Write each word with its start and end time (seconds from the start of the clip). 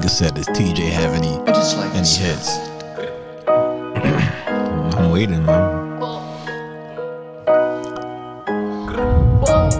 nigga 0.00 0.10
said, 0.10 0.34
does 0.34 0.46
TJ 0.48 0.90
have 0.90 1.12
any 1.14 1.28
any 1.94 2.08
hits? 2.08 2.56
I'm 4.96 5.10
waiting, 5.10 5.44
man. 5.44 5.80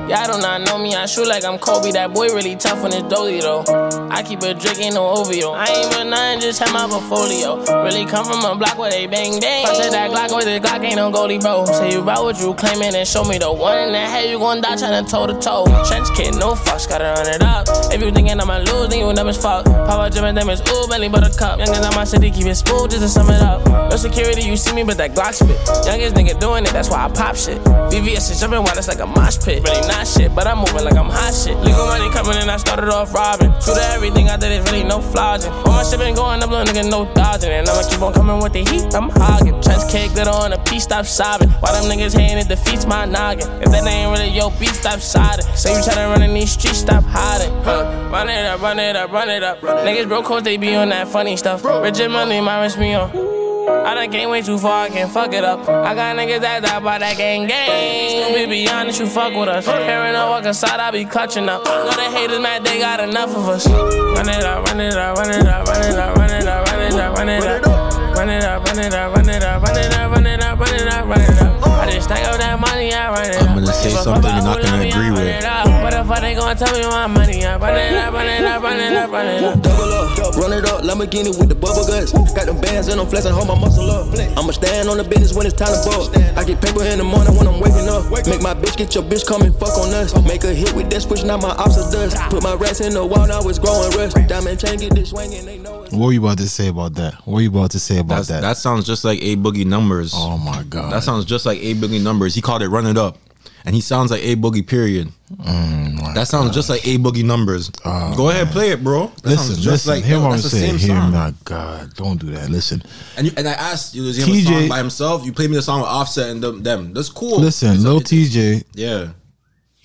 Y'all 0.09 0.27
do 0.27 0.41
not 0.41 0.63
know 0.63 0.79
me, 0.79 0.95
I 0.95 1.07
shoot 1.07 1.27
like 1.27 1.45
I'm 1.45 1.59
Kobe. 1.59 1.93
That 1.93 2.13
boy 2.13 2.27
really 2.29 2.57
tough 2.57 2.85
on 2.85 2.93
his 2.93 3.03
dolly 3.05 3.41
though. 3.41 3.63
I 4.11 4.23
keep 4.23 4.43
a 4.43 4.55
drink, 4.55 4.95
no 4.95 5.07
OVO. 5.09 5.53
I 5.53 5.67
ain't 5.67 5.89
with 5.95 6.09
nothing, 6.09 6.41
just 6.41 6.59
have 6.59 6.73
my 6.73 6.87
portfolio. 6.89 7.63
Really 7.85 8.05
come 8.07 8.25
from 8.25 8.45
a 8.45 8.57
block 8.57 8.77
where 8.77 8.91
they 8.91 9.07
bang 9.07 9.41
bang. 9.41 9.67
I 9.67 9.75
said 9.75 9.93
that 9.93 10.11
Glock 10.11 10.35
with 10.35 10.47
the 10.47 10.59
Glock 10.59 10.85
ain't 10.85 10.97
no 10.97 11.11
goalie, 11.11 11.41
bro. 11.41 11.65
Say 11.65 11.93
you 11.93 12.03
about 12.03 12.25
what 12.25 12.41
you 12.41 12.53
claiming 12.55 12.95
and 12.95 13.07
show 13.07 13.25
me 13.25 13.39
the 13.39 13.53
one 13.53 13.93
the 13.93 13.99
head, 13.99 14.29
you 14.29 14.39
gon' 14.39 14.61
die 14.61 14.75
tryna 14.75 15.09
toe 15.09 15.27
to 15.27 15.35
toe. 15.39 15.65
Trench 15.87 16.09
kid, 16.17 16.35
no 16.35 16.55
fucks, 16.55 16.89
gotta 16.89 17.15
run 17.17 17.29
it 17.29 17.43
up. 17.43 17.67
If 17.93 18.03
you 18.03 18.11
thinking 18.11 18.41
I'ma 18.41 18.59
lose, 18.59 18.89
then 18.89 18.99
you 18.99 19.13
never 19.13 19.33
fuck. 19.33 19.65
Power 19.65 20.11
driven, 20.11 20.35
them 20.35 20.51
is 20.51 20.61
ooh, 20.69 20.89
belly 20.89 21.09
buttercup. 21.09 21.59
Youngest 21.59 21.85
in 21.85 21.95
my 21.95 22.05
city, 22.05 22.31
keep 22.31 22.47
it 22.47 22.57
smooth 22.57 22.91
just 22.91 23.03
to 23.03 23.09
sum 23.09 23.31
it 23.31 23.41
up. 23.43 23.65
No 23.91 23.97
security, 23.97 24.43
you 24.43 24.57
see 24.57 24.75
me, 24.75 24.83
but 24.83 24.97
that 24.99 25.15
Glock 25.15 25.35
spit. 25.35 25.59
Youngest 25.87 26.15
nigga 26.17 26.39
doing 26.41 26.65
it, 26.65 26.73
that's 26.73 26.91
why 26.91 27.05
I 27.05 27.09
pop 27.09 27.37
shit. 27.37 27.63
VVS 27.91 28.31
is 28.31 28.41
jumping 28.41 28.63
while 28.63 28.77
it's 28.77 28.89
like 28.89 29.01
a 29.01 29.07
mosh 29.07 29.39
pit. 29.39 29.63
Really 29.63 29.87
not 29.87 30.07
shit, 30.07 30.35
but 30.35 30.47
I'm 30.47 30.59
moving 30.59 30.85
like 30.85 30.97
I'm 30.97 31.11
hot 31.11 31.35
shit. 31.35 31.57
Legal 31.59 31.87
money 31.87 32.11
coming 32.11 32.37
and 32.37 32.51
I 32.51 32.57
started 32.57 32.89
off 32.89 33.15
robbing. 33.15 33.51
To 33.51 33.73
everything 34.01 34.31
I 34.31 34.37
did, 34.39 34.53
is 34.53 34.65
really 34.73 34.83
no 34.83 35.01
flogging. 35.01 35.53
All 35.53 35.73
my 35.77 35.83
shit 35.83 35.99
been 35.99 36.15
going 36.15 36.43
up, 36.43 36.49
little 36.49 36.65
nigga, 36.65 36.89
no 36.91 37.05
dodging. 37.13 37.51
And 37.51 37.69
I'ma 37.69 37.87
keep 37.87 38.01
on 38.01 38.15
coming 38.15 38.43
with 38.43 38.55
the 38.55 38.65
heat, 38.65 38.95
I'm 38.95 39.11
hogging. 39.11 39.61
Trench 39.61 39.93
cake, 39.93 40.13
glitter 40.13 40.31
on 40.31 40.55
a 40.55 40.59
piece, 40.65 40.85
stop 40.85 41.05
sobbing. 41.05 41.51
Why 41.61 41.73
them 41.73 41.85
niggas 41.85 42.19
hating, 42.19 42.39
it 42.39 42.49
defeats 42.49 42.87
my 42.87 43.05
noggin. 43.05 43.47
If 43.61 43.71
that 43.71 43.87
ain't 43.87 44.11
really 44.11 44.31
your 44.35 44.51
beat, 44.53 44.71
stop 44.71 45.01
siding. 45.01 45.45
Say 45.55 45.75
you 45.75 45.81
tryna 45.81 46.09
run 46.09 46.23
in 46.23 46.33
these 46.33 46.53
streets, 46.53 46.79
stop 46.79 47.05
hiding. 47.05 47.53
Huh. 47.63 48.09
Run 48.11 48.31
it 48.31 48.47
up, 48.47 48.63
run 48.63 48.79
it 48.79 48.97
up, 48.97 49.13
run 49.13 49.29
it 49.29 49.43
up. 49.43 49.61
Niggas 49.61 50.09
broke 50.09 50.25
cause 50.25 50.43
they 50.45 50.57
be 50.57 50.75
on 50.75 50.89
that 50.89 51.07
funny 51.07 51.37
stuff. 51.37 51.63
And 51.65 52.13
money, 52.13 52.41
my 52.41 52.63
wrist 52.63 52.79
me 52.79 52.95
on. 52.95 53.40
I 53.87 53.95
done 53.95 54.11
came 54.11 54.31
way 54.31 54.43
too 54.43 54.59
far, 54.59 54.85
I 54.85 54.89
can't 54.89 55.11
fuck 55.11 55.33
it 55.33 55.45
up. 55.45 55.69
I 55.69 55.95
got 55.95 56.17
niggas 56.17 56.41
that 56.41 56.63
die 56.63 56.81
by 56.81 56.99
that 56.99 57.17
gang 57.17 57.47
gang. 57.47 58.27
Stupid, 58.27 58.51
be 58.51 58.69
honest, 58.69 59.01
you 59.01 59.07
fuck 59.07 59.35
with 59.35 59.49
us. 59.49 59.67
Hearing 59.67 60.13
no 60.13 60.31
walk 60.31 60.45
inside, 60.45 60.81
I 60.81 60.91
be 60.91 61.05
clutching 61.05 61.49
up. 61.49 61.65
Know 61.65 61.91
the 61.91 62.11
haters 62.11 62.41
mad, 62.41 62.65
they 62.65 62.79
got 62.79 63.01
enough 63.01 63.31
of 63.31 63.49
us. 63.49 63.67
Run 63.67 64.29
it 64.29 64.45
up, 64.45 64.67
run 64.67 64.81
it 64.81 64.95
up, 64.95 65.17
run 65.17 65.31
it 65.31 65.47
up, 65.47 65.67
run 65.67 65.83
it 65.83 65.97
up, 65.97 66.17
run 66.17 66.31
it 66.31 66.47
up, 66.47 66.67
run 66.67 66.81
it 66.81 66.95
up, 66.95 67.17
run 67.17 67.29
it 67.29 67.65
up. 67.65 68.01
Run 68.21 68.29
it 68.29 68.45
up, 68.45 68.65
run 68.67 68.79
it 68.79 68.93
up, 68.93 69.17
run 69.17 69.29
it 69.29 69.43
up, 69.43 69.63
run 69.63 69.77
it 69.77 69.95
up, 69.95 70.11
run 70.11 70.27
it 70.27 70.43
up, 70.43 70.59
run 70.59 70.75
it 70.75 70.89
up, 70.89 71.07
run 71.07 71.21
it 71.21 71.43
up. 71.43 71.80
I 71.91 71.95
just 71.95 72.07
stack 72.07 72.23
up 72.31 72.39
that 72.39 72.61
money, 72.61 72.93
I 72.95 73.11
run 73.11 73.31
it 73.31 73.37
up. 73.37 73.51
I'm 73.51 73.55
gonna 73.59 73.73
say 73.73 73.91
something 73.91 74.23
you're 74.23 74.47
not 74.47 74.63
gonna 74.63 74.71
love 74.71 74.81
me, 74.81 74.93
I 74.93 74.95
agree 74.95 75.11
with. 75.11 75.27
it 75.27 75.45
up. 75.45 75.67
What 75.83 75.91
the 75.91 76.05
fuck 76.07 76.21
they 76.23 76.35
gonna 76.35 76.55
tell 76.55 76.71
me 76.71 76.83
my 76.87 77.07
money? 77.09 77.45
I 77.45 77.57
run 77.59 77.75
it 77.77 77.95
up, 77.99 78.15
run 78.15 78.27
it 78.29 78.45
up, 78.45 78.63
run 78.63 78.77
it 78.79 78.93
up, 78.95 79.11
run 79.11 79.27
it 79.27 79.43
up. 79.43 79.63
Double 79.63 79.91
up, 79.93 80.37
run 80.37 80.53
it 80.53 80.65
up, 80.71 80.83
Lamborghini 80.87 81.35
with 81.35 81.49
the 81.49 81.55
bubble 81.59 81.83
guts. 81.87 82.13
Got 82.33 82.47
them 82.47 82.61
bands 82.61 82.87
and 82.89 83.01
I'm 83.01 83.09
flexing, 83.09 83.33
hold 83.33 83.49
my 83.49 83.59
muscle 83.59 83.91
up. 83.91 84.07
I'ma 84.39 84.53
stand 84.53 84.89
on 84.89 84.99
the 84.99 85.05
business 85.05 85.35
when 85.35 85.47
it's 85.47 85.57
time 85.59 85.75
to 85.75 85.83
ball. 85.91 86.07
I 86.39 86.45
get 86.45 86.63
paper 86.63 86.85
in 86.87 86.99
the 86.99 87.05
morning 87.05 87.35
when 87.35 87.49
I'm 87.51 87.59
waking 87.59 87.89
up. 87.91 88.07
Make 88.27 88.41
my 88.41 88.55
bitch 88.55 88.77
get 88.77 88.95
your 88.95 89.03
bitch 89.03 89.27
come 89.27 89.43
and 89.43 89.55
fuck 89.57 89.75
on 89.77 89.93
us. 89.93 90.15
Make 90.23 90.45
a 90.45 90.55
hit 90.55 90.73
with 90.75 90.91
that 90.91 91.03
switch, 91.03 91.25
now 91.25 91.39
my 91.39 91.51
ops 91.59 91.75
are 91.77 91.91
dust. 91.91 92.15
Put 92.31 92.43
my 92.45 92.55
rats 92.55 92.81
in 92.81 92.95
the 92.95 93.05
wall, 93.05 93.27
now 93.27 93.43
it's 93.51 93.59
growing 93.59 93.91
rust. 93.99 94.15
Diamond 94.29 94.61
chain, 94.61 94.79
get 94.79 94.95
this 94.95 95.11
swinging, 95.11 95.45
they 95.45 95.59
know 95.59 95.83
it. 95.83 95.93
What 95.93 96.07
were 96.07 96.13
you 96.13 96.23
about 96.23 96.39
to 96.39 96.49
say 96.49 96.69
about 96.69 96.95
that? 96.95 97.15
What 97.27 97.35
were 97.35 97.41
you 97.43 97.51
about 97.51 97.73
to 97.73 97.81
say 97.81 97.99
about 97.99 98.23
That's, 98.23 98.29
that? 98.29 98.41
that 98.43 98.57
sounds 98.57 98.87
just 98.87 99.05
like 99.05 99.19
A 99.23 99.35
Boogie 99.35 99.67
numbers. 99.67 100.13
oh 100.15 100.39
my 100.39 100.63
god. 100.63 100.93
That 100.93 101.03
sounds 101.03 101.25
just 101.25 101.47
like 101.47 101.59
A 101.59 101.75
Boogie 101.81 102.03
numbers. 102.03 102.35
He 102.35 102.41
called 102.41 102.63
it 102.63 102.69
Run 102.69 102.87
It 102.87 102.97
Up. 102.99 103.19
And 103.65 103.75
he 103.75 103.83
sounds 103.83 104.11
like 104.11 104.23
A 104.23 104.37
Boogie, 104.37 104.67
period. 104.67 105.13
Mm, 105.37 106.15
that 106.15 106.29
sounds 106.29 106.55
just 106.55 106.71
like 106.71 106.87
A 106.87 106.97
Boogie 106.97 107.23
numbers. 107.25 107.69
Go 107.69 108.31
ahead, 108.31 108.49
play 108.49 108.71
it, 108.71 108.83
bro. 108.83 109.07
That 109.07 109.13
Oh, 109.27 109.29
listen, 109.31 109.37
sounds 109.47 109.57
just 109.59 109.67
listen. 109.87 109.95
like 109.97 110.05
hear 110.05 110.17
yo, 110.17 110.23
what 110.23 110.33
I'm 110.33 110.41
the 110.41 110.49
saying. 110.49 110.79
same 110.79 110.89
Hear 110.89 110.97
song. 111.01 111.13
my 111.13 111.35
God, 111.45 111.95
don't 111.95 112.19
do 112.19 112.31
that. 112.31 112.49
Listen, 112.49 112.83
And 113.19 113.27
you, 113.27 113.33
and 113.37 113.47
I 113.47 113.53
asked 113.53 113.95
you, 113.95 114.05
does 114.05 114.17
he 114.17 114.23
have 114.23 114.31
a 114.31 114.33
TJ 114.33 114.61
song 114.61 114.69
by 114.71 114.79
himself? 114.79 115.27
You 115.27 115.33
played 115.33 115.51
me 115.51 115.57
the 115.57 115.63
song 115.63 115.81
with 115.81 115.91
Offset 115.91 116.31
and 116.31 116.43
them. 116.43 116.63
them. 116.63 116.95
That's 116.95 117.11
cool. 117.11 117.39
listen. 117.39 117.69
It's- 117.71 117.85
Lil 117.85 118.01
TJ 118.01 118.65
Yeah, 118.75 119.09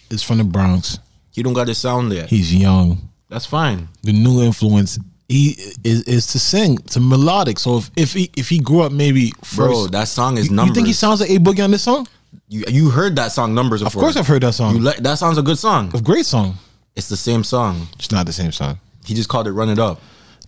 is 0.09 0.23
from 0.23 0.37
the 0.37 0.45
Bronx. 0.45 0.99
he 1.31 1.43
don't 1.43 1.53
got 1.53 1.67
his 1.67 1.77
sound 1.77 2.11
there. 2.13 2.27
He's 2.27 2.55
young. 2.55 3.09
That's 3.29 3.45
fine. 3.45 3.89
The 4.03 4.13
new 4.13 4.41
influence 4.41 4.97
he 5.27 5.55
is, 5.83 6.03
is 6.03 6.27
to 6.27 6.39
sing 6.39 6.77
to 6.77 6.99
melodic. 6.99 7.57
So 7.59 7.77
if 7.77 7.89
if 7.95 8.13
he 8.13 8.29
if 8.37 8.49
he 8.49 8.59
grew 8.59 8.81
up 8.81 8.91
maybe 8.91 9.31
first, 9.43 9.55
Bro, 9.55 9.87
that 9.87 10.07
song 10.07 10.37
is 10.37 10.49
you, 10.49 10.61
you 10.63 10.73
think 10.73 10.87
he 10.87 10.93
sounds 10.93 11.21
like 11.21 11.29
a 11.29 11.37
boogie 11.37 11.63
on 11.63 11.71
this 11.71 11.83
song? 11.83 12.07
You, 12.47 12.63
you 12.67 12.89
heard 12.89 13.15
that 13.15 13.31
song 13.31 13.55
numbers 13.55 13.81
Of 13.81 13.93
course, 13.93 14.17
I've 14.17 14.27
heard 14.27 14.43
that 14.43 14.53
song. 14.53 14.75
You 14.75 14.81
like 14.81 14.97
that 14.97 15.15
sounds 15.17 15.37
a 15.37 15.41
good 15.41 15.57
song. 15.57 15.91
a 15.95 16.01
great 16.01 16.25
song. 16.25 16.57
It's 16.95 17.09
the 17.09 17.17
same 17.17 17.43
song. 17.43 17.87
It's 17.95 18.11
not 18.11 18.25
the 18.25 18.33
same 18.33 18.51
song. 18.51 18.79
He 19.05 19.13
just 19.13 19.29
called 19.29 19.47
it 19.47 19.51
"Run 19.53 19.69
It 19.69 19.79
Up." 19.79 19.99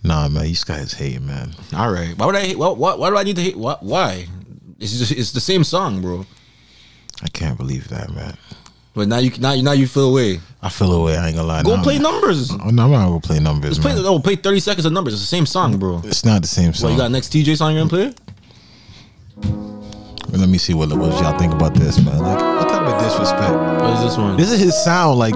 Nah, 0.04 0.28
man, 0.28 0.44
these 0.44 0.62
guys 0.64 0.92
hating, 0.92 1.26
man. 1.26 1.54
All 1.76 1.90
right. 1.90 2.16
Why 2.16 2.26
would 2.26 2.36
I? 2.36 2.40
hate- 2.40 2.58
What? 2.58 2.78
What? 2.78 2.98
Why 3.00 3.10
do 3.10 3.16
I 3.16 3.24
need 3.24 3.36
to 3.36 3.42
hate? 3.42 3.56
What? 3.56 3.82
Why? 3.82 4.26
It's 4.78 4.96
just 4.96 5.10
it's 5.12 5.32
the 5.32 5.40
same 5.40 5.64
song, 5.64 6.00
bro. 6.00 6.24
I 7.22 7.28
can't 7.28 7.58
believe 7.58 7.88
that, 7.88 8.10
man. 8.14 8.36
But 8.98 9.08
now 9.08 9.18
you 9.18 9.30
now 9.38 9.52
you 9.52 9.62
now 9.62 9.72
you 9.72 9.86
feel 9.86 10.10
away. 10.10 10.40
I 10.60 10.68
feel 10.68 10.92
away. 10.92 11.16
I 11.16 11.28
ain't 11.28 11.36
gonna 11.36 11.46
lie. 11.46 11.62
Go 11.62 11.76
Nah, 11.76 11.82
play 11.84 11.94
man. 11.94 12.02
numbers. 12.02 12.50
Oh, 12.50 12.56
no, 12.70 12.84
I'm 12.84 12.90
not 12.90 13.06
gonna 13.06 13.20
play 13.20 13.38
numbers, 13.38 13.70
Just 13.76 13.80
play. 13.82 13.94
man. 13.94 14.04
Oh, 14.04 14.18
play 14.18 14.34
thirty 14.36 14.58
seconds 14.60 14.84
of 14.86 14.92
numbers. 14.92 15.14
It's 15.14 15.22
the 15.22 15.28
same 15.28 15.46
song, 15.46 15.78
bro. 15.78 16.02
It's 16.04 16.24
not 16.24 16.42
the 16.42 16.48
same 16.48 16.74
song. 16.74 16.90
you 16.92 16.96
got 16.98 17.10
next? 17.12 17.32
TJ 17.32 17.56
song 17.56 17.74
you're 17.74 17.86
gonna 17.86 18.12
play? 18.12 18.14
Let 20.32 20.48
me 20.48 20.58
see 20.58 20.74
what, 20.74 20.88
what 20.90 21.10
y'all 21.22 21.38
think 21.38 21.52
about 21.54 21.74
this, 21.74 21.98
man. 21.98 22.18
Like, 22.18 22.38
what 22.38 22.68
type 22.68 22.82
of 22.82 23.02
disrespect? 23.02 23.54
What 23.82 23.94
is 23.94 24.02
this 24.02 24.16
one? 24.18 24.36
This 24.36 24.50
is 24.52 24.60
his 24.60 24.84
sound, 24.84 25.18
like. 25.18 25.34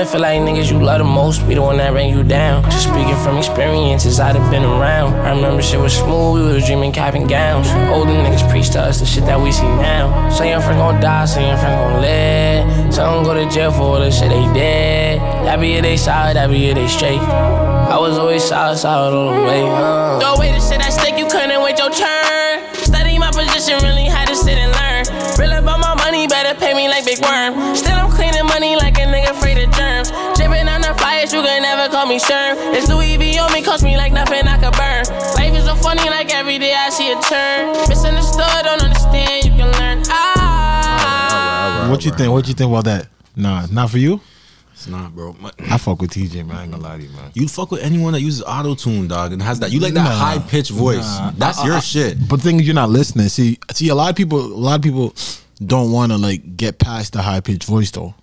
It 0.00 0.08
feel 0.08 0.20
like 0.20 0.40
niggas 0.40 0.70
you 0.72 0.80
love 0.80 0.98
the 0.98 1.04
most 1.04 1.46
be 1.46 1.54
the 1.54 1.62
one 1.62 1.76
that 1.76 1.92
bring 1.92 2.10
you 2.10 2.22
down. 2.22 2.64
Just 2.64 2.88
speaking 2.88 3.16
from 3.22 3.36
experiences, 3.36 4.18
I'd 4.18 4.34
have 4.34 4.50
been 4.50 4.64
around. 4.64 5.14
I 5.14 5.34
remember 5.34 5.62
shit 5.62 5.78
was 5.78 5.96
smooth, 5.96 6.42
we 6.42 6.54
was 6.54 6.66
dreaming 6.66 6.92
cap 6.92 7.14
and 7.14 7.28
gowns. 7.28 7.68
Older 7.92 8.12
niggas 8.12 8.48
preach 8.50 8.70
to 8.70 8.80
us 8.80 9.00
the 9.00 9.06
shit 9.06 9.26
that 9.26 9.38
we 9.38 9.52
see 9.52 9.62
now. 9.62 10.30
Say 10.30 10.50
your 10.50 10.60
friend 10.60 10.78
gon' 10.78 11.00
die, 11.00 11.26
say 11.26 11.48
your 11.48 11.58
friend 11.58 11.76
gon' 11.76 12.02
live. 12.02 12.94
Some 12.94 13.24
go 13.24 13.34
to 13.34 13.48
jail 13.50 13.72
for 13.72 13.82
all 13.82 14.00
the 14.00 14.10
shit 14.10 14.30
they 14.30 14.46
did. 14.54 15.20
That 15.44 15.60
be 15.60 15.74
it, 15.74 15.82
they 15.82 15.96
solid, 15.96 16.36
that 16.36 16.48
be 16.48 16.70
it, 16.70 16.74
they 16.74 16.88
straight. 16.88 17.20
I 17.20 17.98
was 17.98 18.16
always 18.16 18.44
solid, 18.44 18.78
solid 18.78 19.14
all 19.14 19.34
the 19.34 19.42
way. 19.44 19.62
Uh. 19.62 20.34
Away 20.36 20.52
the 20.52 20.60
shit 20.60 20.80
that 20.80 20.92
stick, 20.92 21.18
you 21.18 21.26
couldn't 21.26 21.60
wait 21.62 21.76
your 21.78 21.90
turn. 21.90 22.74
Study 22.74 23.18
my 23.18 23.30
position, 23.30 23.82
really 23.82 24.04
had 24.06 24.28
to 24.28 24.36
sit 24.36 24.56
and 24.56 24.72
learn. 24.72 25.04
Real 25.36 25.58
about 25.58 25.80
my 25.80 25.94
money, 25.96 26.26
better 26.26 26.58
pay 26.58 26.72
me 26.72 26.88
like 26.88 27.04
Big 27.04 27.20
Worm. 27.20 27.74
Still, 27.74 27.98
I'm 27.98 28.10
cleaning 28.10 28.46
money 28.46 28.76
like 28.76 28.99
on 31.34 31.42
the 31.42 31.42
flyers, 31.42 31.42
you 31.42 31.42
can 31.42 31.62
never 31.62 31.92
call 31.92 32.06
me 32.06 32.18
Sherm. 32.18 32.74
It's 32.74 32.88
Louis 32.88 33.16
V 33.16 33.38
on 33.38 33.52
me, 33.52 33.62
cost 33.62 33.82
me 33.84 33.96
like 33.96 34.12
nothing 34.12 34.46
I 34.46 34.58
could 34.58 34.76
burn. 34.76 35.04
Life 35.36 35.54
is 35.58 35.64
so 35.64 35.74
funny, 35.76 36.08
like 36.10 36.32
every 36.34 36.58
day 36.58 36.74
I 36.74 36.90
see 36.90 37.10
a 37.12 37.20
turn. 37.20 37.72
Misunderstood, 37.88 38.64
don't 38.64 38.82
understand, 38.82 39.44
you 39.44 39.50
can 39.52 39.70
learn. 39.78 40.02
Ah. 40.08 41.88
What 41.90 42.04
you 42.04 42.10
think? 42.12 42.32
What 42.32 42.46
you 42.48 42.54
think 42.54 42.70
about 42.70 42.84
that? 42.84 43.08
Nah, 43.36 43.66
not 43.70 43.90
for 43.90 43.98
you. 43.98 44.20
It's 44.72 44.86
not, 44.86 45.14
bro. 45.14 45.34
My- 45.38 45.50
I 45.58 45.76
fuck 45.76 46.00
with 46.00 46.10
TJ, 46.12 46.42
man. 46.46 46.56
I 46.56 46.62
ain't 46.62 46.70
gonna 46.72 46.82
lie 46.82 46.96
to 46.96 47.02
you, 47.02 47.10
man. 47.10 47.30
You 47.34 47.48
fuck 47.48 47.70
with 47.70 47.82
anyone 47.82 48.14
that 48.14 48.20
uses 48.22 48.42
auto 48.42 48.74
tune, 48.74 49.08
dog, 49.08 49.32
and 49.32 49.42
has 49.42 49.60
that. 49.60 49.72
You 49.72 49.80
like 49.80 49.92
that 49.94 50.04
Nah. 50.04 50.10
high 50.10 50.38
pitched 50.38 50.70
voice. 50.70 51.04
Nah. 51.04 51.32
That's 51.36 51.58
I- 51.58 51.66
your 51.66 51.76
I- 51.76 51.80
shit. 51.80 52.28
But 52.28 52.36
the 52.36 52.42
thing 52.44 52.60
is, 52.60 52.66
you're 52.66 52.74
not 52.74 52.88
listening. 52.90 53.28
See, 53.28 53.58
see, 53.74 53.88
a 53.88 53.94
lot 53.94 54.08
of 54.08 54.16
people, 54.16 54.38
a 54.40 54.56
lot 54.56 54.76
of 54.76 54.82
people 54.82 55.14
don't 55.64 55.92
want 55.92 56.12
to 56.12 56.18
like 56.18 56.56
get 56.56 56.78
past 56.78 57.12
the 57.12 57.20
high 57.20 57.40
pitched 57.40 57.64
voice 57.64 57.90
though. 57.90 58.14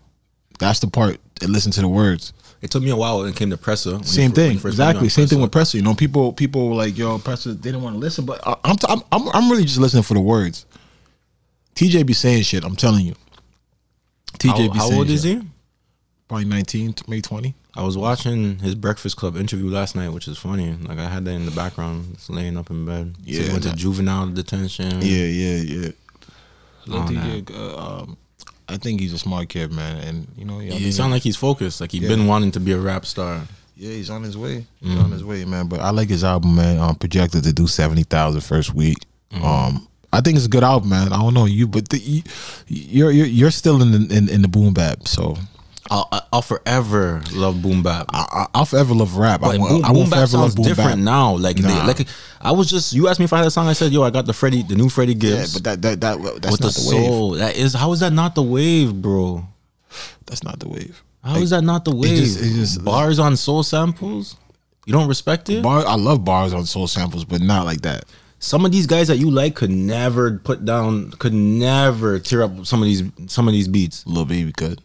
That's 0.58 0.80
the 0.80 0.88
part. 0.88 1.20
They 1.40 1.46
listen 1.46 1.72
to 1.74 1.82
the 1.82 1.88
words. 1.88 2.34
It 2.62 2.72
took 2.72 2.82
me 2.84 2.90
a 2.90 2.96
while 2.96 3.20
when 3.20 3.30
it 3.30 3.36
came 3.36 3.50
to 3.52 3.58
Pressa. 3.58 4.04
Same 4.04 4.30
you 4.32 4.36
thing, 4.36 4.54
first 4.58 4.74
exactly. 4.74 5.06
on 5.06 5.10
Same 5.10 5.28
thing 5.28 5.42
with 5.42 5.52
Pressa. 5.52 5.76
You 5.76 5.84
know, 5.84 5.94
people, 5.94 6.34
people 6.34 6.70
were 6.70 6.76
like, 6.76 6.98
yo, 6.98 7.18
Pressa, 7.20 7.46
they 7.56 7.70
didn't 7.72 7.84
want 7.84 7.96
to 7.96 8.00
listen, 8.00 8.26
but 8.26 8.46
I, 8.46 8.56
I'm, 8.64 8.76
t- 8.76 8.88
I'm, 8.90 9.02
I'm, 9.12 9.30
I'm 9.30 9.52
really 9.52 9.64
just 9.64 9.78
listening 9.78 10.04
for 10.04 10.16
the 10.16 10.22
words. 10.22 10.66
TJ 11.76 12.06
be 12.06 12.14
saying 12.14 12.44
shit. 12.44 12.64
I'm 12.64 12.76
telling 12.76 13.06
you. 13.06 13.14
TJ 14.40 14.50
How, 14.50 14.58
be 14.74 14.80
how 14.80 14.88
saying 14.88 15.00
old 15.00 15.10
is 15.10 15.22
shit. 15.24 15.42
he? 15.44 15.48
Probably 16.28 16.46
19, 16.46 16.94
to 16.94 17.04
maybe 17.08 17.22
20. 17.22 17.54
I 17.76 17.84
was 17.84 17.96
watching 17.96 18.58
his 18.58 18.74
Breakfast 18.74 19.18
Club 19.18 19.38
interview 19.38 19.70
last 19.70 19.96
night, 19.96 20.10
which 20.10 20.28
is 20.28 20.38
funny. 20.40 20.74
Like 20.74 20.98
I 20.98 21.08
had 21.08 21.26
that 21.26 21.32
in 21.32 21.46
the 21.46 21.52
background, 21.52 22.16
just 22.16 22.32
laying 22.32 22.58
up 22.58 22.72
in 22.72 22.86
bed. 22.88 23.14
So 23.18 23.24
he 23.24 23.46
Yeah, 23.46 23.52
went 23.52 23.64
to 23.66 23.76
juvenile 23.76 24.28
detention. 24.30 25.00
Yeah, 25.04 25.26
yeah, 25.26 25.58
yeah. 25.58 25.92
Lil 26.88 27.02
Oh, 27.02 27.06
TJ, 27.06 27.52
uh, 27.56 27.78
um, 28.02 28.18
I 28.70 28.78
think 28.78 29.00
he's 29.00 29.14
a 29.14 29.18
smart 29.20 29.50
kid, 29.50 29.72
man, 29.72 29.98
and 30.08 30.28
you 30.38 30.46
know, 30.46 30.60
yeah, 30.60 30.74
He 30.74 30.92
sound 30.92 31.12
like 31.14 31.22
he's 31.24 31.38
focused. 31.38 31.80
Like 31.82 31.92
he's 31.92 32.02
Yeah. 32.02 32.10
been 32.10 32.28
wanting 32.28 32.52
to 32.52 32.60
be 32.60 32.72
a 32.74 32.80
rap 32.80 33.06
star. 33.06 33.48
yeah, 33.78 33.92
he's 33.92 34.10
on 34.10 34.24
his 34.24 34.36
way. 34.38 34.66
He's 34.82 34.98
on 34.98 35.12
his 35.12 35.24
way, 35.24 35.46
man. 35.46 35.68
But 35.68 35.80
I 35.82 35.92
like 35.92 36.10
his 36.10 36.24
album, 36.24 36.56
man. 36.56 36.80
Um, 36.80 36.96
projected 36.96 37.44
to 37.44 37.54
do 37.54 37.68
70,000 37.68 38.42
first 38.42 38.74
week. 38.74 38.98
Um, 39.42 39.88
I 40.12 40.22
think 40.22 40.36
it's 40.38 40.46
a 40.48 40.50
good 40.50 40.64
album, 40.64 40.90
man. 40.90 41.14
I 41.14 41.18
don't 41.22 41.34
know 41.34 41.46
you, 41.46 41.68
but 41.68 41.90
the, 41.90 42.00
you, 42.00 42.24
you're 42.68 43.12
you're 43.12 43.26
you're 43.28 43.52
still 43.52 43.82
in 43.82 43.92
the 43.92 44.16
in, 44.18 44.30
in 44.30 44.42
the 44.42 44.48
boom 44.48 44.74
bap, 44.74 45.08
so 45.08 45.38
I'll, 45.90 46.28
I'll 46.34 46.42
forever 46.42 47.22
love 47.34 47.62
boom 47.62 47.84
bap. 47.84 48.08
I, 48.10 48.26
I, 48.32 48.46
I'll 48.60 48.66
forever 48.66 48.94
love 48.94 49.18
rap. 49.18 49.42
I 49.44 49.48
But 49.52 49.60
won't, 49.60 49.72
boom, 49.72 49.86
I 49.86 49.92
won't 49.92 50.10
bap 50.10 50.18
forever 50.20 50.38
love 50.38 50.52
sounds 50.52 50.56
boom 50.56 50.66
different 50.66 50.90
bap. 50.90 50.98
now. 51.00 51.36
Like, 51.38 51.58
they, 51.58 51.74
like 51.84 52.08
I 52.42 52.52
was 52.52 52.70
just 52.70 52.94
you 52.94 53.08
asked 53.08 53.20
me 53.20 53.26
if 53.26 53.34
I 53.34 53.38
had 53.40 53.48
a 53.48 53.52
song. 53.52 53.68
I 53.68 53.74
said, 53.74 53.92
"Yo, 53.92 54.04
I 54.04 54.10
got 54.10 54.26
the 54.26 54.34
Freddie, 54.34 54.64
the 54.64 54.76
new 54.76 54.90
Freddie 54.90 55.14
Yeah, 55.14 55.20
Gibbs." 55.20 55.54
but 55.54 55.64
that 55.64 55.82
that 55.82 56.02
that 56.02 56.42
that's 56.42 56.52
with 56.52 56.62
not 56.62 56.74
the, 56.74 56.82
the, 56.82 56.96
wave. 56.96 57.06
soul, 57.06 57.32
that 57.32 57.56
is 57.58 57.74
how 57.74 57.92
is 57.94 58.00
that 58.02 58.14
not 58.14 58.36
the 58.36 58.44
wave, 58.44 58.94
bro? 59.02 59.48
That's 60.26 60.44
not 60.44 60.60
the 60.60 60.70
wave. 60.70 61.04
How 61.24 61.38
is 61.38 61.50
that 61.50 61.64
not 61.64 61.84
the 61.86 61.96
wave? 61.96 62.18
just- 62.18 62.40
it 62.42 62.54
just- 62.54 62.84
Bars 62.86 63.20
on 63.20 63.36
soul 63.38 63.64
samples. 63.64 64.36
You 64.86 64.94
don't 64.94 65.08
respect 65.10 65.50
it. 65.50 65.62
Bar, 65.64 65.86
I 65.86 65.96
love 65.96 66.24
bars 66.24 66.54
on 66.54 66.66
soul 66.66 66.88
samples, 66.88 67.26
but 67.26 67.42
not 67.42 67.66
like 67.66 67.82
that. 67.82 68.06
some 68.40 68.64
of 68.66 68.72
these 68.72 68.86
guys 68.88 69.08
that 69.10 69.18
you 69.18 69.30
like 69.32 69.56
could 69.56 69.72
never 69.72 70.38
put 70.38 70.64
down, 70.64 71.12
could 71.20 71.34
never 71.34 72.20
tear 72.20 72.44
up 72.44 72.66
some 72.66 72.82
of 72.82 72.86
these 72.86 73.04
some 73.26 73.48
of 73.48 73.54
these 73.54 73.68
beats. 73.68 74.06
Lil 74.08 74.26
Baby 74.26 74.52
could. 74.54 74.80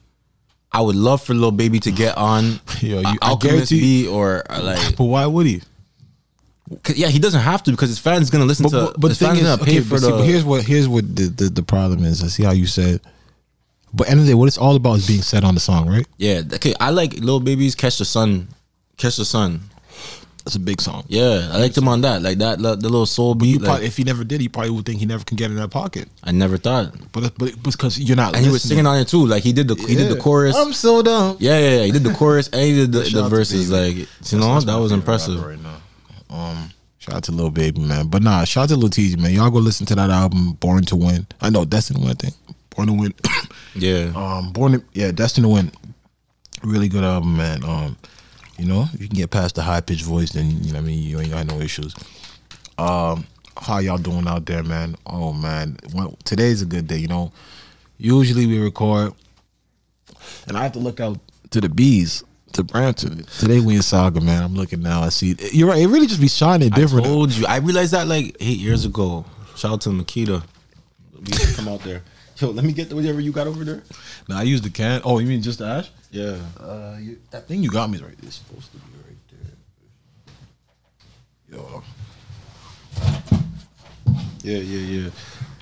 I 0.74 0.80
would 0.80 0.96
love 0.96 1.22
for 1.22 1.34
Lil 1.34 1.50
Baby 1.50 1.80
to 1.80 1.90
get 1.90 2.16
on 2.16 2.60
Yo, 2.80 3.00
you- 3.00 3.19
Alchemist 3.22 3.70
guarantee- 3.70 3.80
beat 4.04 4.08
or 4.08 4.42
uh, 4.50 4.62
like, 4.62 4.96
But 4.96 5.04
why 5.04 5.26
would 5.26 5.46
he? 5.46 5.62
yeah, 6.94 7.08
he 7.08 7.19
doesn't 7.19 7.40
have 7.42 7.62
to 7.64 7.70
because 7.70 7.90
his 7.90 7.98
fans 7.98 8.30
gonna 8.30 8.46
listen 8.46 8.64
But, 8.64 8.70
to. 8.70 8.86
but, 8.92 9.00
but 9.00 9.08
his 9.08 9.19
the 9.19 9.26
thing 9.26 9.34
fans 9.36 9.40
is, 9.46 9.56
gonna 9.56 9.64
pay 9.64 9.78
okay, 9.78 9.80
for 9.80 9.98
see, 9.98 10.06
the. 10.06 10.12
but 10.16 10.24
here's 10.24 10.44
what 10.44 10.64
here's 10.64 10.88
what 10.88 11.14
the, 11.14 11.24
the, 11.24 11.44
the 11.50 11.62
problem 11.62 12.04
is. 12.04 12.22
I 12.24 12.28
see 12.28 12.42
how 12.44 12.52
you 12.52 12.66
said. 12.66 13.00
But 13.92 14.08
end 14.08 14.20
of 14.20 14.24
the 14.24 14.32
day, 14.32 14.34
what 14.34 14.46
it's 14.46 14.56
all 14.56 14.74
about 14.74 14.94
is 14.96 15.06
being 15.06 15.20
said 15.20 15.44
on 15.44 15.52
the 15.54 15.60
song, 15.60 15.86
right? 15.86 16.06
yeah, 16.16 16.40
okay. 16.54 16.74
I 16.80 16.88
like 16.90 17.12
Lil 17.14 17.40
Baby's 17.40 17.74
"Catch 17.74 17.98
the 17.98 18.06
Sun," 18.06 18.48
"Catch 18.96 19.16
the 19.16 19.26
Sun." 19.26 19.60
It's 20.44 20.56
a 20.56 20.60
big 20.60 20.80
song. 20.80 21.04
Yeah, 21.06 21.50
I 21.52 21.58
liked 21.58 21.76
him 21.76 21.86
on 21.86 22.00
that, 22.00 22.20
like 22.20 22.38
that, 22.38 22.58
the 22.58 22.74
little 22.76 23.06
soul 23.06 23.36
But 23.36 23.46
you 23.46 23.54
beat. 23.58 23.62
Like, 23.62 23.68
probably, 23.68 23.86
if 23.86 23.96
he 23.96 24.02
never 24.02 24.24
did, 24.24 24.40
he 24.40 24.48
probably 24.48 24.70
would 24.70 24.84
think 24.84 24.98
he 24.98 25.06
never 25.06 25.24
can 25.24 25.36
get 25.36 25.50
in 25.50 25.56
that 25.56 25.70
pocket. 25.70 26.08
I 26.24 26.32
never 26.32 26.56
thought, 26.56 26.92
But 27.12 27.32
but 27.38 27.62
because 27.62 27.98
you're 27.98 28.16
not. 28.16 28.34
and 28.34 28.44
he 28.44 28.50
was 28.50 28.62
singing 28.62 28.86
on 28.86 28.98
it 28.98 29.06
too. 29.06 29.24
Like 29.24 29.44
he 29.44 29.52
did 29.52 29.68
the 29.68 29.76
he 29.76 29.94
did 29.94 30.10
the 30.10 30.18
chorus. 30.20 30.56
I'm 30.56 30.72
so 30.72 31.00
dumb. 31.02 31.36
Yeah, 31.38 31.58
yeah, 31.58 31.76
yeah. 31.78 31.84
He 31.84 31.92
did 31.92 32.02
the 32.02 32.14
chorus 32.14 32.48
and 32.48 32.60
he 32.60 32.74
did 32.74 32.92
the, 32.92 33.00
the 33.00 33.28
verses. 33.28 33.70
Like 33.70 33.94
you 33.96 34.38
know, 34.38 34.58
that 34.60 34.76
was 34.76 34.90
impressive. 34.90 35.44
Right 35.44 35.60
now. 35.62 35.76
Um, 36.28 36.70
shout 36.98 37.16
out 37.16 37.24
to 37.24 37.32
Lil 37.32 37.50
Baby, 37.50 37.80
man. 37.80 38.08
But 38.08 38.22
nah, 38.22 38.44
shout 38.44 38.64
out 38.64 38.68
to 38.70 38.76
Lil 38.76 38.88
Teasy, 38.90 39.18
man. 39.18 39.32
Y'all 39.32 39.50
go 39.50 39.58
listen 39.58 39.86
to 39.86 39.94
that 39.94 40.10
album, 40.10 40.54
Born 40.54 40.82
to 40.86 40.96
Win. 40.96 41.26
I 41.40 41.50
know 41.50 41.64
Destined 41.64 41.98
to 42.00 42.02
Win. 42.04 42.10
I 42.10 42.14
think 42.14 42.34
Born 42.70 42.88
to 42.88 42.94
Win. 42.94 43.14
Yeah, 43.76 44.12
um, 44.16 44.52
Born 44.52 44.72
to 44.72 44.82
yeah, 44.92 45.12
Destined 45.12 45.44
to 45.44 45.50
Win. 45.50 45.70
Really 46.64 46.88
good 46.88 47.04
album, 47.04 47.36
man. 47.36 47.62
Um, 47.64 47.96
you 48.58 48.66
know, 48.66 48.87
if 48.93 49.00
you 49.00 49.08
can 49.08 49.16
get 49.16 49.31
past 49.31 49.54
the 49.54 49.62
high 49.62 49.81
pitched 49.81 50.04
voice, 50.04 50.31
then 50.31 50.62
you 50.62 50.72
know 50.72 50.78
what 50.78 50.84
I 50.84 50.87
mean 50.87 51.02
you 51.02 51.20
ain't 51.20 51.32
got 51.32 51.46
no 51.46 51.60
issues. 51.60 51.94
Um, 52.78 53.26
how 53.56 53.78
y'all 53.78 53.99
doing 53.99 54.26
out 54.26 54.46
there, 54.46 54.62
man? 54.62 54.96
Oh 55.06 55.32
man, 55.32 55.78
well, 55.94 56.16
today's 56.25 56.62
a 56.62 56.66
good 56.66 56.87
day. 56.87 56.99
You 56.99 57.08
know, 57.08 57.32
usually 57.99 58.46
we 58.46 58.58
record, 58.58 59.14
and 60.46 60.56
I 60.56 60.62
have 60.62 60.72
to 60.72 60.78
look 60.78 61.00
out 61.00 61.19
to 61.50 61.60
the 61.60 61.69
bees 61.69 62.25
to 62.52 62.62
Brampton. 62.62 63.25
Today 63.38 63.60
we 63.60 63.76
in 63.76 63.82
Saga, 63.82 64.20
man. 64.20 64.43
I'm 64.43 64.55
looking 64.55 64.82
now. 64.82 65.02
I 65.02 65.08
see. 65.08 65.37
You're 65.52 65.69
right. 65.69 65.81
It 65.81 65.88
really 65.88 66.06
just 66.06 66.20
be 66.20 66.28
shining 66.28 66.70
different. 66.70 67.06
I 67.06 67.08
told 67.08 67.32
you. 67.32 67.46
I 67.46 67.56
realized 67.58 67.93
that 67.93 68.06
like 68.06 68.37
eight 68.40 68.58
years 68.58 68.84
ago. 68.84 69.25
Shout 69.56 69.72
out 69.72 69.81
to 69.82 69.90
Makita. 69.90 70.43
We 71.19 71.55
come 71.55 71.69
out 71.69 71.81
there. 71.81 72.02
Yo, 72.38 72.50
let 72.50 72.64
me 72.64 72.72
get 72.72 72.93
whatever 72.93 73.20
you 73.20 73.32
got 73.32 73.46
over 73.46 73.64
there. 73.64 73.82
Now 74.28 74.38
I 74.38 74.43
use 74.43 74.62
the 74.62 74.70
can. 74.70 75.00
Oh, 75.05 75.19
you 75.19 75.26
mean 75.26 75.43
just 75.43 75.58
the 75.58 75.66
ash? 75.66 75.90
Yeah. 76.12 76.38
Uh, 76.60 76.98
you, 77.00 77.18
that 77.30 77.48
thing 77.48 77.62
you 77.62 77.70
got 77.70 77.88
me 77.90 77.96
is 77.96 78.02
right. 78.04 78.14
It's 78.22 78.36
supposed 78.36 78.70
to 78.72 78.76
be 78.76 78.84
right 79.08 79.16
there. 81.48 81.58
Yo, 81.58 81.82
Yeah, 84.42 84.58
yeah, 84.58 85.00
yeah. 85.04 85.10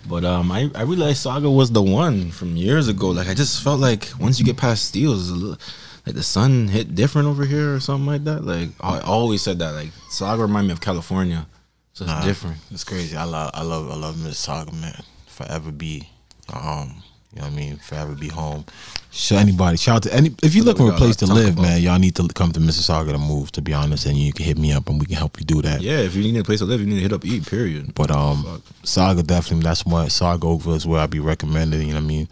But 0.08 0.24
um, 0.24 0.50
I, 0.50 0.68
I 0.74 0.82
realized 0.82 1.18
Saga 1.22 1.48
was 1.50 1.70
the 1.70 1.82
one 1.82 2.30
from 2.32 2.56
years 2.56 2.88
ago. 2.88 3.10
Like 3.10 3.28
I 3.28 3.34
just 3.34 3.62
felt 3.62 3.78
like 3.80 4.08
once 4.18 4.38
you 4.40 4.44
get 4.44 4.56
past 4.56 4.86
Steeles, 4.86 5.30
a 5.30 5.34
little- 5.34 5.58
like 6.06 6.14
the 6.16 6.22
sun 6.22 6.66
hit 6.68 6.94
different 6.94 7.28
over 7.28 7.44
here 7.44 7.74
or 7.74 7.78
something 7.80 8.06
like 8.06 8.24
that. 8.24 8.42
Like 8.44 8.70
I 8.80 9.00
always 9.00 9.42
said 9.42 9.58
that. 9.60 9.72
Like 9.74 9.90
Saga 10.08 10.42
remind 10.42 10.66
me 10.66 10.72
of 10.72 10.80
California. 10.80 11.46
So 11.92 12.04
it's 12.04 12.12
Nah, 12.12 12.24
different. 12.24 12.56
It's 12.72 12.84
crazy. 12.84 13.16
I 13.16 13.24
love, 13.24 13.50
I 13.54 13.62
love, 13.62 13.90
I 13.90 13.94
love 13.96 14.20
Miss 14.24 14.38
Saga, 14.38 14.72
man. 14.72 15.00
Forever 15.28 15.70
be, 15.70 16.08
um, 16.52 17.02
you 17.32 17.40
know 17.40 17.46
what 17.46 17.52
I 17.52 17.56
mean. 17.56 17.76
Forever 17.76 18.14
be 18.14 18.28
home. 18.28 18.64
Show 19.12 19.36
anybody. 19.36 19.76
Shout 19.76 19.96
out 19.96 20.02
to 20.04 20.14
any. 20.14 20.34
If 20.40 20.54
you're 20.54 20.64
looking 20.64 20.86
for 20.86 20.92
a 20.92 20.96
place 20.96 21.16
to 21.16 21.26
live, 21.26 21.54
about. 21.54 21.62
man, 21.62 21.82
y'all 21.82 21.98
need 21.98 22.14
to 22.14 22.28
come 22.28 22.52
to 22.52 22.60
Mississauga 22.60 23.10
to 23.10 23.18
move. 23.18 23.50
To 23.52 23.62
be 23.62 23.74
honest, 23.74 24.06
and 24.06 24.16
you 24.16 24.32
can 24.32 24.46
hit 24.46 24.56
me 24.56 24.72
up 24.72 24.88
and 24.88 25.00
we 25.00 25.06
can 25.06 25.16
help 25.16 25.40
you 25.40 25.44
do 25.44 25.60
that. 25.62 25.80
Yeah, 25.80 25.98
if 25.98 26.14
you 26.14 26.22
need 26.22 26.38
a 26.38 26.44
place 26.44 26.60
to 26.60 26.64
live, 26.64 26.80
you 26.80 26.86
need 26.86 26.96
to 26.96 27.00
hit 27.00 27.12
up 27.12 27.24
Eat. 27.24 27.44
Period. 27.46 27.92
But 27.94 28.12
um, 28.12 28.62
Saga 28.84 29.24
definitely. 29.24 29.64
That's 29.64 29.84
what 29.84 30.12
Saga 30.12 30.46
Oakville 30.46 30.74
is 30.74 30.86
where 30.86 31.00
I 31.00 31.06
be 31.06 31.18
recommending. 31.18 31.88
You 31.88 31.94
know 31.94 32.00
what 32.00 32.04
I 32.04 32.06
mean. 32.06 32.28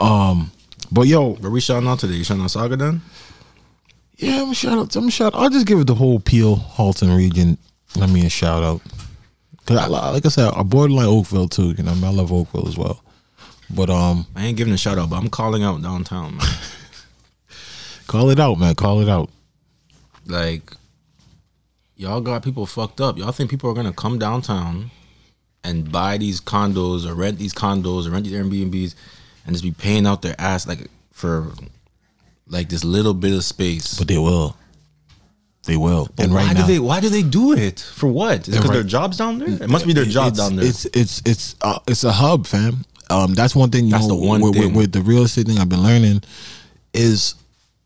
Um, 0.00 0.50
but 0.90 1.02
yo, 1.06 1.34
Where 1.34 1.50
we 1.50 1.60
shouting 1.60 1.88
out 1.88 2.00
today? 2.00 2.14
You 2.14 2.24
shouting 2.24 2.42
out 2.42 2.50
Saga 2.50 2.76
then? 2.76 3.00
Yeah, 4.16 4.42
I'm 4.42 4.52
shout 4.54 4.76
out. 4.76 4.96
I'm 4.96 5.10
shout. 5.10 5.34
I'll 5.36 5.50
just 5.50 5.66
give 5.66 5.78
it 5.78 5.86
the 5.86 5.94
whole 5.94 6.18
Peel 6.18 6.56
Halton 6.56 7.14
region. 7.14 7.58
I 8.00 8.06
mean, 8.06 8.26
a 8.26 8.30
shout 8.30 8.64
out. 8.64 8.82
Cause 9.66 9.76
I, 9.76 9.86
like 9.86 10.26
I 10.26 10.30
said, 10.30 10.52
I 10.54 10.62
borderline 10.62 11.06
Oakville 11.06 11.48
too. 11.48 11.74
You 11.76 11.84
know, 11.84 11.92
I, 11.92 11.94
mean, 11.94 12.04
I 12.04 12.10
love 12.10 12.32
Oakville 12.32 12.66
as 12.66 12.76
well. 12.76 13.04
But 13.70 13.90
um, 13.90 14.26
I 14.34 14.46
ain't 14.46 14.56
giving 14.56 14.72
a 14.72 14.78
shout 14.78 14.98
out, 14.98 15.10
but 15.10 15.16
I'm 15.16 15.28
calling 15.28 15.62
out 15.62 15.82
downtown, 15.82 16.36
man. 16.36 16.46
call 18.06 18.30
it 18.30 18.40
out, 18.40 18.58
man. 18.58 18.74
Call 18.74 19.00
it 19.00 19.08
out. 19.08 19.30
like 20.26 20.72
y'all 21.96 22.20
got 22.20 22.42
people 22.42 22.64
fucked 22.66 23.00
up. 23.00 23.18
Y'all 23.18 23.32
think 23.32 23.50
people 23.50 23.70
are 23.70 23.74
gonna 23.74 23.92
come 23.92 24.18
downtown 24.18 24.90
and 25.64 25.90
buy 25.92 26.16
these 26.16 26.40
condos 26.40 27.06
or 27.06 27.14
rent 27.14 27.38
these 27.38 27.52
condos 27.52 28.06
or 28.06 28.10
rent 28.10 28.24
these 28.24 28.34
Airbnbs 28.34 28.94
and 29.44 29.54
just 29.54 29.64
be 29.64 29.72
paying 29.72 30.06
out 30.06 30.22
their 30.22 30.36
ass 30.38 30.66
like 30.66 30.88
for 31.12 31.52
like 32.46 32.68
this 32.68 32.84
little 32.84 33.14
bit 33.14 33.34
of 33.34 33.44
space. 33.44 33.98
But 33.98 34.08
they 34.08 34.18
will. 34.18 34.56
They 35.66 35.76
will. 35.76 36.08
and 36.16 36.32
why 36.32 36.44
right 36.44 36.56
do 36.56 36.62
now, 36.62 36.66
they 36.66 36.78
why 36.78 37.00
do 37.00 37.10
they 37.10 37.22
do 37.22 37.52
it? 37.52 37.80
For 37.80 38.06
what? 38.06 38.48
Is 38.48 38.48
it 38.48 38.50
because 38.52 38.70
right- 38.70 38.74
their 38.76 38.82
jobs 38.84 39.18
down 39.18 39.38
there? 39.38 39.62
It 39.62 39.68
must 39.68 39.86
be 39.86 39.92
their 39.92 40.06
job 40.06 40.34
down 40.34 40.56
there. 40.56 40.64
It's 40.64 40.86
it's 40.86 41.20
it's 41.26 41.56
uh, 41.60 41.80
it's 41.86 42.04
a 42.04 42.12
hub, 42.12 42.46
fam. 42.46 42.86
Um, 43.10 43.34
that's 43.34 43.54
one 43.56 43.70
thing. 43.70 43.86
You 43.86 43.92
That's 43.92 44.06
know, 44.06 44.20
the 44.20 44.26
one 44.26 44.40
with, 44.40 44.54
with- 44.56 44.64
thing. 44.64 44.74
with 44.74 44.92
the 44.92 45.00
real 45.00 45.22
estate 45.22 45.46
thing 45.46 45.58
I've 45.58 45.68
been 45.68 45.82
learning 45.82 46.22
is 46.92 47.34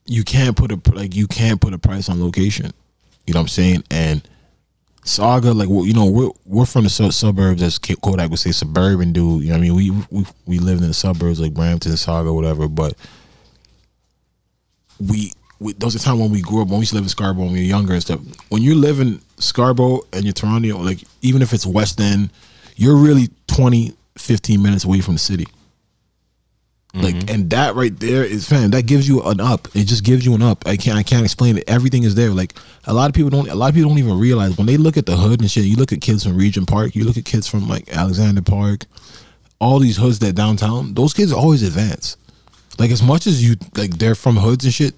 you 0.07 0.25
can't 0.25 0.57
put 0.57 0.73
a 0.73 0.81
like 0.93 1.15
you 1.15 1.27
can't 1.27 1.61
put 1.61 1.73
a 1.75 1.79
price 1.79 2.09
on 2.09 2.21
location. 2.23 2.73
You 3.27 3.35
know 3.35 3.41
what 3.41 3.45
I'm 3.45 3.49
saying? 3.49 3.85
And 3.91 4.27
Saga, 5.05 5.53
like 5.53 5.69
well, 5.69 5.87
you 5.87 5.95
know, 5.95 6.07
we're 6.07 6.31
we're 6.45 6.67
from 6.67 6.85
the 6.85 6.91
su- 6.91 7.11
suburbs, 7.13 7.63
as 7.63 7.79
Kodak 7.79 8.31
would 8.31 8.39
say, 8.39 8.51
suburban 8.53 9.13
dude. 9.13 9.43
You 9.43 9.49
know 9.51 9.55
what 9.55 9.59
I 9.59 9.61
mean? 9.61 9.75
We 9.77 9.91
we 10.11 10.27
we 10.47 10.59
lived 10.59 10.83
in 10.83 10.89
the 10.89 10.95
suburbs 10.95 11.41
like 11.41 11.55
Brampton, 11.55 11.97
Saga, 11.97 12.33
whatever. 12.33 12.67
But 12.69 12.95
we, 15.01 15.33
we 15.59 15.73
those 15.75 15.95
are 15.97 15.99
times 15.99 16.21
when 16.21 16.31
we 16.31 16.41
grew 16.41 16.63
up 16.63 16.69
when 16.69 16.79
we 16.79 16.83
used 16.83 16.91
to 16.91 16.97
live 16.97 17.05
in 17.05 17.09
Scarborough 17.09 17.45
when 17.45 17.53
we 17.53 17.61
were 17.61 17.65
younger 17.65 17.93
and 17.95 18.03
stuff. 18.03 18.21
When 18.49 18.63
you 18.63 18.75
live 18.75 19.01
in 19.01 19.21
Scarborough 19.39 20.01
and 20.13 20.25
you're 20.25 20.33
Toronto, 20.33 20.79
like 20.79 21.03
even 21.23 21.43
if 21.43 21.53
it's 21.53 21.67
West 21.67 22.01
End, 22.01 22.31
you're 22.77 22.97
really 22.97 23.29
20, 23.49 23.95
15 24.19 24.63
minutes 24.63 24.85
away 24.85 25.01
from 25.01 25.15
the 25.15 25.21
city. 25.21 25.47
Like 26.95 27.15
mm-hmm. 27.15 27.35
and 27.35 27.51
that 27.51 27.75
right 27.75 27.99
there 27.99 28.23
is 28.23 28.47
fam. 28.47 28.71
That 28.73 28.85
gives 28.85 29.09
you 29.09 29.23
an 29.23 29.41
up. 29.41 29.67
It 29.75 29.85
just 29.85 30.05
gives 30.05 30.27
you 30.27 30.35
an 30.35 30.43
up. 30.43 30.67
I 30.67 30.77
can't. 30.77 30.99
I 30.99 31.03
can't 31.03 31.25
explain 31.25 31.57
it. 31.57 31.65
Everything 31.67 32.03
is 32.03 32.15
there. 32.15 32.29
Like 32.31 32.53
a 32.85 32.93
lot 32.93 33.09
of 33.09 33.15
people 33.15 33.31
don't. 33.31 33.49
A 33.49 33.55
lot 33.55 33.71
of 33.71 33.75
people 33.75 33.89
don't 33.89 33.99
even 33.99 34.19
realize 34.19 34.59
when 34.59 34.67
they 34.67 34.77
look 34.77 34.99
at 34.99 35.07
the 35.07 35.17
hood 35.17 35.41
and 35.41 35.51
shit. 35.51 35.65
You 35.65 35.77
look 35.77 35.93
at 35.93 36.03
kids 36.03 36.25
from 36.25 36.37
Regent 36.37 36.69
Park. 36.69 36.95
You 36.95 37.05
look 37.05 37.17
at 37.17 37.25
kids 37.25 37.49
from 37.49 37.67
like 37.67 37.91
Alexander 37.97 38.43
Park. 38.43 38.85
All 39.59 39.79
these 39.79 39.97
hoods 39.97 40.19
that 40.19 40.35
downtown. 40.35 40.93
Those 40.93 41.15
kids 41.15 41.33
are 41.33 41.39
always 41.39 41.63
advanced. 41.63 42.19
Like 42.79 42.91
as 42.91 43.03
much 43.03 43.27
as 43.27 43.43
you 43.43 43.57
like, 43.75 43.97
they're 43.97 44.15
from 44.15 44.37
hoods 44.37 44.67
and 44.67 44.75
shit. 44.75 44.95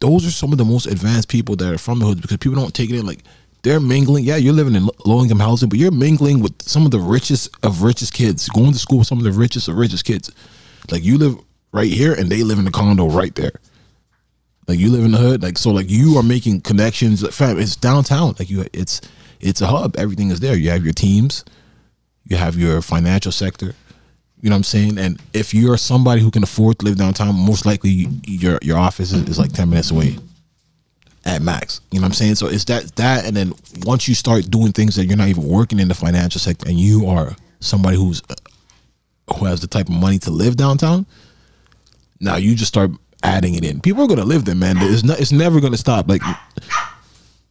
Those 0.00 0.26
are 0.26 0.32
some 0.32 0.50
of 0.50 0.58
the 0.58 0.64
most 0.64 0.86
advanced 0.86 1.28
people 1.28 1.54
that 1.56 1.72
are 1.72 1.78
from 1.78 2.00
the 2.00 2.06
hoods 2.06 2.20
because 2.20 2.38
people 2.38 2.60
don't 2.60 2.74
take 2.74 2.90
it 2.90 2.98
in. 2.98 3.06
Like 3.06 3.22
they're 3.62 3.80
mingling. 3.80 4.24
Yeah, 4.24 4.36
you're 4.36 4.52
living 4.54 4.74
in 4.74 4.88
low 5.04 5.22
income 5.22 5.40
housing, 5.40 5.68
but 5.68 5.78
you're 5.78 5.90
mingling 5.90 6.40
with 6.40 6.62
some 6.62 6.84
of 6.84 6.90
the 6.90 7.00
richest 7.00 7.50
of 7.62 7.82
richest 7.82 8.14
kids. 8.14 8.48
Going 8.48 8.72
to 8.72 8.78
school 8.78 8.98
with 8.98 9.08
some 9.08 9.18
of 9.18 9.24
the 9.24 9.32
richest 9.32 9.68
of 9.68 9.76
richest 9.76 10.04
kids. 10.04 10.30
Like 10.90 11.04
you 11.04 11.18
live 11.18 11.36
right 11.72 11.90
here 11.90 12.14
and 12.14 12.30
they 12.30 12.42
live 12.42 12.58
in 12.58 12.64
the 12.64 12.70
condo 12.70 13.08
right 13.08 13.34
there. 13.34 13.52
Like 14.66 14.78
you 14.78 14.90
live 14.90 15.04
in 15.04 15.12
the 15.12 15.18
hood, 15.18 15.42
like 15.42 15.58
so 15.58 15.70
like 15.70 15.90
you 15.90 16.16
are 16.18 16.22
making 16.22 16.60
connections. 16.60 17.26
Fam, 17.34 17.58
it's 17.58 17.74
downtown. 17.76 18.34
Like 18.38 18.50
you 18.50 18.66
it's 18.72 19.00
it's 19.40 19.60
a 19.60 19.66
hub. 19.66 19.96
Everything 19.96 20.30
is 20.30 20.40
there. 20.40 20.56
You 20.56 20.70
have 20.70 20.84
your 20.84 20.92
teams, 20.92 21.44
you 22.24 22.36
have 22.36 22.56
your 22.56 22.82
financial 22.82 23.32
sector. 23.32 23.74
You 24.40 24.50
know 24.50 24.54
what 24.54 24.58
I'm 24.58 24.64
saying? 24.64 24.98
And 24.98 25.20
if 25.32 25.52
you're 25.52 25.76
somebody 25.76 26.20
who 26.20 26.30
can 26.30 26.42
afford 26.44 26.78
to 26.78 26.84
live 26.84 26.96
downtown, 26.96 27.34
most 27.34 27.66
likely 27.66 27.90
you- 27.90 28.20
your 28.24 28.58
your 28.62 28.78
office 28.78 29.10
is, 29.12 29.28
is 29.28 29.38
like 29.38 29.52
10 29.52 29.68
minutes 29.70 29.90
away 29.90 30.16
at 31.28 31.42
max. 31.42 31.80
You 31.92 32.00
know 32.00 32.04
what 32.04 32.08
I'm 32.08 32.14
saying? 32.14 32.34
So 32.36 32.46
it's 32.46 32.64
that 32.64 32.96
that 32.96 33.26
and 33.26 33.36
then 33.36 33.52
once 33.84 34.08
you 34.08 34.14
start 34.14 34.50
doing 34.50 34.72
things 34.72 34.96
that 34.96 35.04
you're 35.04 35.16
not 35.16 35.28
even 35.28 35.44
working 35.44 35.78
in 35.78 35.88
the 35.88 35.94
financial 35.94 36.40
sector 36.40 36.68
and 36.68 36.78
you 36.78 37.06
are 37.06 37.36
somebody 37.60 37.96
who's 37.96 38.22
uh, 38.30 38.34
who 39.36 39.44
has 39.44 39.60
the 39.60 39.66
type 39.66 39.88
of 39.88 39.94
money 39.94 40.18
to 40.20 40.30
live 40.30 40.56
downtown, 40.56 41.04
now 42.18 42.36
you 42.36 42.54
just 42.54 42.68
start 42.68 42.90
adding 43.22 43.54
it 43.54 43.64
in. 43.64 43.80
People 43.80 44.02
are 44.04 44.08
gonna 44.08 44.24
live 44.24 44.46
there, 44.46 44.54
man. 44.54 44.76
It's 44.78 45.04
not. 45.04 45.20
It's 45.20 45.32
never 45.32 45.60
gonna 45.60 45.76
stop. 45.76 46.08
Like 46.08 46.22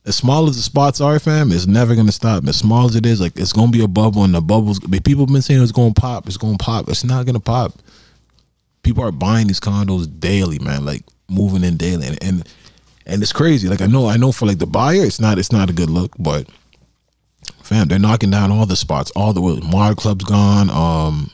as 0.06 0.16
small 0.16 0.48
as 0.48 0.56
the 0.56 0.64
spots 0.64 1.00
are, 1.00 1.20
fam, 1.20 1.52
it's 1.52 1.68
never 1.68 1.94
gonna 1.94 2.12
stop. 2.12 2.48
As 2.48 2.58
small 2.58 2.88
as 2.88 2.96
it 2.96 3.06
is, 3.06 3.22
like 3.22 3.38
it's 3.38 3.54
gonna 3.54 3.72
be 3.72 3.84
a 3.84 3.88
bubble, 3.88 4.24
and 4.24 4.34
the 4.34 4.42
bubbles. 4.42 4.80
People 4.80 5.26
have 5.26 5.34
been 5.34 5.42
saying 5.42 5.62
it's 5.62 5.72
gonna 5.72 5.94
pop. 5.94 6.26
It's 6.28 6.38
gonna 6.38 6.58
pop. 6.58 6.90
It's 6.90 7.04
not 7.04 7.28
gonna 7.28 7.40
pop. 7.40 7.74
People 8.82 9.04
are 9.04 9.12
buying 9.12 9.48
these 9.48 9.60
condos 9.60 10.08
daily, 10.20 10.58
man. 10.60 10.84
Like 10.84 11.04
moving 11.30 11.64
in 11.64 11.78
daily, 11.78 12.08
and, 12.08 12.24
and 12.24 12.50
and 13.08 13.24
it's 13.24 13.34
crazy. 13.34 13.68
Like 13.68 13.82
I 13.82 13.88
know, 13.88 14.08
I 14.08 14.18
know 14.18 14.32
for 14.32 14.46
like 14.46 14.60
the 14.60 14.68
buyer, 14.68 15.04
it's 15.04 15.20
not 15.20 15.40
it's 15.40 15.52
not 15.52 15.70
a 15.70 15.74
good 15.74 15.90
look, 15.90 16.12
but 16.20 16.48
fam, 17.64 17.88
they're 17.88 17.98
knocking 17.98 18.30
down 18.30 18.52
all 18.52 18.66
the 18.66 18.76
spots. 18.76 19.12
All 19.16 19.34
the 19.34 19.42
Mod 19.42 19.98
Club's 19.98 20.26
gone. 20.26 20.70
Um, 20.70 21.32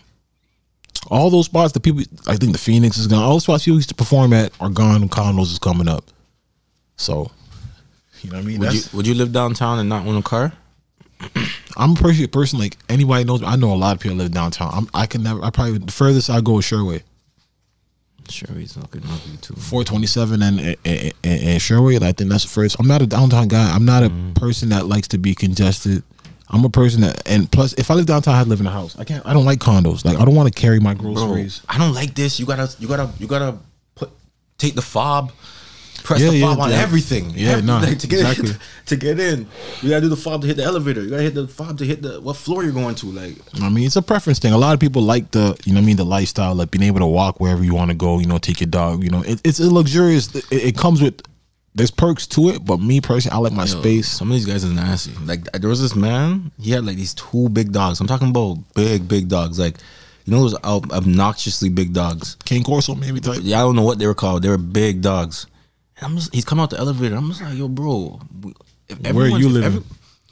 all 1.07 1.29
those 1.29 1.47
spots, 1.47 1.73
the 1.73 1.79
people, 1.79 2.03
I 2.27 2.37
think 2.37 2.53
the 2.53 2.57
Phoenix 2.57 2.97
is 2.97 3.07
gone. 3.07 3.23
All 3.23 3.35
the 3.35 3.41
spots 3.41 3.65
people 3.65 3.77
used 3.77 3.89
to 3.89 3.95
perform 3.95 4.31
at 4.31 4.53
are 4.61 4.69
gone. 4.69 5.09
Condos 5.09 5.51
is 5.51 5.59
coming 5.59 5.89
up. 5.89 6.05
So, 6.95 7.31
you 8.21 8.29
know 8.29 8.37
what 8.37 8.43
I 8.43 8.47
mean? 8.47 8.59
Would 8.59 8.73
you 8.73 8.81
would 8.93 9.07
you 9.07 9.15
live 9.15 9.33
downtown 9.33 9.79
and 9.79 9.89
not 9.89 10.05
own 10.05 10.15
a 10.15 10.21
car? 10.21 10.53
I'm 11.77 11.91
a 11.91 11.95
person, 11.95 12.27
person 12.27 12.59
like 12.59 12.77
anybody 12.87 13.23
knows. 13.23 13.41
me. 13.41 13.47
I 13.47 13.55
know 13.55 13.73
a 13.73 13.75
lot 13.75 13.95
of 13.95 14.01
people 14.01 14.17
live 14.17 14.31
downtown. 14.31 14.69
I'm, 14.73 14.87
I 14.93 15.07
can 15.07 15.23
never. 15.23 15.43
I 15.43 15.49
probably 15.49 15.79
the 15.79 15.91
furthest 15.91 16.29
I 16.29 16.39
go 16.39 16.59
is 16.59 16.65
Sherway. 16.65 17.01
He's 18.31 18.75
not 18.77 18.89
good 18.91 19.03
enough 19.03 19.23
too. 19.41 19.53
427 19.55 20.41
and, 20.41 20.59
and, 20.59 20.77
and, 20.85 21.13
and 21.23 21.61
Sherway. 21.61 22.01
I 22.01 22.11
think 22.11 22.29
that's 22.29 22.43
the 22.43 22.49
first. 22.49 22.77
I'm 22.79 22.87
not 22.87 23.01
a 23.01 23.07
downtown 23.07 23.47
guy. 23.47 23.73
I'm 23.73 23.85
not 23.85 24.03
a 24.03 24.09
Mm-hmm. 24.09 24.33
person 24.33 24.69
that 24.69 24.85
likes 24.87 25.07
to 25.09 25.17
be 25.17 25.33
congested. 25.35 26.03
I'm 26.49 26.63
a 26.65 26.69
person 26.69 27.01
that, 27.01 27.27
and 27.27 27.51
plus, 27.51 27.73
if 27.73 27.89
I 27.89 27.95
live 27.95 28.05
downtown, 28.05 28.35
I'd 28.35 28.47
live 28.47 28.59
in 28.59 28.67
a 28.67 28.71
house. 28.71 28.97
I 28.99 29.03
can't. 29.05 29.25
I 29.25 29.33
don't 29.33 29.45
like 29.45 29.59
condos. 29.59 30.05
Like 30.05 30.17
I 30.19 30.25
don't 30.25 30.35
want 30.35 30.53
to 30.53 30.59
carry 30.59 30.79
my 30.79 30.93
Bro, 30.93 31.13
groceries. 31.15 31.61
I 31.67 31.77
don't 31.79 31.93
like 31.93 32.13
this. 32.13 32.39
You 32.39 32.45
gotta, 32.45 32.69
you 32.79 32.87
gotta, 32.87 33.09
you 33.17 33.25
gotta 33.27 33.57
put 33.95 34.11
take 34.57 34.75
the 34.75 34.81
fob, 34.81 35.31
press 36.03 36.21
Yeah, 36.21 36.29
the 36.29 36.37
yeah, 36.37 36.45
fob 36.47 36.59
on 36.59 36.69
yeah. 36.69 36.77
everything. 36.81 37.31
Yeah, 37.35 37.51
Every- 37.51 37.61
nah, 37.65 37.79
like, 37.79 37.99
to 37.99 38.07
get 38.07 38.19
exactly. 38.19 38.51
to 38.87 38.95
get 38.95 39.19
in, 39.19 39.47
you 39.81 39.89
gotta 39.89 40.01
do 40.01 40.09
the 40.09 40.15
fob 40.17 40.41
to 40.41 40.47
hit 40.47 40.57
the 40.57 40.63
elevator. 40.63 41.01
You 41.03 41.09
gotta 41.09 41.23
hit 41.23 41.33
the 41.35 41.47
fob 41.47 41.77
to 41.79 41.85
hit 41.85 42.01
the 42.01 42.19
what 42.21 42.35
floor 42.35 42.63
you're 42.63 42.73
going 42.73 42.95
to. 42.95 43.07
Like, 43.07 43.35
I 43.61 43.69
mean, 43.69 43.85
it's 43.85 43.95
a 43.95 44.01
preference 44.01 44.39
thing. 44.39 44.53
A 44.53 44.57
lot 44.57 44.73
of 44.73 44.79
people 44.79 45.01
like 45.01 45.31
the, 45.31 45.57
you 45.65 45.73
know, 45.73 45.79
what 45.79 45.83
I 45.83 45.87
mean, 45.87 45.97
the 45.97 46.05
lifestyle, 46.05 46.53
like 46.55 46.71
being 46.71 46.83
able 46.83 46.99
to 46.99 47.05
walk 47.07 47.39
wherever 47.39 47.63
you 47.63 47.73
want 47.73 47.91
to 47.91 47.95
go. 47.95 48.19
You 48.19 48.25
know, 48.27 48.37
take 48.37 48.59
your 48.59 48.69
dog. 48.69 49.03
You 49.03 49.09
know, 49.09 49.21
it, 49.23 49.41
it's 49.43 49.59
a 49.59 49.69
luxurious. 49.71 50.33
It, 50.35 50.45
it 50.51 50.77
comes 50.77 51.01
with. 51.01 51.21
There's 51.75 51.89
perks 51.89 52.27
to 52.27 52.49
it, 52.49 52.63
but 52.63 52.79
me 52.79 53.01
personally, 53.01 53.35
I 53.35 53.39
like 53.39 53.51
my 53.51 53.63
yo, 53.63 53.81
space. 53.81 54.07
Some 54.07 54.27
of 54.29 54.35
these 54.35 54.45
guys 54.45 54.63
is 54.63 54.71
nasty. 54.71 55.11
Like, 55.25 55.51
there 55.53 55.71
was 55.71 55.81
this 55.81 55.95
man. 55.95 56.51
He 56.61 56.69
had 56.69 56.85
like 56.85 56.97
these 56.97 57.15
two 57.15 57.49
big 57.49 57.71
dogs. 57.71 57.99
I'm 57.99 58.05
talking 58.05 58.29
about 58.29 58.59
big, 58.75 59.07
big 59.07 59.27
dogs. 59.27 59.57
Like, 59.57 59.77
you 60.25 60.33
know, 60.33 60.41
those 60.41 60.53
ob- 60.63 60.91
obnoxiously 60.91 61.69
big 61.69 61.91
dogs. 61.91 62.37
Cane 62.45 62.63
Corso, 62.63 62.93
maybe 62.93 63.19
type. 63.19 63.39
Yeah, 63.41 63.57
I 63.57 63.61
don't 63.61 63.75
know 63.75 63.81
what 63.81 63.97
they 63.97 64.05
were 64.05 64.13
called. 64.13 64.43
They 64.43 64.49
were 64.49 64.59
big 64.59 65.01
dogs. 65.01 65.47
And 65.97 66.05
I'm 66.05 66.15
just, 66.15 66.33
he's 66.33 66.45
coming 66.45 66.63
out 66.63 66.69
the 66.69 66.77
elevator. 66.77 67.15
I'm 67.15 67.29
just 67.29 67.41
like, 67.41 67.57
yo, 67.57 67.67
bro. 67.67 68.19
If 68.89 69.13
Where 69.13 69.27
you 69.27 69.47
if 69.47 69.53
living? 69.53 69.63
every- 69.63 69.83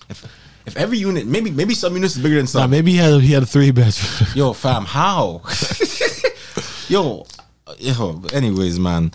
if, 0.10 0.25
if 0.65 0.77
every 0.77 0.98
unit, 0.98 1.25
maybe 1.25 1.50
maybe 1.51 1.74
some 1.74 1.94
units 1.96 2.15
is 2.15 2.22
bigger 2.22 2.36
than 2.36 2.48
some. 2.48 2.62
Nah, 2.62 2.68
maybe 2.68 2.91
he 2.91 2.98
had 2.98 3.22
he 3.22 3.34
had 3.34 3.44
a 3.44 3.46
three 3.46 3.72
bed. 3.72 3.96
Yo, 4.36 4.53
fam, 4.53 4.86
how? 4.86 5.41
yo, 6.88 7.25
yo. 7.80 8.22
Anyways, 8.34 8.80
man. 8.80 9.12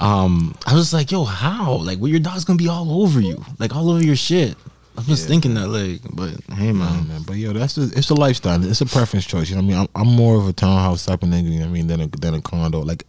Um, 0.00 0.54
I 0.64 0.74
was 0.74 0.92
like, 0.94 1.10
yo, 1.10 1.24
how? 1.24 1.74
Like, 1.74 1.98
well, 1.98 2.08
your 2.08 2.20
dog's 2.20 2.44
gonna 2.44 2.56
be 2.56 2.68
all 2.68 3.02
over 3.02 3.20
you, 3.20 3.44
like 3.58 3.74
all 3.74 3.90
over 3.90 4.02
your 4.04 4.16
shit. 4.16 4.56
I'm 4.96 5.04
just 5.04 5.28
thinking 5.28 5.54
that, 5.54 5.68
like, 5.68 6.00
but 6.12 6.30
hey, 6.56 6.72
man. 6.72 7.06
man. 7.08 7.22
But 7.26 7.36
yo, 7.36 7.52
that's 7.52 7.78
a, 7.78 7.82
it's 7.82 8.10
a 8.10 8.14
lifestyle. 8.14 8.64
It's 8.64 8.80
a 8.80 8.86
preference 8.86 9.26
choice. 9.26 9.48
You 9.48 9.56
know 9.56 9.62
what 9.62 9.74
I 9.74 9.78
mean? 9.84 9.88
I'm, 9.94 10.08
I'm 10.08 10.14
more 10.16 10.36
of 10.36 10.48
a 10.48 10.52
townhouse 10.52 11.06
type 11.06 11.22
of 11.22 11.28
nigga. 11.28 11.44
You 11.44 11.60
know 11.60 11.66
what 11.66 11.70
I 11.70 11.72
mean? 11.72 11.86
Than 11.88 12.00
a 12.00 12.06
than 12.08 12.34
a 12.34 12.40
condo. 12.40 12.80
Like, 12.80 13.04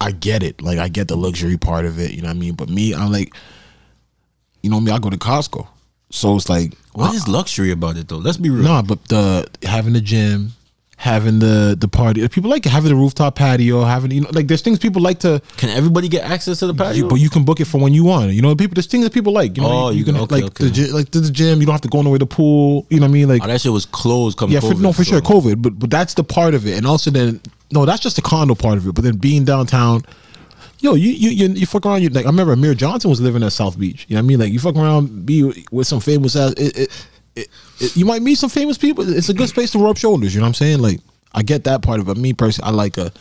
I 0.00 0.12
get 0.12 0.42
it. 0.42 0.60
Like, 0.62 0.78
I 0.78 0.88
get 0.88 1.08
the 1.08 1.16
luxury 1.16 1.56
part 1.56 1.84
of 1.86 1.98
it. 1.98 2.12
You 2.12 2.22
know 2.22 2.28
what 2.28 2.36
I 2.36 2.40
mean? 2.40 2.54
But 2.54 2.68
me, 2.68 2.94
I'm 2.94 3.10
like, 3.12 3.34
you 4.62 4.70
know 4.70 4.80
me. 4.80 4.90
I 4.92 4.98
go 4.98 5.10
to 5.10 5.16
Costco, 5.16 5.66
so 6.10 6.36
it's 6.36 6.48
like, 6.48 6.74
What 6.92 7.14
is 7.14 7.26
luxury 7.28 7.70
about 7.70 7.96
it 7.96 8.08
though? 8.08 8.18
Let's 8.18 8.36
be 8.38 8.50
real. 8.50 8.62
nah. 8.64 8.82
But 8.82 9.04
the 9.08 9.48
having 9.62 9.94
the 9.94 10.00
gym, 10.02 10.52
having 10.98 11.38
the 11.38 11.74
the 11.80 11.88
party. 11.88 12.26
People 12.28 12.50
like 12.50 12.64
having 12.66 12.90
the 12.90 12.94
rooftop 12.96 13.36
patio. 13.36 13.84
Having 13.84 14.10
you 14.10 14.20
know, 14.22 14.30
like 14.32 14.48
there's 14.48 14.60
things 14.60 14.78
people 14.78 15.00
like 15.00 15.20
to. 15.20 15.40
Can 15.56 15.70
everybody 15.70 16.08
get 16.08 16.24
access 16.30 16.58
to 16.58 16.66
the 16.66 16.74
patio? 16.74 17.04
You, 17.04 17.08
but 17.08 17.14
you 17.16 17.30
can 17.30 17.44
book 17.44 17.58
it 17.60 17.64
for 17.66 17.80
when 17.80 17.94
you 17.94 18.04
want. 18.04 18.32
You 18.32 18.42
know, 18.42 18.54
people. 18.54 18.74
There's 18.74 18.86
things 18.86 19.04
that 19.04 19.14
people 19.14 19.32
like. 19.32 19.56
You 19.56 19.62
know, 19.62 19.70
Oh, 19.86 19.90
you, 19.90 20.00
you 20.00 20.04
can 20.04 20.16
okay, 20.18 20.34
like 20.42 20.44
okay. 20.60 20.68
the 20.68 20.92
like 20.92 21.10
to 21.12 21.20
the 21.20 21.30
gym. 21.30 21.60
You 21.60 21.66
don't 21.66 21.72
have 21.74 21.80
to 21.82 21.88
go 21.88 22.02
nowhere 22.02 22.18
to 22.18 22.26
pool. 22.26 22.86
You 22.90 23.00
know 23.00 23.04
what 23.06 23.10
I 23.10 23.12
mean? 23.14 23.28
Like 23.28 23.42
oh, 23.42 23.46
that 23.46 23.60
shit 23.62 23.72
was 23.72 23.86
closed. 23.86 24.36
Come 24.36 24.50
yeah, 24.50 24.60
for, 24.60 24.74
no, 24.74 24.92
for 24.92 25.04
so- 25.04 25.12
sure, 25.12 25.20
COVID. 25.22 25.62
But 25.62 25.78
but 25.78 25.88
that's 25.90 26.14
the 26.14 26.24
part 26.24 26.52
of 26.54 26.66
it, 26.66 26.76
and 26.76 26.86
also 26.86 27.10
then 27.10 27.40
no, 27.72 27.84
that's 27.84 28.00
just 28.00 28.16
the 28.16 28.22
condo 28.22 28.54
part 28.54 28.78
of 28.78 28.86
it. 28.86 28.94
But 28.94 29.04
then 29.04 29.16
being 29.16 29.44
downtown, 29.44 30.02
yo, 30.80 30.94
you 30.94 31.10
you 31.10 31.30
you, 31.30 31.48
you 31.54 31.66
fuck 31.66 31.86
around. 31.86 32.02
You 32.02 32.08
like 32.10 32.26
I 32.26 32.28
remember 32.28 32.52
Amir 32.52 32.74
Johnson 32.74 33.10
was 33.10 33.20
living 33.20 33.42
at 33.42 33.52
South 33.52 33.78
Beach. 33.78 34.06
You 34.08 34.16
know 34.16 34.20
what 34.22 34.24
I 34.24 34.28
mean? 34.28 34.40
Like 34.40 34.52
you 34.52 34.58
fuck 34.58 34.76
around, 34.76 35.24
be 35.26 35.64
with 35.70 35.86
some 35.86 36.00
famous 36.00 36.36
ass. 36.36 36.52
It, 36.52 36.76
it, 36.78 37.06
it, 37.36 37.48
it, 37.78 37.96
you 37.96 38.04
might 38.04 38.22
meet 38.22 38.36
some 38.38 38.50
famous 38.50 38.76
people. 38.76 39.08
It's 39.08 39.28
a 39.28 39.34
good 39.34 39.48
space 39.48 39.70
to 39.72 39.78
rub 39.78 39.96
shoulders. 39.96 40.34
You 40.34 40.40
know 40.40 40.44
what 40.44 40.48
I'm 40.48 40.54
saying? 40.54 40.80
Like 40.80 41.00
I 41.32 41.42
get 41.42 41.64
that 41.64 41.82
part 41.82 42.00
of 42.00 42.08
it. 42.08 42.16
Me 42.16 42.32
personally, 42.32 42.68
I 42.68 42.72
like 42.74 42.98
a. 42.98 43.12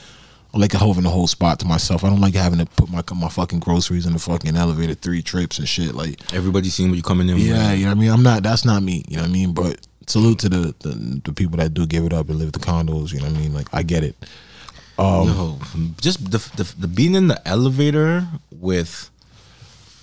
I 0.52 0.58
like 0.58 0.72
having 0.72 1.04
the 1.04 1.12
whole 1.12 1.28
spot 1.28 1.60
to 1.60 1.68
myself. 1.68 2.04
I 2.04 2.10
don't 2.10 2.22
like 2.22 2.34
having 2.34 2.58
to 2.58 2.66
put 2.66 2.90
my 2.90 3.04
my 3.14 3.30
fucking 3.30 3.60
groceries 3.60 4.08
in 4.08 4.14
the 4.14 4.20
fucking 4.20 4.56
elevator 4.56 4.96
three 4.96 5.22
trips 5.22 5.60
and 5.60 5.70
shit. 5.70 5.94
Like 5.94 6.34
Everybody 6.34 6.70
seeing 6.70 6.90
what 6.90 6.96
you 6.96 7.04
coming 7.04 7.30
in. 7.30 7.36
with. 7.36 7.44
yeah, 7.44 7.72
you 7.72 7.84
know 7.84 7.92
what 7.92 7.98
I 7.98 8.00
mean. 8.00 8.10
I'm 8.10 8.24
not. 8.24 8.42
That's 8.42 8.66
not 8.66 8.82
me. 8.82 9.04
You 9.08 9.18
know 9.18 9.22
what 9.22 9.30
I 9.30 9.32
mean. 9.32 9.54
But 9.54 9.86
salute 10.10 10.40
to 10.40 10.50
the 10.50 10.76
the, 10.80 11.22
the 11.26 11.34
people 11.34 11.58
that 11.58 11.74
do 11.74 11.86
give 11.86 12.04
it 12.06 12.14
up 12.14 12.30
and 12.30 12.40
live 12.40 12.52
the 12.52 12.60
condos. 12.60 13.14
You 13.14 13.20
know 13.20 13.28
what 13.28 13.38
I 13.38 13.40
mean. 13.40 13.54
Like 13.54 13.68
I 13.74 13.84
get 13.84 14.04
it. 14.04 14.16
Um, 14.98 15.28
Yo, 15.28 15.60
just 16.02 16.30
the, 16.32 16.40
the 16.58 16.74
the 16.80 16.88
being 16.88 17.16
in 17.16 17.28
the 17.28 17.48
elevator 17.48 18.28
with 18.52 19.10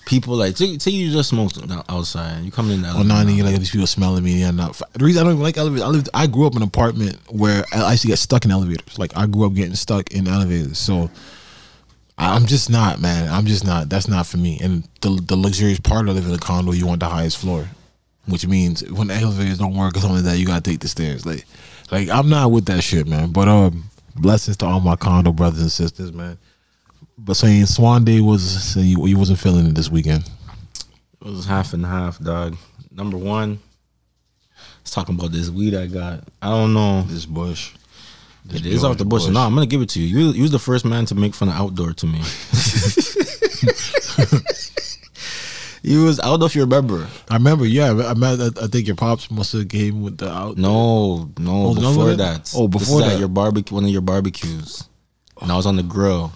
people 0.06 0.36
like 0.36 0.56
say, 0.56 0.78
say 0.78 0.90
you 0.92 1.10
just 1.12 1.30
smoked 1.30 1.58
outside, 1.90 2.42
you 2.44 2.50
come 2.50 2.70
in 2.70 2.80
the 2.82 2.88
Oh 2.88 2.90
elevator. 2.92 3.08
no, 3.08 3.20
and 3.20 3.30
you 3.32 3.44
like 3.44 3.58
these 3.58 3.70
people 3.70 3.86
smelling 3.86 4.25
me 4.25 4.42
and 4.42 4.56
not. 4.56 4.80
The 4.94 5.04
reason 5.04 5.20
I 5.20 5.25
don't 5.25 5.32
even 5.34 5.42
like 5.42 5.58
elevators, 5.58 5.82
I 5.82 5.88
lived. 5.88 6.08
I 6.14 6.26
grew 6.26 6.46
up 6.46 6.52
in 6.56 6.62
an 6.62 6.68
apartment 6.68 7.18
where 7.30 7.64
I 7.75 7.90
used 7.90 8.02
to 8.02 8.08
get 8.08 8.18
stuck 8.18 8.44
in 8.46 8.50
elevators. 8.50 8.98
Like 8.98 9.14
I 9.16 9.26
grew 9.26 9.44
up 9.46 9.52
getting 9.54 9.75
stuck 9.75 10.10
in 10.12 10.26
elevators. 10.28 10.78
So 10.78 11.10
I'm 12.16 12.46
just 12.46 12.70
not, 12.70 12.98
man. 12.98 13.28
I'm 13.30 13.44
just 13.44 13.66
not. 13.66 13.90
That's 13.90 14.08
not 14.08 14.26
for 14.26 14.38
me. 14.38 14.58
And 14.62 14.88
the 15.02 15.10
the 15.22 15.36
luxurious 15.36 15.80
part 15.80 16.08
of 16.08 16.14
living 16.14 16.30
in 16.30 16.36
a 16.36 16.40
condo, 16.40 16.72
you 16.72 16.86
want 16.86 17.00
the 17.00 17.08
highest 17.08 17.36
floor, 17.36 17.68
which 18.26 18.47
means 18.47 18.88
when 18.90 19.09
the 19.09 19.14
elevators 19.14 19.59
don't 19.59 19.76
work 19.76 19.97
or 19.97 20.00
something 20.00 20.16
like 20.16 20.25
that, 20.25 20.38
you 20.38 20.47
gotta 20.47 20.62
take 20.62 20.80
the 20.80 20.88
stairs. 20.88 21.25
Like, 21.25 21.45
like 21.90 22.09
I'm 22.09 22.28
not 22.28 22.50
with 22.50 22.66
that 22.66 22.83
shit, 22.83 23.06
man. 23.06 23.33
But 23.33 23.49
um, 23.49 23.85
blessings 24.16 24.56
to 24.59 24.66
all 24.66 24.80
my 24.80 24.97
condo 24.97 25.33
brothers 25.33 25.61
and 25.61 25.73
sisters, 25.73 26.12
man. 26.12 26.38
But 27.18 27.35
saying 27.35 27.66
Swan 27.66 28.04
Day 28.04 28.21
was 28.21 28.42
saying 28.73 28.88
you, 28.88 29.06
you 29.06 29.18
wasn't 29.18 29.38
feeling 29.38 29.66
it 29.66 29.75
this 29.75 29.90
weekend. 29.90 30.28
It 31.21 31.26
was 31.26 31.47
half 31.47 31.73
and 31.73 31.85
half, 31.85 32.18
dog. 32.18 32.56
Number 32.90 33.16
one, 33.16 33.59
let's 34.80 34.90
talk 34.90 35.09
about 35.09 35.33
this 35.33 35.49
weed 35.49 35.75
I 35.75 35.87
got. 35.87 36.25
I 36.42 36.50
don't 36.50 36.75
know. 36.75 37.02
This 37.02 37.26
bush. 37.26 37.75
It 38.52 38.64
is 38.64 38.85
off 38.85 38.99
the 38.99 39.04
bush. 39.04 39.26
No, 39.26 39.40
I'm 39.40 39.54
gonna 39.54 39.66
give 39.66 39.83
it 39.83 39.88
to 39.90 40.00
you. 40.00 40.18
You, 40.18 40.33
you 40.33 40.42
was 40.42 40.52
the 40.52 40.59
first 40.59 40.85
man 40.85 41.04
to 41.06 41.14
make 41.14 41.35
fun 41.35 41.49
of 41.49 41.54
outdoor 41.54 41.95
to 41.95 42.06
me. 42.06 42.21
you 45.87 46.05
was 46.05 46.19
I 46.21 46.25
don't 46.25 46.40
know 46.40 46.47
if 46.47 46.55
you 46.57 46.62
remember. 46.62 47.07
I 47.31 47.35
remember, 47.35 47.64
yeah. 47.64 47.90
I, 47.90 48.14
met, 48.14 48.40
I, 48.40 48.64
I 48.64 48.66
think 48.66 48.87
your 48.87 48.97
pops 48.97 49.31
must 49.31 49.52
have 49.52 49.69
came 49.69 50.02
with 50.02 50.19
the 50.19 50.31
out. 50.31 50.57
No, 50.59 51.31
no, 51.38 51.66
Oh, 51.69 51.75
before 51.75 52.14
that. 52.14 52.52
oh, 52.57 52.69
before 52.69 53.02
is 53.02 53.07
that. 53.09 53.19
your 53.19 53.28
barbecue, 53.28 53.75
one 53.75 53.85
of 53.85 53.90
your 53.90 54.00
barbecues, 54.02 54.88
and 55.40 55.50
I 55.52 55.57
was 55.57 55.64
on 55.66 55.76
the 55.76 55.83
grill, 55.83 56.33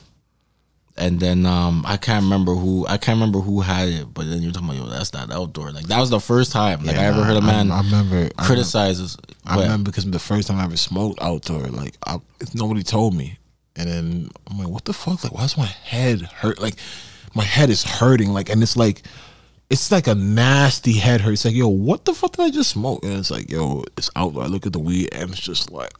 and 0.97 1.19
then 1.19 1.47
um, 1.47 1.83
I 1.87 1.97
can't 1.97 2.23
remember 2.25 2.55
who 2.55 2.87
I 2.87 2.97
can't 2.97 3.17
remember 3.17 3.41
who 3.41 3.61
had 3.61 3.89
it, 3.89 4.13
but 4.15 4.29
then 4.29 4.43
you're 4.43 4.53
talking 4.53 4.69
about 4.69 4.79
yo, 4.79 4.87
that's 4.87 5.13
not 5.13 5.33
outdoor. 5.33 5.73
Like 5.73 5.87
that 5.87 5.99
was 5.99 6.11
the 6.11 6.21
first 6.21 6.53
time 6.53 6.85
like 6.85 6.97
Yeah, 6.97 7.03
I 7.03 7.05
ever 7.07 7.25
heard 7.25 7.37
a 7.37 7.43
man 7.43 7.71
I, 7.71 7.79
I 7.79 7.83
remember. 7.83 8.29
I 8.39 8.45
criticize 8.47 9.01
us. 9.01 9.17
I 9.47 9.61
remember 9.61 9.91
because 9.91 10.09
the 10.09 10.19
first 10.19 10.49
time 10.49 10.59
I 10.59 10.65
ever 10.65 10.77
smoked 10.77 11.21
outdoor, 11.23 11.63
like 11.69 11.97
I, 12.07 12.19
nobody 12.55 12.83
told 12.83 13.15
me, 13.15 13.39
and 13.75 13.89
then 13.89 14.31
I'm 14.49 14.59
like, 14.59 14.69
"What 14.69 14.85
the 14.85 14.93
fuck? 14.93 15.25
Like, 15.25 15.33
why's 15.33 15.57
my 15.57 15.67
head 15.67 16.21
hurt? 16.23 16.61
Like, 16.61 16.75
my 17.35 17.43
head 17.45 17.71
is 17.71 17.83
hurting. 17.83 18.31
Like, 18.31 18.49
and 18.51 18.63
it's 18.63 18.77
like, 18.77 19.03
it's 19.71 19.93
like 19.93 20.09
a 20.09 20.15
nasty 20.15 20.93
head 20.93 21.21
hurt. 21.21 21.33
It's 21.33 21.45
like, 21.45 21.55
yo, 21.55 21.69
what 21.69 22.05
the 22.05 22.13
fuck 22.13 22.33
did 22.33 22.43
I 22.43 22.51
just 22.51 22.71
smoke? 22.71 23.05
And 23.05 23.13
it's 23.15 23.31
like, 23.31 23.51
yo, 23.51 23.85
it's 23.97 24.11
out. 24.17 24.37
I 24.37 24.47
look 24.47 24.67
at 24.67 24.73
the 24.73 24.81
weed, 24.81 25.11
and 25.13 25.31
it's 25.31 25.41
just 25.41 25.71
like, 25.71 25.93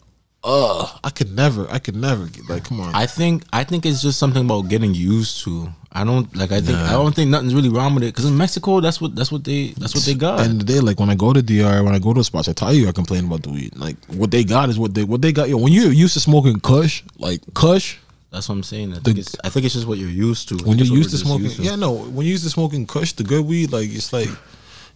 ugh, 0.43 0.99
I 1.05 1.11
could 1.11 1.35
never, 1.35 1.71
I 1.71 1.79
could 1.79 1.97
never 1.97 2.27
get 2.27 2.49
like, 2.49 2.65
come 2.65 2.81
on. 2.81 2.95
I 2.95 3.07
think 3.07 3.45
I 3.53 3.63
think 3.65 3.87
it's 3.87 4.03
just 4.03 4.19
something 4.19 4.45
about 4.45 4.69
getting 4.69 4.93
used 4.93 5.45
to. 5.45 5.69
I 5.93 6.05
don't 6.05 6.35
like. 6.37 6.53
I 6.53 6.61
think 6.61 6.79
I 6.79 6.93
don't 6.93 7.15
think 7.15 7.31
nothing's 7.31 7.55
really 7.55 7.69
wrong 7.69 7.95
with 7.95 8.05
it 8.05 8.07
because 8.07 8.25
in 8.25 8.37
Mexico, 8.37 8.81
that's 8.81 9.01
what 9.01 9.15
that's 9.17 9.33
what 9.33 9.43
they 9.43 9.69
that's 9.77 9.95
what 9.95 10.05
they 10.05 10.15
got. 10.15 10.41
And 10.41 10.61
they 10.61 10.79
like 10.79 11.01
when 11.01 11.11
I 11.11 11.17
go 11.17 11.33
to 11.33 11.43
DR, 11.43 11.83
when 11.85 11.95
I 11.95 11.99
go 11.99 12.13
to 12.15 12.23
spots, 12.23 12.49
I 12.49 12.53
tell 12.53 12.73
you 12.73 12.89
I 12.89 12.93
complain 12.93 13.25
about 13.25 13.43
the 13.43 13.51
weed. 13.51 13.77
Like 13.77 13.97
what 14.07 14.31
they 14.31 14.45
got 14.45 14.69
is 14.69 14.79
what 14.79 14.95
they 14.95 15.03
what 15.03 15.21
they 15.21 15.33
got. 15.33 15.49
Yo, 15.49 15.57
when 15.57 15.73
you're 15.73 15.91
used 15.93 16.15
to 16.15 16.21
smoking 16.21 16.61
Kush, 16.61 17.03
like 17.19 17.41
Kush, 17.55 17.99
that's 18.31 18.49
what 18.49 18.55
I'm 18.55 18.63
saying. 18.63 18.95
I 18.95 18.99
think 18.99 19.19
it's 19.19 19.37
I 19.43 19.49
think 19.49 19.67
it's 19.67 19.75
just 19.75 19.87
what 19.87 19.99
you're 19.99 20.09
used 20.09 20.49
to. 20.51 20.57
when 20.65 20.79
you're 20.79 20.87
used 20.87 21.11
to 21.11 21.17
we're 21.17 21.39
just 21.39 21.49
smoking, 21.49 21.65
yeah, 21.65 21.77
no, 21.77 21.93
when 21.93 22.27
you're 22.27 22.33
used 22.33 22.45
to 22.45 22.51
smoking 22.51 22.87
Kush, 22.87 23.13
the 23.13 23.25
good 23.25 23.45
weed, 23.45 23.73
like 23.73 23.91
it's 23.91 24.13
like 24.13 24.29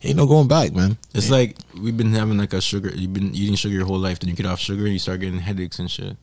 ain't 0.02 0.16
no 0.16 0.26
going 0.26 0.46
back, 0.46 0.72
man. 0.72 0.96
It's 1.14 1.30
like 1.30 1.56
we've 1.80 1.96
been 1.96 2.12
having 2.12 2.38
like 2.38 2.52
a 2.52 2.60
sugar. 2.60 2.90
You've 2.94 3.12
been 3.12 3.34
eating 3.34 3.56
sugar 3.56 3.74
your 3.74 3.86
whole 3.86 3.98
life. 3.98 4.20
Then 4.20 4.30
you 4.30 4.36
get 4.36 4.46
off 4.46 4.60
sugar 4.60 4.84
and 4.84 4.92
you 4.92 4.98
start 4.98 5.20
getting 5.20 5.40
headaches 5.40 5.78
and 5.78 5.90
shit. 5.90 6.16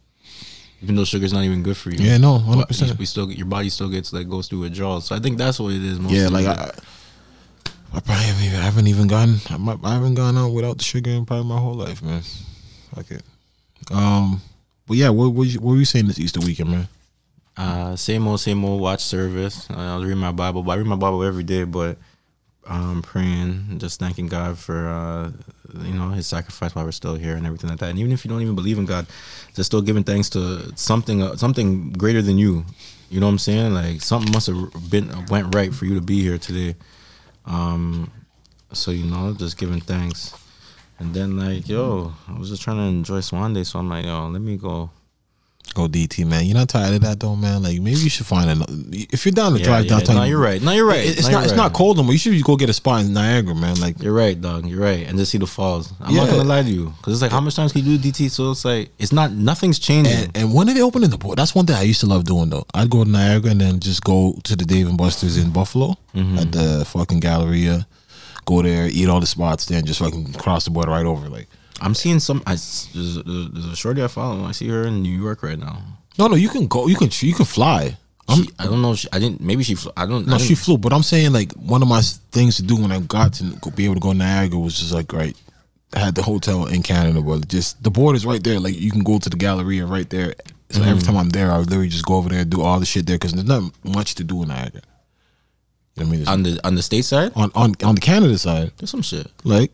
Even 0.81 0.95
though 0.95 1.05
sugar's 1.05 1.33
not 1.33 1.43
even 1.43 1.61
good 1.61 1.77
for 1.77 1.91
you. 1.91 2.03
Yeah, 2.03 2.17
no, 2.17 2.39
100%. 2.39 2.97
We 2.97 3.05
still 3.05 3.27
get 3.27 3.37
your 3.37 3.45
body 3.45 3.69
still 3.69 3.89
gets 3.89 4.13
like 4.13 4.27
goes 4.27 4.47
through 4.47 4.61
withdrawals. 4.61 5.05
So 5.05 5.15
I 5.15 5.19
think 5.19 5.37
that's 5.37 5.59
what 5.59 5.73
it 5.73 5.83
is. 5.83 5.99
Mostly. 5.99 6.17
Yeah, 6.17 6.29
like 6.29 6.47
I, 6.47 6.71
I 7.93 7.99
probably 7.99 8.23
haven't 8.23 8.45
even, 8.45 8.59
I 8.59 8.63
haven't 8.63 8.87
even 8.87 9.07
gone. 9.07 9.35
I, 9.49 9.93
haven't 9.93 10.15
gone 10.15 10.37
out 10.37 10.49
without 10.49 10.77
the 10.77 10.83
sugar 10.83 11.11
in 11.11 11.25
probably 11.25 11.45
my 11.45 11.59
whole 11.59 11.75
life, 11.75 12.01
man. 12.01 12.21
Fuck 12.95 13.11
it. 13.11 13.23
Um, 13.91 14.41
but 14.87 14.97
yeah, 14.97 15.09
what 15.09 15.33
what, 15.33 15.47
you, 15.47 15.59
what 15.59 15.73
were 15.73 15.77
you 15.77 15.85
saying 15.85 16.07
this 16.07 16.19
Easter 16.19 16.39
weekend, 16.39 16.71
man? 16.71 16.87
Uh, 17.57 17.95
same 17.95 18.27
old, 18.27 18.39
same 18.39 18.63
old. 18.63 18.81
Watch 18.81 19.03
service. 19.03 19.69
Uh, 19.69 19.75
I 19.75 19.95
was 19.95 20.05
reading 20.05 20.19
my 20.19 20.31
Bible, 20.31 20.63
but 20.63 20.71
I 20.71 20.75
read 20.75 20.87
my 20.87 20.95
Bible 20.95 21.23
every 21.23 21.43
day. 21.43 21.63
But 21.63 21.97
um, 22.67 23.01
praying, 23.01 23.79
just 23.79 23.99
thanking 23.99 24.27
God 24.27 24.57
for 24.57 24.87
uh, 24.87 25.31
you 25.79 25.93
know 25.93 26.09
His 26.09 26.27
sacrifice 26.27 26.73
while 26.73 26.85
we're 26.85 26.91
still 26.91 27.15
here 27.15 27.35
and 27.35 27.45
everything 27.45 27.69
like 27.69 27.79
that. 27.79 27.89
And 27.89 27.99
even 27.99 28.11
if 28.11 28.23
you 28.23 28.29
don't 28.29 28.41
even 28.41 28.55
believe 28.55 28.77
in 28.77 28.85
God, 28.85 29.05
just 29.55 29.67
still 29.67 29.81
giving 29.81 30.03
thanks 30.03 30.29
to 30.29 30.75
something, 30.77 31.21
uh, 31.21 31.35
something 31.35 31.91
greater 31.91 32.21
than 32.21 32.37
you. 32.37 32.65
You 33.09 33.19
know 33.19 33.25
what 33.25 33.33
I'm 33.33 33.39
saying? 33.39 33.73
Like 33.73 34.01
something 34.01 34.31
must 34.31 34.47
have 34.47 34.89
been 34.89 35.25
went 35.25 35.53
right 35.53 35.73
for 35.73 35.85
you 35.85 35.95
to 35.95 36.01
be 36.01 36.21
here 36.21 36.37
today. 36.37 36.75
Um, 37.45 38.11
so 38.71 38.91
you 38.91 39.05
know, 39.05 39.33
just 39.33 39.57
giving 39.57 39.81
thanks. 39.81 40.33
And 40.99 41.13
then 41.13 41.37
like, 41.37 41.67
yo, 41.67 42.13
I 42.27 42.37
was 42.37 42.49
just 42.49 42.61
trying 42.61 42.77
to 42.77 42.83
enjoy 42.83 43.21
Swan 43.21 43.53
Day, 43.53 43.63
so 43.63 43.79
I'm 43.79 43.89
like, 43.89 44.05
yo, 44.05 44.27
let 44.27 44.41
me 44.41 44.55
go 44.55 44.91
Go 45.73 45.87
DT, 45.87 46.25
man. 46.27 46.43
You're 46.45 46.57
not 46.57 46.67
tired 46.67 46.95
of 46.95 47.01
that 47.01 47.17
though, 47.21 47.33
man. 47.37 47.63
Like 47.63 47.79
maybe 47.79 47.99
you 48.01 48.09
should 48.09 48.25
find 48.25 48.49
another. 48.49 48.73
If 48.91 49.25
you're 49.25 49.31
down 49.31 49.53
to 49.53 49.59
Yeah, 49.59 49.63
drive 49.65 49.85
yeah. 49.85 49.89
downtown, 49.91 50.15
No, 50.17 50.23
you're 50.23 50.37
right. 50.39 50.61
No, 50.61 50.71
you're 50.73 50.85
right. 50.85 50.99
It- 50.99 51.17
It's 51.19 51.27
No, 51.27 51.31
not. 51.33 51.43
It's 51.43 51.53
right. 51.53 51.57
not 51.57 51.71
cold 51.73 51.95
no 51.95 52.03
more. 52.03 52.11
You 52.11 52.19
should 52.19 52.43
go 52.43 52.57
get 52.57 52.69
a 52.69 52.73
spot 52.73 53.05
in 53.05 53.13
Niagara, 53.13 53.55
man. 53.55 53.79
Like 53.79 54.01
You're 54.03 54.11
right, 54.11 54.39
dog. 54.39 54.67
You're 54.67 54.81
right, 54.81 55.07
and 55.07 55.17
just 55.17 55.31
see 55.31 55.37
the 55.37 55.47
falls. 55.47 55.93
I'm 56.01 56.13
Yeah. 56.13 56.23
not 56.25 56.29
gonna 56.31 56.43
lie 56.43 56.63
to 56.63 56.69
you, 56.69 56.93
because 56.97 57.13
it's 57.13 57.21
like 57.21 57.31
how 57.31 57.39
much 57.39 57.55
times 57.55 57.71
can 57.71 57.85
you 57.85 57.97
do 57.97 58.11
DT? 58.11 58.27
So 58.29 58.51
it's 58.51 58.65
like 58.65 58.89
it's 58.99 59.13
not 59.13 59.31
nothing's 59.31 59.79
changing. 59.79 60.13
And, 60.13 60.35
and 60.35 60.53
when 60.53 60.69
are 60.69 60.73
they 60.73 60.81
opening 60.81 61.09
the 61.09 61.17
port? 61.17 61.37
That's 61.37 61.55
one 61.55 61.65
thing 61.65 61.77
I 61.77 61.83
used 61.83 62.01
to 62.01 62.05
love 62.07 62.25
doing 62.25 62.49
though. 62.49 62.65
I'd 62.73 62.89
go 62.89 63.05
to 63.05 63.09
Niagara 63.09 63.51
and 63.51 63.61
then 63.61 63.79
just 63.79 64.03
go 64.03 64.37
to 64.43 64.55
the 64.57 64.65
Dave 64.65 64.89
and 64.89 64.97
Buster's 64.97 65.37
in 65.37 65.51
Buffalo 65.51 65.95
Mm-hmm. 66.13 66.37
at 66.39 66.51
the 66.51 66.83
fucking 66.85 67.21
Galleria. 67.21 67.87
Go 68.45 68.61
there, 68.61 68.89
eat 68.91 69.07
all 69.07 69.21
the 69.21 69.27
spots, 69.27 69.67
then 69.67 69.85
just 69.85 69.99
fucking 69.99 70.33
cross 70.33 70.65
the 70.65 70.71
border 70.71 70.91
right 70.91 71.05
over. 71.05 71.29
Like, 71.29 71.47
I'm 71.81 71.95
seeing 71.95 72.19
some. 72.19 72.41
I, 72.45 72.51
there's, 72.51 73.17
a- 73.17 73.23
there's 73.23 73.65
a 73.65 73.75
shorty 73.75 74.03
I 74.03 74.07
follow. 74.07 74.45
I 74.45 74.51
see 74.53 74.67
her 74.69 74.83
in 74.87 75.01
New 75.01 75.17
York 75.19 75.43
right 75.43 75.59
now. 75.59 75.81
no, 76.19 76.27
no, 76.27 76.35
you 76.35 76.49
can 76.49 76.67
go, 76.67 76.87
you 76.87 76.95
can, 76.95 77.09
you 77.21 77.33
can 77.33 77.45
fly. 77.45 77.97
She, 78.35 78.47
I 78.59 78.65
don't 78.65 78.81
know. 78.81 78.95
She, 78.95 79.07
I 79.11 79.19
didn't. 79.19 79.41
Maybe 79.41 79.63
she. 79.63 79.75
flew- 79.75 79.91
I 79.97 80.05
don't. 80.05 80.25
no, 80.27 80.35
I 80.35 80.37
she 80.37 80.55
flew, 80.55 80.77
but 80.77 80.93
I'm 80.93 81.03
saying 81.03 81.33
like 81.33 81.51
one 81.53 81.81
of 81.81 81.87
my 81.89 82.01
things 82.31 82.55
to 82.57 82.63
do 82.63 82.77
when 82.77 82.91
I 82.91 82.99
got 83.01 83.33
to 83.33 83.43
be 83.75 83.83
able 83.85 83.95
to 83.95 83.99
go 83.99 84.11
to 84.13 84.17
Niagara 84.17 84.57
was 84.59 84.79
just 84.79 84.93
like 84.93 85.11
right. 85.11 85.35
I 85.93 85.99
had 85.99 86.15
the 86.15 86.21
hotel 86.21 86.67
in 86.67 86.81
Canada, 86.83 87.21
but 87.21 87.49
just 87.49 87.83
the 87.83 87.91
border's 87.91 88.25
right 88.25 88.41
there. 88.41 88.59
Like 88.61 88.79
you 88.79 88.91
can 88.91 89.03
go 89.03 89.19
to 89.19 89.29
the 89.29 89.35
Galleria 89.35 89.85
right 89.85 90.09
there. 90.09 90.35
So 90.69 90.79
Mm-hmm. 90.79 90.89
every 90.89 91.03
time 91.03 91.17
I'm 91.17 91.29
there, 91.31 91.51
I 91.51 91.57
literally 91.57 91.89
just 91.89 92.05
go 92.05 92.15
over 92.15 92.29
there 92.29 92.39
and 92.41 92.49
do 92.49 92.61
all 92.61 92.79
the 92.79 92.85
shit 92.85 93.05
there 93.05 93.17
because 93.17 93.33
there's 93.33 93.45
not 93.47 93.73
much 93.83 94.15
to 94.15 94.23
do 94.23 94.41
in 94.43 94.47
Niagara. 94.47 94.81
You 95.97 96.03
know 96.05 96.05
what 96.05 96.07
I 96.07 96.09
mean? 96.11 96.19
There's 96.19 96.27
on 96.29 96.43
the 96.43 96.59
on 96.67 96.75
the 96.75 96.81
state 96.81 97.03
side. 97.03 97.33
on 97.35 97.51
on 97.55 97.73
on 97.83 97.95
the 97.95 98.01
Canada 98.01 98.37
side, 98.37 98.71
There's 98.77 98.89
some 98.91 99.01
shit. 99.01 99.27
like 99.43 99.71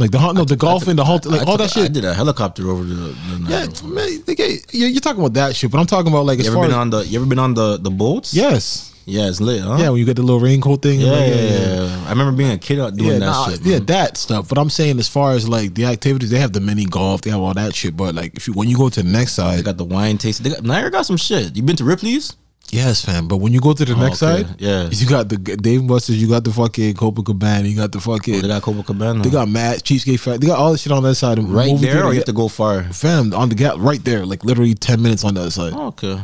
like 0.00 0.10
the 0.10 0.32
no 0.32 0.44
the 0.44 0.56
golfing, 0.56 0.96
the 0.96 1.04
whole 1.04 1.20
like 1.24 1.46
all 1.46 1.56
that 1.58 1.70
shit. 1.70 1.84
I 1.84 1.88
did 1.88 2.04
a 2.04 2.14
helicopter 2.14 2.68
over 2.70 2.82
the. 2.82 3.14
yeah, 3.48 3.66
man, 3.88 4.22
they 4.26 4.34
get, 4.34 4.72
you're, 4.72 5.00
talking 5.00 5.20
about 5.20 5.34
that 5.34 5.54
shit, 5.54 5.70
but 5.70 5.78
I'm 5.78 5.86
talking 5.86 6.10
about 6.10 6.24
like 6.24 6.38
You 6.38 6.42
as 6.42 6.46
ever 6.48 6.56
far 6.56 6.64
been 6.64 6.70
as 6.72 6.76
on 6.78 6.90
the? 6.90 7.06
You 7.06 7.20
ever 7.20 7.28
been 7.28 7.38
on 7.38 7.54
the 7.54 7.76
the 7.76 7.90
boats? 7.90 8.32
yes, 8.34 8.92
Yeah, 9.04 9.28
it's 9.28 9.40
lit. 9.40 9.60
Huh? 9.62 9.76
yeah, 9.78 9.90
when 9.90 9.98
you 9.98 10.06
get 10.06 10.16
the 10.16 10.22
little 10.22 10.40
raincoat 10.40 10.82
thing, 10.82 11.00
Yeah, 11.00 11.10
like, 11.12 11.28
yeah, 11.28 11.84
yeah. 11.84 12.04
I 12.06 12.10
remember 12.10 12.32
being 12.36 12.52
a 12.52 12.58
kid 12.58 12.78
out 12.80 12.96
doing 12.96 13.20
that 13.20 13.26
nah, 13.26 13.48
shit. 13.50 13.60
yeah, 13.62 13.78
that 13.80 14.16
stuff. 14.16 14.48
But 14.48 14.56
I'm 14.58 14.70
saying 14.70 14.98
as 14.98 15.08
far 15.08 15.32
as 15.32 15.46
like 15.48 15.74
the 15.74 15.84
activities, 15.84 16.30
they 16.30 16.38
have 16.38 16.52
the 16.52 16.60
mini 16.60 16.86
golf, 16.86 17.20
they 17.22 17.30
have 17.30 17.40
all 17.40 17.54
that 17.54 17.74
shit. 17.74 17.94
But 17.96 18.14
like 18.14 18.34
if 18.36 18.46
you 18.48 18.54
when 18.54 18.68
you 18.68 18.76
go 18.78 18.88
to 18.88 19.02
the 19.02 19.08
next 19.08 19.36
They 19.36 19.42
side, 19.42 19.64
got 19.64 19.76
the 19.76 19.84
wine 19.84 20.16
tasting. 20.18 20.44
They 20.44 20.50
got, 20.56 20.64
Niagara 20.64 20.90
got 20.90 21.06
some 21.06 21.16
shit. 21.18 21.54
You 21.56 21.62
been 21.62 21.76
to 21.76 21.84
Ripley's? 21.84 22.36
Yes, 22.72 23.04
fam. 23.04 23.28
But 23.28 23.38
when 23.38 23.52
you 23.52 23.60
go 23.60 23.72
to 23.72 23.84
the 23.84 23.94
oh, 23.94 24.00
next 24.00 24.22
Oh, 24.22 24.28
okay. 24.32 24.42
side, 24.44 24.56
Yeah. 24.60 24.88
you 24.90 25.06
got 25.06 25.28
the 25.28 25.36
Dave 25.36 25.86
Buster's, 25.86 26.20
you 26.20 26.28
got 26.28 26.44
the 26.44 26.52
fucking 26.52 26.94
Copacabana, 26.94 27.68
you 27.68 27.76
got 27.76 27.92
the 27.92 28.00
fucking, 28.00 28.36
Oh, 28.36 28.40
they 28.40 28.48
got 28.48 28.62
Copacabana. 28.62 29.22
they 29.22 29.30
got 29.30 29.48
Mad 29.48 29.82
Cheesecake 29.82 30.18
Factory, 30.20 30.38
they 30.38 30.46
got 30.46 30.58
all 30.58 30.72
the 30.72 30.78
shit 30.78 30.92
on 30.92 31.02
that 31.02 31.14
side. 31.16 31.38
right 31.38 31.78
there, 31.80 32.04
or 32.04 32.12
you 32.12 32.18
have 32.18 32.24
to 32.26 32.32
go 32.32 32.48
far. 32.48 32.84
fam 32.92 33.32
on 33.34 33.48
the 33.48 33.54
gap 33.54 33.74
right 33.78 34.02
there, 34.04 34.24
like 34.26 34.44
literally 34.44 34.74
ten 34.74 35.02
minutes 35.02 35.24
on 35.24 35.34
the 35.34 35.40
other 35.42 35.50
side. 35.50 35.72
Oh, 35.74 35.88
okay. 35.88 36.20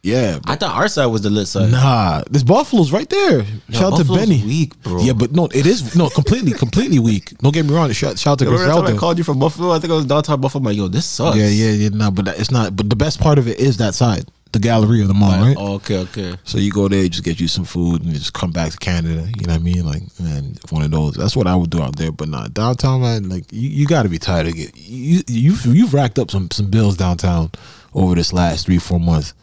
Yeah, 0.00 0.38
I 0.46 0.54
thought 0.54 0.76
our 0.76 0.86
side 0.86 1.06
was 1.06 1.22
the 1.22 1.28
lit 1.28 1.48
side. 1.48 1.72
Nah, 1.72 2.22
this 2.30 2.44
Buffalo's 2.44 2.92
right 2.92 3.08
there. 3.08 3.44
shout 3.70 3.92
out 3.94 3.98
to 3.98 4.04
Benny. 4.04 4.42
weak, 4.44 4.80
bro. 4.82 5.00
Yeah, 5.02 5.12
but 5.12 5.32
no, 5.32 5.46
it 5.46 5.66
is 5.66 5.96
no 5.96 6.08
completely, 6.08 6.52
completely 6.64 7.00
weak. 7.00 7.36
Don't 7.38 7.52
get 7.52 7.66
me 7.66 7.74
wrong. 7.74 7.90
Shout, 7.90 8.16
shout 8.16 8.32
out 8.34 8.38
to 8.38 8.44
Remember 8.44 8.80
that 8.82 8.94
I 8.94 8.96
called 8.96 9.18
you 9.18 9.24
from 9.24 9.40
Buffalo? 9.40 9.72
I 9.72 9.80
think 9.80 9.92
I 9.92 9.96
was 9.96 10.06
downtown 10.06 10.40
Buffalo. 10.40 10.60
I'm 10.60 10.66
like, 10.66 10.76
yo, 10.76 10.86
this 10.86 11.04
sucks. 11.04 11.36
Yeah, 11.36 11.48
yeah, 11.48 11.70
yeah. 11.72 11.88
No, 11.88 12.12
but 12.12 12.26
that, 12.26 12.38
it's 12.38 12.52
not. 12.52 12.76
But 12.76 12.88
the 12.90 12.96
best 12.96 13.18
part 13.20 13.38
of 13.38 13.48
it 13.48 13.58
is 13.58 13.78
that 13.78 13.92
side, 13.94 14.24
the 14.52 14.58
gallery 14.58 15.02
of 15.02 15.08
the 15.08 15.14
mall, 15.14 15.30
right? 15.40 15.56
Oh, 15.58 15.74
okay, 15.74 15.98
okay. 15.98 16.34
So 16.44 16.58
you 16.58 16.70
go 16.70 16.88
there, 16.88 17.02
you 17.02 17.08
just 17.08 17.24
get 17.24 17.38
you 17.38 17.48
some 17.48 17.64
food, 17.64 18.02
and 18.02 18.12
just 18.14 18.32
come 18.32 18.50
back 18.50 18.70
to 18.72 18.78
Canada. 18.78 19.28
You 19.38 19.46
know 19.46 19.52
what 19.52 19.60
I 19.60 19.62
mean? 19.62 19.84
Like, 19.84 20.02
man, 20.20 20.56
one 20.70 20.82
of 20.82 20.90
those. 20.90 21.14
That's 21.14 21.36
what 21.36 21.46
I 21.46 21.54
would 21.54 21.70
do 21.70 21.82
out 21.82 21.96
there. 21.96 22.12
But 22.12 22.28
not 22.28 22.54
downtown, 22.54 23.02
man. 23.02 23.28
Like, 23.28 23.44
you, 23.52 23.68
you 23.68 23.86
got 23.86 24.04
to 24.04 24.08
be 24.08 24.18
tired 24.18 24.46
of 24.46 24.54
it. 24.56 24.76
You 24.76 25.22
you've 25.26 25.66
you've 25.66 25.92
racked 25.94 26.18
up 26.18 26.30
some 26.30 26.50
some 26.50 26.70
bills 26.70 26.96
downtown 26.96 27.50
over 27.94 28.14
this 28.14 28.32
last 28.32 28.66
three 28.66 28.78
four 28.78 28.98
months. 29.00 29.34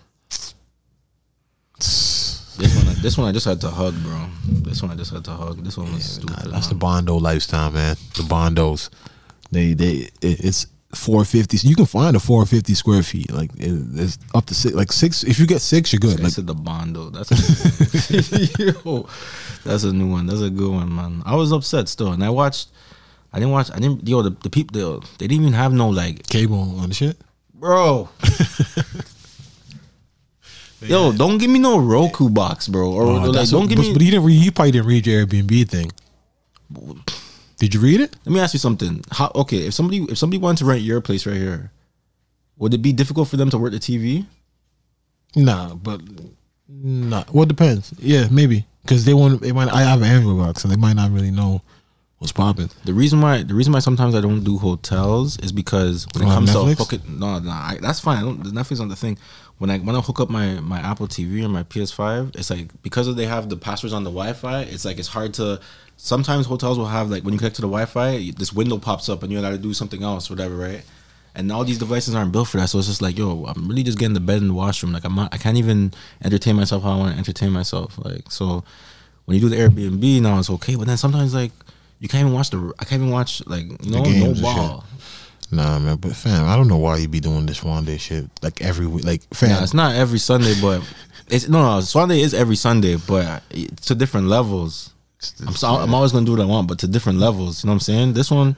This 1.77 2.73
one, 2.75 2.87
I- 2.87 2.93
this 3.01 3.17
one 3.17 3.27
I 3.27 3.31
just 3.31 3.45
had 3.45 3.59
to 3.61 3.69
hug, 3.69 3.93
bro. 4.01 4.25
This 4.63 4.81
one 4.81 4.91
I 4.91 4.95
just 4.95 5.11
had 5.11 5.23
to 5.25 5.31
hug. 5.31 5.63
This 5.63 5.77
one 5.77 5.91
was 5.93 6.19
Nah, 6.23 6.35
stupid. 6.35 6.51
that's 6.53 6.67
the. 6.67 6.75
Bondo 6.75 7.17
lifestyle, 7.17 7.71
man. 7.71 7.95
The 8.15 8.23
Bondos, 8.23 8.89
they 9.51 9.73
they 9.73 10.09
it, 10.21 10.39
it's 10.45 10.67
four 10.95 11.23
fifty. 11.25 11.57
You 11.67 11.75
can 11.75 11.85
find 11.85 12.15
a 12.15 12.19
four 12.19 12.45
fifty 12.45 12.73
square 12.73 13.03
feet. 13.03 13.31
Like 13.31 13.51
it, 13.57 13.73
it's 13.95 14.17
up 14.33 14.45
to 14.47 14.55
six. 14.55 14.73
Like 14.75 14.91
six. 14.91 15.23
If 15.23 15.39
you 15.39 15.45
get 15.47 15.61
six, 15.61 15.91
you're 15.93 15.99
good. 15.99 16.19
I 16.19 16.23
Like 16.23 16.33
said 16.33 16.47
the 16.47 16.53
Bondo. 16.55 17.09
That's 17.09 17.31
a, 17.31 18.63
yo, 18.63 19.07
that's 19.63 19.83
a 19.83 19.93
new 19.93 20.09
one. 20.09 20.25
That's 20.27 20.41
a 20.41 20.49
good 20.49 20.71
one, 20.71 20.93
man. 20.95 21.21
I 21.25 21.35
was 21.35 21.51
upset 21.51 21.87
still, 21.89 22.11
and 22.13 22.23
I 22.23 22.29
watched. 22.29 22.69
I 23.33 23.39
didn't 23.39 23.51
watch. 23.51 23.69
I 23.71 23.79
didn't. 23.79 24.07
Yo, 24.07 24.21
the, 24.21 24.29
the 24.29 24.49
people. 24.49 24.79
Yo, 24.79 24.99
they 25.19 25.27
didn't 25.27 25.41
even 25.43 25.53
have 25.53 25.73
no 25.73 25.89
like, 25.89 26.25
cable 26.27 26.79
on 26.79 26.89
the 26.89 26.95
shit. 26.95 27.17
bro. 27.53 28.09
Yo, 30.81 31.11
don't 31.11 31.37
give 31.39 31.49
me 31.49 31.57
no 31.57 31.79
Roku 31.79 32.29
box, 32.29 32.67
bro. 32.67 32.91
Or, 32.91 33.03
or, 33.03 33.27
like, 33.27 33.49
don't 33.49 33.61
what- 33.61 33.69
give 33.69 33.77
but, 33.77 33.87
me. 33.87 33.93
But 33.93 34.01
you 34.03 34.11
didn't 34.11 34.25
read. 34.25 34.43
You 34.43 34.51
probably 34.51 34.71
didn't 34.71 34.87
read 34.87 35.07
your 35.07 35.25
Airbnb 35.25 35.67
thing. 35.69 35.91
Did 37.57 37.73
you 37.73 37.79
read 37.79 38.01
it? 38.01 38.15
Let 38.25 38.33
me 38.33 38.39
ask 38.39 38.53
you 38.53 38.59
something. 38.59 39.03
How 39.11 39.31
okay, 39.35 39.67
if 39.67 39.73
somebody 39.73 40.03
if 40.09 40.17
somebody 40.17 40.39
wanted 40.39 40.59
to 40.59 40.65
rent 40.65 40.81
your 40.81 41.01
place 41.01 41.25
right 41.25 41.37
here, 41.37 41.71
would 42.57 42.73
it 42.73 42.81
be 42.81 42.93
difficult 42.93 43.27
for 43.29 43.37
them 43.37 43.49
to 43.49 43.57
work 43.57 43.71
the 43.71 43.79
TV? 43.79 44.25
Nah, 45.35 45.75
but 45.75 46.01
nah. 46.67 47.23
Well, 47.31 47.43
it 47.43 47.49
depends. 47.49 47.93
Yeah, 47.99 48.27
maybe 48.29 48.65
because 48.81 49.05
they 49.05 49.13
want. 49.13 49.41
They 49.41 49.51
might. 49.51 49.69
I 49.69 49.83
have 49.83 50.01
an 50.01 50.07
Android 50.07 50.37
box, 50.37 50.61
so 50.61 50.67
they 50.67 50.75
might 50.75 50.95
not 50.95 51.11
really 51.11 51.31
know 51.31 51.61
what's 52.25 52.31
popping. 52.33 52.69
The 52.83 52.93
reason 52.93 53.21
why 53.21 53.43
the 53.43 53.53
reason 53.53 53.71
why 53.73 53.79
sometimes 53.79 54.15
I 54.15 54.21
don't 54.21 54.43
do 54.43 54.57
hotels 54.57 55.37
is 55.39 55.51
because 55.51 56.05
when 56.13 56.23
it 56.27 56.31
Oh, 56.31 56.33
comes 56.33 56.49
Netflix? 56.49 56.77
to 56.77 56.83
hooking, 56.97 57.19
no, 57.19 57.39
no, 57.39 57.51
I, 57.51 57.77
that's 57.81 57.99
fine. 57.99 58.17
I 58.17 58.21
don't, 58.21 58.43
the 58.43 58.49
Netflix 58.49 58.79
on 58.81 58.89
the 58.89 58.95
thing. 58.95 59.17
When 59.57 59.69
I 59.69 59.77
when 59.77 59.95
I 59.95 60.01
hook 60.01 60.19
up 60.19 60.29
my 60.29 60.59
my 60.59 60.79
Apple 60.79 61.07
TV 61.07 61.43
or 61.45 61.49
my 61.49 61.63
PS5, 61.63 62.35
it's 62.35 62.49
like 62.49 62.69
because 62.83 63.13
they 63.15 63.25
have 63.25 63.47
the 63.49 63.55
passwords 63.55 63.93
on 63.93 64.03
the 64.03 64.09
Wi-Fi. 64.09 64.61
It's 64.63 64.83
like 64.85 64.97
it's 64.99 65.07
hard 65.09 65.33
to. 65.35 65.59
Sometimes 65.97 66.45
hotels 66.45 66.77
will 66.77 66.87
have 66.87 67.09
like 67.09 67.23
when 67.23 67.31
you 67.33 67.39
connect 67.39 67.55
to 67.55 67.61
the 67.61 67.67
Wi-Fi, 67.69 68.31
this 68.37 68.51
window 68.51 68.77
pops 68.77 69.07
up 69.07 69.23
and 69.23 69.31
you 69.31 69.39
got 69.39 69.51
to 69.51 69.57
do 69.57 69.73
something 69.73 70.03
else, 70.03 70.29
whatever, 70.29 70.55
right? 70.57 70.83
And 71.35 71.49
all 71.51 71.63
these 71.63 71.77
devices 71.77 72.15
aren't 72.15 72.33
built 72.33 72.49
for 72.49 72.57
that, 72.57 72.67
so 72.67 72.79
it's 72.79 72.87
just 72.87 73.01
like, 73.01 73.17
yo, 73.17 73.45
I'm 73.45 73.67
really 73.67 73.83
just 73.83 73.97
getting 73.97 74.13
the 74.13 74.19
bed 74.19 74.41
and 74.41 74.49
the 74.49 74.53
washroom. 74.53 74.91
Like 74.91 75.05
I'm 75.05 75.15
not, 75.15 75.33
I 75.33 75.37
can't 75.37 75.55
even 75.57 75.93
entertain 76.23 76.55
myself 76.57 76.83
how 76.83 76.91
I 76.91 76.97
want 76.97 77.11
to 77.13 77.17
entertain 77.17 77.51
myself. 77.51 77.97
Like 77.97 78.29
so, 78.29 78.63
when 79.23 79.35
you 79.35 79.41
do 79.41 79.49
the 79.49 79.55
Airbnb 79.55 80.21
now, 80.21 80.37
it's 80.39 80.49
okay. 80.49 80.75
But 80.75 80.87
then 80.87 80.97
sometimes 80.97 81.33
like 81.33 81.51
you 81.99 82.07
can't 82.07 82.21
even 82.21 82.33
watch 82.33 82.49
the, 82.49 82.73
I 82.79 82.85
can't 82.85 83.01
even 83.01 83.11
watch 83.11 83.45
like 83.47 83.67
games 83.81 84.41
no 84.41 84.41
ball. 84.41 84.83
Nah, 85.51 85.79
man. 85.79 85.97
But 85.97 86.15
fam, 86.15 86.47
I 86.47 86.55
don't 86.55 86.67
know 86.67 86.77
why 86.77 86.97
you 86.97 87.07
be 87.07 87.19
doing 87.19 87.45
this 87.45 87.63
one 87.63 87.85
day 87.85 87.97
shit 87.97 88.25
like 88.41 88.61
every 88.61 88.87
week. 88.87 89.05
Like 89.05 89.21
fam, 89.33 89.49
Yeah, 89.49 89.63
it's 89.63 89.73
not 89.73 89.95
every 89.95 90.19
Sunday, 90.19 90.53
but 90.61 90.81
it's 91.27 91.47
no, 91.47 91.61
no. 91.63 91.81
Sunday 91.81 92.21
is 92.21 92.33
every 92.33 92.55
Sunday, 92.55 92.97
but 92.97 93.43
to 93.83 93.95
different 93.95 94.27
levels. 94.27 94.91
I'm 95.47 95.53
so, 95.55 95.69
I'm 95.69 95.93
always 95.93 96.11
gonna 96.11 96.25
do 96.25 96.33
what 96.33 96.41
I 96.41 96.45
want, 96.45 96.67
but 96.67 96.79
to 96.79 96.87
different 96.87 97.19
levels. 97.19 97.63
You 97.63 97.67
know 97.67 97.71
what 97.71 97.75
I'm 97.75 97.79
saying? 97.81 98.13
This 98.13 98.29
one, 98.29 98.55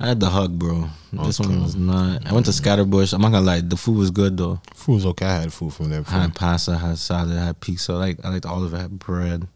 I 0.00 0.08
had 0.08 0.20
the 0.20 0.30
hug, 0.30 0.58
bro. 0.58 0.88
This 1.12 1.40
one 1.40 1.62
was 1.62 1.76
not. 1.76 2.26
I 2.26 2.32
went 2.32 2.46
to 2.46 2.52
mm. 2.52 2.60
Scatterbush. 2.60 3.12
I'm 3.12 3.20
not 3.20 3.32
gonna 3.32 3.46
lie, 3.46 3.60
the 3.60 3.76
food 3.76 3.96
was 3.96 4.10
good 4.10 4.36
though. 4.36 4.60
food 4.74 4.94
was 4.94 5.06
okay. 5.06 5.26
I 5.26 5.40
had 5.40 5.52
food 5.52 5.72
from 5.72 5.90
there. 5.90 6.04
I 6.08 6.22
had 6.22 6.34
pasta, 6.34 6.72
I 6.72 6.76
had 6.76 6.98
salad, 6.98 7.36
I 7.36 7.46
had 7.46 7.60
pizza. 7.60 7.92
I 7.92 7.96
like 7.96 8.24
I 8.24 8.30
liked 8.30 8.46
all 8.46 8.64
of 8.64 8.74
it. 8.74 8.76
I 8.76 8.82
had 8.82 8.98
bread. 8.98 9.46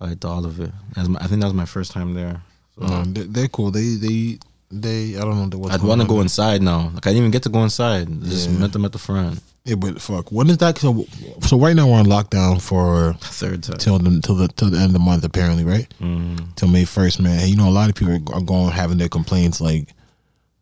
I 0.00 0.08
liked 0.08 0.24
all 0.24 0.44
of 0.44 0.60
it. 0.60 0.70
My, 0.96 1.18
I 1.20 1.26
think 1.26 1.40
that 1.40 1.46
was 1.46 1.54
my 1.54 1.64
first 1.64 1.92
time 1.92 2.14
there. 2.14 2.42
So 2.78 2.86
they, 3.04 3.22
they're 3.22 3.48
cool. 3.48 3.70
They 3.70 3.94
they 3.94 4.38
they. 4.70 5.16
I 5.16 5.20
don't 5.20 5.50
know 5.50 5.58
what's 5.58 5.74
I'd 5.74 5.82
want 5.82 6.02
to 6.02 6.06
go 6.06 6.20
inside 6.20 6.60
now. 6.62 6.90
Like 6.94 7.06
I 7.06 7.10
didn't 7.10 7.18
even 7.18 7.30
get 7.30 7.42
to 7.44 7.48
go 7.48 7.62
inside. 7.62 8.08
Just 8.22 8.50
met 8.50 8.72
them 8.72 8.84
at 8.84 8.92
the 8.92 8.98
front. 8.98 9.40
Yeah, 9.64 9.74
but 9.74 10.00
fuck. 10.00 10.30
When 10.30 10.48
is 10.48 10.58
that? 10.58 10.78
So, 10.78 11.06
so 11.40 11.58
right 11.58 11.74
now 11.74 11.88
we're 11.88 11.98
on 11.98 12.06
lockdown 12.06 12.62
for 12.62 13.14
Third 13.14 13.64
time. 13.64 13.78
till 13.78 13.98
the 13.98 14.20
till 14.20 14.34
the 14.36 14.48
till 14.48 14.70
the 14.70 14.76
end 14.76 14.86
of 14.86 14.92
the 14.92 14.98
month 15.00 15.24
apparently, 15.24 15.64
right? 15.64 15.92
Mm. 16.00 16.54
Till 16.54 16.68
May 16.68 16.84
first, 16.84 17.18
man. 17.20 17.38
Hey, 17.38 17.48
you 17.48 17.56
know 17.56 17.68
a 17.68 17.70
lot 17.70 17.88
of 17.88 17.96
people 17.96 18.14
are 18.14 18.40
going 18.40 18.70
having 18.70 18.98
their 18.98 19.08
complaints 19.08 19.60
like 19.60 19.88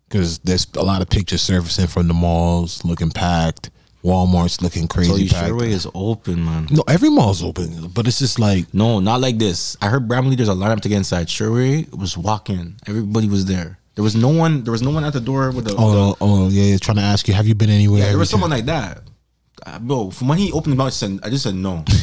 because 0.09 0.39
there's 0.39 0.67
a 0.77 0.83
lot 0.83 1.03
of 1.03 1.11
pictures 1.11 1.43
surfacing 1.43 1.89
from 1.89 2.09
the 2.09 2.15
malls 2.15 2.85
looking 2.85 3.11
packed, 3.11 3.71
Walmart's 4.05 4.61
looking 4.61 4.87
crazy 4.87 5.27
So. 5.29 5.37
Sherway 5.37 5.71
is 5.71 5.87
open, 5.95 6.45
man. 6.45 6.69
no, 6.71 6.83
every 6.87 7.09
mall's 7.09 7.43
open, 7.43 7.89
but 7.89 8.07
it's 8.07 8.19
just 8.19 8.39
like 8.39 8.73
No, 8.75 9.01
not 9.01 9.21
like 9.21 9.39
this. 9.39 9.77
I 9.81 9.89
heard 9.89 10.07
Bramalea 10.09 10.37
there's 10.37 10.49
a 10.49 10.53
lineup 10.53 10.81
to 10.83 10.89
get 10.91 10.99
inside. 10.99 11.29
Sherway 11.29 11.89
was 11.97 12.17
walking. 12.19 12.77
Everybody 12.87 13.29
was 13.29 13.47
there. 13.47 13.79
There 13.95 14.03
was 14.05 14.15
no 14.17 14.29
one. 14.29 14.63
There 14.65 14.73
was 14.73 14.83
no 14.83 14.91
one 14.91 15.05
at 15.05 15.13
the 15.15 15.21
door 15.21 15.51
with 15.53 15.65
the. 15.67 15.75
oh 15.79 15.93
the- 16.11 16.17
oh 16.21 16.49
yeah, 16.49 16.65
yeah, 16.65 16.77
trying 16.79 16.97
to 16.99 17.03
ask 17.03 17.27
you, 17.29 17.35
have 17.35 17.47
you 17.47 17.55
been 17.55 17.71
anywhere? 17.71 18.01
yeah, 18.01 18.09
there 18.09 18.19
was 18.19 18.29
someone 18.29 18.51
like 18.51 18.67
that. 18.67 19.03
Uh, 19.65 19.79
bro, 19.79 20.11
from 20.11 20.29
when 20.29 20.37
he 20.39 20.53
opened 20.53 20.73
the 20.73 20.77
mouth, 20.77 20.89
I 20.89 20.91
just 20.91 21.01
said, 21.01 21.21
I 21.23 21.31
just 21.31 21.45
said 21.45 21.55
no. 21.55 21.85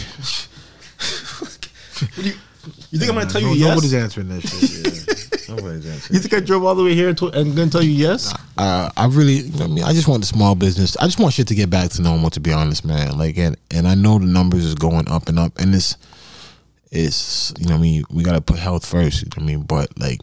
What 2.63 2.75
do 2.75 2.81
you, 2.81 2.85
you 2.91 2.99
think 2.99 3.11
I'm 3.11 3.17
gonna 3.17 3.29
tell 3.29 3.41
you 3.41 3.47
No- 3.47 3.53
yes? 3.53 3.69
Nobody's 3.69 3.93
answering 3.93 4.29
that 4.29 4.41
shit. 4.41 4.85
Yeah. 4.85 5.55
Nobody's 5.55 5.85
answering. 5.85 6.15
You 6.15 6.19
think 6.21 6.33
I 6.33 6.39
drove 6.45 6.63
all 6.63 6.75
the 6.75 6.83
way 6.83 6.93
here 6.95 7.09
and, 7.09 7.17
to- 7.17 7.27
and 7.29 7.55
gonna 7.55 7.69
tell 7.69 7.81
you 7.83 7.91
yes? 7.91 8.33
uh, 8.57 8.89
I 8.95 9.05
really, 9.07 9.33
you 9.37 9.51
know 9.53 9.59
what 9.59 9.71
I 9.71 9.73
mean, 9.73 9.83
I 9.83 9.93
just 9.93 10.07
want 10.07 10.21
the 10.21 10.27
small 10.27 10.55
business. 10.55 10.95
I 10.97 11.05
just 11.05 11.19
want 11.19 11.33
shit 11.33 11.47
to 11.47 11.55
get 11.55 11.69
back 11.69 11.89
to 11.91 12.01
normal. 12.01 12.29
To 12.29 12.39
be 12.39 12.51
honest, 12.53 12.85
man. 12.85 13.17
Like, 13.17 13.37
and 13.37 13.57
and 13.71 13.87
I 13.87 13.95
know 13.95 14.19
the 14.19 14.25
numbers 14.25 14.63
is 14.65 14.75
going 14.75 15.09
up 15.09 15.27
and 15.29 15.39
up, 15.39 15.57
and 15.59 15.73
it's, 15.75 15.97
it's, 16.91 17.53
you 17.59 17.67
know, 17.67 17.75
I 17.75 17.79
mean, 17.79 18.03
we 18.09 18.23
gotta 18.23 18.41
put 18.41 18.59
health 18.59 18.85
first. 18.85 19.21
You 19.21 19.25
know 19.27 19.43
what 19.45 19.51
I 19.51 19.55
mean, 19.55 19.61
but 19.63 19.99
like, 19.99 20.21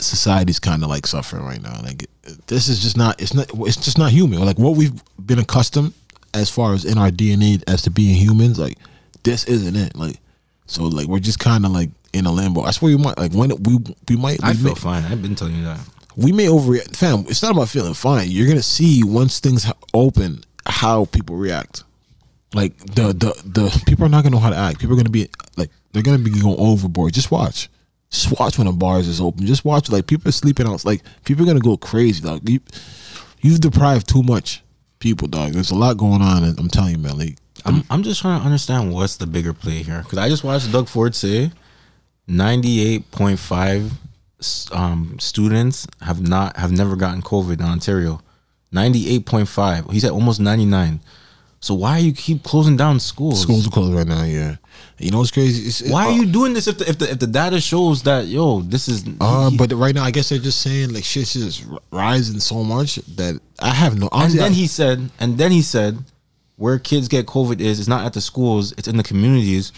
society's 0.00 0.58
kind 0.58 0.82
of 0.82 0.88
like 0.90 1.06
suffering 1.06 1.44
right 1.44 1.62
now. 1.62 1.80
Like, 1.82 2.06
this 2.46 2.68
is 2.68 2.80
just 2.80 2.96
not. 2.96 3.20
It's 3.20 3.34
not. 3.34 3.50
It's 3.54 3.76
just 3.76 3.98
not 3.98 4.10
human. 4.10 4.40
Like 4.44 4.58
what 4.58 4.76
we've 4.76 5.00
been 5.24 5.38
accustomed, 5.38 5.92
as 6.32 6.50
far 6.50 6.74
as 6.74 6.84
in 6.84 6.98
our 6.98 7.10
DNA, 7.10 7.62
as 7.68 7.82
to 7.82 7.90
being 7.90 8.14
humans. 8.16 8.58
Like, 8.58 8.78
this 9.22 9.44
isn't 9.44 9.76
it. 9.76 9.94
Like, 9.96 10.18
so 10.66 10.84
like 10.84 11.06
we're 11.06 11.18
just 11.20 11.38
kind 11.38 11.64
of 11.66 11.72
like 11.72 11.90
in 12.12 12.26
a 12.26 12.32
limbo. 12.32 12.62
I 12.62 12.70
swear 12.70 12.96
we 12.96 13.02
might 13.02 13.18
like 13.18 13.32
when 13.32 13.50
we 13.62 13.78
we 14.08 14.16
might. 14.16 14.42
I 14.42 14.50
we 14.52 14.56
feel 14.56 14.64
may- 14.70 14.74
fine. 14.74 15.04
I've 15.04 15.22
been 15.22 15.34
telling 15.34 15.56
you 15.56 15.64
that. 15.64 15.80
we 16.16 16.32
may 16.32 16.46
overreact. 16.46 16.96
Fam, 16.96 17.24
it's 17.28 17.42
not 17.42 17.52
about 17.52 17.68
feeling 17.68 17.94
fine. 17.94 18.30
You're 18.30 18.48
gonna 18.48 18.62
see 18.62 19.02
once 19.04 19.40
things 19.40 19.70
open 19.92 20.44
how 20.66 21.04
people 21.06 21.36
react. 21.36 21.84
Like 22.54 22.76
the 22.78 23.12
the 23.12 23.32
the 23.44 23.82
people 23.86 24.04
are 24.06 24.08
not 24.08 24.22
gonna 24.22 24.36
know 24.36 24.40
how 24.40 24.50
to 24.50 24.56
act. 24.56 24.78
People 24.78 24.94
are 24.94 24.96
gonna 24.96 25.10
be 25.10 25.28
like 25.56 25.70
they're 25.92 26.02
gonna 26.04 26.18
be 26.18 26.30
going 26.30 26.56
overboard. 26.58 27.12
Just 27.12 27.30
watch. 27.30 27.68
Just 28.10 28.38
watch 28.38 28.58
when 28.58 28.68
the 28.68 28.72
bars 28.72 29.08
is 29.08 29.20
open. 29.20 29.44
Just 29.44 29.64
watch 29.64 29.90
like 29.90 30.06
people 30.06 30.28
are 30.28 30.32
sleeping 30.32 30.68
out. 30.68 30.84
Like 30.84 31.02
people 31.24 31.42
are 31.42 31.46
gonna 31.46 31.58
go 31.58 31.76
crazy. 31.76 32.22
Like 32.26 32.48
You 32.48 32.60
you've 33.40 33.60
deprived 33.60 34.08
too 34.08 34.22
much 34.22 34.62
people, 35.00 35.26
dog. 35.26 35.52
There's 35.52 35.72
a 35.72 35.74
lot 35.74 35.96
going 35.96 36.22
on. 36.22 36.44
And 36.44 36.58
I'm 36.60 36.68
telling 36.68 36.92
you, 36.92 36.98
man. 36.98 37.18
Like 37.18 37.38
I'm 37.64 37.82
I'm 37.90 38.02
just 38.02 38.20
trying 38.20 38.40
to 38.40 38.44
understand 38.46 38.92
what's 38.92 39.16
the 39.16 39.26
bigger 39.26 39.52
play 39.54 39.82
here 39.82 40.02
because 40.02 40.18
I 40.18 40.28
just 40.28 40.44
watched 40.44 40.70
Doug 40.70 40.88
Ford 40.88 41.14
say 41.14 41.50
98.5 42.28 43.90
um, 44.72 45.16
students 45.18 45.86
have 46.02 46.20
not 46.26 46.56
have 46.56 46.72
never 46.72 46.96
gotten 46.96 47.22
COVID 47.22 47.60
in 47.60 47.66
Ontario. 47.66 48.20
98.5. 48.74 49.92
He 49.92 50.00
said 50.00 50.10
almost 50.10 50.40
99. 50.40 51.00
So 51.60 51.72
why 51.74 51.92
are 51.92 52.00
you 52.00 52.12
keep 52.12 52.42
closing 52.42 52.76
down 52.76 53.00
schools? 53.00 53.40
schools 53.40 53.66
are 53.66 53.70
closed 53.70 53.94
right 53.94 54.06
now. 54.06 54.24
Yeah. 54.24 54.56
You 54.98 55.12
know 55.12 55.18
what's 55.18 55.30
crazy? 55.30 55.66
It's, 55.66 55.90
Why 55.90 56.04
uh, 56.06 56.08
are 56.08 56.12
you 56.12 56.26
doing 56.26 56.52
this 56.52 56.66
if 56.66 56.78
the 56.78 56.88
if 56.88 56.98
the 56.98 57.10
if 57.12 57.18
the 57.20 57.26
data 57.26 57.60
shows 57.60 58.02
that 58.02 58.26
yo 58.26 58.60
this 58.60 58.86
is 58.88 59.04
Uh, 59.20 59.50
but 59.56 59.72
right 59.72 59.94
now, 59.94 60.04
I 60.04 60.10
guess 60.10 60.28
they're 60.28 60.38
just 60.38 60.60
saying 60.60 60.92
like 60.92 61.04
shit's 61.04 61.32
just 61.32 61.64
rising 61.90 62.40
so 62.40 62.62
much 62.62 62.96
that 63.16 63.40
I 63.60 63.70
have 63.70 63.98
no. 63.98 64.08
and 64.12 64.32
then 64.34 64.52
I- 64.52 64.54
he 64.54 64.66
said 64.66 65.10
and 65.18 65.38
then 65.38 65.52
he 65.52 65.62
said 65.62 65.98
where 66.56 66.78
kids 66.78 67.08
get 67.08 67.26
COVID 67.26 67.60
is 67.60 67.78
it's 67.80 67.88
not 67.88 68.04
at 68.06 68.12
the 68.12 68.20
schools 68.20 68.72
it's 68.78 68.88
in 68.88 68.96
the 68.96 69.02
communities. 69.02 69.72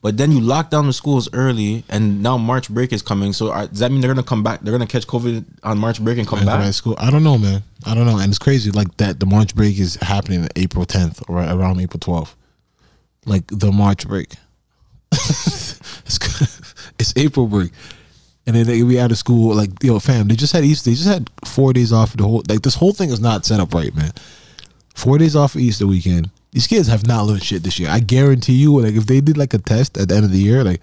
But 0.00 0.16
then 0.16 0.32
you 0.32 0.40
lock 0.40 0.68
down 0.70 0.88
the 0.88 0.92
schools 0.92 1.28
early, 1.32 1.84
and 1.88 2.24
now 2.24 2.36
March 2.36 2.68
break 2.68 2.92
is 2.92 3.02
coming. 3.02 3.32
So 3.32 3.52
are, 3.52 3.68
does 3.68 3.78
that 3.78 3.92
mean 3.92 4.00
they're 4.00 4.10
gonna 4.12 4.24
come 4.24 4.42
back? 4.42 4.60
They're 4.60 4.72
gonna 4.72 4.84
catch 4.88 5.06
COVID 5.06 5.44
on 5.62 5.78
March 5.78 6.02
break 6.02 6.18
and 6.18 6.26
come 6.26 6.40
Right, 6.40 6.46
back? 6.46 6.58
right, 6.58 6.74
school. 6.74 6.96
I 6.98 7.08
don't 7.08 7.22
know, 7.22 7.38
man. 7.38 7.62
I 7.86 7.94
don't 7.94 8.06
know, 8.06 8.18
and 8.18 8.28
it's 8.28 8.38
crazy 8.40 8.72
like 8.72 8.96
that. 8.96 9.20
The 9.20 9.26
March 9.26 9.54
break 9.54 9.78
is 9.78 9.94
happening 10.02 10.48
April 10.56 10.84
10th 10.86 11.22
or 11.28 11.38
around 11.38 11.80
April 11.80 12.00
12th, 12.00 12.34
like 13.26 13.44
the 13.46 13.70
March 13.70 14.08
break. 14.08 14.32
it's 15.12 15.78
it's 16.98 17.12
April 17.16 17.46
break, 17.46 17.70
and 18.46 18.56
then 18.56 18.66
they 18.66 18.82
be 18.82 18.98
out 18.98 19.12
of 19.12 19.18
school. 19.18 19.54
Like 19.54 19.70
yo, 19.84 19.98
fam, 20.00 20.28
they 20.28 20.34
just 20.34 20.52
had 20.52 20.64
Easter. 20.64 20.90
They 20.90 20.96
just 20.96 21.08
had 21.08 21.30
four 21.44 21.72
days 21.72 21.92
off. 21.92 22.16
The 22.16 22.24
whole 22.24 22.42
like 22.48 22.62
this 22.62 22.74
whole 22.74 22.92
thing 22.92 23.10
is 23.10 23.20
not 23.20 23.44
set 23.46 23.60
up 23.60 23.72
right, 23.72 23.94
man. 23.94 24.12
Four 24.94 25.18
days 25.18 25.34
off 25.36 25.52
for 25.52 25.58
Easter 25.58 25.86
weekend. 25.86 26.30
These 26.52 26.66
kids 26.66 26.86
have 26.88 27.06
not 27.06 27.22
learned 27.26 27.42
shit 27.42 27.62
this 27.62 27.78
year. 27.78 27.88
I 27.88 28.00
guarantee 28.00 28.54
you. 28.54 28.78
Like 28.80 28.94
if 28.94 29.06
they 29.06 29.20
did 29.20 29.36
like 29.38 29.54
a 29.54 29.58
test 29.58 29.96
at 29.96 30.08
the 30.08 30.14
end 30.14 30.24
of 30.24 30.32
the 30.32 30.38
year, 30.38 30.62
like 30.62 30.80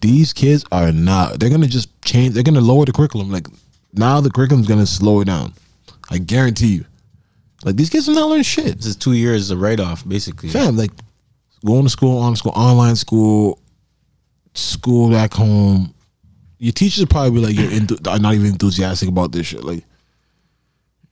these 0.00 0.32
kids 0.32 0.64
are 0.72 0.90
not. 0.92 1.38
They're 1.38 1.50
gonna 1.50 1.68
just 1.68 1.88
change. 2.02 2.34
They're 2.34 2.42
gonna 2.42 2.60
lower 2.60 2.84
the 2.84 2.92
curriculum. 2.92 3.30
Like 3.30 3.46
now 3.92 4.20
the 4.20 4.30
curriculum's 4.30 4.66
gonna 4.66 4.86
slow 4.86 5.20
it 5.20 5.26
down. 5.26 5.52
I 6.10 6.18
guarantee 6.18 6.74
you. 6.74 6.84
Like 7.64 7.76
these 7.76 7.88
kids 7.90 8.08
are 8.08 8.14
not 8.14 8.28
learning 8.28 8.42
shit. 8.42 8.76
This 8.76 8.86
is 8.86 8.96
two 8.96 9.12
years 9.12 9.50
of 9.50 9.60
write 9.60 9.80
off, 9.80 10.06
basically. 10.06 10.48
Fam, 10.48 10.76
like 10.76 10.90
going 11.64 11.84
to 11.84 11.90
school, 11.90 12.18
on 12.18 12.34
school, 12.34 12.52
online 12.56 12.96
school, 12.96 13.60
school 14.54 15.10
back 15.10 15.32
home. 15.32 15.94
Your 16.58 16.72
teachers 16.72 17.06
probably 17.06 17.30
be 17.30 17.46
like, 17.46 17.56
you're 17.56 17.70
enthu- 17.80 18.20
not 18.20 18.34
even 18.34 18.46
enthusiastic 18.46 19.08
about 19.08 19.32
this 19.32 19.46
shit. 19.46 19.62
Like 19.64 19.84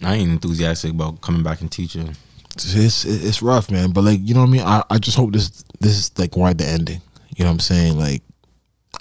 I 0.03 0.15
ain't 0.17 0.31
enthusiastic 0.31 0.91
about 0.93 1.21
coming 1.21 1.43
back 1.43 1.61
and 1.61 1.71
teaching. 1.71 2.17
It's 2.55 2.75
it's, 2.75 3.05
it's 3.05 3.43
rough, 3.43 3.71
man. 3.71 3.93
But 3.93 4.05
like 4.05 4.21
you 4.23 4.35
know 4.35 4.41
what 4.41 4.49
I 4.49 4.53
mean. 4.53 4.63
I, 4.63 4.83
I 4.91 4.99
just 4.99 5.17
hope 5.17 5.33
this 5.33 5.65
this 5.81 5.97
is 5.97 6.19
like 6.19 6.37
why 6.37 6.53
the 6.53 6.67
ending. 6.67 7.01
You 7.37 7.45
know 7.45 7.51
what 7.51 7.55
I'm 7.55 7.61
saying? 7.61 7.99
Like 7.99 8.23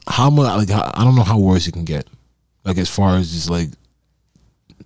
how 0.08 0.30
much? 0.30 0.46
Like 0.46 0.70
how, 0.70 0.92
I 0.94 1.04
don't 1.04 1.16
know 1.16 1.24
how 1.24 1.40
worse 1.40 1.68
it 1.68 1.74
can 1.74 1.86
get. 1.86 2.08
Like 2.64 2.78
as 2.78 2.90
far 2.90 3.18
as 3.18 3.32
just 3.32 3.50
like 3.50 3.70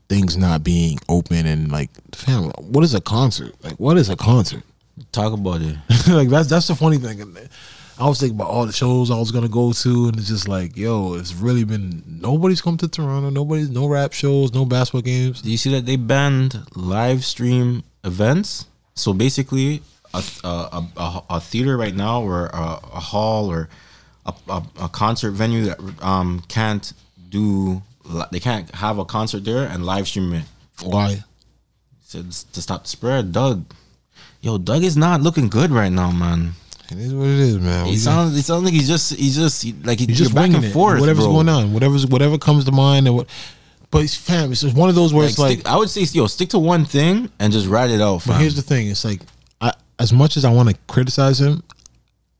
things 0.09 0.37
not 0.37 0.63
being 0.63 0.99
open 1.09 1.45
and 1.45 1.71
like 1.71 1.89
fam, 2.13 2.51
what 2.59 2.83
is 2.83 2.93
a 2.93 3.01
concert? 3.01 3.53
Like 3.63 3.73
what 3.79 3.97
is 3.97 4.09
a 4.09 4.15
concert? 4.15 4.63
Talk 5.11 5.33
about 5.33 5.61
it. 5.61 5.75
like 6.07 6.29
that's 6.29 6.49
that's 6.49 6.67
the 6.67 6.75
funny 6.75 6.97
thing. 6.97 7.35
I 7.99 8.07
was 8.07 8.19
thinking 8.19 8.35
about 8.35 8.49
all 8.49 8.65
the 8.65 8.73
shows 8.73 9.11
I 9.11 9.19
was 9.19 9.31
gonna 9.31 9.47
go 9.47 9.71
to, 9.71 10.07
and 10.07 10.17
it's 10.17 10.27
just 10.27 10.47
like, 10.47 10.75
yo, 10.75 11.13
it's 11.13 11.33
really 11.33 11.63
been 11.63 12.03
nobody's 12.07 12.61
come 12.61 12.77
to 12.77 12.87
Toronto. 12.87 13.29
Nobody's 13.29 13.69
no 13.69 13.87
rap 13.87 14.13
shows, 14.13 14.53
no 14.53 14.65
basketball 14.65 15.01
games. 15.01 15.41
Do 15.41 15.51
you 15.51 15.57
see 15.57 15.71
that 15.73 15.85
they 15.85 15.95
banned 15.95 16.59
live 16.75 17.23
stream 17.23 17.83
events? 18.03 18.65
So 18.95 19.13
basically, 19.13 19.81
a 20.13 20.23
a, 20.43 20.83
a, 20.97 21.23
a, 21.31 21.39
theater 21.41 21.77
right 21.77 21.95
now, 21.95 22.21
or 22.21 22.47
a, 22.47 22.79
a 22.93 22.99
hall, 22.99 23.49
or 23.49 23.69
a, 24.25 24.33
a, 24.49 24.63
a 24.81 24.89
concert 24.89 25.31
venue 25.31 25.65
that 25.65 25.79
um 26.01 26.43
can't 26.47 26.93
do 27.29 27.81
they 28.31 28.39
can't 28.39 28.69
have 28.75 28.97
a 28.99 29.05
concert 29.05 29.45
there 29.45 29.65
and 29.65 29.85
live 29.85 30.07
stream 30.07 30.33
it. 30.33 30.45
Why? 30.81 31.23
Said 32.01 32.31
to 32.31 32.61
stop 32.61 32.83
the 32.83 32.89
spread. 32.89 33.31
Doug, 33.31 33.65
yo, 34.41 34.57
Doug 34.57 34.83
is 34.83 34.97
not 34.97 35.21
looking 35.21 35.47
good 35.47 35.71
right 35.71 35.91
now, 35.91 36.11
man. 36.11 36.53
It 36.91 36.99
is 36.99 37.13
what 37.13 37.27
it 37.27 37.39
is, 37.39 37.59
man. 37.59 37.85
He 37.87 37.97
sounds. 37.97 38.37
It 38.37 38.43
sounds 38.43 38.63
like 38.63 38.73
he's 38.73 38.87
just. 38.87 39.15
He's 39.15 39.35
just 39.35 39.63
he- 39.63 39.73
like 39.83 39.99
he, 39.99 40.05
just, 40.05 40.19
just 40.19 40.35
back 40.35 40.51
and 40.53 40.63
it. 40.63 40.71
forth. 40.71 40.99
Whatever's 40.99 41.25
bro. 41.25 41.33
going 41.33 41.49
on, 41.49 41.73
whatever's 41.73 42.05
whatever 42.05 42.37
comes 42.37 42.65
to 42.65 42.71
mind, 42.71 43.07
and 43.07 43.15
what. 43.15 43.27
But 43.93 44.03
it's, 44.03 44.15
fam, 44.15 44.51
it's 44.51 44.61
just 44.61 44.75
one 44.75 44.89
of 44.89 44.95
those 44.95 45.13
where 45.13 45.23
Like, 45.23 45.29
it's 45.29 45.39
like. 45.39 45.59
stick, 45.59 45.67
I 45.69 45.77
would 45.77 45.89
say, 45.89 46.01
yo, 46.01 46.25
stick 46.27 46.49
to 46.49 46.59
one 46.59 46.83
thing 46.83 47.29
and 47.39 47.53
just 47.53 47.67
ride 47.67 47.91
it 47.91 48.01
out. 48.01 48.23
but 48.25 48.37
here's 48.41 48.55
the 48.55 48.61
thing: 48.63 48.87
it's 48.87 49.05
like, 49.05 49.21
I 49.61 49.71
as 49.99 50.11
much 50.11 50.35
as 50.35 50.43
I 50.43 50.51
want 50.51 50.69
to 50.69 50.75
criticize 50.87 51.39
him, 51.39 51.61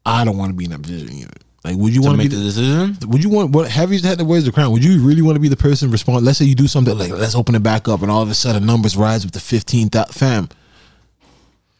I 0.05 0.25
don't 0.25 0.35
want 0.37 0.49
to 0.49 0.55
be 0.55 0.65
in 0.65 0.71
that 0.71 0.81
position 0.81 1.13
either. 1.13 1.29
Like, 1.63 1.77
would 1.77 1.93
you 1.95 2.01
want 2.01 2.15
to 2.15 2.17
make 2.17 2.31
the 2.31 2.35
The, 2.37 2.43
decision. 2.43 2.97
would 3.07 3.23
you 3.23 3.29
want 3.29 3.51
what? 3.51 3.69
Have 3.69 3.93
you 3.93 3.99
had 4.01 4.17
the 4.17 4.25
words 4.25 4.43
the 4.45 4.51
crown? 4.51 4.71
Would 4.73 4.83
you 4.83 4.99
really 4.99 5.21
want 5.21 5.35
to 5.35 5.39
be 5.39 5.47
the 5.47 5.55
person 5.55 5.91
respond? 5.91 6.25
Let's 6.25 6.39
say 6.39 6.45
you 6.45 6.55
do 6.55 6.67
something 6.67 6.97
like, 6.97 7.11
let's 7.11 7.35
open 7.35 7.55
it 7.55 7.63
back 7.63 7.87
up, 7.87 8.01
and 8.01 8.09
all 8.11 8.21
of 8.23 8.29
a 8.29 8.33
sudden 8.33 8.65
numbers 8.65 8.97
rise 8.97 9.23
with 9.23 9.33
the 9.33 9.39
fifteenth 9.39 9.95
fam. 10.13 10.49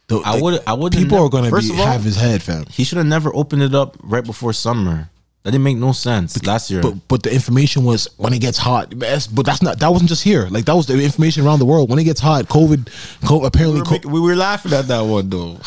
The- 0.06 0.20
I 0.24 0.34
like, 0.34 0.42
would. 0.42 0.62
I 0.68 0.72
would. 0.74 0.92
People 0.92 1.18
are 1.18 1.28
gonna 1.28 1.50
be 1.50 1.70
all, 1.72 1.86
have 1.86 2.04
his 2.04 2.16
head, 2.16 2.42
fam. 2.42 2.64
He 2.70 2.84
should 2.84 2.98
have 2.98 3.06
never 3.06 3.34
opened 3.34 3.62
it 3.62 3.74
up 3.74 3.96
right 4.02 4.24
before 4.24 4.52
summer. 4.52 5.10
That 5.44 5.50
didn't 5.52 5.64
make 5.64 5.76
no 5.76 5.92
sense 5.92 6.42
last 6.46 6.70
year. 6.70 6.80
But 6.80 7.06
but 7.06 7.22
the 7.22 7.32
information 7.32 7.84
was 7.84 8.08
when 8.16 8.32
it 8.32 8.38
gets 8.40 8.56
hot. 8.56 8.90
That's- 8.98 9.26
But 9.26 9.44
that's 9.44 9.60
not 9.60 9.78
that 9.78 9.88
wasn't 9.92 10.08
just 10.08 10.22
here. 10.24 10.48
Like 10.50 10.64
that 10.64 10.74
was 10.74 10.86
the 10.86 10.98
information 10.98 11.44
around 11.44 11.58
the 11.58 11.66
world. 11.66 11.90
When 11.90 11.98
it 11.98 12.04
gets 12.04 12.20
hot, 12.20 12.46
COVID, 12.46 12.84
COVID 13.28 13.44
apparently 13.46 13.82
we, 13.82 13.88
were 13.90 13.98
co- 13.98 14.08
we 14.08 14.20
were 14.20 14.36
laughing 14.36 14.72
at 14.72 14.88
that 14.88 15.02
one 15.02 15.28
though. 15.28 15.58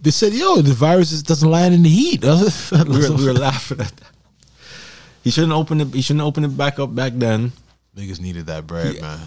they 0.00 0.10
said, 0.10 0.32
"Yo, 0.32 0.62
the 0.62 0.72
virus 0.72 1.22
doesn't 1.22 1.50
land 1.50 1.74
in 1.74 1.82
the 1.82 1.90
heat." 1.90 2.24
we, 2.24 2.30
were, 2.98 3.16
we 3.16 3.24
were 3.26 3.34
laughing 3.34 3.80
at 3.80 3.94
that. 3.94 4.10
He 5.22 5.30
shouldn't 5.30 5.52
open 5.52 5.82
it. 5.82 5.88
He 5.92 6.00
shouldn't 6.00 6.24
open 6.24 6.42
it 6.44 6.56
back 6.56 6.78
up 6.78 6.94
back 6.94 7.12
then. 7.14 7.52
Niggas 7.96 8.20
needed 8.20 8.46
that 8.46 8.66
bread, 8.66 9.00
man. 9.02 9.20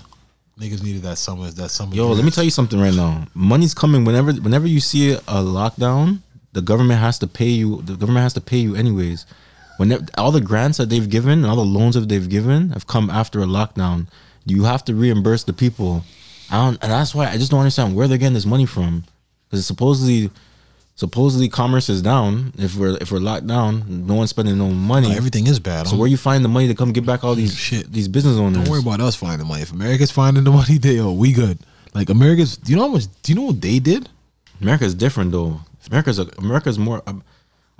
Niggas 0.59 0.81
needed 0.83 1.03
that 1.03 1.19
summer. 1.19 1.51
That 1.51 1.69
summer. 1.69 1.93
Yo, 1.93 2.09
let 2.13 2.25
me 2.25 2.31
tell 2.31 2.43
you 2.43 2.49
something 2.49 2.79
right 2.79 2.93
now. 2.95 3.25
Money's 3.35 3.75
coming 3.75 4.05
whenever 4.05 4.33
whenever 4.33 4.65
you 4.67 4.79
see 4.79 5.11
a 5.13 5.19
lockdown. 5.45 6.19
The 6.53 6.61
government 6.63 6.99
has 6.99 7.19
to 7.19 7.27
pay 7.27 7.49
you. 7.49 7.83
The 7.83 7.93
government 7.95 8.23
has 8.23 8.33
to 8.33 8.41
pay 8.41 8.57
you 8.57 8.75
anyways. 8.75 9.27
Whenever 9.77 10.05
all 10.17 10.31
the 10.31 10.41
grants 10.41 10.77
that 10.79 10.89
they've 10.89 11.09
given, 11.09 11.39
and 11.39 11.45
all 11.45 11.55
the 11.55 11.61
loans 11.61 11.95
that 11.95 12.09
they've 12.09 12.27
given, 12.29 12.69
have 12.71 12.87
come 12.87 13.09
after 13.09 13.39
a 13.41 13.45
lockdown. 13.45 14.07
You 14.45 14.63
have 14.63 14.83
to 14.85 14.95
reimburse 14.95 15.43
the 15.43 15.53
people. 15.53 16.03
I 16.49 16.63
don't, 16.65 16.81
and 16.81 16.91
that's 16.91 17.13
why 17.13 17.27
I 17.27 17.37
just 17.37 17.51
don't 17.51 17.59
understand 17.59 17.95
where 17.95 18.07
they're 18.07 18.17
getting 18.17 18.33
this 18.33 18.45
money 18.45 18.65
from. 18.65 19.03
Because 19.49 19.65
supposedly, 19.65 20.29
supposedly 20.95 21.49
commerce 21.49 21.89
is 21.89 22.01
down. 22.01 22.53
If 22.57 22.75
we're 22.75 22.97
if 22.99 23.11
we're 23.11 23.19
locked 23.19 23.47
down, 23.47 24.07
no 24.07 24.15
one's 24.15 24.29
spending 24.29 24.57
no 24.57 24.69
money. 24.69 25.11
Everything 25.11 25.47
is 25.47 25.59
bad. 25.59 25.87
so 25.87 25.97
where 25.97 26.07
you 26.07 26.17
find 26.17 26.43
the 26.43 26.49
money 26.49 26.67
to 26.67 26.75
come 26.75 26.91
get 26.91 27.05
back 27.05 27.23
all 27.23 27.35
these 27.35 27.55
Shit. 27.57 27.91
these 27.91 28.07
business 28.07 28.37
owners? 28.37 28.57
Don't 28.57 28.69
worry 28.69 28.81
about 28.81 29.01
us 29.01 29.15
finding 29.15 29.39
the 29.39 29.45
money. 29.45 29.61
If 29.61 29.71
America's 29.71 30.11
finding 30.11 30.43
the 30.43 30.51
money, 30.61 30.77
they 30.77 30.99
oh, 30.99 31.11
we 31.11 31.33
good. 31.33 31.59
Like 31.93 32.09
America's. 32.09 32.57
Do 32.57 32.71
you 32.71 32.77
know 32.77 32.87
how 32.87 32.93
much? 32.93 33.05
Do 33.23 33.31
you 33.31 33.35
know 33.35 33.45
what 33.47 33.61
they 33.61 33.79
did? 33.79 34.09
America's 34.61 34.93
different 34.93 35.31
though. 35.31 35.61
America's 35.89 36.19
a, 36.19 36.27
America's 36.37 36.79
more. 36.79 37.03
Um, 37.07 37.23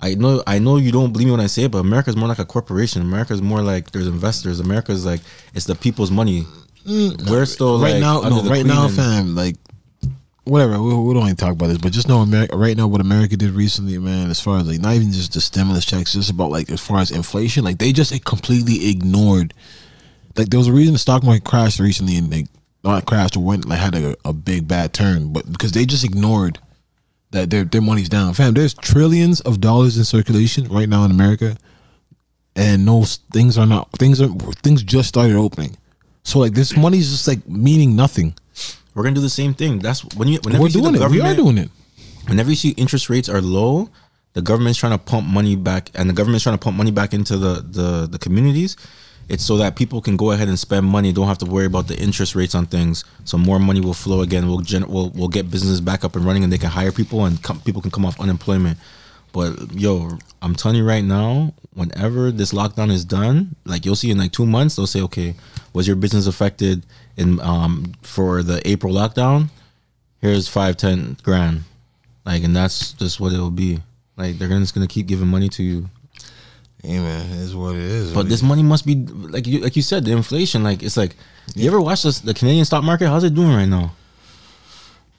I 0.00 0.14
know 0.14 0.42
I 0.46 0.58
know 0.58 0.76
you 0.76 0.92
don't 0.92 1.12
believe 1.12 1.26
me 1.26 1.32
when 1.32 1.40
I 1.40 1.46
say 1.46 1.64
it, 1.64 1.72
but 1.72 1.78
America's 1.78 2.16
more 2.16 2.28
like 2.28 2.38
a 2.38 2.44
corporation. 2.44 3.02
America's 3.02 3.42
more 3.42 3.62
like 3.62 3.90
there's 3.90 4.06
investors. 4.06 4.60
America's 4.60 5.04
like 5.04 5.20
it's 5.54 5.66
the 5.66 5.74
people's 5.74 6.10
money. 6.10 6.46
Mm. 6.86 7.28
We're 7.28 7.46
still 7.46 7.80
right 7.80 7.94
like, 7.94 8.00
now, 8.00 8.20
no, 8.20 8.42
right 8.48 8.64
now, 8.64 8.86
and- 8.86 8.94
fam. 8.94 9.34
Like 9.34 9.56
whatever. 10.44 10.80
We, 10.80 10.94
we 10.94 11.14
don't 11.14 11.24
even 11.24 11.36
talk 11.36 11.52
about 11.52 11.66
this, 11.66 11.78
but 11.78 11.92
just 11.92 12.08
know 12.08 12.18
America 12.18 12.56
right 12.56 12.76
now 12.76 12.86
what 12.86 13.00
America 13.00 13.36
did 13.36 13.50
recently, 13.50 13.98
man. 13.98 14.30
As 14.30 14.40
far 14.40 14.58
as 14.58 14.68
like 14.68 14.80
not 14.80 14.94
even 14.94 15.10
just 15.10 15.32
the 15.32 15.40
stimulus 15.40 15.84
checks, 15.84 16.12
just 16.12 16.30
about 16.30 16.50
like 16.50 16.70
as 16.70 16.80
far 16.80 16.98
as 17.00 17.10
inflation, 17.10 17.64
like 17.64 17.78
they 17.78 17.92
just 17.92 18.24
completely 18.24 18.90
ignored. 18.90 19.52
Like 20.36 20.50
there 20.50 20.58
was 20.58 20.68
a 20.68 20.72
reason 20.72 20.92
the 20.92 21.00
stock 21.00 21.24
market 21.24 21.44
crashed 21.44 21.80
recently, 21.80 22.16
and 22.16 22.30
they 22.30 22.46
not 22.84 23.04
crashed 23.06 23.36
or 23.36 23.40
went 23.40 23.66
like 23.66 23.80
had 23.80 23.96
a, 23.96 24.16
a 24.24 24.32
big 24.32 24.68
bad 24.68 24.92
turn, 24.92 25.32
but 25.32 25.50
because 25.50 25.72
they 25.72 25.84
just 25.84 26.04
ignored 26.04 26.60
that 27.30 27.50
their 27.50 27.64
their 27.64 27.80
money's 27.80 28.08
down. 28.08 28.34
Fam, 28.34 28.54
there's 28.54 28.74
trillions 28.74 29.40
of 29.42 29.60
dollars 29.60 29.96
in 29.98 30.04
circulation 30.04 30.66
right 30.68 30.88
now 30.88 31.04
in 31.04 31.10
America, 31.10 31.56
and 32.56 32.84
no 32.84 33.04
things 33.32 33.58
are 33.58 33.66
not 33.66 33.90
things 33.92 34.20
are 34.20 34.28
things 34.62 34.82
just 34.82 35.08
started 35.08 35.36
opening. 35.36 35.76
So 36.24 36.38
like 36.38 36.52
this 36.52 36.76
money's 36.76 37.10
just 37.10 37.28
like 37.28 37.46
meaning 37.48 37.96
nothing. 37.96 38.34
We're 38.94 39.02
gonna 39.04 39.14
do 39.14 39.20
the 39.20 39.30
same 39.30 39.54
thing. 39.54 39.78
That's 39.78 40.04
when 40.16 40.28
you 40.28 40.40
whenever 40.42 40.62
We're 40.62 40.68
you 40.68 40.72
see 40.74 40.80
doing 40.80 40.94
the 40.94 41.04
it. 41.04 41.10
We 41.10 41.20
are 41.20 41.34
doing 41.34 41.58
it. 41.58 41.70
whenever 42.26 42.50
you 42.50 42.56
see 42.56 42.70
interest 42.70 43.08
rates 43.08 43.28
are 43.28 43.40
low, 43.40 43.90
the 44.32 44.42
government's 44.42 44.78
trying 44.78 44.92
to 44.92 44.98
pump 44.98 45.26
money 45.26 45.56
back, 45.56 45.90
and 45.94 46.08
the 46.08 46.14
government's 46.14 46.42
trying 46.42 46.58
to 46.58 46.62
pump 46.62 46.76
money 46.76 46.90
back 46.90 47.14
into 47.14 47.36
the 47.36 47.62
the, 47.62 48.08
the 48.10 48.18
communities. 48.18 48.76
It's 49.28 49.44
so 49.44 49.58
that 49.58 49.76
people 49.76 50.00
can 50.00 50.16
go 50.16 50.30
ahead 50.32 50.48
and 50.48 50.58
spend 50.58 50.86
money, 50.86 51.12
don't 51.12 51.26
have 51.28 51.38
to 51.38 51.46
worry 51.46 51.66
about 51.66 51.86
the 51.86 51.98
interest 51.98 52.34
rates 52.34 52.54
on 52.54 52.66
things. 52.66 53.04
So 53.24 53.36
more 53.36 53.58
money 53.58 53.80
will 53.80 53.94
flow 53.94 54.22
again. 54.22 54.48
We'll 54.48 54.60
gen- 54.60 54.88
we'll, 54.88 55.10
we'll 55.10 55.28
get 55.28 55.50
businesses 55.50 55.80
back 55.82 56.02
up 56.04 56.16
and 56.16 56.24
running, 56.24 56.44
and 56.44 56.52
they 56.52 56.58
can 56.58 56.70
hire 56.70 56.92
people, 56.92 57.26
and 57.26 57.42
com- 57.42 57.60
people 57.60 57.82
can 57.82 57.90
come 57.90 58.06
off 58.06 58.18
unemployment. 58.18 58.78
But 59.32 59.72
yo, 59.72 60.18
I'm 60.40 60.54
telling 60.54 60.78
you 60.78 60.86
right 60.86 61.04
now, 61.04 61.52
whenever 61.74 62.30
this 62.30 62.52
lockdown 62.52 62.90
is 62.90 63.04
done, 63.04 63.54
like 63.66 63.84
you'll 63.84 63.96
see 63.96 64.10
in 64.10 64.18
like 64.18 64.32
two 64.32 64.46
months, 64.46 64.76
they'll 64.76 64.86
say, 64.86 65.02
okay, 65.02 65.34
was 65.74 65.86
your 65.86 65.96
business 65.96 66.26
affected 66.26 66.84
in 67.16 67.38
um 67.40 67.92
for 68.02 68.42
the 68.42 68.66
April 68.66 68.94
lockdown? 68.94 69.48
Here's 70.20 70.48
five, 70.48 70.76
ten 70.76 71.18
grand. 71.22 71.64
Like, 72.24 72.42
and 72.42 72.56
that's 72.56 72.92
just 72.92 73.20
what 73.20 73.32
it'll 73.32 73.50
be. 73.50 73.80
Like, 74.16 74.38
they're 74.38 74.48
just 74.48 74.74
gonna 74.74 74.86
keep 74.86 75.06
giving 75.06 75.28
money 75.28 75.48
to 75.50 75.62
you. 75.62 75.90
Hey 76.82 76.98
man, 77.00 77.26
it 77.30 77.38
is 77.38 77.56
what 77.56 77.74
it 77.74 77.82
is. 77.82 78.12
But 78.12 78.28
this 78.28 78.42
money 78.42 78.62
must 78.62 78.86
be 78.86 78.94
like 78.94 79.46
you, 79.46 79.60
like 79.60 79.74
you 79.74 79.82
said, 79.82 80.04
the 80.04 80.12
inflation. 80.12 80.62
Like, 80.62 80.82
it's 80.82 80.96
like, 80.96 81.16
you 81.54 81.66
ever 81.66 81.80
watch 81.80 82.04
this, 82.04 82.20
the 82.20 82.34
Canadian 82.34 82.64
stock 82.64 82.84
market? 82.84 83.08
How's 83.08 83.24
it 83.24 83.34
doing 83.34 83.52
right 83.52 83.66
now? 83.68 83.92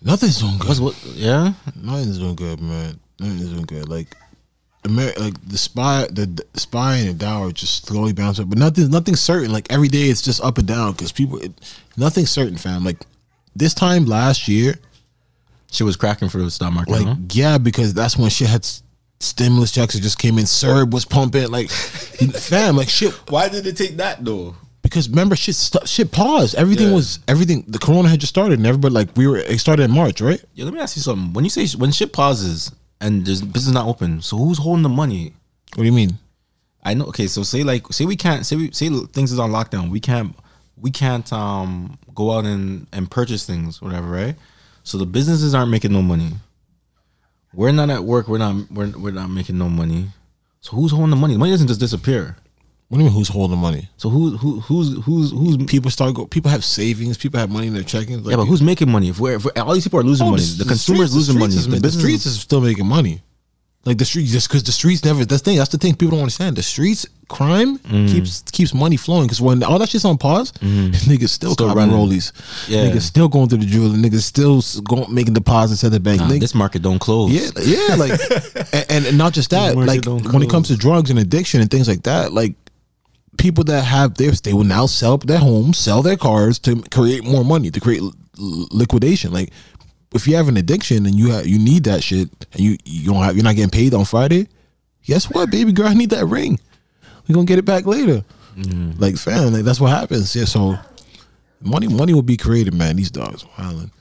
nothing's 0.02 0.40
doing 0.40 0.58
good. 0.58 0.68
What's 0.70 0.80
what? 0.80 1.04
Yeah, 1.16 1.54
Nothing's 1.76 2.20
doing 2.20 2.36
good, 2.36 2.62
man. 2.62 3.00
Nothing's 3.20 3.50
doing 3.50 3.64
good. 3.64 3.90
Like, 3.90 4.16
America, 4.86 5.20
like 5.20 5.48
the 5.48 5.58
spy, 5.58 6.08
the, 6.10 6.26
the 6.26 6.60
spy 6.60 6.98
and 6.98 7.10
the 7.10 7.14
Dow 7.14 7.44
are 7.44 7.52
just 7.52 7.86
slowly 7.86 8.14
bouncing, 8.14 8.48
but 8.48 8.58
nothing, 8.58 8.90
nothing's 8.90 9.20
certain. 9.20 9.52
Like 9.52 9.72
every 9.72 9.90
day, 9.90 10.04
it's 10.04 10.22
just 10.22 10.42
up 10.42 10.58
and 10.58 10.68
down 10.68 10.94
because 10.94 11.12
people, 11.12 11.40
it, 11.40 11.52
nothing's 11.98 12.32
certain, 12.32 12.58
fam. 12.58 12.86
Like 12.86 13.06
this 13.56 13.74
time 13.74 14.06
last 14.06 14.48
year, 14.48 14.76
shit 15.70 15.86
was 15.86 15.98
cracking 15.98 16.30
for 16.30 16.38
the 16.38 16.50
stock 16.50 16.72
market. 16.72 16.92
like 16.92 17.06
huh? 17.06 17.16
yeah, 17.32 17.58
because 17.58 17.94
that's 17.94 18.16
when 18.16 18.30
shit 18.30 18.48
had 18.48 18.66
stimulus 19.20 19.72
checks 19.72 19.94
that 19.94 20.02
just 20.02 20.20
came 20.20 20.38
in. 20.38 20.46
CERB 20.46 20.92
was 20.92 21.06
pumping, 21.06 21.50
like, 21.50 21.70
fam, 21.70 22.76
like 22.78 22.90
shit. 22.90 23.14
Why 23.30 23.50
did 23.50 23.68
it 23.68 23.78
take 23.78 23.98
that 23.98 24.24
though? 24.24 24.56
Because 24.82 25.10
remember, 25.10 25.36
shit, 25.36 25.56
st- 25.56 25.88
shit 25.88 26.12
paused. 26.12 26.56
Everything 26.56 26.88
Yeah. 26.90 26.96
was 26.96 27.20
everything. 27.28 27.64
The 27.68 27.80
corona 27.80 28.10
had 28.10 28.20
just 28.20 28.34
started, 28.34 28.58
and 28.60 28.66
everybody 28.68 28.94
like 28.94 29.10
we 29.16 29.28
were. 29.28 29.38
It 29.38 29.60
started 29.60 29.84
in 29.84 29.92
March, 29.92 30.22
right? 30.22 30.44
Yeah, 30.56 30.66
let 30.66 30.74
me 30.74 30.80
ask 30.80 30.96
you 30.96 31.02
something. 31.02 31.34
When 31.34 31.44
you 31.44 31.50
say 31.50 31.68
when 31.78 31.92
shit 31.92 32.14
pauses 32.14 32.72
and 33.02 33.26
there's 33.26 33.42
business 33.42 33.74
not 33.74 33.88
open, 33.88 34.22
so 34.22 34.38
who's 34.38 34.58
holding 34.58 34.84
the 34.84 34.90
money? 34.90 35.34
What 35.76 35.84
do 35.84 35.86
you 35.86 35.92
mean? 35.92 36.18
I 36.82 36.94
know. 36.94 37.06
Okay, 37.08 37.28
so 37.28 37.44
say 37.44 37.64
like 37.64 37.92
say 37.92 38.06
we 38.06 38.16
can't 38.16 38.46
say 38.46 38.56
we 38.56 38.72
say 38.72 38.90
things 39.12 39.32
is 39.32 39.38
on 39.38 39.52
lockdown. 39.52 39.90
We 39.90 40.00
can't 40.00 40.34
we 40.78 40.90
can't 40.92 41.32
um 41.34 42.00
go 42.16 42.32
out 42.32 42.46
and 42.46 42.88
and 42.94 43.12
purchase 43.12 43.46
things, 43.46 43.82
whatever, 43.82 44.08
right? 44.08 44.36
So 44.84 44.98
the 44.98 45.06
businesses 45.06 45.54
aren't 45.54 45.70
making 45.72 45.92
no 45.92 46.02
money. 46.02 46.32
We're 47.54 47.72
not 47.72 47.90
at 47.90 48.04
work. 48.04 48.28
We're 48.28 48.38
not 48.38 48.70
we're, 48.72 48.90
we're 48.98 49.12
not 49.12 49.30
making 49.30 49.58
no 49.58 49.70
money. 49.70 50.08
So 50.62 50.76
who's 50.76 50.92
holding 50.92 51.10
the 51.12 51.16
money? 51.16 51.34
The 51.34 51.40
money 51.40 51.52
doesn't 51.52 51.68
just 51.68 51.80
disappear. 51.80 52.36
What 52.90 52.98
do 52.98 53.04
you 53.04 53.10
mean? 53.10 53.18
Who's 53.18 53.28
holding 53.30 53.52
the 53.58 53.62
money? 53.62 53.88
So 53.98 54.10
who 54.10 54.36
who 54.38 54.60
who's 54.62 55.04
who's 55.06 55.32
who's 55.32 55.58
People 55.66 55.92
start 55.92 56.16
go. 56.16 56.26
People 56.26 56.50
have 56.52 56.64
savings. 56.66 57.18
People 57.18 57.40
have 57.40 57.50
money 57.50 57.68
in 57.68 57.74
their 57.74 57.84
checking. 57.84 58.24
Like, 58.24 58.32
yeah, 58.32 58.38
but 58.38 58.46
who's 58.46 58.62
making 58.62 58.92
money? 58.92 59.10
If 59.10 59.20
we're, 59.20 59.36
if 59.36 59.46
we're 59.46 59.52
all 59.62 59.74
these 59.74 59.84
people 59.84 60.00
are 60.00 60.04
losing 60.04 60.28
Oh, 60.28 60.32
money, 60.32 60.44
the, 60.44 60.66
consumers 60.66 61.12
streets- 61.12 61.14
losing 61.14 61.36
the 61.36 61.40
money. 61.40 61.56
Is, 61.56 61.68
The 61.68 61.78
the, 61.80 61.92
streets 61.92 62.26
is 62.26 62.40
still 62.40 62.62
making 62.62 62.88
money. 62.88 63.22
Like 63.86 63.98
the 63.98 64.04
streets, 64.06 64.32
just 64.32 64.50
because 64.50 64.62
the 64.64 64.74
streets 64.74 65.06
never. 65.06 65.24
That's 65.24 65.42
the 65.42 65.46
thing. 65.52 65.58
That's 65.58 65.70
the 65.72 65.78
thing 65.78 65.96
people 65.96 66.12
don't 66.12 66.20
understand. 66.20 66.58
The 66.58 66.64
streets 66.64 67.06
crime 67.30 67.78
Mm. 67.80 68.12
keeps 68.12 68.42
keeps 68.52 68.74
money 68.74 68.98
flowing. 68.98 69.24
Because 69.28 69.40
when 69.40 69.64
all 69.64 69.80
that 69.80 69.88
shit's 69.90 70.04
on 70.04 70.18
pause, 70.18 70.52
niggas 70.62 71.30
still. 71.30 71.54
Still 71.54 71.74
running. 71.74 71.96
rollies. 71.96 72.34
Yeah. 72.68 72.84
niggas 72.90 73.04
still 73.04 73.30
going 73.30 73.48
to 73.50 73.56
the 73.58 73.66
jeweler. 73.66 73.96
Niggas 73.98 74.24
still 74.24 74.62
going 74.84 75.12
making 75.14 75.34
deposits 75.34 75.84
at 75.86 75.92
the 75.92 76.00
bank. 76.00 76.20
Nah, 76.20 76.28
Niggas- 76.28 76.40
this 76.42 76.56
market 76.56 76.82
don't 76.82 77.00
close. 77.00 77.32
yeah, 77.32 77.50
yeah, 77.64 77.96
like, 77.96 78.20
and, 78.92 79.06
and 79.06 79.18
not 79.18 79.32
just 79.34 79.50
that, 79.52 79.78
like 79.78 80.02
don't 80.02 80.30
when 80.34 80.44
it 80.44 80.50
comes 80.50 80.68
to 80.68 80.76
drugs 80.76 81.10
and 81.10 81.18
addiction 81.18 81.62
and 81.62 81.72
things 81.72 81.88
like 81.88 82.04
that, 82.04 82.34
like 82.34 82.56
people 83.38 83.64
that 83.64 83.86
have 83.86 84.16
theirs, 84.16 84.42
they 84.42 84.52
will 84.54 84.66
now 84.66 84.86
sell 84.88 85.18
their 85.18 85.40
homes, 85.40 85.78
sell 85.78 86.02
their 86.02 86.18
cars 86.18 86.60
to 86.60 86.82
create 86.92 87.24
more 87.24 87.46
money, 87.46 87.72
to 87.72 87.80
create 87.80 88.02
liquidation. 88.38 89.32
Like, 89.32 89.52
if 90.14 90.28
you 90.28 90.36
have 90.36 90.48
an 90.48 90.58
addiction 90.58 91.06
and 91.06 91.16
you 91.16 91.32
have, 91.32 91.46
you 91.48 91.60
need 91.60 91.84
that 91.86 92.04
shit, 92.04 92.30
and 92.54 92.60
you 92.62 92.78
you 92.86 93.12
don't 93.12 93.24
have, 93.24 93.36
you're 93.36 93.44
not 93.44 93.56
getting 93.56 93.70
paid 93.70 93.94
on 93.94 94.06
Friday. 94.06 94.48
Guess 95.06 95.30
what, 95.32 95.50
baby 95.52 95.72
girl, 95.72 95.88
I 95.88 95.94
need 95.94 96.10
that 96.12 96.26
ring. 96.26 96.60
We 97.28 97.34
gonna 97.34 97.46
get 97.46 97.60
it 97.60 97.66
back 97.66 97.86
later. 97.86 98.24
Like, 98.98 99.16
fam, 99.18 99.54
like 99.54 99.64
that's 99.64 99.80
what 99.80 99.92
happens. 99.92 100.36
Yeah, 100.36 100.46
so 100.46 100.78
money, 101.62 101.88
money 101.88 102.14
will 102.14 102.22
be 102.24 102.36
created, 102.38 102.74
man. 102.74 102.96
These 102.98 103.12
dogs, 103.12 103.46
wilding. 103.58 103.92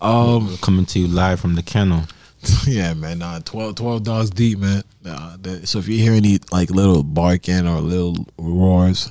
Um, 0.00 0.56
coming 0.62 0.86
to 0.86 0.98
you 1.00 1.08
live 1.08 1.40
from 1.40 1.54
the 1.54 1.62
kennel. 1.62 2.04
Yeah, 2.66 2.94
man. 2.94 3.18
Nah, 3.18 3.40
12, 3.40 3.74
12 3.74 4.02
dogs 4.04 4.30
deep, 4.30 4.60
man. 4.60 4.82
Nah, 5.02 5.36
that, 5.42 5.66
so 5.66 5.80
if 5.80 5.88
you 5.88 5.98
hear 5.98 6.12
any 6.12 6.38
like 6.52 6.70
little 6.70 7.02
barking 7.02 7.66
or 7.66 7.80
little 7.80 8.26
roars, 8.38 9.10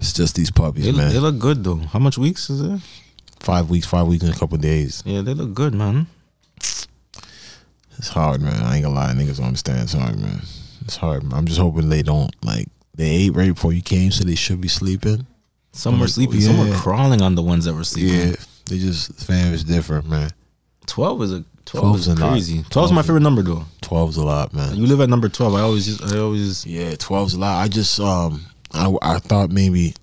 it's 0.00 0.14
just 0.14 0.34
these 0.34 0.50
puppies, 0.50 0.86
They, 0.86 0.92
man. 0.92 1.12
they 1.12 1.18
look 1.18 1.38
good 1.38 1.62
though. 1.62 1.76
How 1.76 1.98
much 1.98 2.16
weeks 2.16 2.48
is 2.48 2.62
it? 2.62 2.80
Five 3.40 3.70
weeks, 3.70 3.86
five 3.86 4.06
weeks 4.06 4.24
in 4.24 4.30
a 4.30 4.36
couple 4.36 4.56
of 4.56 4.60
days. 4.60 5.02
Yeah, 5.06 5.22
they 5.22 5.34
look 5.34 5.54
good, 5.54 5.74
man. 5.74 6.06
It's 7.98 8.08
hard, 8.08 8.40
man. 8.40 8.62
I 8.62 8.76
ain't 8.76 8.84
gonna 8.84 8.94
lie, 8.94 9.12
niggas 9.12 9.38
don't 9.38 9.46
understand. 9.46 9.80
It's 9.82 9.92
hard, 9.92 10.18
man. 10.20 10.40
It's 10.84 10.96
hard. 10.96 11.24
Man. 11.24 11.38
I'm 11.38 11.46
just 11.46 11.58
hoping 11.58 11.88
they 11.88 12.02
don't 12.02 12.34
like 12.44 12.68
they 12.94 13.08
ate 13.08 13.34
right 13.34 13.52
before 13.54 13.72
you 13.72 13.82
came, 13.82 14.10
so 14.10 14.24
they 14.24 14.34
should 14.36 14.60
be 14.60 14.68
sleeping. 14.68 15.26
Some 15.72 16.00
were 16.00 16.08
sleeping, 16.08 16.40
some 16.40 16.58
were 16.58 16.74
crawling 16.76 17.22
on 17.22 17.34
the 17.34 17.42
ones 17.42 17.64
that 17.64 17.74
were 17.74 17.84
sleeping. 17.84 18.30
Yeah, 18.30 18.36
they 18.66 18.78
just 18.78 19.14
fam 19.24 19.52
is 19.52 19.64
different, 19.64 20.08
man. 20.08 20.30
Twelve 20.86 21.22
is 21.22 21.32
a 21.32 21.44
twelve 21.64 21.96
is 21.96 22.12
crazy. 22.14 22.64
Twelve 22.70 22.90
is 22.90 22.94
my 22.94 23.02
favorite 23.02 23.22
number 23.22 23.42
though. 23.42 23.64
12's 23.82 24.16
a 24.16 24.24
lot, 24.24 24.52
man. 24.52 24.76
You 24.76 24.86
live 24.86 25.00
at 25.00 25.08
number 25.08 25.28
twelve. 25.28 25.54
I 25.54 25.60
always 25.60 25.86
just, 25.86 26.12
I 26.12 26.18
always 26.18 26.66
Yeah, 26.66 26.92
12's 26.92 27.34
a 27.34 27.38
lot. 27.38 27.62
I 27.62 27.68
just 27.68 27.98
um 28.00 28.44
I 28.72 28.94
I 29.02 29.18
thought 29.18 29.50
maybe 29.50 29.94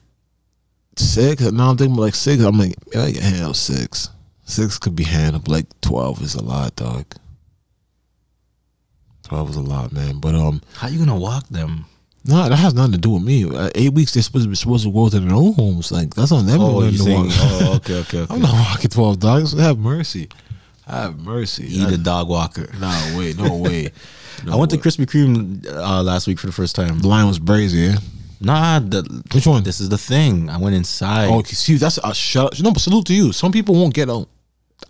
six. 0.95 1.41
Now 1.41 1.69
I'm 1.69 1.77
thinking 1.77 1.95
like 1.95 2.15
six. 2.15 2.43
I'm 2.43 2.57
like 2.57 2.75
yeah, 2.93 3.03
I 3.03 3.11
can 3.11 3.21
handle 3.21 3.53
six. 3.53 4.09
Six 4.43 4.77
could 4.77 4.95
be 4.95 5.03
handled. 5.03 5.47
Like 5.47 5.65
twelve 5.81 6.21
is 6.21 6.35
a 6.35 6.43
lot, 6.43 6.75
dog. 6.75 7.05
Twelve 9.23 9.49
is 9.49 9.55
a 9.55 9.61
lot, 9.61 9.91
man. 9.91 10.19
But 10.19 10.35
um, 10.35 10.61
how 10.75 10.87
you 10.87 10.99
gonna 10.99 11.17
walk 11.17 11.47
them? 11.47 11.85
no, 12.27 12.49
that 12.49 12.55
has 12.55 12.73
nothing 12.73 12.93
to 12.93 12.97
do 12.97 13.11
with 13.11 13.23
me. 13.23 13.45
Uh, 13.45 13.69
eight 13.75 13.93
weeks 13.93 14.13
they're 14.13 14.23
supposed 14.23 14.45
to 14.45 14.49
be 14.49 14.55
supposed 14.55 14.83
to 14.83 14.91
go 14.91 15.09
to 15.09 15.19
their 15.19 15.35
own 15.35 15.53
homes. 15.53 15.91
Like 15.91 16.13
that's 16.15 16.31
on 16.31 16.47
them. 16.47 16.59
Oh, 16.59 16.83
you 16.83 16.97
saying? 16.97 17.27
Oh, 17.29 17.75
okay, 17.75 17.99
okay, 17.99 18.19
okay. 18.21 18.33
I'm 18.33 18.41
not 18.41 18.53
walking 18.53 18.89
twelve 18.89 19.19
dogs. 19.19 19.53
Have 19.53 19.77
mercy. 19.77 20.29
Have 20.87 21.19
mercy. 21.19 21.65
Eat 21.67 21.91
a 21.91 21.97
dog 21.97 22.27
walker. 22.29 22.67
No 22.79 23.17
way. 23.17 23.33
No 23.33 23.57
way. 23.63 23.91
I 24.49 24.55
went 24.55 24.71
to 24.71 24.77
Krispy 24.77 25.05
Kreme 25.05 25.65
uh, 25.67 26.03
last 26.03 26.27
week 26.27 26.39
for 26.39 26.47
the 26.47 26.53
first 26.53 26.75
time. 26.75 26.99
The 26.99 27.07
line 27.07 27.27
was 27.27 27.39
brazy. 27.39 27.91
Yeah. 27.91 27.99
Nah, 28.41 28.79
the, 28.79 29.23
Which 29.33 29.47
one? 29.47 29.63
This 29.63 29.79
is 29.79 29.89
the 29.89 29.97
thing. 29.97 30.49
I 30.49 30.57
went 30.57 30.75
inside. 30.75 31.29
Oh, 31.29 31.41
see, 31.43 31.75
that's 31.75 31.97
a 32.03 32.13
shut. 32.13 32.53
Up. 32.53 32.59
No, 32.63 32.71
but 32.71 32.81
salute 32.81 33.05
to 33.07 33.13
you. 33.13 33.31
Some 33.33 33.51
people 33.51 33.75
won't 33.75 33.93
get 33.93 34.09
on. 34.09 34.25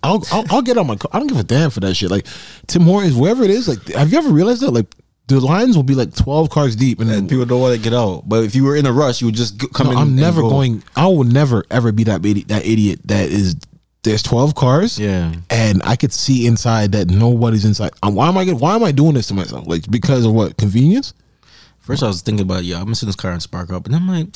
I'll, 0.04 0.24
I'll 0.32 0.46
I'll 0.50 0.62
get 0.62 0.78
on 0.78 0.88
my. 0.88 0.96
car. 0.96 1.10
I 1.14 1.20
don't 1.20 1.28
give 1.28 1.40
a 1.40 1.44
damn 1.44 1.70
for 1.70 1.80
that 1.82 1.94
shit. 1.96 2.10
Like 2.12 2.26
Tim 2.68 2.84
Hortons, 2.84 3.16
wherever 3.16 3.44
it 3.44 3.50
is. 3.52 3.68
Like, 3.68 3.88
have 3.90 4.12
you 4.12 4.18
ever 4.18 4.30
realized 4.30 4.62
that? 4.62 4.72
Like, 4.72 4.88
the 5.28 5.40
lines 5.40 5.76
will 5.76 5.84
be 5.84 5.96
like 5.96 6.16
twelve 6.16 6.50
cars 6.50 6.76
deep, 6.76 7.00
and, 7.00 7.10
and 7.12 7.30
people 7.30 7.46
don't 7.46 7.62
want 7.62 7.76
to 7.76 7.82
get 7.82 7.94
out. 7.94 8.24
But 8.28 8.44
if 8.44 8.56
you 8.56 8.64
were 8.64 8.76
in 8.76 8.86
a 8.86 8.92
rush, 8.94 9.22
you 9.22 9.28
would 9.28 9.36
just 9.36 9.60
come 9.74 9.88
No, 9.88 9.94
in. 9.94 9.98
I'm 9.98 10.16
never 10.16 10.42
go. 10.42 10.50
going. 10.50 10.84
I 10.96 11.08
will 11.08 11.24
never 11.24 11.66
ever 11.72 11.92
be 11.92 12.04
that 12.06 12.26
idiot. 12.26 12.48
That 12.50 12.66
idiot 12.66 13.00
that 13.06 13.30
is. 13.30 13.56
There's 14.04 14.22
twelve 14.22 14.54
cars. 14.54 15.00
Yeah. 15.00 15.34
And 15.50 15.82
I 15.84 15.96
could 15.96 16.14
see 16.14 16.46
inside 16.46 16.92
that 16.92 17.10
nobody's 17.10 17.66
inside. 17.66 17.92
Um, 18.04 18.14
Why 18.14 18.28
am 18.28 18.38
I? 18.38 18.46
Why 18.46 18.76
am 18.76 18.84
I 18.84 18.92
doing 18.92 19.14
this 19.16 19.28
to 19.28 19.34
myself? 19.34 19.66
Like 19.68 19.90
because 19.90 20.26
of 20.26 20.34
what 20.34 20.58
convenience? 20.58 21.14
First, 21.86 22.04
I 22.04 22.08
was 22.08 22.22
thinking 22.22 22.44
about 22.46 22.64
yeah, 22.64 22.78
I'm 22.78 22.84
gonna 22.86 22.96
sit 22.96 23.04
in 23.04 23.10
this 23.10 23.16
car 23.16 23.32
and 23.32 23.42
spark 23.42 23.72
up, 23.72 23.86
and 23.86 23.96
I'm 23.96 24.08
like, 24.08 24.28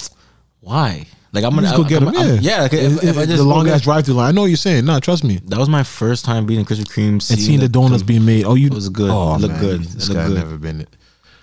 why? 0.61 1.07
Like 1.31 1.43
I'm 1.43 1.51
gonna 1.53 1.63
Just 1.67 1.75
go 1.77 1.83
I- 1.83 1.87
get 1.89 1.99
them. 2.01 2.13
Yeah, 2.13 2.33
yeah. 2.41 2.61
Like, 2.63 2.73
if, 2.73 3.03
if 3.03 3.17
I 3.17 3.25
just 3.25 3.37
the 3.37 3.43
long 3.43 3.67
ass 3.67 3.81
drive 3.81 4.05
through 4.05 4.15
line. 4.15 4.29
I 4.29 4.31
know 4.31 4.41
what 4.41 4.47
you're 4.47 4.57
saying. 4.57 4.85
Nah, 4.85 4.99
trust 4.99 5.23
me. 5.23 5.39
That 5.45 5.59
was 5.59 5.69
my 5.69 5.83
first 5.83 6.25
time 6.25 6.45
being 6.45 6.59
in 6.59 6.65
Krispy 6.65 6.85
Kreme. 6.85 7.09
and 7.13 7.21
seeing 7.23 7.59
the 7.59 7.69
donuts 7.69 8.03
being 8.03 8.25
made. 8.25 8.45
Oh, 8.45 8.55
you 8.55 8.67
It 8.67 8.73
was 8.73 8.89
good. 8.89 9.11
Oh, 9.11 9.35
It 9.35 9.41
looked 9.41 9.53
man, 9.55 9.61
good. 9.63 9.81
This 9.81 10.09
It 10.09 10.13
looked 10.13 10.21
guy 10.21 10.27
good. 10.27 10.37
never 10.37 10.57
been 10.57 10.81
it. 10.81 10.89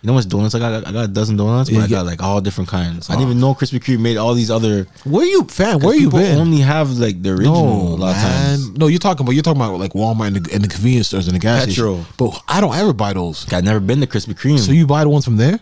You 0.03 0.09
know 0.09 0.15
what's 0.15 0.27
donuts? 0.27 0.55
I 0.55 0.59
got 0.61 0.87
I 0.87 0.93
got 0.93 1.05
a 1.05 1.09
dozen 1.09 1.37
donuts, 1.37 1.71
but 1.71 1.77
Yeah, 1.79 1.85
I 1.85 1.89
got 1.89 2.07
like 2.07 2.23
all 2.23 2.41
different 2.41 2.69
kinds. 2.71 3.09
I 3.11 3.15
didn't 3.15 3.27
oh. 3.27 3.31
even 3.31 3.41
know 3.41 3.55
Krispy 3.55 3.81
Kreme 3.81 4.01
made 4.01 4.17
all 4.17 4.35
these 4.35 4.51
other. 4.51 4.87
Where 5.05 5.25
you, 5.25 5.45
fam? 5.45 5.81
Where 5.81 5.97
you 5.97 6.11
been? 6.11 6.39
only 6.39 6.59
have 6.61 6.91
like 6.99 7.23
the 7.23 7.31
original 7.31 7.65
no, 7.65 7.95
a 7.95 7.97
lot 7.97 8.11
of 8.11 8.23
man. 8.23 8.49
times. 8.51 8.71
No, 8.73 8.87
you're 8.89 8.99
talking 9.01 9.25
about 9.25 9.33
you're 9.33 9.43
talking 9.43 9.61
about 9.61 9.79
like 9.81 9.93
Walmart 9.95 10.29
and 10.29 10.37
the, 10.37 10.53
and 10.55 10.63
the 10.65 10.69
convenience 10.69 11.09
stores 11.09 11.27
and 11.29 11.35
the 11.35 11.41
gas 11.41 11.67
Petro. 11.67 11.95
station. 12.03 12.15
But 12.19 12.43
I 12.49 12.61
don't 12.61 12.75
ever 12.77 12.93
buy 12.93 13.13
those. 13.15 13.51
I've 13.53 13.65
never 13.65 13.81
been 13.81 14.01
to 14.01 14.07
Krispy 14.07 14.35
Kreme. 14.35 14.59
So 14.59 14.73
you 14.73 14.87
buy 14.87 15.03
the 15.05 15.11
ones 15.11 15.25
from 15.25 15.37
there? 15.39 15.59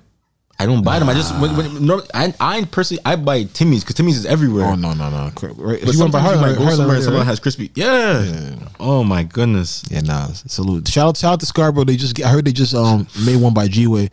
I 0.59 0.67
don't 0.67 0.85
buy 0.85 1.01
them. 1.01 1.09
I 1.09 1.15
just 1.15 1.37
when, 1.41 1.57
when, 1.57 2.01
I, 2.15 2.33
I 2.39 2.65
personally 2.67 3.03
I 3.05 3.17
buy 3.17 3.43
Timmy's 3.45 3.83
because 3.83 3.97
Timmy's 3.97 4.17
is 4.19 4.25
everywhere. 4.27 4.67
Oh 4.67 4.75
no, 4.77 4.95
no, 4.95 5.11
no. 5.11 5.25
Right. 5.57 5.81
But 5.85 5.93
you 5.95 6.01
want 6.01 6.13
to 6.13 6.19
buy 6.19 6.23
sometimes 6.23 6.35
you 6.37 6.41
might 6.41 6.55
Heartland- 6.55 6.59
go 6.59 6.71
somewhere 6.71 6.95
and 6.97 7.05
someone 7.05 7.27
has 7.27 7.41
crispy. 7.41 7.71
Yeah. 7.75 8.55
Oh 8.79 9.03
my 9.03 9.25
goodness. 9.25 9.83
Yeah, 9.91 10.03
nah. 10.03 10.29
Salute. 10.29 10.87
Shout 10.87 11.09
out, 11.09 11.17
shout 11.17 11.33
out 11.35 11.41
to 11.41 11.47
Scarborough. 11.47 11.85
They 11.85 11.97
just 11.97 12.23
I 12.23 12.29
heard 12.29 12.45
they 12.45 12.53
just 12.53 12.75
um 12.75 13.07
made 13.27 13.41
one 13.41 13.53
by 13.53 13.67
G 13.67 13.87
Way 13.89 14.11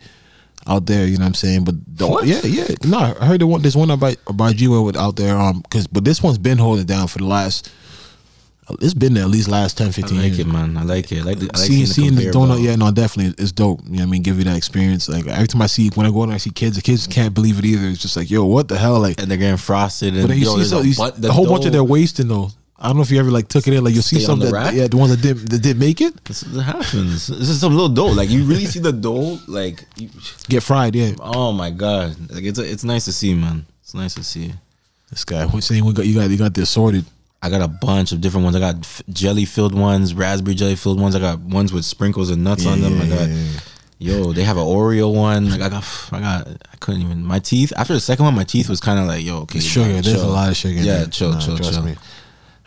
out 0.66 0.86
there. 0.86 1.06
You 1.06 1.18
know 1.18 1.22
what 1.24 1.28
I'm 1.28 1.34
saying? 1.34 1.64
But 1.64 1.74
the, 1.86 2.08
What? 2.08 2.26
yeah, 2.26 2.40
yeah. 2.44 2.68
No, 2.84 2.98
I 3.20 3.24
heard 3.26 3.40
the 3.40 3.46
one. 3.46 3.62
There's 3.62 3.76
one 3.76 3.96
by 3.98 4.16
by 4.34 4.52
G 4.52 4.66
Way 4.66 4.92
out 4.98 5.14
there. 5.16 5.36
Um, 5.36 5.62
cause 5.70 5.86
but 5.86 6.04
this 6.04 6.22
one's 6.22 6.38
been 6.38 6.58
holding 6.58 6.86
down 6.86 7.06
for 7.06 7.18
the 7.18 7.26
last. 7.26 7.70
It's 8.80 8.94
been 8.94 9.14
there 9.14 9.24
at 9.24 9.28
least 9.30 9.48
last 9.48 9.76
10, 9.78 9.88
I 9.88 9.90
15 9.90 10.16
like 10.16 10.26
years. 10.26 10.38
it, 10.38 10.46
man. 10.46 10.76
I 10.76 10.82
like 10.84 11.10
it. 11.10 11.20
I 11.20 11.24
like, 11.24 11.38
the, 11.40 11.50
I 11.52 11.58
like 11.58 11.66
seeing, 11.66 11.84
seeing 11.86 12.14
the 12.14 12.22
donut, 12.30 12.62
yeah, 12.62 12.76
no, 12.76 12.90
definitely, 12.92 13.34
it's 13.42 13.50
dope. 13.52 13.80
You 13.84 13.90
know 13.90 13.96
what 13.98 14.02
I 14.02 14.06
mean? 14.06 14.22
Give 14.22 14.38
you 14.38 14.44
that 14.44 14.56
experience. 14.56 15.08
Like 15.08 15.26
every 15.26 15.48
time 15.48 15.62
I 15.62 15.66
see 15.66 15.90
when 15.90 16.06
I 16.06 16.10
go 16.10 16.22
and 16.22 16.32
I 16.32 16.36
see 16.36 16.50
kids, 16.50 16.76
the 16.76 16.82
kids 16.82 17.06
can't 17.06 17.34
believe 17.34 17.58
it 17.58 17.64
either. 17.64 17.88
It's 17.88 18.00
just 18.00 18.16
like, 18.16 18.30
yo, 18.30 18.44
what 18.44 18.68
the 18.68 18.78
hell? 18.78 19.00
Like, 19.00 19.20
and 19.20 19.28
they're 19.30 19.36
getting 19.36 19.56
frosted. 19.56 20.14
And 20.14 20.22
but 20.22 20.28
then 20.28 20.38
you 20.38 20.44
yo, 20.44 20.56
see 20.58 20.64
so, 20.64 20.78
a 20.78 20.84
you 20.84 20.94
butt- 20.94 21.16
see 21.16 21.22
the 21.22 21.28
a 21.28 21.32
whole 21.32 21.46
bunch 21.46 21.64
of 21.66 21.72
dough- 21.72 21.78
their 21.78 21.84
wasting 21.84 22.28
though. 22.28 22.50
I 22.78 22.86
don't 22.86 22.96
know 22.96 23.02
if 23.02 23.10
you 23.12 23.18
ever 23.20 23.30
like 23.30 23.48
took 23.48 23.66
it 23.68 23.74
in. 23.74 23.84
Like 23.84 23.94
you 23.94 24.02
see 24.02 24.18
some 24.20 24.38
that, 24.40 24.52
rack? 24.52 24.74
yeah, 24.74 24.86
the 24.88 24.96
ones 24.96 25.10
that 25.14 25.22
did 25.22 25.38
that 25.50 25.62
did 25.62 25.78
make 25.78 26.00
it 26.00 26.24
This 26.24 26.42
is 26.42 26.60
happens. 26.62 27.26
This 27.28 27.48
is 27.48 27.60
some 27.60 27.72
little 27.74 27.88
dough. 27.88 28.06
Like 28.12 28.28
you 28.28 28.44
really 28.44 28.64
see 28.66 28.80
the 28.80 28.92
dough. 28.92 29.38
Like, 29.46 29.84
you, 29.96 30.08
get 30.48 30.62
fried. 30.64 30.94
Yeah, 30.96 31.12
oh 31.20 31.52
my 31.52 31.70
god. 31.70 32.16
Like 32.30 32.44
it's 32.44 32.58
it's 32.58 32.82
nice 32.84 33.04
to 33.04 33.12
see, 33.12 33.34
man. 33.34 33.66
It's 33.82 33.94
nice 33.94 34.14
to 34.14 34.24
see. 34.24 34.52
this 35.10 35.24
guy. 35.24 35.46
What's 35.46 35.66
saying? 35.66 35.84
We 35.84 35.92
got 35.92 36.06
you 36.06 36.14
got 36.14 36.30
you 36.30 36.38
got 36.38 36.54
the 36.54 36.62
assorted. 36.62 37.04
I 37.42 37.50
got 37.50 37.60
a 37.60 37.68
bunch 37.68 38.12
of 38.12 38.20
different 38.20 38.44
ones. 38.44 38.54
I 38.56 38.60
got 38.60 38.76
f- 38.76 39.02
jelly 39.10 39.44
filled 39.44 39.74
ones, 39.74 40.14
raspberry 40.14 40.54
jelly 40.54 40.76
filled 40.76 41.00
ones. 41.00 41.16
I 41.16 41.18
got 41.18 41.40
ones 41.40 41.72
with 41.72 41.84
sprinkles 41.84 42.30
and 42.30 42.44
nuts 42.44 42.64
on 42.66 42.80
them. 42.80 43.00
I 43.00 43.08
got, 43.08 43.28
yo, 43.98 44.32
they 44.32 44.44
have 44.44 44.56
an 44.56 44.62
Oreo 44.64 45.12
one. 45.12 45.50
Like 45.50 45.60
I 45.60 45.68
got, 45.68 46.08
I 46.12 46.20
got, 46.20 46.46
I 46.48 46.76
couldn't 46.78 47.02
even. 47.02 47.24
My 47.24 47.40
teeth 47.40 47.72
after 47.76 47.94
the 47.94 48.00
second 48.00 48.24
one, 48.26 48.34
my 48.36 48.44
teeth 48.44 48.68
was 48.68 48.80
kind 48.80 49.00
of 49.00 49.06
like, 49.06 49.24
yo, 49.24 49.38
okay, 49.40 49.58
sugar. 49.58 49.92
like, 49.92 50.04
There's 50.04 50.22
a 50.22 50.26
lot 50.28 50.50
of 50.50 50.56
sugar. 50.56 50.74
Yeah, 50.80 51.06
chill, 51.06 51.36
chill, 51.40 51.56
trust 51.56 51.72
chill. 51.74 51.82
Me. 51.82 51.96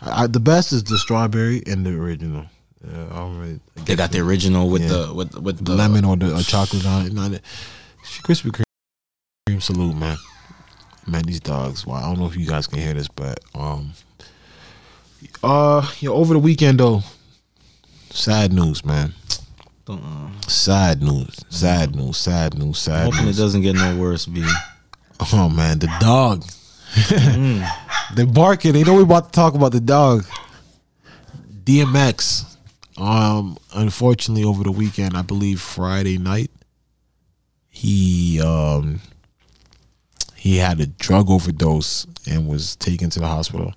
I, 0.02 0.26
the 0.26 0.40
best 0.40 0.72
is 0.72 0.84
the 0.84 0.98
strawberry 0.98 1.62
and 1.66 1.86
the 1.86 1.98
original. 1.98 2.44
Yeah, 2.86 3.06
I 3.10 3.28
really. 3.30 3.60
They 3.86 3.96
got 3.96 4.12
the 4.12 4.20
original 4.20 4.68
with 4.68 4.82
Yeah. 4.82 4.88
the 5.06 5.14
with 5.14 5.34
with 5.38 5.64
the 5.64 5.72
lemon 5.74 6.04
or 6.04 6.16
the 6.16 6.36
or 6.36 6.42
chocolate 6.42 6.84
on 6.86 7.06
it. 7.06 7.12
Not 7.14 7.32
it. 7.32 7.42
Krispy 8.22 8.62
Kreme, 9.48 9.62
salute, 9.62 9.96
man. 9.96 10.18
Man, 11.06 11.22
these 11.22 11.40
dogs. 11.40 11.86
Wow, 11.86 11.96
I 11.96 12.02
don't 12.02 12.18
know 12.18 12.26
if 12.26 12.36
you 12.36 12.46
guys 12.46 12.66
can 12.66 12.78
hear 12.78 12.92
this, 12.92 13.08
but 13.08 13.40
um, 13.54 13.92
uh, 15.42 15.90
yeah, 16.00 16.10
over 16.10 16.34
the 16.34 16.40
weekend 16.40 16.80
though, 16.80 17.02
sad 18.10 18.52
news, 18.52 18.84
man. 18.84 19.14
Sad 20.48 21.00
news. 21.02 21.36
Sad 21.48 21.94
news. 21.94 22.16
Sad 22.16 22.58
news. 22.58 22.78
Sad 22.78 23.12
hoping 23.12 23.28
it 23.28 23.36
doesn't 23.36 23.62
get 23.62 23.76
no 23.76 23.96
worse. 23.96 24.26
B. 24.26 24.44
Oh 25.32 25.48
man, 25.48 25.78
the 25.78 25.92
dog. 26.00 26.42
Mm. 26.42 27.68
They're 28.14 28.26
barking. 28.26 28.72
They 28.72 28.82
know 28.82 28.94
we're 28.94 29.02
about 29.02 29.26
to 29.26 29.32
talk 29.32 29.54
about 29.54 29.72
the 29.72 29.80
dog. 29.80 30.24
DMX. 31.64 32.56
Um, 32.96 33.58
unfortunately, 33.74 34.44
over 34.44 34.64
the 34.64 34.72
weekend, 34.72 35.16
I 35.16 35.22
believe 35.22 35.60
Friday 35.60 36.18
night, 36.18 36.50
he 37.68 38.40
um 38.40 39.00
he 40.34 40.56
had 40.56 40.80
a 40.80 40.86
drug 40.86 41.28
overdose 41.28 42.06
and 42.28 42.48
was 42.48 42.76
taken 42.76 43.10
to 43.10 43.20
the 43.20 43.26
hospital 43.26 43.74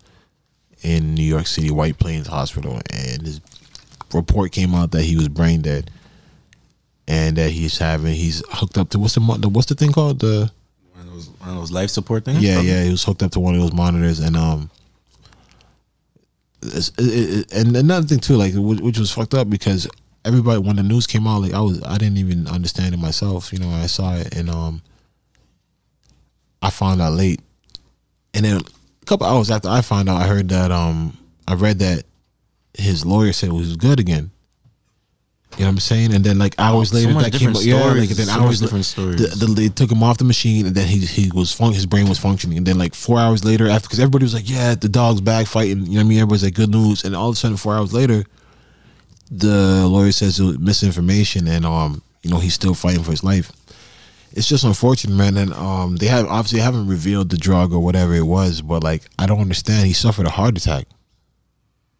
in 0.81 1.13
New 1.13 1.23
York 1.23 1.47
City, 1.47 1.71
White 1.71 1.97
Plains 1.97 2.27
Hospital, 2.27 2.79
and 2.93 3.21
his 3.21 3.41
report 4.13 4.51
came 4.51 4.73
out 4.73 4.91
that 4.91 5.03
he 5.03 5.15
was 5.15 5.27
brain 5.27 5.61
dead, 5.61 5.91
and 7.07 7.37
that 7.37 7.51
he's 7.51 7.77
having 7.77 8.13
he's 8.13 8.43
hooked 8.49 8.77
up 8.77 8.89
to 8.89 8.99
what's 8.99 9.15
the 9.15 9.49
what's 9.49 9.67
the 9.67 9.75
thing 9.75 9.91
called 9.91 10.19
the 10.19 10.51
One 10.93 11.07
of 11.07 11.13
those 11.13 11.29
one 11.29 11.49
of 11.49 11.55
those 11.55 11.71
life 11.71 11.89
support 11.89 12.25
things. 12.25 12.41
yeah, 12.41 12.61
yeah, 12.61 12.83
he 12.83 12.91
was 12.91 13.03
hooked 13.03 13.23
up 13.23 13.31
to 13.31 13.39
one 13.39 13.55
of 13.55 13.61
those 13.61 13.73
monitors, 13.73 14.19
and 14.19 14.35
um, 14.35 14.69
it, 16.61 16.91
it, 16.97 17.53
and 17.53 17.75
another 17.75 18.07
thing 18.07 18.19
too, 18.19 18.35
like 18.35 18.53
which, 18.55 18.97
was 18.97 19.11
fucked 19.11 19.33
up 19.33 19.49
because 19.49 19.87
everybody 20.25 20.59
when 20.59 20.75
the 20.75 20.83
news 20.83 21.07
came 21.07 21.27
out, 21.27 21.41
like 21.41 21.53
I 21.53 21.61
was, 21.61 21.81
I 21.83 21.97
didn't 21.97 22.17
even 22.17 22.47
understand 22.47 22.93
it 22.93 22.97
myself. 22.99 23.53
You 23.53 23.59
know, 23.59 23.69
I 23.69 23.87
saw 23.87 24.15
it, 24.15 24.35
and 24.35 24.49
um, 24.49 24.81
I 26.61 26.69
found 26.69 27.01
out 27.01 27.13
late, 27.13 27.41
and 28.33 28.45
then 28.45 28.61
couple 29.10 29.26
hours 29.28 29.50
after 29.50 29.67
I 29.67 29.82
found 29.82 30.08
out, 30.08 30.22
I 30.22 30.28
heard 30.28 30.50
that 30.50 30.72
um, 30.72 31.17
I 31.48 31.56
read 31.56 31.80
that 31.80 32.04
his 32.76 33.06
lawyer 33.06 33.34
said 33.34 33.50
it 33.50 33.54
was 33.54 33.76
good 33.76 34.00
again. 34.00 34.32
You 35.58 35.62
know 35.62 35.65
what 35.65 35.72
I'm 35.72 35.80
saying? 35.80 36.13
And 36.13 36.24
then 36.24 36.38
like 36.38 36.54
hours 36.60 36.91
so 36.91 36.95
later, 36.98 37.13
much 37.13 37.32
that 37.32 37.39
came 37.39 37.50
up. 37.50 37.58
Yeah, 37.63 37.84
like 37.84 38.08
then 38.10 38.28
so 38.28 38.32
hours 38.34 38.62
different 38.62 38.86
different 38.86 38.86
stories. 38.86 39.39
The, 39.39 39.45
the, 39.48 39.54
they 39.54 39.69
took 39.69 39.91
him 39.91 40.04
off 40.04 40.19
the 40.19 40.24
machine, 40.24 40.67
and 40.67 40.76
then 40.76 40.88
he 40.88 41.00
he 41.00 41.32
was 41.34 41.52
fun- 41.52 41.74
his 41.74 41.88
brain 41.88 42.08
was 42.08 42.19
functioning. 42.19 42.60
And 42.60 42.67
then 42.67 42.78
like 42.78 42.93
four 42.93 43.17
hours 43.17 43.43
later, 43.43 43.67
after 43.67 43.88
because 43.88 44.00
everybody 44.00 44.26
was 44.26 44.36
like, 44.36 44.48
"Yeah, 44.48 44.76
the 44.76 44.88
dog's 44.88 45.22
back 45.22 45.48
fighting," 45.48 45.88
you 45.88 45.93
know 45.93 45.95
what 45.95 46.02
I 46.02 46.04
mean? 46.04 46.19
Everybody's 46.19 46.43
like, 46.43 46.54
"Good 46.54 46.69
news," 46.69 47.04
and 47.04 47.15
all 47.15 47.30
of 47.30 47.34
a 47.34 47.36
sudden, 47.36 47.58
four 47.58 47.74
hours 47.74 47.91
later, 47.93 48.24
the 49.32 49.88
lawyer 49.88 50.12
says 50.12 50.39
it 50.39 50.43
was 50.43 50.60
misinformation, 50.60 51.48
and 51.48 51.65
um, 51.65 52.04
you 52.22 52.30
know, 52.30 52.38
he's 52.38 52.54
still 52.54 52.76
fighting 52.76 53.04
for 53.04 53.12
his 53.12 53.24
life. 53.24 53.52
It's 54.33 54.47
just 54.47 54.63
unfortunate, 54.63 55.15
man. 55.15 55.37
And 55.37 55.53
um, 55.53 55.95
they 55.97 56.05
have 56.07 56.27
obviously 56.27 56.59
haven't 56.59 56.87
revealed 56.87 57.29
the 57.29 57.37
drug 57.37 57.73
or 57.73 57.79
whatever 57.79 58.13
it 58.13 58.25
was, 58.25 58.61
but 58.61 58.83
like, 58.83 59.03
I 59.17 59.25
don't 59.25 59.39
understand. 59.41 59.87
He 59.87 59.93
suffered 59.93 60.25
a 60.27 60.29
heart 60.29 60.57
attack. 60.57 60.85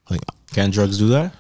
Like, 0.10 0.22
Can 0.52 0.70
drugs 0.72 0.98
do 0.98 1.10
that? 1.10 1.34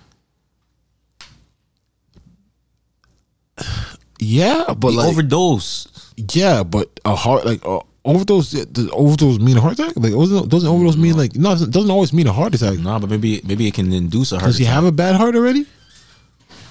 yeah, 4.19 4.73
but 4.78 4.91
He 4.91 4.97
like, 4.97 5.08
overdose. 5.08 5.88
Yeah, 6.34 6.63
but 6.63 6.99
a 7.06 7.15
heart 7.15 7.45
like 7.45 7.65
uh, 7.65 7.80
overdose. 8.06 8.52
Does 8.52 8.89
overdose 8.91 9.39
mean 9.39 9.58
a 9.58 9.62
heart 9.62 9.80
attack? 9.80 9.93
Like 9.95 10.12
doesn't 10.12 10.49
doesn't 10.49 10.69
overdose 10.69 10.97
mean 10.97 11.17
like 11.17 11.36
no? 11.36 11.54
It 11.54 11.71
doesn't 11.71 11.89
always 11.91 12.13
mean 12.13 12.28
a 12.28 12.34
heart 12.34 12.54
attack. 12.56 12.80
Nah, 12.80 12.99
but 12.99 13.10
maybe 13.10 13.41
maybe 13.45 13.67
it 13.67 13.73
can 13.73 13.91
induce 13.93 14.32
a 14.32 14.36
heart. 14.39 14.47
Does 14.49 14.58
he 14.58 14.65
attack. 14.65 14.75
have 14.75 14.84
a 14.86 14.91
bad 14.91 15.15
heart 15.15 15.36
already? 15.36 15.65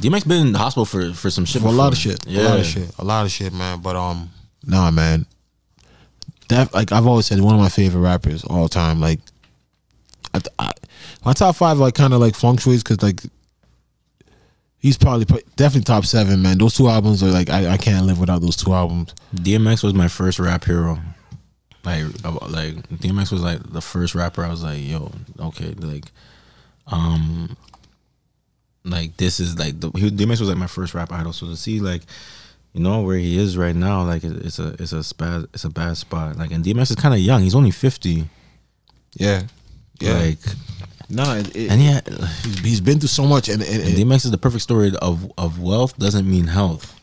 DMX 0.01 0.27
been 0.29 0.47
in 0.47 0.53
the 0.53 0.59
hospital 0.59 0.85
for 0.85 1.13
for 1.13 1.31
some 1.31 1.45
shit. 1.45 1.63
For 1.63 1.69
a 1.69 1.73
lot 1.73 1.93
of 1.93 1.99
before. 1.99 2.13
shit. 2.13 2.27
A 2.27 2.43
lot 2.43 2.61
of 2.61 2.67
shit. 2.67 2.99
A 2.99 3.05
lot 3.05 3.25
of 3.25 3.31
shit, 3.33 3.53
man. 3.53 3.81
But 3.81 3.97
um, 3.97 4.31
nah, 4.65 4.91
man. 4.91 5.27
That 6.49 6.73
like 6.73 6.93
I've 6.93 7.07
always 7.07 7.27
said, 7.27 7.41
one 7.41 7.55
of 7.55 7.61
my 7.61 7.69
favorite 7.69 8.01
rappers 8.01 8.45
all 8.45 8.69
time. 8.69 9.01
Like, 9.01 9.21
I, 10.33 10.41
I, 10.59 10.73
my 11.25 11.33
top 11.33 11.57
five 11.57 11.79
like 11.79 11.95
kind 11.95 12.15
of 12.15 12.21
like 12.21 12.35
fluctuates 12.35 12.83
because 12.83 13.03
like 13.03 13.21
he's 14.79 14.97
probably 14.97 15.25
definitely 15.57 15.83
top 15.85 16.05
seven, 16.05 16.43
man. 16.43 16.59
Those 16.59 16.75
two 16.75 16.89
albums 16.89 17.23
are 17.23 17.31
like 17.31 17.51
I, 17.51 17.73
I 17.73 17.77
can't 17.77 18.07
live 18.07 18.19
without 18.21 18.41
those 18.41 18.57
two 18.57 18.73
albums. 18.73 19.15
DMX 19.35 19.83
was 19.83 19.95
my 19.95 20.09
first 20.09 20.39
rap 20.39 20.65
hero. 20.65 20.99
Like, 21.85 22.05
like 22.25 22.75
DMX 23.01 23.33
was 23.33 23.43
like 23.43 23.61
the 23.73 23.81
first 23.81 24.15
rapper. 24.15 24.45
I 24.45 24.51
was 24.51 24.63
like, 24.63 24.81
yo, 24.81 25.11
okay, 25.41 25.71
like, 25.79 26.05
um, 26.87 27.57
like 28.85 29.17
this 29.17 29.41
is 29.41 29.59
like 29.59 29.81
the 29.81 29.91
he, 29.91 30.11
DMX 30.11 30.41
was 30.41 30.49
like 30.49 30.57
my 30.57 30.67
first 30.67 30.95
rap 30.95 31.13
idol. 31.13 31.33
So 31.33 31.47
to 31.47 31.57
see 31.57 31.81
like, 31.81 32.03
you 32.73 32.83
know 32.83 33.03
where 33.03 33.17
he 33.17 33.39
is 33.39 33.57
right 33.57 33.75
now, 33.75 34.03
like 34.03 34.25
it, 34.25 34.45
it's 34.45 34.59
a 34.59 34.75
it's 34.79 34.93
a 34.93 35.15
bad 35.15 35.47
it's 35.55 35.65
a 35.65 35.71
bad 35.71 35.97
spot. 35.97 36.37
Like, 36.37 36.51
and 36.51 36.65
DMX 36.65 36.91
is 36.91 36.97
kind 36.97 37.15
of 37.15 37.21
young. 37.21 37.43
He's 37.43 37.55
only 37.55 37.71
fifty. 37.71 38.27
Yeah, 39.15 39.43
yeah. 40.01 40.19
Like, 40.19 40.39
nah, 41.09 41.35
it, 41.35 41.57
it, 41.57 41.71
and 41.71 41.83
yeah, 41.83 42.01
he's, 42.45 42.59
he's 42.61 42.81
been 42.81 42.99
through 42.99 43.09
so 43.09 43.25
much, 43.25 43.49
and, 43.49 43.63
and, 43.63 43.83
and 43.83 43.95
DMX 43.95 44.27
is 44.27 44.31
the 44.31 44.39
perfect 44.39 44.63
story 44.63 44.93
of 45.01 45.31
of 45.39 45.61
wealth 45.61 45.97
doesn't 45.99 46.29
mean 46.29 46.47
health. 46.47 46.95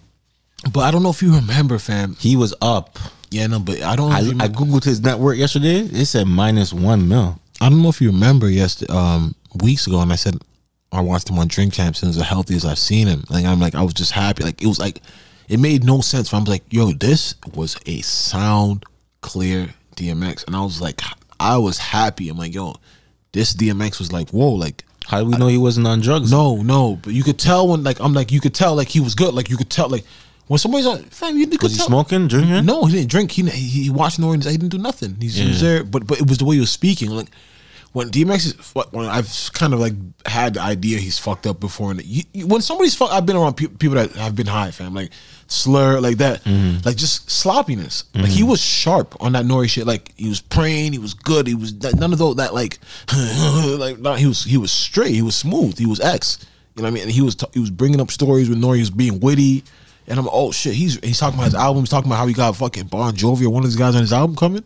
But 0.71 0.81
I 0.81 0.91
don't 0.91 1.03
know 1.03 1.09
if 1.09 1.21
you 1.21 1.35
remember, 1.35 1.77
fam. 1.77 2.15
He 2.15 2.35
was 2.35 2.53
up. 2.61 2.97
Yeah, 3.29 3.47
no, 3.47 3.59
but 3.59 3.81
I 3.81 3.95
don't. 3.95 4.11
I, 4.11 4.19
I 4.19 4.47
googled 4.47 4.83
his 4.83 5.01
net 5.01 5.19
worth 5.19 5.37
yesterday. 5.37 5.79
It 5.79 6.05
said 6.05 6.27
minus 6.27 6.73
one 6.73 7.07
mil. 7.07 7.39
I 7.61 7.69
don't 7.69 7.81
know 7.81 7.89
if 7.89 8.01
you 8.01 8.11
remember. 8.11 8.49
Yes, 8.49 8.87
um, 8.89 9.35
weeks 9.61 9.87
ago, 9.87 9.99
and 9.99 10.11
I 10.11 10.15
said 10.15 10.37
I 10.95 11.01
watched 11.01 11.29
him 11.29 11.37
on 11.39 11.47
Drink 11.47 11.73
Champs, 11.73 12.01
and 12.01 12.07
it 12.07 12.11
was 12.11 12.17
the 12.17 12.23
healthiest 12.23 12.65
I've 12.65 12.79
seen 12.79 13.07
him. 13.07 13.25
Like 13.29 13.45
I'm 13.45 13.59
like 13.59 13.75
I 13.75 13.83
was 13.83 13.93
just 13.93 14.11
happy. 14.11 14.43
Like 14.43 14.61
it 14.61 14.67
was 14.67 14.79
like 14.79 15.01
it 15.47 15.59
made 15.59 15.83
no 15.83 16.01
sense. 16.01 16.33
I 16.33 16.39
was 16.39 16.47
like, 16.47 16.63
yo, 16.71 16.91
this 16.91 17.35
was 17.53 17.77
a 17.85 18.01
sound 18.01 18.83
clear 19.21 19.69
DMX, 19.95 20.45
and 20.47 20.55
I 20.55 20.61
was 20.63 20.81
like, 20.81 21.01
I 21.39 21.57
was 21.57 21.77
happy. 21.77 22.29
I'm 22.29 22.37
like, 22.37 22.53
yo, 22.55 22.75
this 23.31 23.53
DMX 23.53 23.99
was 23.99 24.11
like, 24.11 24.29
whoa, 24.31 24.51
like. 24.51 24.83
How 25.07 25.19
do 25.19 25.25
we 25.27 25.37
know 25.37 25.45
he 25.45 25.59
wasn't 25.59 25.85
on 25.85 26.01
drugs? 26.01 26.31
No, 26.31 26.63
no, 26.63 26.95
but 27.03 27.13
you 27.13 27.21
could 27.21 27.37
tell 27.37 27.67
when, 27.67 27.83
like, 27.83 27.99
I'm 27.99 28.15
like, 28.15 28.31
you 28.31 28.41
could 28.41 28.55
tell, 28.55 28.73
like, 28.73 28.87
he 28.87 28.99
was 28.99 29.13
good. 29.13 29.35
Like, 29.35 29.51
you 29.51 29.55
could 29.55 29.69
tell, 29.69 29.87
like, 29.87 30.03
when 30.47 30.57
somebody's 30.57 30.87
on, 30.87 31.03
fam, 31.03 31.37
you 31.37 31.45
could 31.45 31.61
Was 31.61 31.73
he 31.73 31.77
tell. 31.77 31.85
smoking, 31.85 32.27
drinking? 32.27 32.65
No, 32.65 32.85
he 32.85 32.93
didn't 32.93 33.11
drink. 33.11 33.29
He 33.29 33.43
he, 33.43 33.83
he 33.83 33.89
watched 33.91 34.17
no. 34.17 34.31
He 34.31 34.39
didn't 34.39 34.69
do 34.69 34.79
nothing. 34.79 35.15
He's, 35.21 35.35
He 35.35 35.47
was 35.47 35.61
there, 35.61 35.83
but 35.83 36.07
but 36.07 36.19
it 36.19 36.27
was 36.27 36.39
the 36.39 36.45
way 36.45 36.55
he 36.55 36.59
was 36.59 36.71
speaking. 36.71 37.11
Like 37.11 37.27
when 37.95 38.09
DMX 38.09 38.45
is 38.45 38.73
when 38.91 39.05
I've 39.05 39.31
kind 39.53 39.73
of 39.73 39.79
like 39.79 39.93
had 40.25 40.55
the 40.55 40.59
idea 40.59 40.97
he's 40.97 41.17
fucked 41.17 41.47
up 41.47 41.61
before, 41.61 41.91
and 41.91 42.03
you, 42.03 42.23
you- 42.33 42.45
when 42.45 42.59
somebody's 42.59 42.93
fucked, 42.93 43.13
I've 43.13 43.25
been 43.25 43.37
around 43.37 43.53
pe- 43.53 43.67
people 43.67 43.95
that 43.95 44.11
have 44.11 44.35
been 44.35 44.47
high, 44.47 44.71
fam, 44.71 44.93
like 44.93 45.11
slur, 45.47 46.01
like 46.01 46.17
that, 46.17 46.43
mm-hmm. 46.43 46.79
like 46.83 46.97
just 46.97 47.31
sloppiness. 47.31 48.03
Like 48.13 48.25
he 48.25 48.41
mm-hmm. 48.41 48.49
was 48.49 48.59
sharp 48.59 49.15
on 49.21 49.31
that 49.31 49.45
Nori 49.45 49.69
shit. 49.69 49.87
Like 49.87 50.11
he 50.17 50.27
was 50.27 50.41
praying, 50.41 50.91
he 50.91 50.99
was 50.99 51.13
good, 51.13 51.47
he 51.47 51.55
was 51.55 51.73
none 51.93 52.11
of 52.11 52.19
those 52.19 52.35
that 52.35 52.53
like, 52.53 52.79
like 53.79 54.19
he 54.19 54.27
was 54.27 54.43
he 54.43 54.57
was 54.57 54.73
straight, 54.73 55.13
he 55.13 55.21
was 55.21 55.37
smooth, 55.37 55.77
he 55.77 55.85
was 55.85 56.01
X. 56.01 56.45
You 56.75 56.81
know 56.81 56.87
what 56.87 56.91
I 56.91 56.93
mean? 56.95 57.03
And 57.03 57.11
he 57.13 57.21
was 57.21 57.35
t- 57.35 57.47
he 57.53 57.61
was 57.61 57.71
bringing 57.71 58.01
up 58.01 58.11
stories 58.11 58.49
with 58.49 58.61
Nori, 58.61 58.75
he 58.75 58.81
was 58.81 58.89
being 58.89 59.21
witty. 59.21 59.63
And 60.09 60.19
I'm 60.19 60.27
oh 60.29 60.51
shit, 60.51 60.73
he's 60.73 60.99
he's 60.99 61.17
talking 61.17 61.39
about 61.39 61.45
his 61.45 61.55
album, 61.55 61.83
he's 61.83 61.89
talking 61.89 62.11
about 62.11 62.17
how 62.17 62.27
he 62.27 62.33
got 62.33 62.57
fucking 62.57 62.87
Bon 62.87 63.15
Jovi 63.15 63.45
or 63.45 63.51
one 63.51 63.63
of 63.63 63.69
these 63.69 63.79
guys 63.79 63.95
on 63.95 64.01
his 64.01 64.11
album 64.11 64.35
coming, 64.35 64.65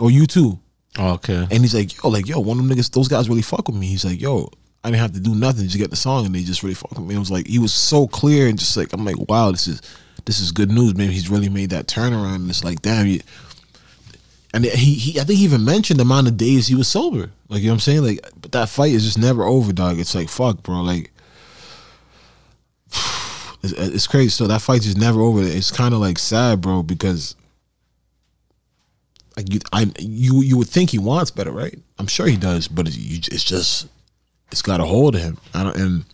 or 0.00 0.10
you 0.10 0.26
too. 0.26 0.58
Oh, 0.98 1.14
okay. 1.14 1.46
And 1.50 1.60
he's 1.60 1.74
like, 1.74 2.02
yo, 2.02 2.08
like, 2.08 2.26
yo, 2.26 2.40
one 2.40 2.58
of 2.58 2.66
them 2.66 2.76
niggas, 2.76 2.90
those 2.90 3.08
guys 3.08 3.28
really 3.28 3.42
fuck 3.42 3.68
with 3.68 3.76
me. 3.76 3.86
He's 3.86 4.04
like, 4.04 4.20
yo, 4.20 4.50
I 4.82 4.88
didn't 4.88 5.00
have 5.00 5.12
to 5.12 5.20
do 5.20 5.34
nothing 5.34 5.68
to 5.68 5.78
get 5.78 5.90
the 5.90 5.96
song, 5.96 6.26
and 6.26 6.34
they 6.34 6.42
just 6.42 6.62
really 6.62 6.74
fuck 6.74 6.90
with 6.92 7.00
me. 7.00 7.14
It 7.14 7.18
was 7.18 7.30
like 7.30 7.46
he 7.46 7.58
was 7.58 7.72
so 7.72 8.06
clear 8.06 8.48
and 8.48 8.58
just 8.58 8.76
like 8.76 8.92
I'm 8.92 9.04
like, 9.04 9.18
wow, 9.28 9.50
this 9.50 9.68
is 9.68 9.82
this 10.24 10.40
is 10.40 10.52
good 10.52 10.70
news. 10.70 10.94
Maybe 10.94 11.12
he's 11.12 11.28
really 11.28 11.48
made 11.48 11.70
that 11.70 11.86
turnaround. 11.86 12.36
And 12.36 12.50
it's 12.50 12.64
like, 12.64 12.82
damn, 12.82 13.06
you. 13.06 13.20
And 14.52 14.64
he, 14.64 14.94
he, 14.94 15.20
I 15.20 15.24
think 15.24 15.38
he 15.38 15.44
even 15.44 15.64
mentioned 15.64 16.00
the 16.00 16.04
amount 16.04 16.26
of 16.26 16.36
days 16.36 16.66
he 16.66 16.74
was 16.74 16.88
sober. 16.88 17.30
Like 17.48 17.60
you 17.60 17.66
know 17.66 17.72
what 17.72 17.74
I'm 17.74 17.80
saying, 17.80 18.02
like, 18.02 18.20
but 18.40 18.52
that 18.52 18.68
fight 18.68 18.92
is 18.92 19.04
just 19.04 19.18
never 19.18 19.44
over, 19.44 19.72
dog. 19.72 19.98
It's 19.98 20.14
like 20.14 20.28
fuck, 20.28 20.62
bro. 20.62 20.80
Like, 20.80 21.12
it's, 23.62 23.72
it's 23.72 24.06
crazy. 24.06 24.30
So 24.30 24.46
that 24.46 24.62
fight 24.62 24.82
just 24.82 24.98
never 24.98 25.20
over. 25.20 25.42
It's 25.42 25.70
kind 25.70 25.94
of 25.94 26.00
like 26.00 26.18
sad, 26.18 26.62
bro, 26.62 26.82
because 26.82 27.36
like 29.40 29.52
you, 29.54 29.60
I 29.72 29.92
you 29.98 30.42
you 30.42 30.58
would 30.58 30.68
think 30.68 30.90
he 30.90 30.98
wants 30.98 31.30
better, 31.30 31.50
right? 31.50 31.78
I'm 31.98 32.06
sure 32.06 32.26
he 32.26 32.36
does, 32.36 32.68
but 32.68 32.86
it's, 32.86 32.96
you, 32.96 33.16
it's 33.16 33.44
just 33.44 33.88
it's 34.52 34.62
got 34.62 34.80
a 34.80 34.84
hold 34.84 35.14
of 35.14 35.22
him. 35.22 35.38
I 35.54 35.64
don't, 35.64 35.76
and 35.76 36.04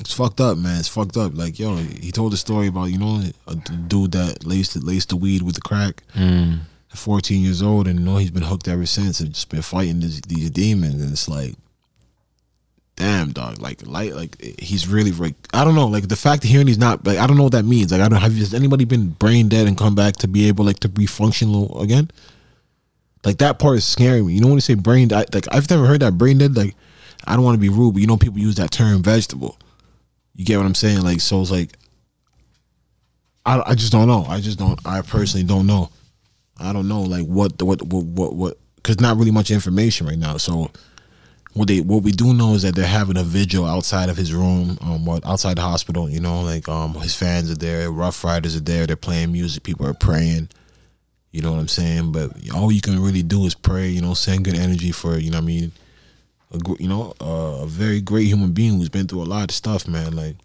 it's 0.00 0.12
fucked 0.12 0.40
up, 0.40 0.58
man. 0.58 0.80
It's 0.80 0.88
fucked 0.88 1.16
up. 1.16 1.32
Like 1.34 1.58
yo, 1.58 1.76
he 1.76 2.10
told 2.10 2.32
a 2.32 2.36
story 2.36 2.66
about 2.66 2.86
you 2.86 2.98
know 2.98 3.22
a 3.46 3.54
dude 3.54 4.12
that 4.12 4.44
laced 4.44 4.82
laced 4.82 5.10
the 5.10 5.16
weed 5.16 5.42
with 5.42 5.54
the 5.54 5.60
crack. 5.60 6.02
Mm. 6.14 6.60
At 6.90 6.98
14 6.98 7.42
years 7.42 7.60
old, 7.60 7.88
and 7.88 7.98
you 7.98 8.04
know 8.04 8.18
he's 8.18 8.30
been 8.30 8.44
hooked 8.44 8.68
ever 8.68 8.86
since, 8.86 9.18
and 9.18 9.32
just 9.32 9.48
been 9.48 9.62
fighting 9.62 9.98
these, 9.98 10.20
these 10.22 10.48
demons. 10.50 11.02
And 11.02 11.10
it's 11.10 11.28
like, 11.28 11.54
damn, 12.96 13.32
dog. 13.32 13.60
Like, 13.60 13.86
like, 13.86 14.12
like 14.14 14.40
he's 14.58 14.88
really 14.88 15.12
like 15.12 15.34
I 15.52 15.64
don't 15.64 15.74
know. 15.74 15.86
Like 15.86 16.08
the 16.08 16.16
fact 16.16 16.44
of 16.44 16.50
hearing 16.50 16.66
he's 16.66 16.78
not 16.78 17.06
like 17.06 17.18
I 17.18 17.26
don't 17.26 17.36
know 17.36 17.44
what 17.44 17.52
that 17.52 17.64
means. 17.64 17.92
Like 17.92 18.00
I 18.00 18.08
don't 18.08 18.20
have 18.20 18.34
has 18.36 18.54
anybody 18.54 18.84
been 18.84 19.10
brain 19.10 19.48
dead 19.48 19.66
and 19.66 19.76
come 19.76 19.94
back 19.94 20.16
to 20.16 20.28
be 20.28 20.48
able 20.48 20.64
like 20.64 20.80
to 20.80 20.88
be 20.88 21.06
functional 21.06 21.80
again? 21.80 22.10
Like 23.24 23.38
that 23.38 23.58
part 23.58 23.78
is 23.78 23.86
scaring 23.86 24.26
me. 24.26 24.34
You 24.34 24.40
know 24.40 24.48
when 24.48 24.56
you 24.56 24.60
say 24.60 24.74
brain 24.74 25.08
dead, 25.08 25.34
like 25.34 25.46
I've 25.52 25.68
never 25.70 25.86
heard 25.86 26.00
that 26.00 26.18
brain 26.18 26.38
dead. 26.38 26.56
Like 26.56 26.74
I 27.26 27.34
don't 27.34 27.44
want 27.44 27.56
to 27.56 27.60
be 27.60 27.68
rude, 27.68 27.94
but 27.94 28.00
you 28.00 28.06
know 28.06 28.16
people 28.16 28.38
use 28.38 28.56
that 28.56 28.70
term 28.70 29.02
vegetable. 29.02 29.58
You 30.34 30.44
get 30.44 30.56
what 30.56 30.66
I'm 30.66 30.74
saying? 30.74 31.02
Like 31.02 31.20
so, 31.20 31.40
it's 31.40 31.50
like 31.50 31.76
I, 33.46 33.62
I 33.66 33.74
just 33.74 33.92
don't 33.92 34.08
know. 34.08 34.24
I 34.28 34.40
just 34.40 34.58
don't. 34.58 34.78
I 34.86 35.02
personally 35.02 35.46
don't 35.46 35.66
know. 35.66 35.90
I 36.58 36.72
don't 36.72 36.88
know 36.88 37.02
like 37.02 37.26
what 37.26 37.60
what 37.62 37.82
what 37.82 38.34
what 38.34 38.58
because 38.76 39.00
not 39.00 39.16
really 39.16 39.30
much 39.30 39.50
information 39.50 40.06
right 40.06 40.18
now. 40.18 40.36
So 40.36 40.70
what 41.54 41.68
they 41.68 41.80
what 41.80 42.02
we 42.02 42.10
do 42.10 42.34
know 42.34 42.54
is 42.54 42.62
that 42.62 42.74
they're 42.74 42.84
having 42.84 43.16
a 43.16 43.22
vigil 43.22 43.64
outside 43.64 44.08
of 44.08 44.16
his 44.16 44.34
room, 44.34 44.76
um, 44.82 45.08
outside 45.24 45.56
the 45.56 45.62
hospital. 45.62 46.10
You 46.10 46.20
know, 46.20 46.42
like 46.42 46.68
um, 46.68 46.94
his 46.94 47.14
fans 47.14 47.50
are 47.50 47.56
there, 47.56 47.90
Ruff 47.90 48.22
Ryders 48.24 48.56
are 48.56 48.60
there. 48.60 48.86
They're 48.86 48.96
playing 48.96 49.32
music. 49.32 49.62
People 49.62 49.86
are 49.86 49.94
praying. 49.94 50.48
You 51.30 51.42
know 51.42 51.52
what 51.52 51.60
I'm 51.60 51.68
saying? 51.68 52.12
But 52.12 52.32
all 52.52 52.70
you 52.70 52.80
can 52.80 53.00
really 53.00 53.22
do 53.22 53.46
is 53.46 53.54
pray. 53.54 53.88
You 53.88 54.02
know, 54.02 54.14
send 54.14 54.44
good 54.44 54.56
energy 54.56 54.92
for 54.92 55.18
you 55.18 55.30
know 55.30 55.38
I 55.38 55.42
mean. 55.42 55.72
A, 56.52 56.58
you 56.78 56.88
know, 56.88 57.14
uh, 57.20 57.62
a 57.62 57.66
very 57.66 58.00
great 58.00 58.26
human 58.26 58.52
being 58.52 58.78
who's 58.78 58.88
been 58.88 59.08
through 59.08 59.22
a 59.22 59.24
lot 59.24 59.50
of 59.50 59.54
stuff, 59.56 59.88
man. 59.88 60.14
Like 60.14 60.36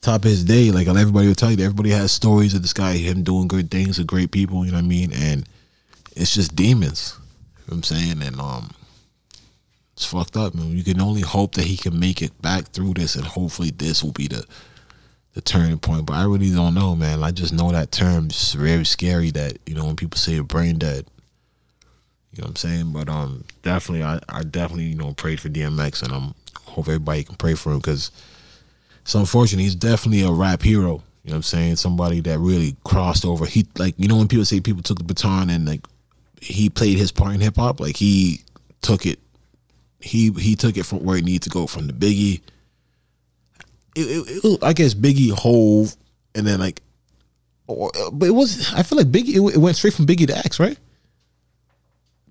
top 0.00 0.24
of 0.24 0.30
his 0.30 0.44
day, 0.44 0.70
like 0.70 0.86
everybody 0.86 1.28
will 1.28 1.34
tell 1.34 1.50
you, 1.50 1.62
everybody 1.62 1.90
has 1.90 2.12
stories 2.12 2.54
of 2.54 2.62
this 2.62 2.72
guy, 2.72 2.96
him 2.96 3.22
doing 3.22 3.48
good 3.48 3.70
things 3.70 3.98
with 3.98 4.06
great 4.06 4.30
people. 4.30 4.64
You 4.64 4.72
know 4.72 4.78
what 4.78 4.84
I 4.84 4.88
mean? 4.88 5.12
And 5.12 5.46
it's 6.16 6.34
just 6.34 6.56
demons. 6.56 7.16
You 7.18 7.62
know 7.62 7.64
what 7.66 7.76
I'm 7.76 7.82
saying? 7.82 8.22
And 8.22 8.40
um, 8.40 8.70
it's 10.00 10.06
fucked 10.06 10.34
up, 10.34 10.54
man. 10.54 10.74
You 10.74 10.82
can 10.82 10.98
only 10.98 11.20
hope 11.20 11.56
that 11.56 11.66
he 11.66 11.76
can 11.76 12.00
make 12.00 12.22
it 12.22 12.40
back 12.40 12.68
through 12.68 12.94
this, 12.94 13.16
and 13.16 13.26
hopefully 13.26 13.70
this 13.70 14.02
will 14.02 14.12
be 14.12 14.28
the 14.28 14.46
the 15.34 15.42
turning 15.42 15.78
point. 15.78 16.06
But 16.06 16.14
I 16.14 16.24
really 16.24 16.50
don't 16.50 16.72
know, 16.72 16.96
man. 16.96 17.22
I 17.22 17.32
just 17.32 17.52
know 17.52 17.70
that 17.70 17.92
term 17.92 18.28
is 18.28 18.54
very 18.54 18.86
scary. 18.86 19.30
That 19.30 19.58
you 19.66 19.74
know 19.74 19.84
when 19.84 19.96
people 19.96 20.16
say 20.16 20.38
a 20.38 20.42
brain 20.42 20.78
dead. 20.78 21.04
You 22.32 22.40
know 22.40 22.44
what 22.44 22.48
I'm 22.48 22.56
saying? 22.56 22.92
But 22.92 23.10
um, 23.10 23.44
definitely, 23.62 24.02
I, 24.02 24.20
I 24.30 24.42
definitely 24.42 24.84
you 24.84 24.94
know 24.94 25.12
prayed 25.12 25.38
for 25.38 25.50
DMX, 25.50 26.02
and 26.02 26.14
I'm 26.14 26.34
hope 26.64 26.88
everybody 26.88 27.24
can 27.24 27.36
pray 27.36 27.54
for 27.54 27.72
him 27.72 27.80
because 27.80 28.10
it's 29.02 29.14
unfortunate. 29.14 29.60
He's 29.60 29.74
definitely 29.74 30.22
a 30.22 30.32
rap 30.32 30.62
hero. 30.62 30.80
You 30.82 30.86
know 30.86 31.02
what 31.24 31.34
I'm 31.34 31.42
saying? 31.42 31.76
Somebody 31.76 32.20
that 32.20 32.38
really 32.38 32.74
crossed 32.84 33.26
over. 33.26 33.44
He 33.44 33.66
like 33.76 33.96
you 33.98 34.08
know 34.08 34.16
when 34.16 34.28
people 34.28 34.46
say 34.46 34.60
people 34.60 34.82
took 34.82 34.96
the 34.96 35.04
baton 35.04 35.50
and 35.50 35.66
like 35.68 35.86
he 36.40 36.70
played 36.70 36.96
his 36.96 37.12
part 37.12 37.34
in 37.34 37.42
hip 37.42 37.56
hop, 37.56 37.80
like 37.80 37.98
he 37.98 38.40
took 38.80 39.04
it. 39.04 39.18
He 40.00 40.30
he 40.32 40.56
took 40.56 40.76
it 40.76 40.86
from 40.86 41.04
where 41.04 41.16
it 41.16 41.24
needed 41.24 41.42
to 41.42 41.50
go 41.50 41.66
from 41.66 41.86
the 41.86 41.92
Biggie. 41.92 42.40
It, 43.94 44.00
it, 44.00 44.44
it 44.44 44.64
I 44.64 44.72
guess 44.72 44.94
Biggie 44.94 45.30
Hove, 45.30 45.96
and 46.34 46.46
then 46.46 46.60
like, 46.60 46.82
or, 47.66 47.90
but 48.12 48.28
it 48.28 48.32
was. 48.32 48.72
I 48.74 48.82
feel 48.82 48.98
like 48.98 49.08
Biggie. 49.08 49.34
It, 49.34 49.54
it 49.54 49.58
went 49.58 49.76
straight 49.76 49.94
from 49.94 50.06
Biggie 50.06 50.26
to 50.28 50.36
X, 50.36 50.58
right? 50.58 50.78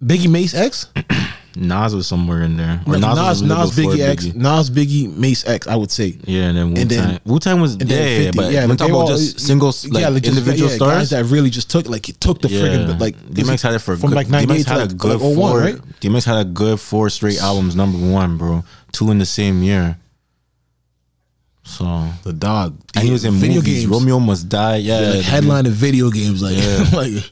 Biggie 0.04 0.30
Mace 0.30 0.56
X. 0.56 0.88
Nas 1.60 1.94
was 1.94 2.08
somewhere 2.08 2.42
in 2.42 2.56
there. 2.58 2.82
Or 2.88 2.98
Nas 2.98 3.18
was 3.18 3.42
Nas, 3.42 3.42
Nas 3.42 3.76
before 3.76 3.94
Biggie 3.94 4.08
X. 4.08 4.26
Nas 4.34 4.70
Biggie 4.70 5.16
Mace 5.16 5.46
X. 5.48 5.68
I 5.68 5.76
would 5.76 5.92
say. 5.92 6.18
Yeah, 6.24 6.44
and 6.50 6.58
then 6.58 6.74
Wu 6.74 6.86
Tang. 6.86 7.20
Wu 7.26 7.40
Tang 7.40 7.60
was 7.60 7.76
yeah, 7.76 7.86
then 7.86 8.34
50, 8.34 8.38
but 8.38 8.52
yeah, 8.54 8.66
like 8.66 8.78
talking 8.78 8.96
about 8.96 9.08
just 9.10 9.40
singles, 9.42 9.86
like, 9.90 10.02
yeah, 10.02 10.10
like 10.10 10.26
individual 10.26 10.70
yeah, 10.70 10.76
stars. 10.76 11.10
that 11.10 11.26
really 11.26 11.50
just 11.50 11.70
took 11.70 11.88
like 11.90 12.06
he 12.06 12.14
took 12.14 12.42
the 12.42 12.48
friggin' 12.48 13.00
like 13.00 13.18
DMX 13.18 13.62
had 13.62 13.74
it 13.74 13.80
for 13.80 13.98
from 13.98 14.10
good, 14.10 14.16
like 14.16 14.30
ninety 14.30 14.56
eight 14.56 14.68
to 14.68 14.78
like, 14.78 14.92
a 14.92 14.94
good 14.94 15.20
like 15.20 15.36
01, 15.36 15.36
four. 15.36 15.60
right? 15.60 15.76
DMX 16.00 16.26
had 16.26 16.38
a 16.38 16.46
good 16.50 16.80
four 16.80 17.10
straight 17.10 17.40
albums, 17.40 17.76
number 17.76 17.98
one, 17.98 18.38
bro. 18.38 18.64
Two 18.92 19.12
in 19.12 19.20
the 19.20 19.26
same 19.26 19.62
year. 19.62 19.98
So 21.64 22.08
The 22.24 22.34
dog. 22.34 22.80
and 22.96 23.04
he 23.04 23.12
was 23.12 23.26
in 23.26 23.34
video 23.34 23.58
movies. 23.58 23.82
games. 23.82 23.88
Romeo 23.92 24.20
Must 24.20 24.50
Die. 24.50 24.76
Yeah, 24.78 25.02
Yeah, 25.02 25.10
like 25.10 25.22
headline 25.22 25.66
of 25.68 25.74
video 25.74 26.10
games, 26.10 26.42
like 26.42 26.58
like 26.94 27.32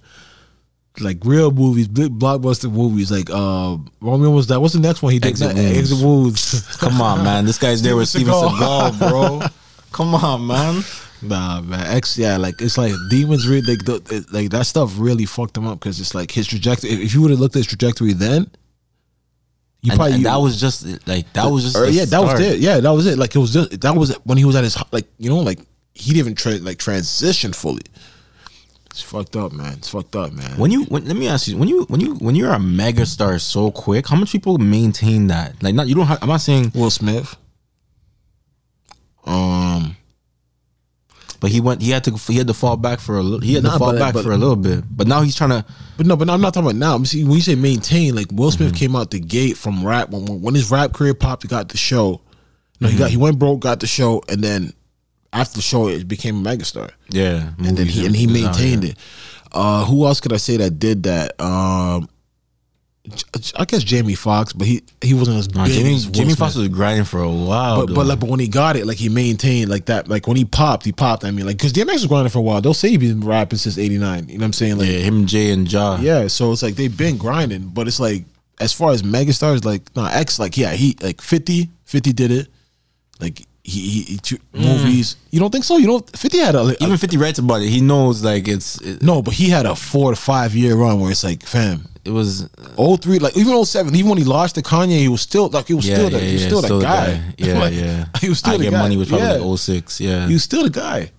like 0.99 1.17
real 1.23 1.51
movies, 1.51 1.87
big 1.87 2.17
blockbuster 2.17 2.71
movies. 2.71 3.11
Like 3.11 3.29
uh, 3.29 3.77
Romeo 4.01 4.29
was 4.31 4.47
that. 4.47 4.59
What's 4.59 4.73
the 4.73 4.79
next 4.79 5.01
one 5.01 5.13
he 5.13 5.19
did? 5.19 5.29
Exit 5.29 5.55
Wounds. 5.55 5.77
Exit 5.77 6.05
Wounds. 6.05 6.77
Come 6.79 7.01
on, 7.01 7.23
man. 7.23 7.45
This 7.45 7.57
guy's 7.57 7.81
there 7.81 7.95
with 7.95 8.09
Steven 8.09 8.33
Seagal, 8.33 8.99
bro. 8.99 9.41
Come 9.91 10.15
on, 10.15 10.45
man. 10.47 10.83
Nah, 11.21 11.61
man. 11.61 11.85
X, 11.87 12.17
yeah, 12.17 12.37
like 12.37 12.61
it's 12.61 12.77
like 12.77 12.93
demons. 13.09 13.47
Really, 13.47 13.75
like, 13.75 13.85
the, 13.85 13.95
it- 14.15 14.31
like 14.31 14.49
that 14.51 14.65
stuff 14.65 14.93
really 14.97 15.25
fucked 15.25 15.57
him 15.57 15.65
up 15.67 15.79
because 15.79 15.99
it's 15.99 16.13
like 16.13 16.31
his 16.31 16.47
trajectory. 16.47 16.91
If 16.91 17.13
you 17.13 17.21
would 17.21 17.31
have 17.31 17.39
looked 17.39 17.55
at 17.55 17.59
his 17.59 17.67
trajectory 17.67 18.13
then, 18.13 18.49
you 19.81 19.91
And, 19.91 19.97
probably 19.97 20.15
and 20.15 20.25
that 20.25 20.37
was 20.37 20.59
just 20.59 20.85
like 21.07 21.31
that 21.33 21.45
was 21.45 21.63
just 21.63 21.75
or, 21.75 21.85
the 21.85 21.91
yeah, 21.91 22.05
that 22.05 22.19
was 22.21 22.39
it. 22.39 22.59
Yeah, 22.59 22.79
that 22.79 22.91
was 22.91 23.05
it. 23.07 23.17
Like 23.17 23.35
it 23.35 23.39
was 23.39 23.53
just 23.53 23.81
that 23.81 23.95
was 23.95 24.15
when 24.25 24.37
he 24.37 24.45
was 24.45 24.55
at 24.55 24.63
his 24.63 24.77
like 24.91 25.05
you 25.17 25.29
know 25.29 25.39
like 25.39 25.59
he 25.93 26.11
didn't 26.13 26.19
even 26.19 26.35
tra- 26.35 26.59
like 26.65 26.77
transition 26.77 27.53
fully. 27.53 27.81
It's 28.97 29.03
fucked 29.03 29.35
up, 29.35 29.51
man. 29.51 29.73
It's 29.73 29.89
fucked 29.89 30.15
up, 30.15 30.31
man. 30.33 30.57
When 30.57 30.71
you 30.71 30.85
when, 30.85 31.05
let 31.05 31.15
me 31.15 31.27
ask 31.27 31.47
you 31.47 31.55
when 31.55 31.67
you 31.69 31.83
when 31.83 31.99
you 32.01 32.15
when 32.15 32.33
you're 32.33 32.51
a 32.51 32.57
mega 32.59 33.05
star 33.05 33.37
so 33.37 33.69
quick, 33.69 34.07
how 34.07 34.15
much 34.15 34.31
people 34.31 34.57
maintain 34.57 35.27
that? 35.27 35.61
Like 35.61 35.75
not 35.75 35.87
you 35.87 35.93
don't. 35.93 36.07
Have, 36.07 36.17
I'm 36.23 36.29
not 36.29 36.41
saying, 36.41 36.71
Will 36.73 36.89
Smith, 36.89 37.35
um, 39.25 39.95
but 41.39 41.51
he 41.51 41.61
went. 41.61 41.83
He 41.83 41.91
had 41.91 42.03
to. 42.05 42.11
He 42.15 42.37
had 42.37 42.47
to 42.47 42.55
fall 42.55 42.75
back 42.75 42.99
for 42.99 43.17
a 43.17 43.21
little. 43.21 43.39
He 43.41 43.53
had 43.53 43.63
Nah, 43.63 43.73
to 43.73 43.77
fall 43.79 43.91
but- 43.91 43.99
back 43.99 44.13
but- 44.15 44.23
for 44.23 44.31
a 44.31 44.37
little 44.37 44.55
bit. 44.55 44.83
But 44.89 45.05
now 45.07 45.21
he's 45.21 45.35
trying 45.35 45.51
to. 45.51 45.65
but 45.95 46.07
no, 46.07 46.15
but 46.15 46.25
no, 46.25 46.33
I'm 46.33 46.41
not 46.41 46.55
talking 46.55 46.67
about 46.69 46.79
now. 46.79 46.95
I'm 46.95 47.05
see 47.05 47.23
when 47.23 47.33
you 47.33 47.41
say 47.41 47.53
maintain, 47.53 48.15
like 48.15 48.31
Will 48.31 48.49
Smith 48.49 48.69
Mm-hmm. 48.69 48.77
came 48.77 48.95
out 48.95 49.11
the 49.11 49.19
gate 49.19 49.57
from 49.57 49.85
rap 49.85 50.09
when 50.09 50.41
when 50.41 50.55
his 50.55 50.71
rap 50.71 50.93
career 50.93 51.13
popped, 51.13 51.43
he 51.43 51.47
got 51.49 51.69
the 51.69 51.77
show. 51.77 52.21
No, 52.79 52.87
Mm-hmm. 52.87 52.93
he 52.93 52.97
got 52.99 53.09
he 53.11 53.17
went 53.17 53.37
broke, 53.37 53.59
got 53.59 53.79
the 53.79 53.87
show, 53.87 54.23
and 54.27 54.43
then 54.43 54.73
after 55.37 55.55
the 55.55 55.61
show, 55.61 55.87
it 55.87 56.07
became 56.07 56.45
a 56.45 56.49
megastar. 56.49 56.91
Yeah, 57.09 57.51
and 57.59 57.77
then 57.77 57.87
he 57.87 58.05
and 58.05 58.15
he 58.15 58.27
maintained 58.27 58.83
it. 58.83 58.97
Uh, 59.51 59.85
who 59.85 60.05
else 60.05 60.19
could 60.19 60.33
I 60.33 60.37
say 60.37 60.57
that 60.57 60.79
did 60.79 61.03
that? 61.03 61.39
Um, 61.41 62.09
I 63.55 63.63
guess 63.63 63.83
Jamie 63.83 64.15
Foxx, 64.15 64.51
but 64.51 64.67
he 64.67 64.83
he 65.01 65.13
wasn't 65.13 65.37
as 65.37 65.55
No, 65.55 65.63
big. 65.63 65.73
Jamie, 65.73 65.95
as 65.95 66.07
Jamie 66.07 66.35
Foxx 66.35 66.55
was 66.55 66.67
grinding 66.67 67.05
for 67.05 67.21
a 67.21 67.29
while. 67.31 67.85
But 67.85 67.95
but 67.95 68.05
like 68.05 68.19
but 68.19 68.29
when 68.29 68.41
he 68.41 68.49
got 68.49 68.75
it, 68.75 68.85
like 68.85 68.97
he 68.97 69.07
maintained 69.07 69.69
like 69.69 69.85
that. 69.85 70.09
Like 70.09 70.27
when 70.27 70.35
he 70.35 70.43
popped, 70.43 70.83
he 70.85 70.91
popped. 70.91 71.23
I 71.23 71.31
mean, 71.31 71.45
like 71.45 71.57
because 71.57 71.71
DMX 71.71 71.93
was 71.93 72.07
grinding 72.07 72.31
for 72.31 72.39
a 72.39 72.41
while. 72.41 72.59
They'll 72.59 72.73
say 72.73 72.89
he's 72.89 72.99
been 72.99 73.21
rapping 73.21 73.59
since 73.59 73.77
'89. 73.77 74.27
You 74.27 74.37
know 74.37 74.41
what 74.41 74.45
I'm 74.47 74.53
saying? 74.53 74.77
Like 74.77 74.89
yeah, 74.89 74.99
him, 74.99 75.25
Jay, 75.25 75.51
and 75.51 75.71
Ja. 75.71 75.97
yeah. 76.01 76.27
So 76.27 76.51
it's 76.51 76.61
like 76.63 76.75
they've 76.75 76.95
been 76.95 77.17
grinding, 77.17 77.69
but 77.69 77.87
it's 77.87 77.99
like 78.01 78.25
as 78.59 78.73
far 78.73 78.91
as 78.91 79.03
megastars, 79.03 79.63
like 79.63 79.83
no 79.95 80.03
X, 80.05 80.37
like 80.37 80.57
yeah, 80.57 80.73
he 80.73 80.97
like 81.01 81.21
50, 81.21 81.69
50 81.85 82.11
did 82.11 82.31
it. 82.31 82.47
Like 83.21 83.46
he, 83.67 83.81
he, 83.81 84.01
he 84.03 84.17
t- 84.17 84.39
movies. 84.53 85.15
Mm. 85.15 85.17
You 85.31 85.39
don't 85.41 85.51
think 85.51 85.65
so? 85.65 85.77
You 85.77 85.87
don't. 85.87 86.17
Fifty 86.17 86.37
had 86.37 86.55
a, 86.55 86.59
a 86.61 86.75
Even 86.79 86.97
Fifty 86.97 87.17
writes 87.17 87.37
about 87.37 87.61
it. 87.61 87.67
He 87.67 87.81
knows 87.81 88.23
like 88.23 88.47
it's. 88.47 88.79
It, 88.81 89.01
no, 89.01 89.21
but 89.21 89.33
he 89.33 89.49
had 89.49 89.65
a 89.65 89.75
four 89.75 90.11
to 90.11 90.15
five 90.15 90.55
year 90.55 90.75
run 90.75 91.01
where 91.01 91.11
it's 91.11 91.23
like, 91.23 91.43
fam, 91.43 91.85
it 92.05 92.11
was 92.11 92.49
Oh 92.77 92.95
three, 92.95 93.19
like 93.19 93.35
even 93.35 93.65
07, 93.65 93.93
even 93.93 94.09
when 94.09 94.17
he 94.17 94.23
lost 94.23 94.55
to 94.55 94.61
Kanye, 94.61 94.99
he 94.99 95.09
was 95.09 95.21
still 95.21 95.49
like 95.49 95.67
he 95.67 95.73
was 95.73 95.85
yeah, 95.87 95.95
still 95.95 96.09
yeah, 96.11 96.17
that 96.17 96.25
he 96.25 96.33
was 96.33 96.41
yeah, 96.41 96.47
still 96.47 96.61
that 96.61 96.67
the 96.69 96.79
guy. 96.79 97.21
Yeah, 97.37 97.59
Like, 97.59 97.73
yeah. 97.73 98.05
He 98.21 98.29
was 98.29 98.39
still 98.39 98.53
I 98.53 98.57
the 98.57 98.63
get 98.63 98.71
guy. 98.71 98.79
money 98.79 98.95
was 98.97 99.09
probably 99.09 99.27
yeah. 99.27 99.33
like 99.33 99.59
06, 99.59 99.99
Yeah. 100.01 100.27
He 100.27 100.33
was 100.33 100.43
still 100.43 100.63
the 100.63 100.69
guy. 100.69 101.11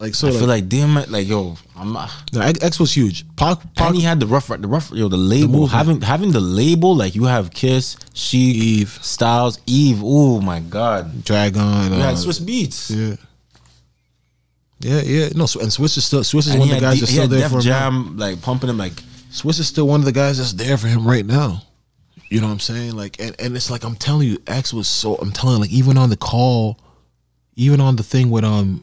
Like 0.00 0.14
so, 0.14 0.28
I 0.28 0.30
like, 0.30 0.38
feel 0.38 0.48
like 0.48 0.68
damn 0.68 0.96
it, 0.96 1.10
like 1.10 1.28
yo, 1.28 1.56
I'm 1.76 1.92
not. 1.92 2.10
no, 2.32 2.40
X 2.40 2.80
was 2.80 2.94
huge. 2.96 3.26
Pac, 3.36 3.58
Pac 3.74 3.88
And 3.88 3.96
he 3.96 4.02
had 4.02 4.18
the 4.18 4.26
rough, 4.26 4.46
the 4.48 4.66
rough, 4.66 4.90
yo, 4.92 5.08
the 5.08 5.18
label. 5.18 5.48
movement. 5.48 5.72
having 5.72 6.00
having 6.00 6.30
the 6.32 6.40
label, 6.40 6.96
like 6.96 7.14
you 7.14 7.24
have 7.24 7.50
Kiss, 7.50 7.96
She, 8.14 8.38
Eve. 8.38 8.98
Styles, 9.02 9.58
Eve. 9.66 10.00
Oh 10.02 10.40
my 10.40 10.60
god, 10.60 11.22
Drag-On. 11.24 11.92
you 11.92 11.98
Uh, 11.98 12.00
had 12.00 12.14
Swizz 12.16 12.40
Beatz. 12.40 12.90
yeah. 12.96 13.16
Yeah, 14.82 15.02
yeah, 15.02 15.28
no, 15.34 15.46
and 15.60 15.70
Swiss 15.70 15.98
is 15.98 16.06
still 16.06 16.24
Swiss 16.24 16.46
is 16.46 16.52
And 16.52 16.60
one 16.60 16.70
of 16.70 16.74
the 16.76 16.80
guys 16.80 16.94
D- 16.94 17.00
that's 17.00 17.12
still 17.12 17.28
there 17.28 17.40
Def 17.40 17.50
for 17.50 17.56
him. 17.58 17.62
Jam, 17.62 18.16
like 18.16 18.40
pumping 18.40 18.70
him, 18.70 18.78
like 18.78 18.94
Swiss 19.28 19.58
is 19.58 19.68
still 19.68 19.86
one 19.86 20.00
of 20.00 20.06
the 20.06 20.12
guys 20.12 20.38
that's 20.38 20.54
there 20.54 20.78
for 20.78 20.88
him 20.88 21.06
right 21.06 21.26
now. 21.26 21.62
You 22.30 22.40
know 22.40 22.46
what 22.46 22.54
I'm 22.54 22.60
saying? 22.60 22.96
Like, 22.96 23.20
and, 23.20 23.36
and 23.38 23.54
it's 23.54 23.70
like 23.70 23.84
I'm 23.84 23.96
telling 23.96 24.28
you, 24.28 24.38
X 24.46 24.72
was 24.72 24.88
so. 24.88 25.16
I'm 25.16 25.32
telling 25.32 25.56
you, 25.56 25.60
like 25.60 25.70
even 25.72 25.98
on 25.98 26.08
the 26.08 26.16
call, 26.16 26.78
even 27.56 27.78
on 27.82 27.96
the 27.96 28.02
thing 28.02 28.30
with 28.30 28.44
um, 28.44 28.82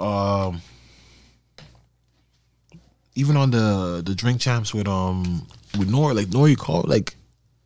um, 0.00 0.60
even 3.14 3.36
on 3.36 3.50
the 3.50 4.02
the 4.04 4.14
drink 4.14 4.40
champs 4.40 4.72
with 4.72 4.88
um 4.88 5.46
with 5.78 5.90
Nor, 5.90 6.14
like 6.14 6.28
Nor, 6.28 6.54
called 6.54 6.88
like 6.88 7.16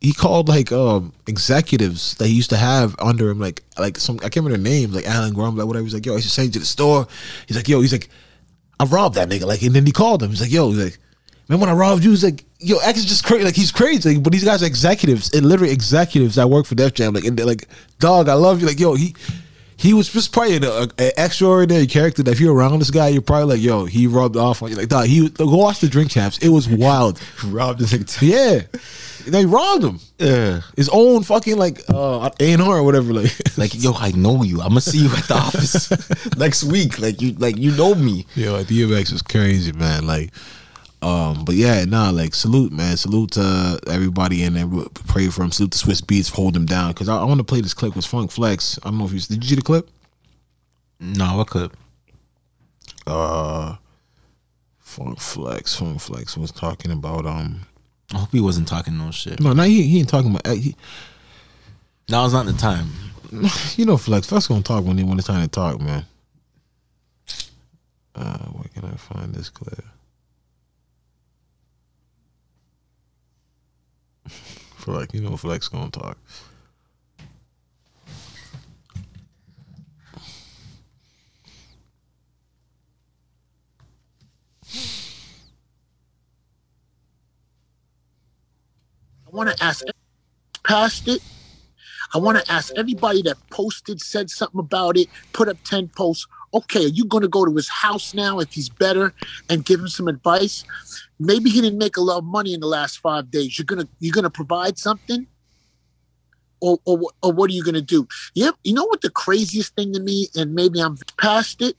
he 0.01 0.11
called 0.11 0.49
like 0.49 0.71
um 0.71 1.13
executives 1.27 2.15
that 2.15 2.27
he 2.27 2.33
used 2.33 2.49
to 2.49 2.57
have 2.57 2.95
under 2.99 3.29
him, 3.29 3.39
like 3.39 3.63
like 3.77 3.97
some 3.97 4.17
I 4.17 4.29
can't 4.29 4.37
remember 4.37 4.57
their 4.57 4.71
names, 4.73 4.95
like 4.95 5.07
Alan 5.07 5.33
Grum, 5.33 5.55
like 5.55 5.67
whatever. 5.67 5.83
He's 5.83 5.93
like, 5.93 6.05
yo, 6.05 6.15
I 6.15 6.19
should 6.19 6.31
send 6.31 6.47
you 6.47 6.53
to 6.53 6.59
the 6.59 6.65
store. 6.65 7.07
He's 7.47 7.55
like, 7.55 7.67
yo, 7.67 7.81
he's 7.81 7.93
like, 7.93 8.09
I 8.79 8.85
robbed 8.85 9.15
that 9.15 9.29
nigga. 9.29 9.45
Like, 9.45 9.61
and 9.61 9.73
then 9.73 9.85
he 9.85 9.91
called 9.91 10.21
him. 10.21 10.29
He's 10.29 10.41
like, 10.41 10.51
yo, 10.51 10.69
he's 10.69 10.83
like, 10.83 10.97
man, 11.47 11.59
when 11.59 11.69
I 11.69 11.73
robbed 11.73 12.03
you, 12.03 12.09
he's 12.09 12.23
like, 12.23 12.43
yo, 12.59 12.77
X 12.79 12.99
is 12.99 13.05
just 13.05 13.23
crazy. 13.23 13.43
Like, 13.45 13.55
he's 13.55 13.71
crazy. 13.71 14.13
Like, 14.13 14.23
but 14.23 14.33
these 14.33 14.43
guys 14.43 14.61
are 14.63 14.65
executives 14.65 15.33
and 15.33 15.45
literally 15.45 15.71
executives 15.71 16.35
that 16.35 16.49
work 16.49 16.65
for 16.65 16.75
Def 16.75 16.93
Jam. 16.93 17.13
Like, 17.13 17.23
and 17.25 17.37
they're 17.37 17.45
like, 17.45 17.67
dog, 17.99 18.27
I 18.27 18.33
love 18.33 18.59
you. 18.59 18.67
Like, 18.67 18.79
yo, 18.79 18.95
he. 18.95 19.15
He 19.83 19.93
was 19.93 20.07
just 20.07 20.31
probably 20.31 20.55
an, 20.55 20.91
extraordinary 20.97 21.87
character. 21.87 22.23
That 22.23 22.31
if 22.31 22.39
you're 22.39 22.55
around 22.55 22.79
this 22.79 22.89
guy, 22.89 23.09
you're 23.09 23.21
probably 23.21 23.55
like, 23.55 23.61
"Yo, 23.61 23.83
he 23.83 24.07
rubbed 24.07 24.37
off 24.37 24.63
on 24.63 24.69
you." 24.69 24.77
Like, 24.77 24.87
dog, 24.87 25.07
he 25.07 25.27
go 25.27 25.45
watch 25.45 25.81
the 25.81 25.89
Drink 25.89 26.09
Champs. 26.09 26.37
It 26.37 26.47
was 26.47 26.69
wild. 26.69 27.19
robbed 27.45 27.79
this 27.79 27.91
nigga. 27.91 28.21
Yeah, 28.21 28.79
they 29.29 29.45
robbed 29.45 29.83
him. 29.83 29.99
Yeah. 30.19 30.61
His 30.77 30.87
own 30.87 31.23
fucking 31.23 31.57
like 31.57 31.81
uh 31.89 32.29
A 32.39 32.53
and 32.53 32.61
R 32.61 32.77
or 32.77 32.83
whatever. 32.83 33.11
Like, 33.11 33.33
Like 33.57 33.83
yo, 33.83 33.93
I 33.93 34.11
know 34.11 34.43
you. 34.43 34.61
I'm 34.61 34.69
gonna 34.69 34.81
see 34.81 34.99
you 34.99 35.13
at 35.13 35.25
the 35.25 35.35
office 35.35 36.35
next 36.37 36.63
week. 36.63 36.99
Like 36.99 37.21
you, 37.21 37.33
like 37.33 37.57
you 37.57 37.71
know 37.71 37.93
me. 37.93 38.25
Yo, 38.35 38.53
like 38.53 38.67
DMX 38.67 39.11
is 39.11 39.21
crazy, 39.21 39.73
man. 39.73 40.07
Like, 40.07 40.31
um, 41.03 41.43
but 41.43 41.55
yeah, 41.55 41.83
nah, 41.85 42.09
like 42.09 42.33
salute, 42.33 42.71
man. 42.71 42.95
Salute 42.95 43.31
to 43.31 43.79
everybody 43.87 44.43
in 44.43 44.53
there. 44.53 44.67
Pray 45.07 45.27
for 45.27 45.43
him. 45.43 45.51
Salute 45.51 45.73
to 45.73 45.85
Swizz 45.85 46.01
Beatz, 46.01 46.31
hold 46.31 46.55
him 46.55 46.65
down. 46.65 46.93
Cause 46.93 47.09
I, 47.09 47.17
I 47.17 47.25
want 47.25 47.39
to 47.39 47.43
play 47.43 47.59
this 47.61 47.73
clip 47.73 47.95
with 47.95 48.05
Funk 48.05 48.31
Flex. 48.31 48.79
I 48.83 48.89
don't 48.89 48.99
know 48.99 49.05
if 49.05 49.11
you 49.13 49.19
did 49.19 49.43
you 49.43 49.49
see 49.49 49.55
the 49.55 49.61
clip? 49.61 49.89
No, 50.99 51.37
what 51.37 51.47
clip? 51.47 51.75
Uh, 53.05 53.75
Funk 54.79 55.19
Flex, 55.19 55.75
Funk 55.75 55.99
Flex 55.99 56.37
was 56.37 56.51
talking 56.51 56.91
about 56.91 57.25
um. 57.25 57.61
I 58.13 58.19
hope 58.19 58.29
he 58.31 58.39
wasn't 58.39 58.67
talking 58.67 58.97
no 58.97 59.11
shit. 59.11 59.39
No, 59.39 59.53
no, 59.53 59.63
he, 59.63 59.83
he 59.83 59.99
ain't 59.99 60.09
talking 60.09 60.29
about. 60.35 60.55
He, 60.55 60.75
Now 62.09 62.25
is 62.25 62.33
not 62.33 62.45
the 62.45 62.53
time. 62.53 62.89
you 63.75 63.85
know, 63.85 63.97
Flex. 63.97 64.27
Flex 64.27 64.47
gonna 64.47 64.61
talk 64.61 64.85
when 64.85 64.97
he 64.97 65.03
when 65.03 65.17
it's 65.17 65.27
time 65.27 65.41
to 65.41 65.49
talk, 65.49 65.81
man. 65.81 66.05
Uh, 68.15 68.37
where 68.37 68.69
can 68.73 68.85
I 68.85 68.95
find 68.95 69.33
this 69.33 69.49
clip? 69.49 69.83
For 74.83 74.91
like, 74.91 75.13
you 75.13 75.21
know, 75.21 75.37
Flex 75.37 75.69
gonna 75.69 75.89
talk. 75.89 76.17
I 89.25 89.29
want 89.31 89.55
to 89.57 89.63
ask 89.63 89.85
past 90.65 91.07
it. 91.07 91.21
I 92.13 92.17
want 92.17 92.43
to 92.43 92.51
ask 92.51 92.73
everybody 92.75 93.21
that 93.21 93.37
posted, 93.49 94.01
said 94.01 94.29
something 94.29 94.59
about 94.59 94.97
it, 94.97 95.07
put 95.31 95.47
up 95.47 95.57
10 95.63 95.87
posts. 95.95 96.27
Okay, 96.53 96.85
are 96.85 96.89
you 96.89 97.05
going 97.05 97.23
to 97.23 97.29
go 97.29 97.45
to 97.45 97.55
his 97.55 97.69
house 97.69 98.13
now 98.13 98.39
if 98.39 98.51
he's 98.51 98.67
better 98.69 99.13
and 99.49 99.63
give 99.63 99.79
him 99.79 99.87
some 99.87 100.09
advice? 100.09 100.65
Maybe 101.25 101.49
he 101.49 101.61
didn't 101.61 101.77
make 101.79 101.97
a 101.97 102.01
lot 102.01 102.17
of 102.17 102.23
money 102.25 102.53
in 102.53 102.59
the 102.59 102.67
last 102.67 102.99
five 102.99 103.31
days. 103.31 103.57
You're 103.57 103.65
gonna 103.65 103.87
you're 103.99 104.13
gonna 104.13 104.29
provide 104.29 104.77
something, 104.77 105.27
or 106.59 106.79
or, 106.85 106.99
or 107.21 107.31
what 107.31 107.49
are 107.49 107.53
you 107.53 107.63
gonna 107.63 107.81
do? 107.81 108.07
Yep. 108.35 108.55
You 108.63 108.73
know 108.73 108.85
what 108.85 109.01
the 109.01 109.09
craziest 109.09 109.75
thing 109.75 109.93
to 109.93 109.99
me, 109.99 110.27
and 110.35 110.53
maybe 110.53 110.79
I'm 110.79 110.97
past 111.17 111.61
it. 111.61 111.77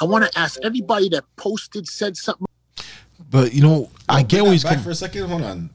I 0.00 0.04
want 0.04 0.30
to 0.30 0.38
ask 0.38 0.58
everybody 0.62 1.08
that 1.10 1.24
posted, 1.36 1.88
said 1.88 2.16
something 2.16 2.46
But 3.30 3.54
you 3.54 3.62
know, 3.62 3.90
I 4.08 4.22
get 4.22 4.42
where 4.42 4.52
he's 4.52 4.62
back 4.62 4.72
coming. 4.72 4.84
for 4.84 4.90
a 4.90 4.94
second. 4.94 5.28
Hold 5.28 5.42
on. 5.42 5.70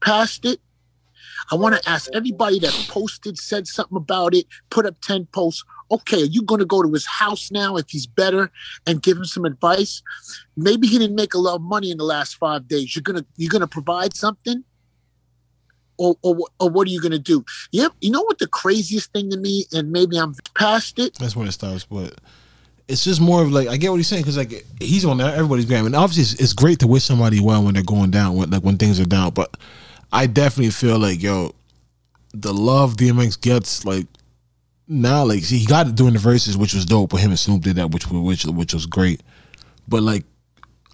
past 0.00 0.44
it. 0.44 0.60
I 1.50 1.54
want 1.54 1.80
to 1.80 1.88
ask 1.88 2.10
everybody 2.14 2.58
that 2.60 2.72
posted, 2.88 3.38
said 3.38 3.66
something 3.66 3.96
about 3.96 4.34
it, 4.34 4.46
put 4.70 4.86
up 4.86 5.00
10 5.00 5.26
posts. 5.26 5.64
Okay, 5.90 6.22
are 6.22 6.26
you 6.26 6.42
going 6.42 6.58
to 6.58 6.66
go 6.66 6.82
to 6.82 6.92
his 6.92 7.06
house 7.06 7.50
now 7.50 7.76
if 7.76 7.88
he's 7.88 8.06
better 8.06 8.50
and 8.86 9.02
give 9.02 9.16
him 9.16 9.24
some 9.24 9.44
advice? 9.44 10.02
Maybe 10.56 10.86
he 10.86 10.98
didn't 10.98 11.16
make 11.16 11.34
a 11.34 11.38
lot 11.38 11.56
of 11.56 11.62
money 11.62 11.90
in 11.90 11.98
the 11.98 12.04
last 12.04 12.36
five 12.36 12.68
days. 12.68 12.94
You're 12.94 13.02
gonna 13.02 13.24
you're 13.36 13.50
gonna 13.50 13.66
provide 13.66 14.14
something, 14.14 14.64
or 15.96 16.16
or, 16.22 16.36
or 16.60 16.68
what 16.68 16.86
are 16.86 16.90
you 16.90 17.00
gonna 17.00 17.18
do? 17.18 17.44
Yep. 17.72 17.92
You 18.00 18.10
know 18.10 18.22
what 18.22 18.38
the 18.38 18.46
craziest 18.46 19.12
thing 19.12 19.30
to 19.30 19.38
me, 19.38 19.64
and 19.72 19.90
maybe 19.90 20.18
I'm 20.18 20.34
past 20.54 20.98
it. 20.98 21.14
That's 21.18 21.34
when 21.34 21.48
it 21.48 21.52
stops. 21.52 21.84
But 21.84 22.20
it's 22.88 23.04
just 23.04 23.20
more 23.20 23.42
of 23.42 23.52
like 23.52 23.68
I 23.68 23.76
get 23.76 23.90
what 23.90 23.96
he's 23.96 24.08
saying 24.08 24.22
because 24.22 24.36
like 24.36 24.64
he's 24.80 25.04
on 25.04 25.20
everybody's 25.20 25.66
gram, 25.66 25.86
and 25.86 25.94
obviously 25.94 26.22
it's, 26.22 26.42
it's 26.42 26.52
great 26.52 26.80
to 26.80 26.86
wish 26.86 27.04
somebody 27.04 27.40
well 27.40 27.62
when 27.62 27.74
they're 27.74 27.82
going 27.82 28.10
down, 28.10 28.36
when, 28.36 28.50
like 28.50 28.62
when 28.62 28.76
things 28.76 29.00
are 29.00 29.04
down. 29.04 29.30
But 29.30 29.56
I 30.12 30.26
definitely 30.26 30.70
feel 30.70 30.98
like 30.98 31.22
yo, 31.22 31.54
the 32.32 32.52
love 32.52 32.96
DMX 32.96 33.40
gets 33.40 33.84
like 33.84 34.06
now, 34.88 35.24
like 35.24 35.44
see, 35.44 35.58
he 35.58 35.66
got 35.66 35.86
it 35.86 35.94
during 35.94 36.14
the 36.14 36.18
verses, 36.18 36.56
which 36.56 36.74
was 36.74 36.84
dope. 36.86 37.10
But 37.10 37.20
him 37.20 37.30
and 37.30 37.38
Snoop 37.38 37.62
did 37.62 37.76
that, 37.76 37.90
which 37.90 38.08
which 38.10 38.44
which 38.44 38.74
was 38.74 38.86
great. 38.86 39.22
But 39.86 40.02
like. 40.02 40.24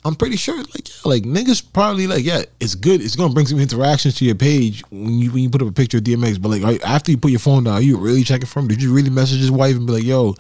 I'm 0.06 0.14
pretty 0.14 0.36
sure, 0.36 0.58
like, 0.58 0.86
yeah, 0.86 0.94
like 1.06 1.22
niggas 1.22 1.62
probably 1.72 2.06
like, 2.06 2.26
yeah, 2.26 2.42
it's 2.60 2.74
good. 2.74 3.00
It's 3.00 3.16
gonna 3.16 3.32
bring 3.32 3.46
some 3.46 3.58
interactions 3.58 4.16
to 4.16 4.26
your 4.26 4.34
page 4.34 4.82
when 4.90 5.18
you 5.18 5.30
when 5.32 5.42
you 5.42 5.48
put 5.48 5.62
up 5.62 5.68
a 5.68 5.72
picture 5.72 5.96
of 5.96 6.04
DMX. 6.04 6.42
But 6.42 6.50
like, 6.50 6.62
are- 6.62 6.86
after 6.86 7.10
you 7.10 7.16
put 7.16 7.30
your 7.30 7.40
phone 7.40 7.64
down, 7.64 7.72
are 7.76 7.80
you 7.80 7.96
really 7.96 8.22
checking 8.22 8.44
from? 8.44 8.68
Did 8.68 8.82
you 8.82 8.92
really 8.92 9.08
message 9.08 9.38
his 9.38 9.50
wife 9.50 9.74
and 9.76 9.86
be 9.86 9.94
like, 9.94 10.04
yo, 10.04 10.34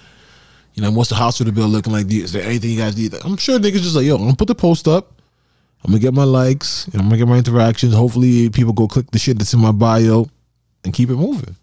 you 0.74 0.82
know, 0.82 0.90
what's 0.90 1.08
the 1.08 1.14
hospital 1.14 1.50
bill 1.50 1.66
looking 1.68 1.94
like? 1.94 2.12
Is 2.12 2.32
there 2.32 2.42
anything 2.42 2.72
you 2.72 2.76
guys 2.78 2.94
need? 2.98 3.14
I'm 3.24 3.38
sure 3.38 3.58
niggas 3.58 3.80
just 3.80 3.96
like, 3.96 4.04
yo, 4.04 4.16
I'm 4.16 4.24
gonna 4.24 4.36
put 4.36 4.48
the 4.48 4.54
post 4.54 4.86
up. 4.86 5.18
I'm 5.82 5.92
gonna 5.92 6.00
get 6.02 6.12
my 6.12 6.24
likes 6.24 6.84
and 6.88 6.96
I'm 6.96 7.08
gonna 7.08 7.16
get 7.16 7.28
my 7.28 7.38
interactions. 7.38 7.94
Hopefully, 7.94 8.50
people 8.50 8.74
go 8.74 8.86
click 8.86 9.10
the 9.12 9.18
shit 9.18 9.38
that's 9.38 9.54
in 9.54 9.60
my 9.60 9.72
bio 9.72 10.28
and 10.84 10.92
keep 10.92 11.08
it 11.08 11.16
moving. 11.16 11.56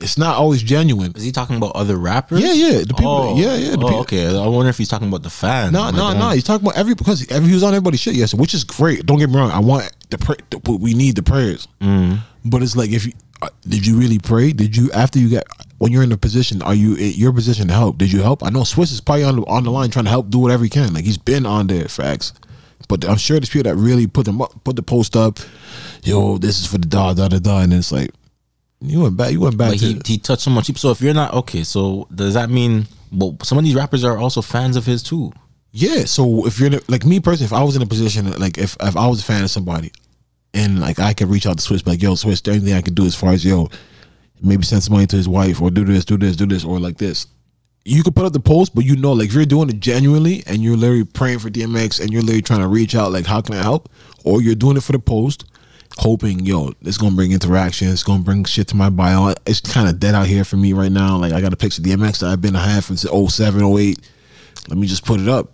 It's 0.00 0.16
not 0.18 0.36
always 0.36 0.62
genuine. 0.62 1.12
Is 1.14 1.22
he 1.22 1.32
talking 1.32 1.56
about 1.56 1.72
other 1.74 1.96
rappers? 1.96 2.40
Yeah, 2.40 2.52
yeah, 2.52 2.78
the 2.80 2.94
people- 2.94 3.06
Oh, 3.06 3.38
yeah, 3.38 3.54
yeah, 3.56 3.70
the 3.76 3.78
oh, 3.78 3.88
people- 3.88 4.00
okay. 4.00 4.26
I 4.26 4.46
wonder 4.46 4.70
if 4.70 4.78
he's 4.78 4.88
talking 4.88 5.08
about 5.08 5.22
the 5.22 5.30
fans. 5.30 5.72
No, 5.72 5.90
no, 5.90 6.12
no. 6.18 6.30
He's 6.30 6.44
talking 6.44 6.66
about 6.66 6.78
every 6.78 6.94
because 6.94 7.26
every 7.30 7.48
he 7.48 7.54
was 7.54 7.62
on 7.62 7.74
everybody's 7.74 8.00
shit 8.00 8.14
yesterday, 8.14 8.40
which 8.40 8.54
is 8.54 8.64
great. 8.64 9.04
Don't 9.06 9.18
get 9.18 9.28
me 9.30 9.36
wrong. 9.36 9.50
I 9.50 9.58
want 9.58 9.90
the, 10.10 10.18
pray, 10.18 10.36
the 10.50 10.58
we 10.58 10.94
need 10.94 11.16
the 11.16 11.22
prayers, 11.22 11.68
but 12.44 12.62
it's 12.62 12.76
like 12.76 12.90
if 12.90 13.06
you 13.06 13.12
uh, 13.42 13.48
did 13.66 13.86
you 13.86 13.98
really 13.98 14.18
pray? 14.18 14.52
Did 14.52 14.76
you 14.76 14.90
after 14.92 15.18
you 15.18 15.28
get 15.28 15.46
when 15.78 15.92
you're 15.92 16.02
in 16.02 16.12
a 16.12 16.16
position? 16.18 16.60
Are 16.62 16.74
you 16.74 16.94
in 16.96 17.12
your 17.12 17.32
position 17.32 17.68
to 17.68 17.74
help? 17.74 17.96
Did 17.98 18.12
you 18.12 18.20
help? 18.22 18.42
I 18.44 18.50
know 18.50 18.64
Swiss 18.64 18.92
is 18.92 19.00
probably 19.00 19.24
on 19.24 19.36
the 19.36 19.42
on 19.46 19.64
the 19.64 19.70
line 19.70 19.90
trying 19.90 20.04
to 20.06 20.10
help 20.10 20.28
do 20.30 20.38
whatever 20.38 20.62
he 20.64 20.70
can. 20.70 20.92
Like 20.94 21.04
he's 21.04 21.18
been 21.18 21.46
on 21.46 21.66
there, 21.68 21.88
facts. 21.88 22.32
But 22.88 23.04
I'm 23.08 23.18
sure 23.18 23.38
there's 23.38 23.48
people 23.50 23.70
that 23.70 23.76
really 23.76 24.06
put 24.06 24.24
them 24.26 24.42
up, 24.42 24.64
put 24.64 24.74
the 24.76 24.82
post 24.82 25.14
up. 25.16 25.38
Yo, 26.02 26.38
this 26.38 26.58
is 26.58 26.66
for 26.66 26.78
the 26.78 26.88
da 26.88 27.14
da 27.14 27.28
da 27.28 27.38
da, 27.38 27.60
and 27.60 27.72
it's 27.72 27.92
like 27.92 28.10
you 28.80 29.00
went 29.00 29.16
back. 29.16 29.32
You 29.32 29.40
went 29.40 29.56
back 29.56 29.70
But 29.70 29.80
he, 29.80 30.00
he 30.04 30.18
touched 30.18 30.42
so 30.42 30.50
much. 30.50 30.74
So 30.78 30.90
if 30.90 31.00
you're 31.00 31.14
not 31.14 31.34
okay, 31.34 31.64
so 31.64 32.08
does 32.14 32.34
that 32.34 32.50
mean? 32.50 32.86
Well, 33.12 33.36
some 33.42 33.58
of 33.58 33.64
these 33.64 33.74
rappers 33.74 34.04
are 34.04 34.16
also 34.16 34.40
fans 34.40 34.76
of 34.76 34.86
his 34.86 35.02
too. 35.02 35.32
Yeah, 35.72 36.04
so 36.04 36.46
if 36.46 36.58
you're 36.58 36.68
in 36.68 36.74
a, 36.74 36.80
like 36.88 37.04
me 37.04 37.20
personally, 37.20 37.46
if 37.46 37.52
I 37.52 37.62
was 37.62 37.76
in 37.76 37.82
a 37.82 37.86
position 37.86 38.30
like 38.38 38.58
if 38.58 38.76
if 38.80 38.96
I 38.96 39.06
was 39.06 39.20
a 39.20 39.24
fan 39.24 39.44
of 39.44 39.50
somebody, 39.50 39.92
and 40.54 40.80
like 40.80 40.98
I 40.98 41.12
could 41.14 41.28
reach 41.28 41.46
out 41.46 41.58
to 41.58 41.62
Swiss, 41.62 41.86
like 41.86 42.02
yo, 42.02 42.14
Swiss, 42.14 42.40
the 42.40 42.52
only 42.52 42.64
thing 42.64 42.74
I 42.74 42.82
could 42.82 42.94
do 42.94 43.06
as 43.06 43.14
far 43.14 43.32
as 43.32 43.44
yo, 43.44 43.68
maybe 44.42 44.64
send 44.64 44.82
some 44.82 44.94
money 44.94 45.06
to 45.06 45.16
his 45.16 45.28
wife 45.28 45.60
or 45.60 45.70
do 45.70 45.84
this, 45.84 46.04
do 46.04 46.16
this, 46.16 46.36
do 46.36 46.46
this, 46.46 46.64
or 46.64 46.80
like 46.80 46.98
this. 46.98 47.26
You 47.84 48.02
could 48.02 48.14
put 48.14 48.26
up 48.26 48.32
the 48.32 48.40
post, 48.40 48.74
but 48.74 48.84
you 48.84 48.96
know, 48.96 49.12
like 49.12 49.28
if 49.28 49.34
you're 49.34 49.44
doing 49.46 49.68
it 49.68 49.80
genuinely 49.80 50.42
and 50.46 50.62
you're 50.62 50.76
literally 50.76 51.04
praying 51.04 51.38
for 51.38 51.50
DMX 51.50 52.00
and 52.00 52.12
you're 52.12 52.22
literally 52.22 52.42
trying 52.42 52.60
to 52.60 52.68
reach 52.68 52.94
out, 52.94 53.12
like 53.12 53.26
how 53.26 53.40
can 53.40 53.54
I 53.54 53.62
help? 53.62 53.88
Or 54.24 54.42
you're 54.42 54.54
doing 54.54 54.76
it 54.76 54.82
for 54.82 54.92
the 54.92 54.98
post, 54.98 55.44
hoping 55.98 56.46
yo, 56.46 56.72
it's 56.82 56.98
gonna 56.98 57.16
bring 57.16 57.32
interaction, 57.32 57.88
it's 57.88 58.02
gonna 58.02 58.22
bring 58.22 58.44
shit 58.44 58.68
to 58.68 58.76
my 58.76 58.90
bio. 58.90 59.34
It's 59.46 59.60
kind 59.60 59.88
of 59.88 60.00
dead 60.00 60.14
out 60.14 60.26
here 60.26 60.44
for 60.44 60.56
me 60.56 60.72
right 60.72 60.92
now. 60.92 61.16
Like 61.16 61.32
I 61.32 61.40
got 61.40 61.52
a 61.52 61.56
picture 61.56 61.82
of 61.82 61.86
DMX 61.86 62.20
that 62.20 62.30
I've 62.30 62.40
been 62.40 62.56
a 62.56 62.60
half 62.60 62.84
since 62.84 63.02
07, 63.02 63.62
08. 63.62 63.98
Let 64.68 64.78
me 64.78 64.86
just 64.86 65.04
put 65.04 65.20
it 65.20 65.28
up 65.28 65.52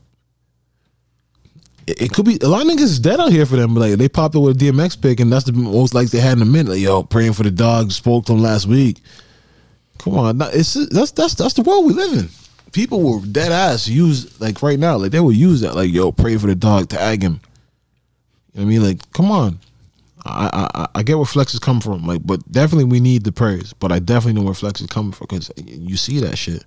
it, 1.86 2.12
could 2.12 2.24
be 2.24 2.38
a 2.42 2.48
lot 2.48 2.62
of 2.62 2.68
niggas 2.68 2.82
is 2.82 2.98
dead 2.98 3.20
out 3.20 3.30
here 3.30 3.46
for 3.46 3.56
them. 3.56 3.74
But 3.74 3.80
like 3.80 3.92
they 3.94 4.08
popped 4.08 4.34
up 4.34 4.42
with 4.42 4.60
a 4.60 4.64
DMX 4.64 5.00
pick, 5.00 5.20
and 5.20 5.32
that's 5.32 5.44
the 5.44 5.52
most 5.52 5.94
likes 5.94 6.10
they 6.10 6.20
had 6.20 6.36
in 6.36 6.42
a 6.42 6.46
minute. 6.46 6.72
Like, 6.72 6.80
yo, 6.80 7.02
praying 7.02 7.34
for 7.34 7.42
the 7.42 7.50
dog. 7.50 7.92
Spoke 7.92 8.26
to 8.26 8.32
him 8.32 8.42
last 8.42 8.66
week. 8.66 8.98
Come 9.98 10.18
on, 10.18 10.40
it's 10.52 10.74
that's 10.74 11.12
that's 11.12 11.34
that's 11.34 11.54
the 11.54 11.62
world 11.62 11.86
we 11.86 11.92
live 11.92 12.12
in. 12.18 12.28
People 12.72 13.02
will 13.02 13.20
dead 13.20 13.52
ass 13.52 13.88
use 13.88 14.40
like 14.40 14.62
right 14.62 14.78
now, 14.78 14.96
like 14.96 15.12
they 15.12 15.20
will 15.20 15.32
use 15.32 15.60
that. 15.60 15.74
Like, 15.74 15.92
yo, 15.92 16.12
pray 16.12 16.36
for 16.36 16.48
the 16.48 16.54
dog, 16.54 16.88
tag 16.88 17.22
him. 17.22 17.40
You 18.52 18.60
know 18.60 18.62
what 18.62 18.62
I 18.62 18.64
mean? 18.64 18.82
Like, 18.82 19.12
come 19.12 19.30
on. 19.30 19.60
I, 20.26 20.68
I 20.74 20.88
I 20.96 21.02
get 21.02 21.16
where 21.16 21.26
Flex 21.26 21.54
is 21.54 21.60
coming 21.60 21.80
from, 21.82 22.06
like, 22.06 22.22
but 22.24 22.40
definitely 22.50 22.84
we 22.84 23.00
need 23.00 23.24
the 23.24 23.32
praise. 23.32 23.72
But 23.72 23.92
I 23.92 23.98
definitely 23.98 24.40
know 24.40 24.44
where 24.46 24.54
Flex 24.54 24.80
is 24.80 24.86
coming 24.88 25.12
from 25.12 25.26
because 25.28 25.50
you 25.56 25.96
see 25.96 26.20
that 26.20 26.36
shit. 26.36 26.64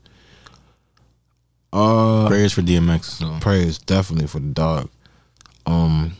Uh, 1.71 2.27
Prayers 2.27 2.53
for 2.53 2.61
DMX. 2.61 3.03
So. 3.03 3.37
prayers 3.41 3.77
definitely 3.77 4.27
for 4.27 4.39
the 4.39 4.47
dog. 4.47 4.89
Um, 5.65 6.13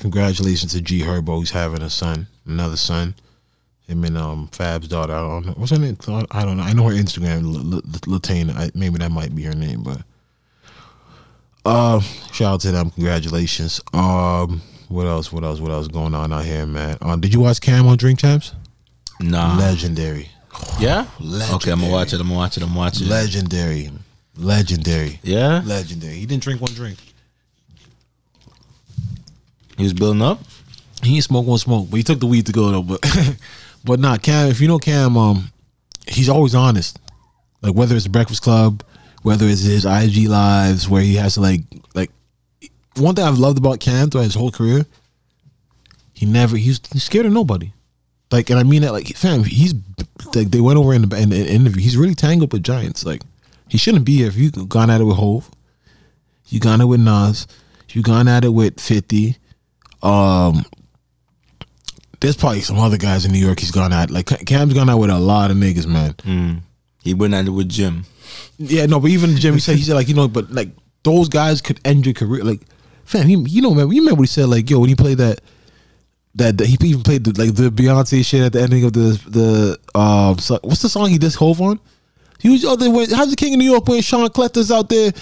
congratulations 0.00 0.72
to 0.72 0.80
G 0.80 1.00
Herbo. 1.00 1.38
He's 1.40 1.50
having 1.50 1.82
a 1.82 1.90
son, 1.90 2.26
another 2.46 2.76
son. 2.76 3.14
Him 3.88 4.04
and 4.04 4.16
um 4.16 4.48
Fab's 4.52 4.88
daughter. 4.88 5.12
I 5.12 5.20
don't 5.20 5.46
know 5.46 5.52
what's 5.56 5.72
her 5.72 5.78
name. 5.78 5.96
I 6.30 6.44
don't 6.44 6.56
know. 6.56 6.62
I 6.62 6.72
know 6.72 6.88
her 6.88 6.94
Instagram, 6.94 7.42
L- 7.44 7.74
L- 7.74 7.82
Latane. 8.18 8.74
Maybe 8.74 8.98
that 8.98 9.10
might 9.10 9.34
be 9.34 9.42
her 9.42 9.54
name, 9.54 9.82
but 9.82 10.02
uh, 11.64 12.00
shout 12.32 12.54
out 12.54 12.60
to 12.62 12.72
them. 12.72 12.90
Congratulations. 12.90 13.80
Um, 13.92 14.62
what 14.92 15.06
else? 15.06 15.32
What 15.32 15.44
else? 15.44 15.60
What 15.60 15.72
else 15.72 15.88
going 15.88 16.14
on 16.14 16.32
out 16.32 16.44
here, 16.44 16.66
man? 16.66 16.98
Um, 17.00 17.20
did 17.20 17.32
you 17.32 17.40
watch 17.40 17.60
Cam 17.60 17.86
on 17.86 17.96
Drink 17.96 18.18
Champs? 18.18 18.52
Nah. 19.20 19.56
Legendary, 19.56 20.28
yeah. 20.78 21.06
Legendary. 21.18 21.54
Okay, 21.54 21.72
I'm 21.72 21.80
gonna 21.80 21.92
watch 21.92 22.12
it. 22.12 22.20
I'm 22.20 22.28
gonna 22.28 22.38
watch 22.38 22.56
it. 22.56 22.62
I'm 22.62 22.74
watching. 22.74 23.06
it. 23.06 23.10
legendary, 23.10 23.90
legendary, 24.36 25.20
yeah. 25.22 25.62
legendary. 25.64 26.14
He 26.14 26.26
didn't 26.26 26.42
drink 26.42 26.60
one 26.60 26.72
drink. 26.72 26.98
He 29.76 29.84
was 29.84 29.94
building 29.94 30.22
up. 30.22 30.40
He 31.02 31.16
ain't 31.16 31.24
smoke 31.24 31.46
one 31.46 31.58
smoke, 31.58 31.88
but 31.90 31.96
he 31.96 32.02
took 32.02 32.20
the 32.20 32.26
weed 32.26 32.46
to 32.46 32.52
go 32.52 32.70
though. 32.70 32.82
But 32.82 33.00
but 33.84 33.98
not 33.98 34.22
Cam. 34.22 34.48
If 34.50 34.60
you 34.60 34.68
know 34.68 34.78
Cam, 34.78 35.16
um, 35.16 35.50
he's 36.06 36.28
always 36.28 36.54
honest. 36.54 36.98
Like 37.62 37.74
whether 37.74 37.94
it's 37.94 38.04
the 38.04 38.10
Breakfast 38.10 38.42
Club, 38.42 38.82
whether 39.22 39.46
it's 39.46 39.62
his 39.62 39.84
IG 39.84 40.28
lives 40.28 40.88
where 40.88 41.02
he 41.02 41.14
has 41.16 41.34
to 41.34 41.40
like 41.40 41.62
like. 41.94 42.10
One 42.96 43.14
thing 43.14 43.24
I've 43.24 43.38
loved 43.38 43.58
about 43.58 43.80
Cam 43.80 44.10
throughout 44.10 44.24
his 44.24 44.34
whole 44.34 44.50
career, 44.50 44.84
he 46.12 46.26
never 46.26 46.56
he's, 46.56 46.80
he's 46.92 47.04
scared 47.04 47.26
of 47.26 47.32
nobody. 47.32 47.72
Like, 48.30 48.50
and 48.50 48.58
I 48.58 48.62
mean 48.62 48.82
that 48.82 48.92
like 48.92 49.08
fam, 49.08 49.44
he's 49.44 49.74
like 50.34 50.50
they 50.50 50.60
went 50.60 50.78
over 50.78 50.94
in 50.94 51.08
the, 51.08 51.16
in 51.16 51.30
the 51.30 51.50
interview. 51.52 51.82
He's 51.82 51.96
really 51.96 52.14
tangled 52.14 52.52
with 52.52 52.62
giants. 52.62 53.04
Like 53.04 53.22
he 53.68 53.76
shouldn't 53.78 54.04
be 54.04 54.16
here. 54.16 54.28
If 54.28 54.36
you 54.36 54.50
gone 54.50 54.90
at 54.90 55.00
it 55.00 55.04
with 55.04 55.16
Hove, 55.16 55.50
you 56.46 56.60
gone 56.60 56.80
at 56.80 56.84
it 56.84 56.86
with 56.86 57.00
Nas, 57.00 57.46
you 57.90 58.02
gone 58.02 58.28
at 58.28 58.44
it 58.44 58.50
with 58.50 58.80
Fifty. 58.80 59.36
Um, 60.02 60.64
there's 62.20 62.36
probably 62.36 62.60
some 62.60 62.78
other 62.78 62.96
guys 62.96 63.24
in 63.26 63.32
New 63.32 63.38
York 63.38 63.60
he's 63.60 63.70
gone 63.70 63.92
at. 63.92 64.10
Like 64.10 64.26
Cam's 64.46 64.74
gone 64.74 64.88
out 64.88 64.98
with 64.98 65.10
a 65.10 65.18
lot 65.18 65.50
of 65.50 65.56
niggas, 65.56 65.86
man. 65.86 66.62
He 67.02 67.14
went 67.14 67.34
at 67.34 67.46
it 67.46 67.50
with 67.50 67.68
Jim. 67.68 68.04
Yeah, 68.58 68.86
no, 68.86 69.00
but 69.00 69.10
even 69.10 69.36
Jim, 69.36 69.54
he 69.54 69.60
said 69.60 69.76
he 69.76 69.82
said 69.82 69.94
like 69.94 70.08
you 70.08 70.14
know, 70.14 70.28
but 70.28 70.50
like 70.50 70.70
those 71.02 71.28
guys 71.28 71.60
could 71.60 71.80
end 71.84 72.06
your 72.06 72.14
career. 72.14 72.44
Like, 72.44 72.60
fam, 73.04 73.26
he, 73.26 73.36
you 73.36 73.62
know, 73.62 73.74
man, 73.74 73.90
you 73.90 74.00
remember 74.00 74.20
what 74.20 74.28
he 74.28 74.32
said? 74.32 74.48
Like, 74.48 74.68
yo, 74.70 74.78
when 74.80 74.88
he 74.88 74.94
played 74.94 75.18
that, 75.18 75.40
that, 76.34 76.58
that 76.58 76.66
he 76.66 76.76
even 76.86 77.02
played 77.02 77.24
the, 77.24 77.32
like 77.42 77.54
the 77.54 77.70
Beyonce 77.70 78.24
shit 78.24 78.42
at 78.42 78.52
the 78.54 78.62
ending 78.62 78.84
of 78.84 78.92
the 78.94 79.20
the 79.28 79.98
um, 79.98 80.38
so, 80.38 80.58
what's 80.62 80.82
the 80.82 80.88
song 80.88 81.08
he 81.10 81.18
did 81.18 81.34
Hove 81.34 81.60
on? 81.60 81.78
He 82.38 82.48
was 82.50 82.64
out 82.64 82.78
there. 82.80 82.90
When, 82.90 83.08
how's 83.10 83.30
the 83.30 83.36
King 83.36 83.54
of 83.54 83.58
New 83.58 83.70
York 83.70 83.86
when 83.86 84.00
Sean 84.02 84.28
Cletta's 84.30 84.72
out 84.72 84.88
there 84.88 85.12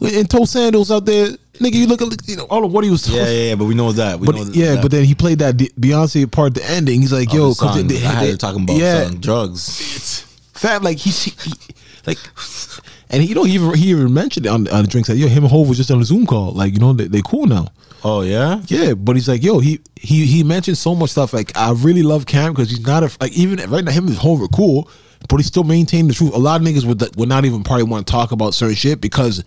in 0.00 0.26
toe 0.26 0.44
sandals 0.44 0.90
out 0.90 1.04
there? 1.04 1.28
Nigga, 1.54 1.74
you 1.74 1.86
look 1.86 2.02
at 2.02 2.28
you 2.28 2.36
know 2.36 2.44
all 2.44 2.64
of 2.64 2.72
what 2.72 2.82
he 2.84 2.90
was. 2.90 3.08
Yeah, 3.08 3.24
yeah, 3.26 3.48
yeah. 3.50 3.54
But 3.54 3.66
we 3.66 3.74
know 3.74 3.92
that. 3.92 4.18
We 4.18 4.26
But 4.26 4.34
know 4.36 4.44
yeah, 4.52 4.74
that 4.74 4.82
but 4.82 4.90
then 4.90 5.04
he 5.04 5.14
played 5.14 5.38
that 5.40 5.56
Beyonce 5.56 6.30
part 6.30 6.54
the 6.54 6.64
ending. 6.68 7.00
He's 7.00 7.12
like, 7.12 7.32
yo, 7.32 7.52
song. 7.52 7.76
they- 7.86 7.94
they- 7.94 8.00
had 8.00 8.22
they- 8.24 8.36
talking 8.36 8.62
about 8.64 8.76
yeah, 8.76 9.08
drugs. 9.20 10.22
fat 10.52 10.82
like 10.82 10.98
he, 10.98 11.10
he- 11.10 11.52
like 12.06 12.18
and 13.14 13.22
he, 13.22 13.28
you 13.28 13.34
know 13.34 13.44
he 13.44 13.54
even 13.54 13.74
he 13.74 13.90
even 13.90 14.12
mentioned 14.12 14.46
it 14.46 14.48
on, 14.48 14.68
on 14.68 14.82
the 14.82 14.88
drink 14.88 15.06
said 15.06 15.16
yo 15.16 15.28
him 15.28 15.44
and 15.44 15.52
Hov 15.52 15.68
was 15.68 15.78
just 15.78 15.90
on 15.90 16.00
a 16.00 16.04
Zoom 16.04 16.26
call. 16.26 16.52
Like 16.52 16.72
you 16.72 16.80
know 16.80 16.92
they, 16.92 17.06
they 17.06 17.22
cool 17.22 17.46
now. 17.46 17.68
Oh 18.02 18.22
yeah. 18.22 18.60
yeah 18.66 18.94
but 18.94 19.16
he's 19.16 19.28
like 19.28 19.42
yo 19.42 19.60
he 19.60 19.80
he 19.96 20.26
he 20.26 20.42
mentioned 20.42 20.76
so 20.76 20.94
much 20.94 21.10
stuff. 21.10 21.32
Like 21.32 21.56
I 21.56 21.72
really 21.72 22.02
love 22.02 22.26
Cam 22.26 22.52
because 22.52 22.70
he's 22.70 22.84
not 22.84 23.04
a 23.04 23.16
like 23.20 23.32
even 23.32 23.58
right 23.70 23.84
now 23.84 23.92
him 23.92 24.08
and 24.08 24.16
Hov 24.16 24.42
are 24.42 24.48
cool 24.48 24.90
but 25.28 25.36
he 25.36 25.42
still 25.42 25.64
maintained 25.64 26.10
the 26.10 26.14
truth. 26.14 26.34
A 26.34 26.38
lot 26.38 26.60
of 26.60 26.66
niggas 26.66 26.84
would 26.84 27.16
would 27.16 27.28
not 27.28 27.44
even 27.44 27.62
probably 27.62 27.84
want 27.84 28.06
to 28.06 28.10
talk 28.10 28.32
about 28.32 28.52
certain 28.52 28.74
shit 28.74 29.00
because 29.00 29.44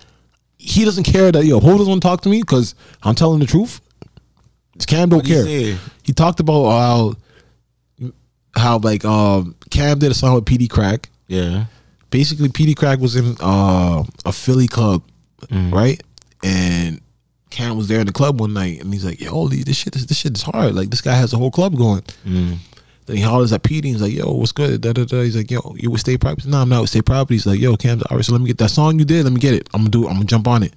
he 0.57 0.85
doesn't 0.85 1.03
care 1.03 1.31
that 1.31 1.45
yo 1.45 1.59
Hov 1.59 1.77
doesn't 1.77 1.89
want 1.89 2.01
to 2.01 2.07
talk 2.07 2.21
to 2.21 2.29
me 2.29 2.41
because 2.41 2.73
I'm 3.03 3.15
telling 3.15 3.39
the 3.39 3.45
truth. 3.45 3.81
Cam 4.85 5.09
don't 5.09 5.17
What'd 5.17 5.31
care. 5.31 5.43
say? 5.43 5.77
he 6.03 6.13
talked 6.13 6.39
about 6.39 6.69
how 6.69 7.15
how 8.55 8.77
like 8.79 9.03
um 9.05 9.55
Cam 9.69 9.99
did 9.99 10.11
a 10.11 10.15
song 10.15 10.35
with 10.35 10.45
Peedi 10.45 10.67
Crakk. 10.67 11.05
Yeah. 11.27 11.65
Basically 12.09 12.49
Peedi 12.49 12.73
Crakk 12.73 12.99
was 12.99 13.15
in 13.15 13.35
uh, 13.41 14.03
a 14.25 14.31
Philly 14.31 14.67
club, 14.67 15.03
right? 15.71 16.01
And 16.43 17.01
Cam 17.49 17.77
was 17.77 17.87
there 17.87 17.99
in 17.99 18.05
the 18.07 18.13
club 18.13 18.39
one 18.39 18.53
night, 18.53 18.81
and 18.81 18.93
he's 18.93 19.03
like, 19.05 19.19
"Yo, 19.19 19.31
holy, 19.31 19.63
this 19.63 19.77
shit 19.77 19.95
is 19.95 20.05
this 20.07 20.17
shit 20.17 20.35
is 20.35 20.43
hard. 20.43 20.75
Like 20.75 20.89
this 20.89 21.01
guy 21.01 21.15
has 21.15 21.33
a 21.33 21.37
whole 21.37 21.51
club 21.51 21.75
going." 21.77 22.03
Then 23.05 23.15
he 23.15 23.21
hollers 23.23 23.53
at 23.53 23.63
PD. 23.63 23.85
He's 23.85 24.01
like, 24.01 24.13
"Yo, 24.13 24.31
what's 24.33 24.51
good?" 24.51 24.81
Da, 24.81 24.93
da, 24.93 25.05
da. 25.05 25.21
He's 25.21 25.35
like, 25.35 25.49
"Yo, 25.49 25.75
you 25.77 25.89
with 25.91 26.01
State 26.01 26.19
Property?" 26.21 26.49
No, 26.49 26.57
I'm 26.61 26.69
not 26.69 26.81
with 26.81 26.89
State 26.89 27.05
Property. 27.05 27.35
He's 27.35 27.45
like, 27.47 27.59
"Yo, 27.59 27.75
Cam's 27.77 28.03
all 28.03 28.17
right. 28.17 28.25
So 28.25 28.31
let 28.33 28.41
me 28.41 28.47
get 28.47 28.57
that 28.59 28.69
song 28.71 28.99
you 28.99 29.05
did. 29.05 29.23
Let 29.23 29.33
me 29.33 29.39
get 29.39 29.53
it. 29.53 29.69
I'm 29.73 29.81
gonna 29.81 29.89
do. 29.91 30.03
it. 30.05 30.09
I'm 30.09 30.15
gonna 30.15 30.25
jump 30.25 30.47
on 30.47 30.63
it." 30.63 30.73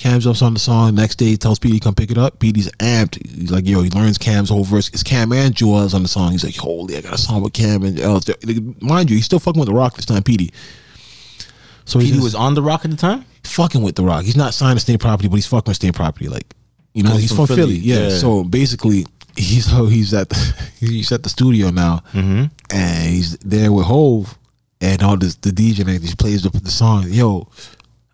Cam 0.00 0.18
jumps 0.18 0.40
on 0.40 0.54
the 0.54 0.60
song. 0.60 0.94
Next 0.94 1.16
day, 1.16 1.26
he 1.26 1.36
tells 1.36 1.58
PD 1.58 1.78
come 1.80 1.94
pick 1.94 2.10
it 2.10 2.16
up. 2.16 2.38
PD's 2.38 2.70
amped. 2.78 3.24
He's 3.38 3.50
like, 3.50 3.66
yo, 3.66 3.82
he 3.82 3.90
learns 3.90 4.16
Cam's 4.16 4.48
whole 4.48 4.64
verse. 4.64 4.88
It's 4.88 5.02
Cam 5.02 5.30
and 5.32 5.54
Juelz 5.54 5.92
on 5.94 6.02
the 6.02 6.08
song. 6.08 6.32
He's 6.32 6.42
like, 6.42 6.56
holy, 6.56 6.96
I 6.96 7.02
got 7.02 7.12
a 7.12 7.18
song 7.18 7.42
with 7.42 7.52
Cam 7.52 7.84
and 7.84 7.98
Juelz. 7.98 8.80
Mind 8.82 9.10
you, 9.10 9.16
he's 9.16 9.26
still 9.26 9.38
fucking 9.38 9.60
with 9.60 9.68
the 9.68 9.74
Roc 9.74 9.94
this 9.96 10.06
time, 10.06 10.22
PD. 10.22 10.50
So 11.84 11.98
he 11.98 12.10
just- 12.12 12.22
was 12.22 12.34
on 12.34 12.54
the 12.54 12.62
Roc 12.62 12.84
at 12.84 12.90
the 12.90 12.96
time. 12.96 13.26
fucking 13.44 13.82
with 13.82 13.96
the 13.96 14.02
Roc. 14.04 14.24
He's 14.24 14.36
not 14.36 14.54
signed 14.54 14.78
to 14.78 14.80
state 14.80 15.00
property, 15.00 15.28
but 15.28 15.34
he's 15.36 15.46
fucking 15.46 15.68
with 15.70 15.76
state 15.76 15.94
property. 15.94 16.28
Like, 16.28 16.54
you 16.94 17.02
know, 17.02 17.10
he's 17.10 17.22
he's 17.22 17.30
from 17.36 17.46
from 17.46 17.56
Philly. 17.56 17.74
Philly, 17.80 17.86
Yeah. 17.86 18.08
yeah. 18.08 18.16
So 18.16 18.44
basically, 18.44 19.06
he's 19.36 19.66
so 19.70 19.84
he's 19.96 20.14
at 20.14 20.30
the, 20.30 20.54
he's 20.80 21.12
at 21.12 21.22
the 21.24 21.28
studio 21.28 21.70
now, 21.70 22.02
Mm-hmm. 22.12 22.44
and 22.70 23.10
he's 23.12 23.36
there 23.38 23.70
with 23.72 23.84
Hove 23.86 24.38
and 24.80 25.02
all 25.02 25.16
this 25.18 25.34
the 25.36 25.50
DJ 25.50 25.80
and 25.80 26.02
he 26.02 26.14
plays 26.14 26.42
the, 26.42 26.48
the 26.50 26.70
song. 26.70 27.04
Yo, 27.08 27.48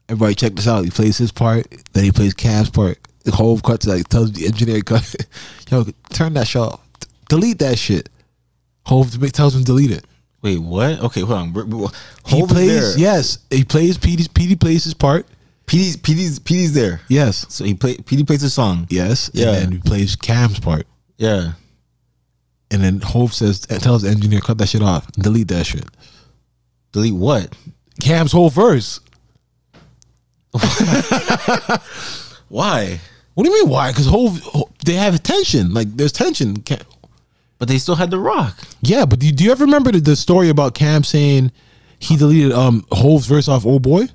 everybody 0.09 0.35
check 0.35 0.55
this 0.55 0.69
out. 0.69 0.85
He 0.85 0.91
plays 0.91 1.19
his 1.19 1.33
part, 1.33 1.67
then 1.93 2.05
he 2.05 2.13
plays 2.13 2.35
Cam's 2.35 2.71
part. 2.71 2.99
The 3.25 3.33
Hove 3.33 3.63
cuts 3.63 3.87
like 3.87 4.09
tells 4.09 4.33
the 4.33 4.47
engineer 4.47 4.81
cut. 4.85 5.15
Yo, 5.71 5.85
turn 6.11 6.35
that 6.35 6.47
shit 6.47 6.63
off. 6.63 6.81
D- 7.01 7.07
delete 7.29 7.59
that 7.59 7.79
shit. 7.79 8.09
Hove 8.87 9.11
tells 9.33 9.55
him 9.57 9.65
delete 9.65 9.91
it. 9.91 10.05
Wait, 10.43 10.59
what? 10.59 11.01
Okay, 11.01 11.23
hold 11.23 11.33
on. 11.33 11.53
Br- 11.53 11.87
He 12.27 12.47
plays 12.47 12.95
there. 12.95 12.99
yes. 12.99 13.39
He 13.51 13.65
plays 13.65 13.99
PD. 13.99 14.29
PD 14.29 14.59
plays 14.61 14.85
his 14.85 14.95
part. 14.95 15.27
PD's 15.67 15.97
PD's 15.97 16.39
PD's 16.39 16.73
there. 16.73 17.01
Yes. 17.09 17.45
So 17.49 17.65
he 17.65 17.75
play 17.75 17.97
PD 17.97 18.25
plays 18.25 18.45
a 18.45 18.51
song. 18.51 18.87
Yes. 18.89 19.29
Yeah. 19.35 19.49
And 19.49 19.57
then 19.57 19.73
he 19.73 19.79
plays 19.79 20.15
Cam's 20.15 20.61
part. 20.61 20.87
Yeah. 21.19 21.55
And 22.71 22.81
then 22.85 23.01
Hove 23.01 23.35
says 23.35 23.61
tells 23.61 24.03
the 24.03 24.11
engineer 24.11 24.41
cut 24.41 24.59
that 24.59 24.69
shit 24.69 24.83
off. 24.83 25.11
Delete 25.13 25.49
that 25.49 25.67
shit. 25.67 25.85
Delete 26.93 27.15
what? 27.15 27.57
Cam's 28.01 28.31
whole 28.31 28.51
verse. 28.51 29.01
Why? 32.49 33.01
What 33.35 33.45
do 33.45 33.51
you 33.51 33.63
mean 33.65 33.69
why? 33.71 33.91
Because 33.91 34.07
Hove, 34.07 34.41
they 34.85 34.95
have 34.95 35.23
tension. 35.23 35.75
Like 35.75 35.95
there's 35.97 36.13
tension. 36.13 36.57
Cam, 36.63 36.79
But 37.59 37.69
they 37.69 37.77
still 37.79 37.97
had 37.97 38.11
the 38.11 38.19
Roc. 38.19 38.55
yeah, 38.81 39.05
but 39.05 39.19
do 39.19 39.27
you, 39.27 39.33
do 39.33 39.45
you 39.45 39.51
ever 39.53 39.65
remember 39.65 39.93
the, 39.93 40.01
the 40.01 40.17
story 40.17 40.49
about 40.49 40.75
Cam 40.75 41.05
saying 41.05 41.53
he 41.99 42.17
deleted 42.17 42.53
um 42.53 42.87
Hove's 42.93 43.27
verse 43.27 43.49
off 43.49 43.67
Old 43.67 43.83
Boy? 43.83 44.07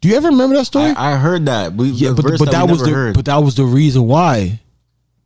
Do 0.00 0.08
you 0.08 0.16
ever 0.16 0.28
remember 0.28 0.56
that 0.56 0.64
story? 0.64 0.90
I, 0.90 1.12
I 1.14 1.16
heard 1.16 1.46
that. 1.46 1.74
We, 1.74 1.90
yeah, 1.90 2.12
but 2.12 2.24
but 2.38 2.50
that, 2.50 2.66
we 2.66 2.72
was 2.72 2.82
the 2.82 2.90
heard. 2.90 3.14
but 3.14 3.24
that 3.26 3.36
was 3.36 3.54
the 3.54 3.64
reason 3.64 4.06
why. 4.08 4.60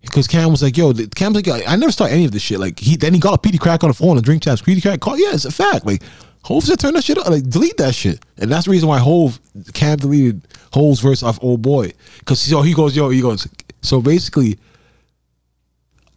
Because 0.02 0.26
Cam 0.26 0.50
was 0.50 0.62
like, 0.62 0.76
"Yo," 0.76 0.92
Cam's 1.14 1.36
like, 1.36 1.48
"I 1.68 1.76
never 1.76 1.92
start 1.92 2.10
any 2.10 2.24
of 2.24 2.32
this 2.32 2.42
shit." 2.42 2.58
Like 2.58 2.78
he 2.78 2.96
then 2.96 3.14
he 3.14 3.20
got 3.20 3.34
a 3.34 3.38
Peedi 3.48 3.56
Crakk 3.58 3.84
on 3.84 3.88
the 3.90 3.94
phone 3.94 4.16
and 4.16 4.24
drink 4.24 4.42
champs. 4.42 4.60
Peedi 4.60 4.80
Crakk 4.82 4.98
called, 5.00 5.20
yeah, 5.20 5.32
it's 5.32 5.44
a 5.44 5.50
fact. 5.52 5.86
Like 5.86 6.02
Hove 6.42 6.64
said, 6.64 6.80
turn 6.80 6.92
that 6.94 7.04
shit 7.04 7.16
up, 7.18 7.28
like 7.28 7.48
delete 7.48 7.76
that 7.76 7.94
shit, 7.94 8.22
and 8.36 8.50
that's 8.50 8.64
the 8.64 8.72
reason 8.72 8.88
why 8.88 8.98
Hove 8.98 9.38
Cam 9.74 9.98
deleted 9.98 10.46
Hove's 10.72 11.00
verse 11.00 11.22
off 11.22 11.38
Old 11.42 11.62
Boy 11.62 11.92
because 12.20 12.40
so 12.40 12.62
he 12.62 12.72
goes, 12.74 12.96
"Yo," 12.96 13.10
he 13.10 13.20
goes. 13.20 13.46
So 13.82 14.00
basically, 14.00 14.58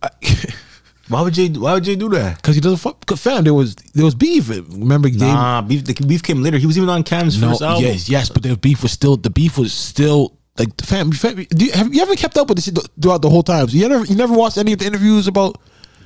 why 1.08 1.22
would 1.22 1.34
Jay? 1.34 1.50
Why 1.50 1.74
would 1.74 1.84
Jay 1.84 1.96
do 1.96 2.10
that? 2.10 2.38
because 2.38 2.56
he 2.56 2.62
doesn't 2.62 2.78
fuck. 2.78 3.04
Fam, 3.18 3.44
there 3.44 3.54
was 3.54 3.76
there 3.94 4.06
was 4.06 4.16
beef. 4.16 4.50
Remember, 4.50 5.10
Dave, 5.10 5.20
Nah, 5.20 5.62
beef. 5.62 5.84
The 5.86 5.94
beef 5.94 6.24
came 6.24 6.42
later. 6.42 6.58
He 6.58 6.66
was 6.66 6.78
even 6.78 6.90
on 6.90 7.04
Cam's 7.04 7.40
no, 7.42 7.50
first 7.50 7.62
album. 7.62 7.84
yes, 7.84 8.10
yes, 8.10 8.30
but 8.30 8.44
the 8.44 8.56
beef 8.58 8.82
was 8.84 8.92
still 8.92 9.18
the 9.18 9.30
beef 9.30 9.58
was 9.58 9.74
still 9.74 10.38
like 10.58 10.76
the 10.78 10.86
fam. 10.86 11.12
fam 11.12 11.36
do 11.36 11.66
you, 11.66 11.72
have 11.74 11.94
you 11.94 12.02
ever 12.02 12.16
kept 12.16 12.38
up 12.38 12.48
with 12.48 12.58
this 12.58 12.72
throughout 13.02 13.22
the 13.22 13.30
whole 13.30 13.44
time? 13.44 13.68
So 13.68 13.78
you 13.78 13.88
never 13.90 14.06
you 14.06 14.16
never 14.16 14.34
watched 14.34 14.58
any 14.58 14.74
of 14.74 14.80
the 14.80 14.86
interviews 14.86 15.28
about. 15.28 15.58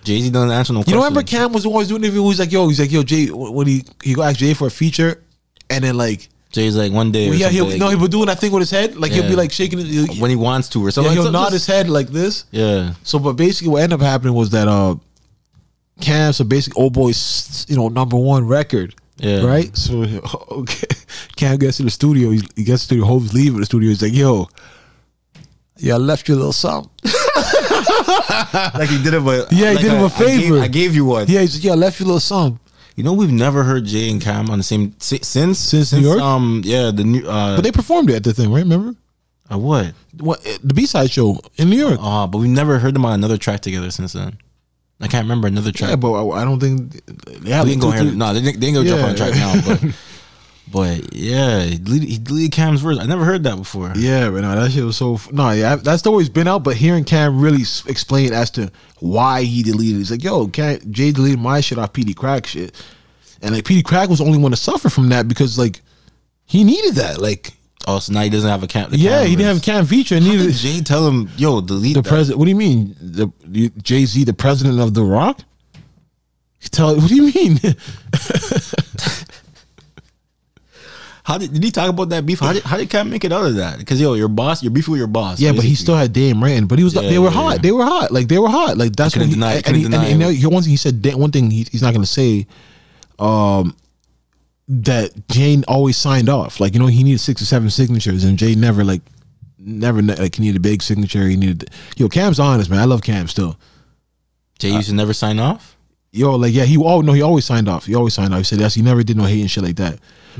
Jay 0.04 0.22
Z 0.22 0.30
doesn't 0.30 0.50
answer 0.52 0.72
no. 0.72 0.80
You 0.80 0.84
questions. 0.86 0.96
know, 0.96 1.04
remember 1.06 1.24
Cam 1.24 1.52
was 1.52 1.66
always 1.66 1.90
doing 1.90 2.04
interviews. 2.04 2.40
Like, 2.40 2.54
yo, 2.54 2.70
he's 2.70 2.80
like, 2.80 2.90
yo, 2.92 3.04
Jay, 3.04 3.28
when 3.28 3.68
he 3.68 3.84
he 4.02 4.14
go 4.14 4.24
ask 4.24 4.38
Jay 4.40 4.54
for 4.54 4.68
a 4.68 4.72
feature, 4.72 5.22
and 5.70 5.84
then 5.84 5.98
like 5.98 6.30
Jay's 6.52 6.76
like 6.76 6.92
one 6.92 7.12
day. 7.12 7.30
Or 7.30 7.34
yeah, 7.34 7.50
he'll 7.50 7.66
something, 7.66 7.80
no, 7.80 7.90
he'll 7.90 8.00
be 8.00 8.08
doing 8.08 8.26
that 8.26 8.40
thing 8.40 8.52
with 8.52 8.62
his 8.62 8.72
head, 8.72 8.96
like 8.98 9.12
he'll 9.12 9.28
be 9.28 9.36
like 9.36 9.52
shaking 9.52 9.80
it. 9.82 10.20
When 10.20 10.30
he 10.32 10.36
wants 10.36 10.68
to 10.70 10.84
or 10.86 10.90
something. 10.92 11.12
yeah, 11.14 11.18
something. 11.18 11.32
he'll 11.34 11.42
like, 11.42 11.44
nod 11.50 11.52
just- 11.52 11.68
his 11.68 11.76
head 11.76 11.90
like 11.90 12.08
this. 12.08 12.46
Yeah. 12.52 12.94
So, 13.04 13.20
but 13.20 13.34
basically, 13.34 13.70
what 13.72 13.84
ended 13.84 14.00
up 14.00 14.06
happening 14.06 14.34
was 14.34 14.50
that 14.50 14.68
uh, 14.68 14.96
Cam, 16.02 16.34
so 16.34 16.44
basically, 16.44 16.82
old 16.82 16.94
boy's 16.94 17.66
you 17.70 17.76
know 17.76 17.90
number 17.90 18.18
one 18.18 18.48
record. 18.48 18.96
Yeah. 19.18 19.46
Right. 19.46 19.76
So 19.78 20.02
okay, 20.52 20.88
Cam 21.36 21.58
gets 21.58 21.78
to 21.78 21.84
the 21.84 21.90
studio. 21.92 22.32
He, 22.32 22.42
he 22.56 22.64
gets 22.64 22.88
to 22.88 22.96
the 23.00 23.06
Hope's 23.06 23.34
leaving 23.34 23.60
the 23.60 23.66
studio. 23.66 23.90
He's 23.90 24.02
like, 24.02 24.14
"Yo, 24.14 24.48
yeah, 25.78 25.96
I 25.96 25.98
left 25.98 26.28
you 26.30 26.36
a 26.36 26.38
little 26.38 26.54
something." 26.54 26.90
Like 28.54 28.90
he 28.90 29.02
did 29.04 29.14
him 29.14 29.28
a 29.28 29.46
Yeah, 29.52 29.70
he 29.72 29.76
like 29.76 29.80
did 29.82 29.92
him 29.92 30.02
a 30.02 30.06
I 30.06 30.10
gave- 30.10 30.18
favor. 30.42 30.60
I 30.60 30.68
gave, 30.68 30.96
you 30.96 31.06
one. 31.06 31.26
Yeah, 31.28 31.42
he's 31.42 31.56
like, 31.56 31.64
"Yeah, 31.64 31.72
I 31.74 31.76
left 31.76 32.00
you 32.00 32.06
a 32.06 32.08
little 32.08 32.20
something." 32.20 32.60
You 33.00 33.06
know 33.06 33.14
we've 33.14 33.32
never 33.32 33.64
heard 33.64 33.86
Jay 33.86 34.12
and 34.12 34.20
Cam 34.22 34.50
on 34.50 34.58
the 34.58 34.64
same 34.64 34.94
si- 35.00 35.24
since 35.24 35.58
Since 35.58 35.94
New 35.94 36.02
York? 36.02 36.20
Um, 36.20 36.62
yeah, 36.66 36.92
the 36.92 37.06
new. 37.06 37.26
Uh, 37.26 37.56
But 37.56 37.62
they 37.64 37.72
performed 37.72 38.10
it 38.10 38.16
at 38.18 38.24
the 38.26 38.34
thing, 38.34 38.52
right? 38.52 38.60
Remember 38.60 38.94
uh, 39.50 39.58
what? 39.58 39.94
what 40.20 40.44
the 40.62 40.74
B 40.74 40.86
side 40.86 41.10
show 41.10 41.40
in 41.56 41.70
New 41.70 41.78
York? 41.78 41.98
Uh, 42.02 42.28
but 42.28 42.40
we've 42.40 42.50
never 42.50 42.78
heard 42.78 42.94
them 42.94 43.06
on 43.06 43.14
another 43.14 43.38
track 43.38 43.62
together 43.62 43.90
since 43.90 44.12
then. 44.12 44.38
I 45.00 45.08
can't 45.08 45.24
remember 45.24 45.48
another 45.48 45.72
track. 45.72 45.92
yeah, 45.92 45.96
but 45.96 46.12
I, 46.12 46.42
I 46.42 46.44
don't 46.44 46.60
think 46.60 47.02
they 47.42 47.52
have 47.52 47.66
we 47.66 47.78
go 47.78 47.90
here. 47.92 48.04
No, 48.04 48.34
they 48.34 48.42
didn't, 48.42 48.60
they 48.60 48.74
go 48.74 48.84
jump 48.84 49.02
on 49.04 49.12
Yeah. 49.12 49.16
track 49.16 49.34
now. 49.34 49.62
But 49.66 49.80
but 50.72 51.14
yeah, 51.14 51.62
he 51.64 51.78
deleted, 51.78 52.10
he 52.10 52.18
deleted 52.18 52.52
Cam's 52.52 52.82
verse. 52.82 53.00
I 53.00 53.06
never 53.06 53.26
heard 53.26 53.44
that 53.44 53.56
before. 53.58 53.92
Yeah, 53.96 54.30
but 54.30 54.42
no, 54.42 54.56
that 54.60 54.72
shit 54.72 54.84
was 54.84 54.98
so. 54.98 55.16
f- 55.16 55.32
No, 55.32 55.50
yeah, 55.52 55.76
that's 55.78 56.06
always 56.06 56.30
been 56.30 56.48
out. 56.48 56.64
But 56.64 56.76
hearing 56.78 57.04
Cam 57.04 57.40
really 57.40 57.62
s- 57.62 57.84
explain 57.88 58.34
as 58.34 58.52
to 58.52 58.72
why 59.00 59.44
he 59.44 59.64
deleted, 59.64 59.98
he's 59.98 60.12
like, 60.12 60.24
"Yo, 60.24 60.48
Cam, 60.48 60.80
Jay 60.92 61.12
deleted 61.12 61.40
my 61.40 61.62
shit 61.62 61.78
off 61.78 61.94
Peedi 61.94 62.14
Crakk 62.14 62.46
shit," 62.46 62.76
and 63.42 63.56
like 63.56 63.64
Peedi 63.64 63.82
Crakk 63.82 64.10
was 64.10 64.20
the 64.20 64.26
only 64.26 64.38
one 64.38 64.52
to 64.52 64.58
suffer 64.58 64.90
from 64.90 65.10
that 65.10 65.28
because 65.28 65.58
like 65.58 65.82
he 66.46 66.64
needed 66.64 66.96
that. 66.96 67.20
Like, 67.22 67.54
Oh, 67.88 67.98
so 68.00 68.14
now 68.14 68.22
he 68.22 68.30
doesn't 68.30 68.50
have 68.50 68.62
a 68.62 68.68
Cam. 68.68 68.90
yeah, 68.92 69.24
he 69.24 69.32
didn't 69.36 69.46
have 69.48 69.56
verse. 69.58 69.66
Cam 69.66 69.86
feature. 69.86 70.16
And 70.16 70.26
neither 70.26 70.52
Jay 70.52 70.82
tell 70.82 71.08
him, 71.08 71.30
"Yo, 71.38 71.62
delete 71.62 71.96
the 71.96 72.04
president. 72.04 72.38
What 72.38 72.46
do 72.46 72.52
you 72.52 72.58
mean, 72.58 72.96
the 73.02 73.32
Jay 73.82 74.06
Z, 74.06 74.24
the 74.26 74.34
president 74.34 74.80
of 74.80 74.94
the 74.94 75.04
Roc? 75.04 75.40
Tell 76.72 76.96
what 76.96 77.08
do 77.08 77.16
you 77.16 77.32
mean? 77.34 77.60
How 81.30 81.38
did, 81.38 81.54
did 81.54 81.64
he 81.64 81.70
talk 81.70 81.88
about 81.92 82.10
that 82.10 82.26
beef? 82.26 82.40
How 82.40 82.54
did, 82.54 82.64
how 82.64 82.76
did 82.76 82.90
Cam 82.90 83.08
make 83.12 83.24
it 83.24 83.32
out 83.32 83.46
of 83.46 83.54
that? 83.58 83.78
Because 83.78 84.02
yo, 84.02 84.16
your 84.16 84.28
boss, 84.30 84.64
your 84.64 84.72
beef 84.72 84.88
with 84.88 84.98
your 84.98 85.06
boss. 85.08 85.40
Yeah, 85.40 85.52
but 85.52 85.64
he 85.64 85.76
still 85.76 85.94
had 85.96 86.12
Dame 86.12 86.44
Rain. 86.44 86.66
But 86.66 86.80
he 86.80 86.84
was 86.84 86.96
Yeah, 86.96 87.02
they 87.02 87.20
were 87.20 87.26
yeah, 87.26 87.30
hot. 87.32 87.52
yeah. 87.58 87.62
They 87.62 87.72
were 87.72 87.86
hot. 87.86 88.12
Like 88.12 88.28
they 88.28 88.40
were 88.40 88.50
hot. 88.50 88.78
Like 88.80 88.96
that's 88.96 89.16
what 89.16 89.20
couldn't 89.22 89.28
he, 89.30 89.34
deny- 89.36 89.54
and, 89.54 89.64
couldn't 89.64 89.80
he, 89.80 89.86
and, 89.86 89.92
deny 89.94 90.06
and, 90.08 90.24
it. 90.24 90.34
he- 90.34 90.48
one 90.48 90.64
thing 90.64 90.72
he 90.72 90.76
said. 90.78 91.04
da- 91.04 91.14
One 91.16 91.30
thing 91.32 91.52
he, 91.52 91.68
he's 91.72 91.84
not 91.84 91.94
going 91.94 92.02
to 92.04 92.10
say. 92.10 92.48
Um, 93.20 93.76
that 94.70 95.28
Jane 95.30 95.64
always 95.68 95.98
signed 95.98 96.30
off. 96.30 96.60
Like 96.60 96.74
you 96.74 96.80
know, 96.80 96.88
he 96.88 97.04
needed 97.04 97.20
six 97.20 97.44
or 97.44 97.46
seven 97.46 97.70
signatures, 97.70 98.24
and 98.24 98.38
Jay 98.38 98.56
never 98.56 98.84
like, 98.84 99.02
never 99.60 100.02
like 100.02 100.36
he 100.36 100.42
needed 100.42 100.58
a 100.58 100.60
big 100.62 100.82
signature. 100.82 101.28
He 101.28 101.38
needed. 101.38 101.70
Yo, 101.96 102.08
Cam's 102.10 102.40
honest, 102.40 102.72
man. 102.72 102.80
I 102.80 102.86
love 102.86 103.04
Cam 103.04 103.28
still. 103.28 103.56
Jay 104.58 104.70
used 104.70 104.90
to 104.90 104.96
never 104.96 105.14
sign 105.14 105.38
off. 105.40 105.76
Yo, 106.12 106.36
like 106.36 106.54
yeah, 106.54 106.66
he 106.66 106.76
oh 106.78 107.02
no, 107.02 107.14
he 107.14 107.22
always 107.22 107.46
signed 107.46 107.70
off. 107.70 107.86
He 107.86 107.94
always 107.94 108.16
signed 108.16 108.34
off. 108.34 108.40
He 108.40 108.44
said 108.46 108.60
yes, 108.60 108.74
he 108.74 108.82
never 108.82 109.04
did 109.04 109.16
no 109.16 109.26
hate 109.26 109.42
and 109.42 109.52
shit 109.52 109.64
like 109.64 109.76
that. 109.76 110.00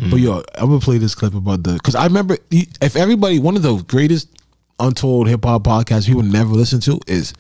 But 0.10 0.18
yo, 0.18 0.44
I'm 0.56 0.68
gonna 0.68 0.80
play 0.80 0.98
this 0.98 1.16
clip 1.16 1.34
about 1.34 1.64
the 1.64 1.74
because 1.74 1.96
I 1.96 2.06
remember 2.06 2.38
if 2.52 2.96
everybody 2.96 3.40
one 3.40 3.56
of 3.56 3.64
the 3.64 3.76
greatest 3.84 4.30
untold 4.80 5.28
hip 5.28 5.44
hop 5.44 5.64
podcasts 5.64 6.06
people 6.06 6.22
never 6.24 6.50
listen 6.54 6.80
to 6.82 7.00
is 7.06 7.34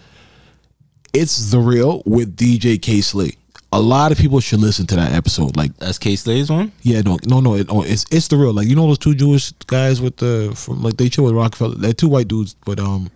it's 1.13 1.51
the 1.51 1.59
real 1.59 2.03
with 2.05 2.35
DJ 2.35 2.81
Kay 2.81 3.01
Slay. 3.01 3.31
A 3.71 3.79
lot 3.79 4.11
of 4.11 4.17
people 4.17 4.39
should 4.39 4.59
listen 4.59 4.87
to 4.87 4.95
that 4.95 5.13
episode. 5.13 5.55
Like 5.55 5.75
That's 5.77 5.99
Kay 5.99 6.15
Slay's 6.15 6.49
one. 6.49 6.71
yeah, 6.81 7.01
no, 7.01 7.17
no, 7.25 7.39
no, 7.39 7.55
it, 7.55 7.67
oh, 7.69 7.83
it's 7.83 8.05
it's 8.11 8.27
the 8.27 8.35
real. 8.37 8.51
Like 8.51 8.67
you 8.67 8.75
know 8.75 8.87
those 8.87 8.97
two 8.97 9.13
Jewish 9.15 9.51
guys 9.67 10.01
with 10.01 10.17
the 10.17 10.51
from 10.55 10.81
like 10.81 10.97
they 10.97 11.07
chill 11.07 11.25
with 11.25 11.35
Roc-A-Fella. 11.35 11.75
They're 11.75 11.93
two 11.93 12.09
white 12.09 12.27
dudes, 12.27 12.55
but 12.65 12.79
um, 12.79 13.11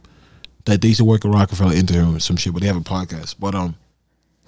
that 0.66 0.82
they 0.82 0.90
used 0.90 1.00
to 1.00 1.06
work 1.06 1.26
at 1.26 1.32
Roc-A-Fella 1.32 1.74
Interim 1.76 2.16
or 2.16 2.20
some 2.20 2.38
shit. 2.38 2.54
But 2.54 2.62
they 2.62 2.68
have 2.68 2.78
a 2.78 2.82
podcast. 2.82 3.36
But 3.40 3.56
um, 3.56 3.76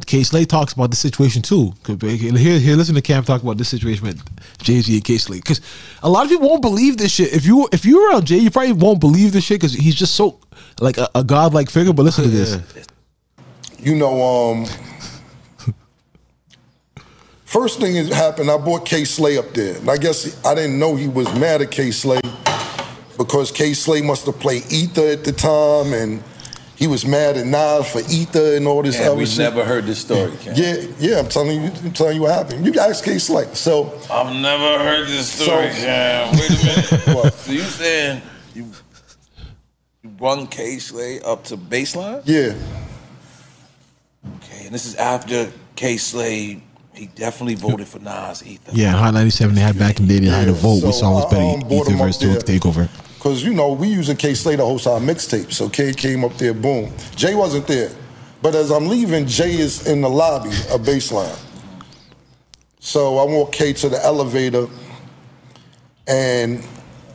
Kay 0.06 0.24
Slay 0.24 0.46
talks 0.46 0.74
about 0.74 0.92
the 0.92 0.96
situation 0.98 1.42
too. 1.42 1.74
'Cause 1.84 1.98
Here, 2.02 2.60
here, 2.60 2.76
listen 2.76 2.96
to 2.96 3.02
Cam 3.02 3.24
talk 3.24 3.42
about 3.42 3.58
this 3.58 3.70
situation 3.70 4.06
with 4.06 4.22
Jay 4.60 4.82
Z 4.82 4.94
and 4.94 5.04
Kay 5.04 5.18
Slay. 5.18 5.38
Because 5.38 5.62
a 6.04 6.10
lot 6.10 6.26
of 6.26 6.30
people 6.30 6.48
won't 6.50 6.62
believe 6.62 6.98
this 6.98 7.12
shit. 7.12 7.34
If 7.34 7.46
you 7.46 7.68
if 7.72 7.86
you 7.86 7.98
were 8.02 8.10
around 8.10 8.26
Jay, 8.26 8.38
you 8.38 8.52
probably 8.52 8.74
won't 8.74 9.00
believe 9.00 9.32
this 9.32 9.46
shit 9.46 9.60
because 9.62 9.74
he's 9.74 9.96
just 9.96 10.14
so 10.16 10.40
like 10.80 10.98
a, 10.98 11.10
a 11.16 11.24
godlike 11.24 11.70
figure. 11.70 11.94
But 11.94 12.04
listen 12.04 12.26
to 12.26 12.30
this. 12.30 12.58
you 13.80 13.96
know, 13.96 14.22
um, 14.52 14.66
first 17.46 17.80
thing 17.80 17.94
that 17.96 18.14
happened, 18.14 18.52
I 18.52 18.58
brought 18.58 18.86
Kay 18.86 19.06
Slay 19.06 19.38
up 19.38 19.54
there. 19.54 19.78
And 19.78 19.90
I 19.90 19.98
guess 19.98 20.44
I 20.46 20.54
didn't 20.56 20.78
know 20.78 20.96
he 20.96 21.08
was 21.08 21.34
mad 21.36 21.62
at 21.62 21.72
Kay 21.72 21.92
Slay 21.92 22.20
because 23.18 23.52
K 23.52 23.74
Slay 23.74 24.02
must 24.02 24.26
have 24.26 24.40
played 24.40 24.64
Ether 24.72 25.08
at 25.08 25.24
the 25.24 25.32
time 25.32 25.94
and 25.94 26.24
he 26.76 26.88
was 26.88 27.06
mad 27.06 27.38
at 27.38 27.46
Nas 27.46 27.90
for 27.92 28.02
Ether 28.12 28.56
and 28.58 28.68
all 28.68 28.82
this 28.84 29.00
Yeah, 29.00 29.08
other 29.08 29.16
we 29.16 29.26
shit. 29.26 29.40
never 29.40 29.64
heard 29.64 29.86
this 29.86 30.00
story, 30.00 30.32
Ken. 30.42 30.56
Yeah, 30.58 30.76
yeah, 31.00 31.20
I'm 31.20 31.28
telling 31.30 31.62
you, 31.64 31.72
I'm 31.84 31.92
telling 31.94 32.16
you 32.18 32.24
what 32.24 32.34
happened. 32.34 32.66
You 32.66 32.72
can 32.72 32.90
ask 32.90 33.04
Kay 33.04 33.18
Slay. 33.18 33.48
So 33.54 33.98
I've 34.12 34.36
never 34.36 34.78
heard 34.84 35.08
this 35.08 35.32
story, 35.32 35.72
So- 35.72 35.78
Cam. 35.86 36.34
Wait 36.38 36.50
a 36.50 36.66
minute. 36.66 37.08
What? 37.16 37.34
So 37.34 37.52
you 37.52 37.62
saying 37.62 38.22
you 38.54 38.72
you 40.04 40.10
brung 40.10 40.48
Kay 40.48 40.78
Slay 40.80 41.22
up 41.22 41.44
to 41.46 41.58
baseline? 41.58 42.22
yeah, 42.26 42.54
Okay, 44.38 44.66
and 44.66 44.74
this 44.74 44.86
is 44.86 44.96
after 44.96 45.52
Kay 45.76 45.98
Slay. 45.98 46.62
He 46.94 47.08
definitely 47.08 47.56
voted 47.56 47.88
for 47.90 48.00
Nas 48.00 48.42
Ether. 48.48 48.72
Yeah, 48.74 48.92
Hot 48.92 49.14
97 49.14 49.54
they 49.54 49.60
had 49.62 49.78
back 49.78 50.00
in 50.00 50.08
the 50.08 50.14
day 50.18 50.26
they 50.26 50.32
had 50.32 50.46
to 50.46 50.54
vote. 50.54 50.80
so 50.80 50.88
Which 50.88 50.96
song 50.96 51.14
was 51.16 51.26
better? 51.26 51.44
um, 51.66 51.72
Ether 51.72 51.92
versus 51.98 52.22
there. 52.22 52.40
Takeover. 52.60 52.88
Cause 53.26 53.44
you 53.44 53.56
know 53.56 53.74
we 53.74 53.88
using 53.88 54.16
Kay 54.16 54.36
Slay 54.36 54.56
to 54.56 54.64
host 54.64 54.86
our 54.86 55.00
mixtape, 55.00 55.52
so 55.52 55.68
K 55.68 55.94
came 55.94 56.24
up 56.24 56.34
there, 56.38 56.54
boom. 56.54 56.94
Jay 57.16 57.34
wasn't 57.34 57.66
there, 57.66 57.90
but 58.44 58.54
as 58.54 58.70
I'm 58.70 58.86
leaving, 58.86 59.26
Jay 59.26 59.56
is 59.58 59.88
in 59.88 60.02
the 60.02 60.08
lobby 60.08 60.50
of 60.72 60.82
Baseline. 60.82 61.36
So 62.80 63.18
I 63.18 63.24
walk 63.24 63.52
K 63.52 63.74
to 63.74 63.90
the 63.90 64.00
elevator, 64.06 64.68
and 66.06 66.64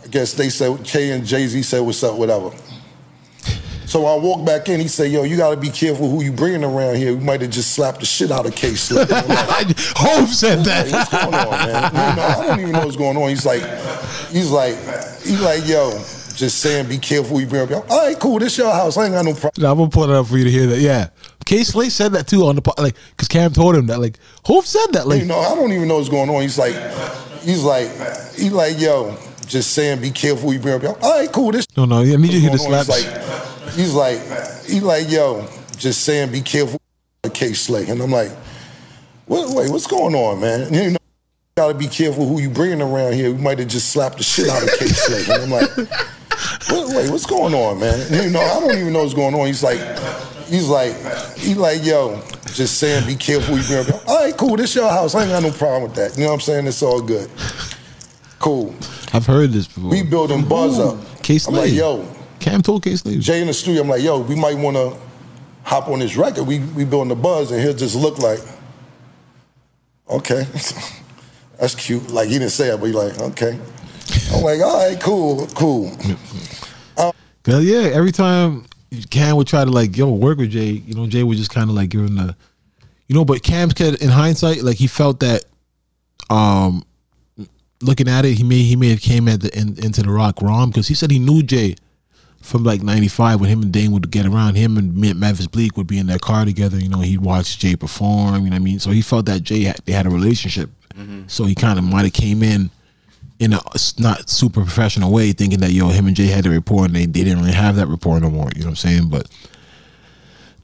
I 0.02 0.08
guess 0.08 0.32
they 0.32 0.48
said 0.48 0.84
K 0.84 1.12
and 1.12 1.24
Jay 1.24 1.46
Z 1.46 1.62
said 1.62 1.78
what's 1.78 2.02
up, 2.02 2.18
whatever. 2.18 2.50
So 3.86 4.06
I 4.06 4.16
walk 4.18 4.44
back 4.44 4.68
in. 4.68 4.80
He 4.80 4.88
said, 4.88 5.12
"Yo, 5.12 5.22
you 5.22 5.36
got 5.36 5.50
to 5.50 5.56
be 5.56 5.70
careful 5.70 6.11
who 6.11 6.24
you 6.24 6.32
bringing 6.32 6.64
around 6.64 6.96
here. 6.96 7.14
We 7.14 7.22
might 7.22 7.40
have 7.40 7.50
just 7.50 7.72
slapped 7.72 8.00
the 8.00 8.06
shit 8.06 8.32
out 8.32 8.46
of 8.46 8.56
Kay 8.56 8.74
Slay." 8.74 9.02
I'm 9.11 9.28
like, 9.28 9.78
Hope 9.96 10.28
said 10.28 10.66
Hey, 10.66 10.90
what's 10.90 11.08
that. 11.11 11.30
going 11.30 11.34
on, 11.34 11.50
man? 11.50 11.92
You 11.92 12.16
know, 12.16 12.26
I 12.26 12.46
don't 12.48 12.61
even 12.61 12.72
know 12.72 12.84
what's 12.84 12.96
going 12.96 13.16
on. 13.16 13.28
He's 13.28 13.46
like, 13.46 13.62
he's 14.30 14.50
like, 14.50 14.74
he's 15.23 15.41
like, 15.41 15.66
yo, 15.66 15.91
just 16.35 16.59
saying, 16.59 16.89
be 16.89 16.99
careful. 16.99 17.37
who 17.37 17.41
You 17.41 17.47
bring 17.47 17.73
up. 17.73 17.91
All 17.91 18.07
right, 18.07 18.18
cool. 18.18 18.39
This 18.39 18.57
your 18.57 18.73
house. 18.73 18.97
I 18.97 19.05
ain't 19.05 19.14
got 19.14 19.25
no 19.25 19.35
problem. 19.35 19.64
I'm 19.66 19.77
gonna 19.79 19.91
pull 19.91 20.05
it 20.05 20.11
up 20.11 20.27
for 20.27 20.39
you 20.39 20.45
to 20.45 20.51
hear 20.51 20.66
that. 20.66 20.79
Yeah, 20.81 21.09
Kay 21.45 21.64
Slay 21.64 21.89
said 21.91 22.12
that 22.12 22.27
too 22.27 22.47
on 22.47 22.57
the 22.57 22.62
po- 22.62 22.75
like 22.79 22.97
because 23.11 23.29
Cam 23.29 23.53
told 23.53 23.77
him 23.77 23.87
that 23.89 23.99
like 24.01 24.18
Hope 24.45 24.64
said 24.64 24.87
that 24.93 25.07
like 25.07 25.21
You 25.21 25.27
know, 25.27 25.39
I 25.39 25.55
don't 25.55 25.73
even 25.73 25.89
know 25.89 25.97
what's 25.97 26.09
going 26.09 26.31
on. 26.31 26.43
He's 26.43 26.59
like, 26.59 26.75
he's 27.43 27.62
like, 27.62 27.89
he's 28.37 28.53
like, 28.53 28.79
yo, 28.79 29.16
just 29.47 29.73
saying, 29.73 30.01
be 30.01 30.11
careful. 30.11 30.49
who 30.49 30.55
You 30.55 30.61
bring 30.61 30.85
up. 30.87 31.03
All 31.03 31.18
right, 31.18 31.31
cool. 31.31 31.53
This 31.53 31.66
no 31.77 31.85
no 31.85 32.01
yeah, 32.03 32.14
I 32.14 32.16
need 32.16 32.33
you 32.33 32.35
to 32.35 32.41
hear 32.41 32.51
the 32.51 32.59
going 32.59 32.75
on. 32.75 32.85
slap. 32.85 33.73
He's 33.75 33.95
like, 33.95 34.18
he's 34.18 34.23
like, 34.23 34.64
he's 34.66 34.83
like, 34.83 35.11
yo, 35.11 35.49
just 35.77 36.03
saying, 36.03 36.33
be 36.33 36.41
careful. 36.41 36.81
Kay 37.35 37.53
Slay, 37.53 37.87
and 37.89 38.01
I'm 38.01 38.11
like, 38.11 38.31
what, 39.27 39.55
wait, 39.55 39.71
what's 39.71 39.87
going 39.87 40.14
on, 40.14 40.41
man? 40.41 40.73
You 40.73 40.91
know. 40.93 40.97
Gotta 41.57 41.74
be 41.74 41.88
careful 41.88 42.26
who 42.26 42.40
you 42.40 42.51
bringing 42.51 42.80
around 42.80 43.14
here. 43.14 43.32
We 43.32 43.38
might 43.38 43.59
have 43.59 43.68
just 43.68 43.90
slapped 43.90 44.18
the 44.18 44.22
shit 44.22 44.48
out 44.48 44.62
of 44.62 44.70
Kay 44.78 44.86
Slay. 44.86 45.34
And 45.34 45.42
I'm 45.44 45.51
like, 45.51 45.68
what, 46.70 46.94
wait, 46.94 47.11
what's 47.11 47.26
going 47.26 47.55
on, 47.55 47.80
man? 47.80 47.98
You 48.24 48.30
know, 48.30 48.40
I 48.40 48.61
don't 48.61 48.78
even 48.78 48.92
know 48.92 49.03
what's 49.03 49.14
going 49.14 49.34
on. 49.34 49.46
He's 49.46 49.62
like, 49.62 49.78
he's 50.46 50.68
like, 50.68 50.94
he's 51.36 51.57
like, 51.57 51.84
yo, 51.84 52.22
just 52.46 52.78
saying, 52.78 53.07
be 53.07 53.16
careful. 53.16 53.57
who 53.57 53.62
You 53.62 53.84
bring 53.84 53.94
up. 53.94 54.09
All 54.09 54.22
right, 54.24 54.36
cool. 54.36 54.57
This 54.57 54.74
your 54.74 54.88
house. 54.88 55.14
I 55.14 55.22
ain't 55.22 55.30
got 55.30 55.42
no 55.42 55.51
problem 55.51 55.82
with 55.84 55.94
that. 55.94 56.16
You 56.16 56.24
know 56.24 56.28
what 56.28 56.34
I'm 56.34 56.40
saying? 56.40 56.66
It's 56.66 56.82
all 56.82 57.01
good. 57.03 57.30
Cool. 58.38 58.74
I've 59.12 59.26
heard 59.26 59.51
this 59.51 59.66
before. 59.66 59.90
We 59.90 60.03
building 60.03 60.46
buzz 60.48 60.78
up. 60.78 60.98
K 61.22 61.38
I'm 61.46 61.55
like, 61.55 61.72
yo, 61.72 62.07
Cam 62.38 62.62
told 62.62 62.82
Kay 62.82 62.96
Slay. 62.96 63.18
Jay 63.18 63.40
in 63.40 63.48
the 63.48 63.55
studio. 63.55 63.82
I'm 63.82 63.88
like, 63.88 64.03
yo, 64.03 64.20
we 64.20 64.34
might 64.34 64.57
want 64.57 64.76
to 64.76 64.96
hop 65.62 65.88
on 65.88 65.98
this 65.98 66.16
record. 66.16 66.44
We 66.44 66.61
we 66.61 66.84
building 66.84 67.09
the 67.09 67.16
buzz, 67.16 67.51
and 67.51 67.61
he'll 67.61 67.74
just 67.74 67.94
look 67.94 68.18
like, 68.18 68.40
okay, 70.09 70.46
that's 71.61 71.74
cute. 71.74 72.11
Like 72.11 72.28
he 72.28 72.38
didn't 72.38 72.50
say 72.50 72.72
it, 72.72 72.80
but 72.80 72.86
he 72.86 72.92
like, 72.92 73.18
okay. 73.20 73.58
I'm 74.32 74.42
like, 74.42 74.61
all 74.61 74.88
right, 74.88 75.00
cool, 75.00 75.46
cool. 75.48 75.92
Cause 77.42 77.64
yeah, 77.64 77.90
every 77.92 78.12
time 78.12 78.66
Cam 79.11 79.36
would 79.36 79.46
try 79.46 79.64
to 79.64 79.70
like 79.70 79.96
yo 79.96 80.11
work 80.11 80.38
with 80.38 80.50
Jay, 80.50 80.70
you 80.70 80.94
know 80.94 81.06
Jay 81.06 81.22
would 81.22 81.38
just 81.38 81.50
kind 81.50 81.70
of 81.70 81.76
like 81.76 81.90
give 81.90 82.00
him 82.00 82.16
the, 82.16 82.36
you 83.08 83.14
know. 83.14 83.24
But 83.24 83.42
Cam's 83.42 83.72
kid 83.72 84.02
in 84.02 84.11
hindsight, 84.11 84.62
like 84.62 84.76
he 84.76 84.86
felt 84.86 85.20
that, 85.20 85.44
um, 86.28 86.84
looking 87.80 88.08
at 88.08 88.26
it, 88.26 88.34
he 88.34 88.44
may 88.44 88.58
he 88.62 88.76
may 88.76 88.90
have 88.90 89.00
came 89.00 89.26
at 89.26 89.40
the 89.40 89.58
in, 89.58 89.82
into 89.82 90.02
the 90.02 90.11
Roc 90.11 90.42
wrong 90.42 90.68
because 90.68 90.86
he 90.86 90.94
said 90.94 91.11
he 91.11 91.18
knew 91.18 91.42
Jay 91.42 91.76
from 92.42 92.62
like 92.62 92.82
'95 92.82 93.40
when 93.40 93.48
him 93.48 93.62
and 93.62 93.72
Dane 93.72 93.92
would 93.92 94.11
get 94.11 94.26
around. 94.26 94.56
Him 94.56 94.76
and 94.76 94.94
Me- 94.94 95.14
Memphis 95.14 95.46
Bleek 95.46 95.78
would 95.78 95.86
be 95.86 95.98
in 95.98 96.06
their 96.06 96.18
car 96.18 96.44
together. 96.44 96.78
You 96.78 96.90
know, 96.90 97.00
he'd 97.00 97.22
watch 97.22 97.58
Jay 97.58 97.74
perform. 97.74 98.44
You 98.44 98.50
know 98.50 98.56
what 98.56 98.56
I 98.56 98.64
mean? 98.64 98.80
So 98.80 98.90
he 98.90 99.00
felt 99.00 99.26
that 99.26 99.42
Jay 99.42 99.72
they 99.86 99.92
had 99.92 100.06
a 100.06 100.11
relationship. 100.11 100.68
Mm-hmm. 101.01 101.22
So 101.28 101.44
he 101.44 101.55
kind 101.55 101.78
of 101.78 101.84
might 101.84 102.05
have 102.05 102.12
came 102.12 102.42
in 102.42 102.70
in 103.38 103.55
a 103.55 103.61
not 103.98 104.28
super 104.28 104.62
professional 104.62 105.11
way, 105.11 105.32
thinking 105.32 105.61
that 105.61 105.72
yo 105.72 105.88
him 105.88 106.07
and 106.07 106.14
Jay 106.14 106.26
had 106.26 106.44
the 106.44 106.51
report 106.51 106.88
and 106.88 106.96
they, 106.96 107.07
they 107.07 107.24
didn't 107.24 107.38
really 107.38 107.53
have 107.53 107.76
that 107.76 107.86
report 107.86 108.22
no 108.22 108.30
more. 108.30 108.51
You 108.55 108.61
know 108.61 108.66
what 108.66 108.70
I'm 108.70 108.76
saying? 108.76 109.09
But 109.09 109.28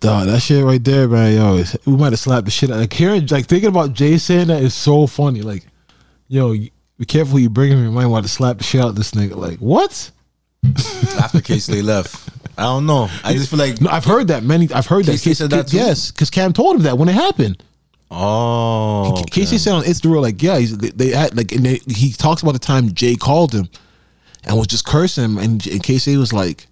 dog, 0.01 0.27
that 0.27 0.41
shit 0.41 0.63
right 0.63 0.83
there, 0.85 1.09
man, 1.09 1.35
yo, 1.35 1.65
we 1.87 1.97
might 1.97 2.13
have 2.13 2.21
slapped 2.21 2.45
the 2.45 2.51
shit 2.51 2.71
out. 2.71 2.79
Like 2.79 2.93
hearing, 2.93 3.27
like 3.27 3.47
thinking 3.47 3.71
about 3.71 3.95
Jay 3.95 4.19
saying 4.19 4.49
that 4.49 4.63
is 4.63 4.75
so 4.75 5.07
funny. 5.07 5.41
Like, 5.43 5.67
yo, 6.29 6.53
be 6.53 7.05
careful 7.07 7.39
you 7.39 7.51
bring 7.51 7.73
him. 7.73 7.83
You 7.83 7.91
might 7.91 8.07
want 8.07 8.27
to 8.27 8.31
slap 8.31 8.59
the 8.59 8.65
shit 8.65 8.81
out 8.83 8.91
of 8.91 8.97
this 8.97 9.13
nigga. 9.13 9.37
Like 9.37 9.59
what? 9.59 10.11
After 11.19 11.41
Case 11.41 11.67
they 11.67 11.83
left. 11.83 12.29
I 12.59 12.63
don't 12.63 12.87
know. 12.87 13.09
I 13.23 13.35
just 13.35 13.51
feel 13.51 13.59
like 13.59 13.81
No, 13.81 13.91
I've 13.91 14.05
heard 14.05 14.29
that 14.29 14.43
many. 14.43 14.71
I've 14.73 14.87
heard 14.87 15.05
that. 15.07 15.21
Case, 15.21 15.39
said 15.39 15.51
that 15.51 15.69
too? 15.69 15.77
Yes, 15.77 16.11
because 16.11 16.31
Cam 16.31 16.53
told 16.53 16.77
him 16.77 16.83
that 16.83 16.99
when 16.99 17.09
it 17.09 17.15
happened. 17.15 17.63
Oh 18.11 19.13
okay. 19.13 19.25
Casey 19.31 19.59
said 19.59 19.75
on 19.75 19.85
Instagram, 19.85 20.23
like, 20.23 20.43
yeah, 20.43 20.59
he's, 20.59 20.77
they, 20.77 21.11
had 21.11 21.37
like, 21.37 21.53
and 21.53 21.65
they, 21.65 21.81
he 21.89 22.13
talks 22.13 22.43
about 22.43 22.53
the 22.53 22.59
time 22.59 22.93
Jay 22.93 23.17
called 23.17 23.53
him 23.53 23.69
and 24.45 24.57
was 24.57 24.67
just 24.67 24.87
cursing 24.87 25.25
him, 25.25 25.39
and, 25.39 25.67
and 25.67 25.83
Casey 25.83 26.17
was 26.17 26.33
like, 26.33 26.67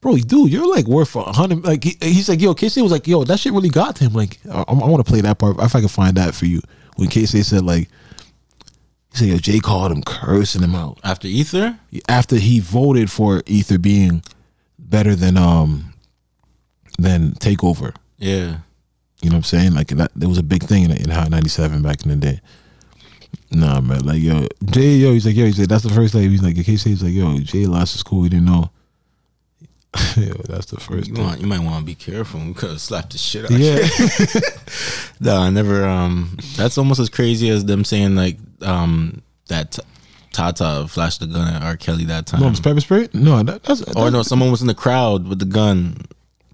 "Bro, 0.00 0.16
dude, 0.18 0.50
you're 0.50 0.68
like 0.68 0.86
worth 0.86 1.14
a 1.14 1.22
hundred." 1.22 1.64
Like, 1.64 1.84
he, 1.84 1.96
he's 2.00 2.28
like, 2.28 2.40
"Yo," 2.40 2.54
Casey 2.54 2.82
was 2.82 2.92
like, 2.92 3.06
"Yo, 3.06 3.24
that 3.24 3.38
shit 3.38 3.52
really 3.52 3.68
got 3.68 3.96
to 3.96 4.04
him." 4.04 4.14
Like, 4.14 4.38
I, 4.50 4.64
I 4.66 4.72
want 4.72 5.04
to 5.04 5.10
play 5.10 5.20
that 5.20 5.38
part 5.38 5.58
if 5.60 5.76
I 5.76 5.80
can 5.80 5.88
find 5.88 6.16
that 6.16 6.34
for 6.34 6.46
you. 6.46 6.60
When 6.96 7.08
Casey 7.08 7.42
said 7.42 7.62
like, 7.62 7.88
he 9.12 9.18
said, 9.18 9.28
"Yo, 9.28 9.36
Jay 9.38 9.58
called 9.58 9.92
him 9.92 10.02
cursing 10.02 10.62
him 10.62 10.74
out 10.74 10.98
after 11.04 11.28
Ether. 11.28 11.78
after 12.08 12.36
he 12.36 12.60
voted 12.60 13.10
for 13.10 13.42
Ether 13.46 13.78
being 13.78 14.22
better 14.78 15.14
than 15.14 15.36
um 15.36 15.92
than 16.98 17.32
Takeover." 17.32 17.94
Yeah. 18.18 18.58
You 19.24 19.30
know 19.30 19.36
what 19.36 19.38
I'm 19.38 19.42
saying? 19.44 19.74
Like 19.74 19.88
that, 19.88 20.12
there 20.14 20.28
was 20.28 20.38
a 20.38 20.42
big 20.42 20.62
thing 20.62 20.84
in, 20.84 20.92
in 20.92 21.10
Hot 21.10 21.30
97 21.30 21.82
back 21.82 22.04
in 22.04 22.10
the 22.10 22.16
day. 22.16 22.40
Nah, 23.50 23.80
man. 23.80 24.04
Like, 24.04 24.20
yo, 24.22 24.46
Jay, 24.66 24.94
yo, 24.96 25.12
he's 25.12 25.26
like, 25.26 25.34
yo, 25.36 25.46
he 25.46 25.52
said 25.52 25.68
that's 25.68 25.82
the 25.84 25.90
first 25.90 26.12
thing. 26.12 26.30
He's 26.30 26.42
like, 26.42 26.56
in 26.56 26.62
case 26.64 26.84
he's 26.84 27.02
like, 27.02 27.12
yo, 27.12 27.38
Jay 27.40 27.66
lost 27.66 27.92
his 27.94 28.00
school. 28.00 28.22
He 28.22 28.28
didn't 28.28 28.46
know. 28.46 28.70
yo, 30.16 30.34
that's 30.48 30.66
the 30.66 30.78
first 30.80 31.08
You 31.08 31.14
thing. 31.14 31.24
want 31.24 31.40
you 31.40 31.46
might 31.46 31.60
want 31.60 31.78
to 31.80 31.84
be 31.84 31.94
careful. 31.94 32.40
We 32.40 32.52
could 32.54 32.70
have 32.70 32.80
slapped 32.80 33.12
the 33.12 33.18
shit 33.18 33.44
out. 33.44 33.50
Yeah. 33.52 33.78
No, 35.20 35.36
I 35.38 35.48
never. 35.50 35.84
Um, 35.86 36.36
that's 36.56 36.76
almost 36.76 36.98
as 37.00 37.08
crazy 37.08 37.48
as 37.48 37.64
them 37.64 37.84
saying 37.84 38.16
like 38.16 38.36
um 38.60 39.22
that 39.46 39.72
t- 39.72 39.82
Tata 40.32 40.86
flashed 40.88 41.20
the 41.20 41.26
gun 41.28 41.46
at 41.54 41.62
R. 41.62 41.76
Kelly 41.76 42.04
that 42.06 42.26
time. 42.26 42.40
no, 42.40 42.48
it's 42.48 42.58
pepper 42.60 42.80
spray? 42.80 43.08
No, 43.14 43.40
that, 43.44 43.62
that's. 43.62 43.82
or 43.94 44.10
no, 44.10 44.22
someone 44.24 44.50
was 44.50 44.60
in 44.60 44.66
the 44.66 44.74
crowd 44.74 45.28
with 45.28 45.38
the 45.38 45.44
gun, 45.44 45.96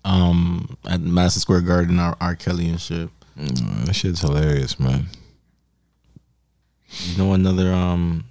um, 0.04 0.76
at 0.88 1.00
Madison 1.00 1.40
Square 1.40 1.62
Garden. 1.62 1.98
R. 1.98 2.16
R. 2.20 2.34
Kelly 2.34 2.68
and 2.68 2.80
shit. 2.80 3.08
Nah, 3.36 3.84
that 3.84 3.94
shit's 3.94 4.20
hilarious, 4.20 4.78
man. 4.78 5.06
You 6.88 7.18
know 7.18 7.32
another 7.32 7.72
um. 7.72 8.24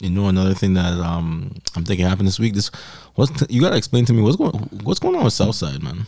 You 0.00 0.10
know 0.10 0.28
another 0.28 0.54
thing 0.54 0.74
that 0.74 0.92
um 1.00 1.54
I'm 1.74 1.84
thinking 1.84 2.06
happened 2.06 2.28
this 2.28 2.38
week. 2.38 2.54
This 2.54 2.70
what's 3.14 3.44
you 3.48 3.60
gotta 3.60 3.76
explain 3.76 4.04
to 4.06 4.12
me 4.12 4.22
what's 4.22 4.36
going 4.36 4.52
what's 4.82 5.00
going 5.00 5.16
on 5.16 5.24
with 5.24 5.32
Southside 5.32 5.82
man. 5.82 6.06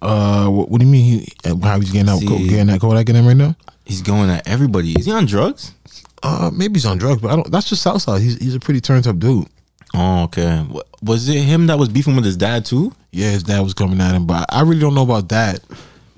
Uh, 0.00 0.48
what, 0.48 0.70
what 0.70 0.80
do 0.80 0.86
you 0.86 0.92
mean? 0.92 1.20
He, 1.20 1.32
uh, 1.44 1.56
how 1.56 1.80
he's 1.80 1.90
getting 1.90 2.08
out, 2.08 2.20
See. 2.20 2.48
getting 2.48 2.66
that 2.68 2.80
Kodak 2.80 3.08
in 3.08 3.16
him 3.16 3.26
right 3.26 3.36
now? 3.36 3.56
He's 3.84 4.00
going 4.00 4.30
at 4.30 4.46
everybody. 4.46 4.92
Is 4.92 5.06
he 5.06 5.12
on 5.12 5.26
drugs? 5.26 5.74
Uh, 6.22 6.50
maybe 6.54 6.74
he's 6.74 6.86
on 6.86 6.98
drugs, 6.98 7.20
but 7.20 7.32
I 7.32 7.36
don't. 7.36 7.50
That's 7.50 7.68
just 7.68 7.82
Southside. 7.82 8.22
He's 8.22 8.38
he's 8.38 8.54
a 8.54 8.60
pretty 8.60 8.80
turned 8.80 9.06
up 9.06 9.18
dude. 9.18 9.48
Oh, 9.94 10.24
okay. 10.24 10.66
Was 11.02 11.28
it 11.28 11.40
him 11.42 11.66
that 11.68 11.78
was 11.78 11.88
beefing 11.88 12.16
with 12.16 12.24
his 12.24 12.36
dad 12.36 12.64
too? 12.64 12.92
Yeah, 13.10 13.30
his 13.30 13.42
dad 13.42 13.60
was 13.60 13.74
coming 13.74 14.00
at 14.00 14.14
him, 14.14 14.26
but 14.26 14.46
I 14.50 14.62
really 14.62 14.80
don't 14.80 14.94
know 14.94 15.02
about 15.02 15.28
that. 15.30 15.60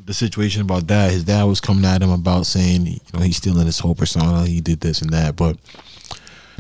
The 0.04 0.14
situation 0.14 0.62
about 0.62 0.88
that, 0.88 1.12
his 1.12 1.24
dad 1.24 1.44
was 1.44 1.60
coming 1.60 1.84
at 1.84 2.02
him 2.02 2.10
about 2.10 2.46
saying, 2.46 2.86
you 2.86 2.98
know, 3.12 3.20
he's 3.20 3.36
stealing 3.36 3.66
his 3.66 3.78
whole 3.78 3.94
persona, 3.94 4.44
he 4.46 4.60
did 4.60 4.80
this 4.80 5.02
and 5.02 5.10
that. 5.10 5.36
But 5.36 5.56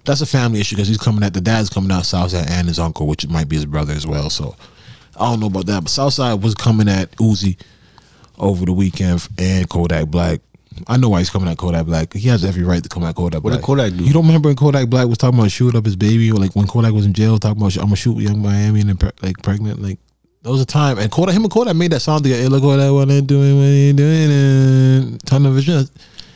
that's 0.04 0.20
a 0.20 0.26
family 0.26 0.60
issue 0.60 0.76
because 0.76 0.88
he's 0.88 0.98
coming 0.98 1.24
at 1.24 1.34
the 1.34 1.40
dad's 1.40 1.68
coming 1.68 1.90
out 1.90 2.06
Southside 2.06 2.48
and 2.48 2.68
his 2.68 2.78
uncle, 2.78 3.06
which 3.06 3.26
might 3.28 3.48
be 3.48 3.56
his 3.56 3.66
brother 3.66 3.92
as 3.92 4.06
well. 4.06 4.30
So 4.30 4.54
I 5.16 5.30
don't 5.30 5.40
know 5.40 5.48
about 5.48 5.66
that. 5.66 5.82
But 5.82 5.90
Southside 5.90 6.42
was 6.42 6.54
coming 6.54 6.88
at 6.88 7.10
Uzi 7.12 7.60
over 8.38 8.64
the 8.64 8.72
weekend 8.72 9.26
and 9.36 9.68
Kodak 9.68 10.06
Black. 10.06 10.40
I 10.86 10.96
know 10.96 11.08
why 11.08 11.18
he's 11.18 11.30
coming 11.30 11.48
at 11.48 11.58
Kodak 11.58 11.86
Black. 11.86 12.12
He 12.12 12.28
has 12.28 12.44
every 12.44 12.62
right 12.62 12.82
to 12.82 12.88
come 12.88 13.02
at 13.04 13.14
Kodak 13.14 13.42
What 13.42 13.50
Black. 13.50 13.60
did 13.60 13.66
Kodak 13.66 13.92
do? 13.96 14.04
You 14.04 14.12
don't 14.12 14.26
remember 14.26 14.48
when 14.48 14.56
Kodak 14.56 14.88
Black 14.88 15.08
was 15.08 15.18
talking 15.18 15.38
about 15.38 15.50
shooting 15.50 15.76
up 15.78 15.84
his 15.84 15.96
baby, 15.96 16.30
or 16.30 16.36
like 16.36 16.54
when 16.56 16.66
Kodak 16.66 16.92
was 16.92 17.04
in 17.06 17.12
jail 17.12 17.38
talking 17.38 17.60
about 17.60 17.74
I'm 17.76 17.84
gonna 17.84 17.96
shoot 17.96 18.18
Yung 18.18 18.40
Miami 18.40 18.80
and 18.80 18.88
then 18.88 18.96
pre- 18.96 19.10
like 19.22 19.42
pregnant. 19.42 19.82
Like 19.82 19.98
there 20.42 20.52
was 20.52 20.60
a 20.60 20.66
time, 20.66 20.98
and 20.98 21.10
Kodak, 21.10 21.34
him 21.34 21.42
and 21.42 21.50
Kodak 21.52 21.76
made 21.76 21.92
that 21.92 22.00
song 22.00 22.22
together. 22.22 22.42
Hey, 22.42 22.48
look 22.48 22.62
what 22.62 22.80
I 22.80 22.86
to 22.88 23.22
doing, 23.22 23.56
what 23.58 23.64
he 23.66 23.92
doing, 23.92 24.30
and 24.30 25.26
Tunnel 25.26 25.52
Vision. 25.52 25.78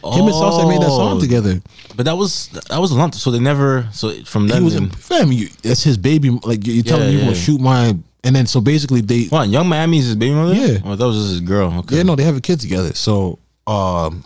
Him 0.05 0.25
and 0.27 0.35
Southside 0.35 0.69
made 0.69 0.83
that 0.83 0.89
song 0.91 1.17
Oh. 1.17 1.21
together. 1.21 1.63
But 1.97 2.05
that 2.05 2.17
was 2.19 2.49
that 2.69 2.79
was 2.79 2.91
a 2.91 2.95
lump. 2.97 3.15
So 3.15 3.31
they 3.31 3.39
never. 3.41 3.89
So 3.93 4.13
from 4.25 4.47
He 4.47 4.53
then, 4.53 4.65
was 4.65 4.75
then 4.75 4.83
in 4.85 4.91
fam. 4.91 5.33
You, 5.33 5.49
that's 5.63 5.83
his 5.83 5.97
baby. 5.97 6.29
Like 6.43 6.67
you- 6.67 6.75
you're 6.75 6.83
telling 6.85 7.05
Yeah, 7.05 7.09
me 7.09 7.13
you 7.15 7.19
yeah. 7.21 7.25
want 7.27 7.37
to 7.37 7.43
shoot 7.43 7.61
my, 7.61 7.97
and 8.23 8.37
then 8.37 8.47
so 8.47 8.61
basically 8.61 9.01
they 9.01 9.25
what? 9.27 9.49
Yung 9.49 9.67
Miami's 9.67 10.05
his 10.05 10.17
baby 10.17 10.35
mother. 10.35 10.53
Yeah. 10.55 10.79
Oh, 10.85 10.95
that 10.97 11.07
was 11.07 11.17
just 11.17 11.31
his 11.31 11.41
girl. 11.41 11.73
Okay. 11.79 11.97
Yeah, 11.97 12.03
no, 12.03 12.17
they 12.17 12.25
have 12.25 12.37
a 12.37 12.43
kid 12.43 12.61
together. 12.61 12.93
So, 12.93 13.39
um, 13.67 14.25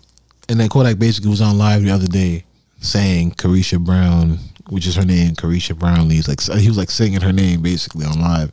and 0.49 0.59
then 0.59 0.69
Kodak 0.69 0.99
basically 0.99 1.31
was 1.31 1.41
on 1.41 1.59
live 1.59 1.83
the 1.83 1.91
other 1.91 2.07
day 2.07 2.45
saying 2.81 3.33
Caresha 3.33 3.83
Brown, 3.83 4.39
which 4.69 4.87
is 4.87 4.97
her 4.97 5.05
name, 5.05 5.35
Caresha. 5.35 6.11
He's 6.11 6.29
like 6.29 6.61
he 6.61 6.69
was 6.69 6.79
like 6.79 6.91
singing 6.91 7.21
her 7.21 7.33
name 7.33 7.63
basically 7.63 8.07
on 8.07 8.21
live. 8.21 8.53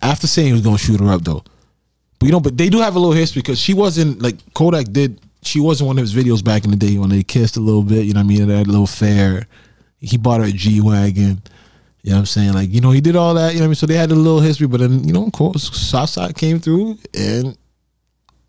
After 0.00 0.26
saying 0.26 0.48
he 0.48 0.52
was 0.52 0.62
gonna 0.62 0.78
shoot 0.78 1.00
her 1.00 1.12
up 1.12 1.22
though, 1.22 1.44
but 2.18 2.26
you 2.26 2.32
know, 2.32 2.40
but 2.40 2.56
they 2.56 2.68
do 2.68 2.80
have 2.80 2.96
a 2.96 2.98
little 2.98 3.14
history 3.14 3.42
because 3.42 3.58
she 3.58 3.74
wasn't 3.74 4.22
like 4.22 4.36
Kodak 4.54 4.92
did. 4.92 5.20
She 5.44 5.58
wasn't 5.58 5.88
one 5.88 5.98
of 5.98 6.02
his 6.02 6.14
videos 6.14 6.44
back 6.44 6.64
in 6.64 6.70
the 6.70 6.76
day 6.76 6.98
when 6.98 7.10
they 7.10 7.24
kissed 7.24 7.56
a 7.56 7.60
little 7.60 7.82
bit. 7.82 8.04
You 8.04 8.14
know 8.14 8.20
what 8.20 8.26
I 8.26 8.28
mean? 8.28 8.46
That 8.46 8.66
little 8.68 8.86
fair. 8.86 9.46
He 9.98 10.16
bought 10.16 10.40
her 10.40 10.46
a 10.46 10.52
G 10.52 10.80
wagon. 10.80 11.42
You 12.02 12.10
know 12.10 12.16
what 12.16 12.20
I'm 12.20 12.26
saying? 12.26 12.52
Like, 12.54 12.70
you 12.70 12.80
know, 12.80 12.90
he 12.90 13.00
did 13.00 13.14
all 13.14 13.34
that, 13.34 13.52
you 13.52 13.60
know 13.60 13.62
what 13.62 13.66
I 13.66 13.68
mean? 13.68 13.74
So 13.76 13.86
they 13.86 13.94
had 13.94 14.10
a 14.10 14.14
little 14.16 14.40
history, 14.40 14.66
but 14.66 14.80
then, 14.80 15.04
you 15.04 15.12
know, 15.12 15.24
of 15.24 15.32
course, 15.32 15.76
Southside 15.76 16.36
came 16.36 16.58
through 16.58 16.98
and 17.14 17.56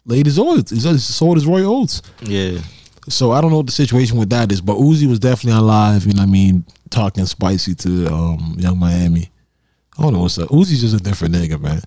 laid 0.06 0.26
his 0.26 0.40
oats. 0.40 0.72
He 0.72 0.80
sold 0.80 1.38
his 1.38 1.46
Roy 1.46 1.64
Oats. 1.64 2.02
Yeah. 2.22 2.60
So 3.10 3.32
I 3.32 3.42
don't 3.42 3.52
know 3.52 3.58
what 3.58 3.66
the 3.66 3.74
situation 3.74 4.18
with 4.18 4.30
that 4.30 4.52
is, 4.52 4.62
but 4.62 4.78
Uzi 4.78 5.08
was 5.08 5.20
definitely 5.20 5.54
on 5.60 5.68
live, 5.68 6.06
you 6.06 6.14
know 6.14 6.22
what 6.22 6.30
I 6.30 6.32
mean, 6.32 6.66
talking 6.90 7.26
spicy 7.26 7.76
to 7.76 8.08
um, 8.08 8.56
Yung 8.58 8.78
Miami. 8.78 9.30
I 9.98 10.04
don't 10.04 10.14
know 10.14 10.22
what's 10.22 10.38
up. 10.38 10.50
Uzi's 10.50 10.82
just 10.82 10.96
a 10.96 11.04
different 11.04 11.36
nigga, 11.36 11.60
man. 11.60 11.82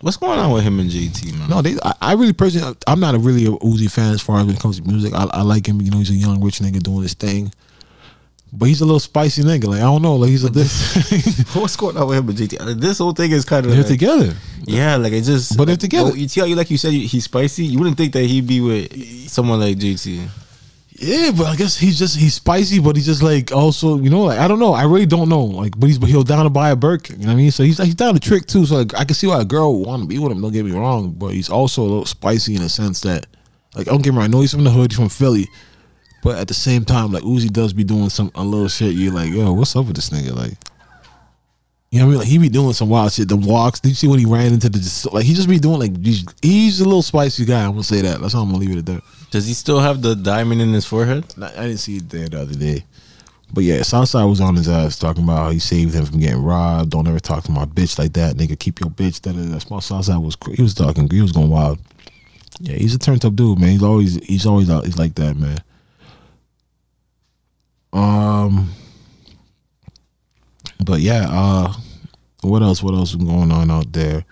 What's 0.00 0.16
going 0.16 0.38
on 0.38 0.52
with 0.52 0.64
him 0.64 0.80
and 0.80 0.90
JT, 0.90 1.38
man? 1.38 1.48
No, 1.48 1.62
they. 1.62 1.76
I, 1.82 1.94
I 2.00 2.12
really 2.14 2.32
personally, 2.32 2.76
I'm 2.86 2.98
not 2.98 3.14
a 3.14 3.18
really 3.18 3.46
a 3.46 3.50
Uzi 3.50 3.90
fan 3.90 4.12
as 4.12 4.20
far 4.20 4.40
as 4.40 4.46
when 4.46 4.56
it 4.56 4.60
comes 4.60 4.80
to 4.80 4.88
music. 4.88 5.14
I, 5.14 5.24
I 5.32 5.42
like 5.42 5.66
him. 5.66 5.80
You 5.80 5.90
know, 5.90 5.98
he's 5.98 6.10
a 6.10 6.14
young 6.14 6.42
rich 6.42 6.58
nigga 6.58 6.82
doing 6.82 7.02
his 7.02 7.14
thing. 7.14 7.52
But 8.54 8.66
he's 8.66 8.82
a 8.82 8.84
little 8.84 9.00
spicy 9.00 9.42
nigga. 9.42 9.64
Like 9.64 9.78
I 9.78 9.84
don't 9.84 10.02
know. 10.02 10.16
Like 10.16 10.28
he's 10.30 10.44
a 10.44 10.50
this. 10.50 11.54
What's 11.54 11.74
going 11.76 11.96
on 11.96 12.06
with 12.08 12.18
him 12.18 12.28
and 12.28 12.38
JT? 12.38 12.60
Uh, 12.60 12.74
This 12.74 12.98
whole 12.98 13.12
thing 13.12 13.30
is 13.30 13.44
kind 13.46 13.64
of 13.64 13.72
They're 13.72 13.80
like, 13.80 13.88
together. 13.88 14.34
yeah, 14.64 14.96
like 14.96 15.12
it 15.14 15.22
just. 15.22 15.56
But 15.56 15.66
they're 15.68 15.76
together. 15.76 16.14
You 16.14 16.28
tell 16.28 16.46
you 16.46 16.54
like 16.54 16.70
you 16.70 16.76
said 16.76 16.92
he's 16.92 17.24
spicy. 17.24 17.64
You 17.64 17.78
wouldn't 17.78 17.96
think 17.96 18.12
that 18.12 18.24
he'd 18.24 18.46
be 18.46 18.60
with 18.60 19.28
someone 19.30 19.58
like 19.60 19.78
JT. 19.78 20.28
Yeah, 20.98 21.30
but 21.36 21.46
I 21.46 21.56
guess 21.56 21.78
he's 21.78 21.98
just 21.98 22.16
he's 22.18 22.34
spicy, 22.34 22.78
but 22.78 22.94
he's 22.94 23.06
just 23.06 23.22
like 23.22 23.50
also 23.52 23.98
you 23.98 24.10
know 24.10 24.24
like 24.24 24.38
I 24.38 24.46
don't 24.46 24.58
know. 24.60 24.74
I 24.74 24.84
really 24.84 25.06
don't 25.06 25.30
know. 25.30 25.42
Like, 25.44 25.72
but 25.80 25.86
he's 25.86 25.98
but 25.98 26.10
he'll 26.10 26.22
down 26.22 26.44
to 26.44 26.50
buy 26.50 26.70
a 26.70 26.76
Birkin. 26.76 27.20
You 27.20 27.26
know 27.26 27.32
what 27.32 27.38
I 27.38 27.42
mean? 27.42 27.50
So 27.50 27.62
he's 27.64 27.78
he's 27.78 27.94
down 27.94 28.12
to 28.14 28.20
trick 28.20 28.46
too. 28.46 28.66
So 28.66 28.76
like 28.76 28.94
I 28.94 29.04
can 29.04 29.14
see 29.14 29.26
why 29.26 29.40
a 29.40 29.44
girl 29.46 29.78
would 29.78 29.86
want 29.86 30.02
to 30.02 30.06
be 30.08 30.18
with 30.18 30.30
him. 30.30 30.42
Don't 30.42 30.52
get 30.52 30.64
me 30.66 30.72
wrong, 30.72 31.10
but 31.12 31.28
he's 31.28 31.48
also 31.48 31.80
a 31.82 31.84
little 31.88 32.04
spicy 32.04 32.54
in 32.54 32.62
a 32.62 32.68
sense 32.68 33.00
that 33.00 33.26
like 33.74 33.86
don't 33.86 34.02
get 34.02 34.10
me 34.12 34.18
wrong. 34.18 34.26
I 34.26 34.28
know 34.28 34.42
he's 34.42 34.52
from 34.52 34.62
the 34.64 34.70
hood. 34.70 34.92
He's 34.92 34.98
from 34.98 35.08
Philly, 35.08 35.48
but 36.22 36.38
at 36.38 36.48
the 36.48 36.54
same 36.54 36.84
time, 36.84 37.12
like 37.12 37.22
Uzi 37.24 37.52
does 37.52 37.72
be 37.72 37.84
doing 37.84 38.08
some 38.08 38.30
a 38.34 38.42
little 38.42 38.68
shit. 38.68 38.94
You're 38.94 39.12
like, 39.12 39.32
yo, 39.32 39.52
what's 39.52 39.76
up 39.76 39.86
with 39.86 39.96
this 39.96 40.10
nigga? 40.10 40.34
Like. 40.34 40.54
You 41.90 41.98
know 41.98 42.06
what 42.06 42.08
I 42.08 42.12
mean? 42.12 42.18
Like 42.20 42.28
he 42.28 42.38
be 42.38 42.48
doing 42.48 42.72
some 42.72 42.88
wild 42.88 43.12
shit. 43.12 43.28
The 43.28 43.36
walks. 43.36 43.80
Did 43.80 43.90
you 43.90 43.94
see 43.94 44.06
when 44.06 44.18
he 44.18 44.24
ran 44.24 44.54
into 44.54 44.70
the 44.70 45.10
like? 45.12 45.26
He 45.26 45.34
just 45.34 45.46
be 45.46 45.58
doing 45.58 45.78
like 45.78 45.92
these. 46.02 46.24
He's 46.40 46.80
a 46.80 46.84
little 46.84 47.02
spicy 47.02 47.44
guy. 47.44 47.62
I'm 47.62 47.72
gonna 47.72 47.84
say 47.84 48.00
that. 48.00 48.18
That's 48.18 48.32
how 48.32 48.40
I'm 48.40 48.46
gonna 48.46 48.60
leave 48.60 48.70
it 48.70 48.78
at 48.78 48.86
that. 48.86 49.02
Does 49.30 49.46
he 49.46 49.52
still 49.52 49.78
have 49.78 50.00
the 50.00 50.16
diamond 50.16 50.62
in 50.62 50.72
his 50.72 50.86
forehead? 50.86 51.26
I 51.38 51.48
I 51.48 51.66
didn't 51.66 51.80
see 51.80 51.98
it 51.98 52.08
there 52.08 52.30
the 52.30 52.40
other 52.40 52.54
day. 52.54 52.84
But 53.52 53.64
yeah, 53.64 53.82
Southside 53.82 54.26
was 54.26 54.40
on 54.40 54.56
his 54.56 54.70
ass 54.70 54.98
talking 54.98 55.24
about 55.24 55.36
how 55.36 55.50
he 55.50 55.58
saved 55.58 55.92
him 55.92 56.06
from 56.06 56.18
getting 56.18 56.42
robbed. 56.42 56.90
Don't 56.90 57.06
ever 57.06 57.20
talk 57.20 57.44
to 57.44 57.52
my 57.52 57.66
bitch 57.66 57.98
like 57.98 58.14
that, 58.14 58.36
nigga. 58.36 58.58
Keep 58.58 58.80
your 58.80 58.88
bitch. 58.88 59.20
That 59.20 59.32
that 59.32 59.60
small 59.60 59.82
Southside 59.82 60.16
was 60.16 60.38
he 60.54 60.62
was 60.62 60.72
talking. 60.72 61.10
He 61.10 61.20
was 61.20 61.32
going 61.32 61.50
wild. 61.50 61.78
Yeah, 62.58 62.76
he's 62.76 62.94
a 62.94 62.98
turned 62.98 63.22
up 63.26 63.34
dude, 63.36 63.58
man. 63.58 63.72
He's 63.72 63.82
always 63.82 64.14
he's 64.24 64.46
always 64.46 64.70
out. 64.70 64.86
He's 64.86 64.98
like 64.98 65.14
that, 65.16 65.36
man. 65.36 65.58
Um, 67.92 68.72
but 70.84 71.00
yeah. 71.00 71.26
Uh, 71.28 71.72
what 72.42 72.62
else? 72.62 72.82
What 72.82 72.94
else 72.94 73.10
is 73.10 73.16
going 73.16 73.52
on 73.52 73.70
out 73.70 73.92
there? 73.92 74.24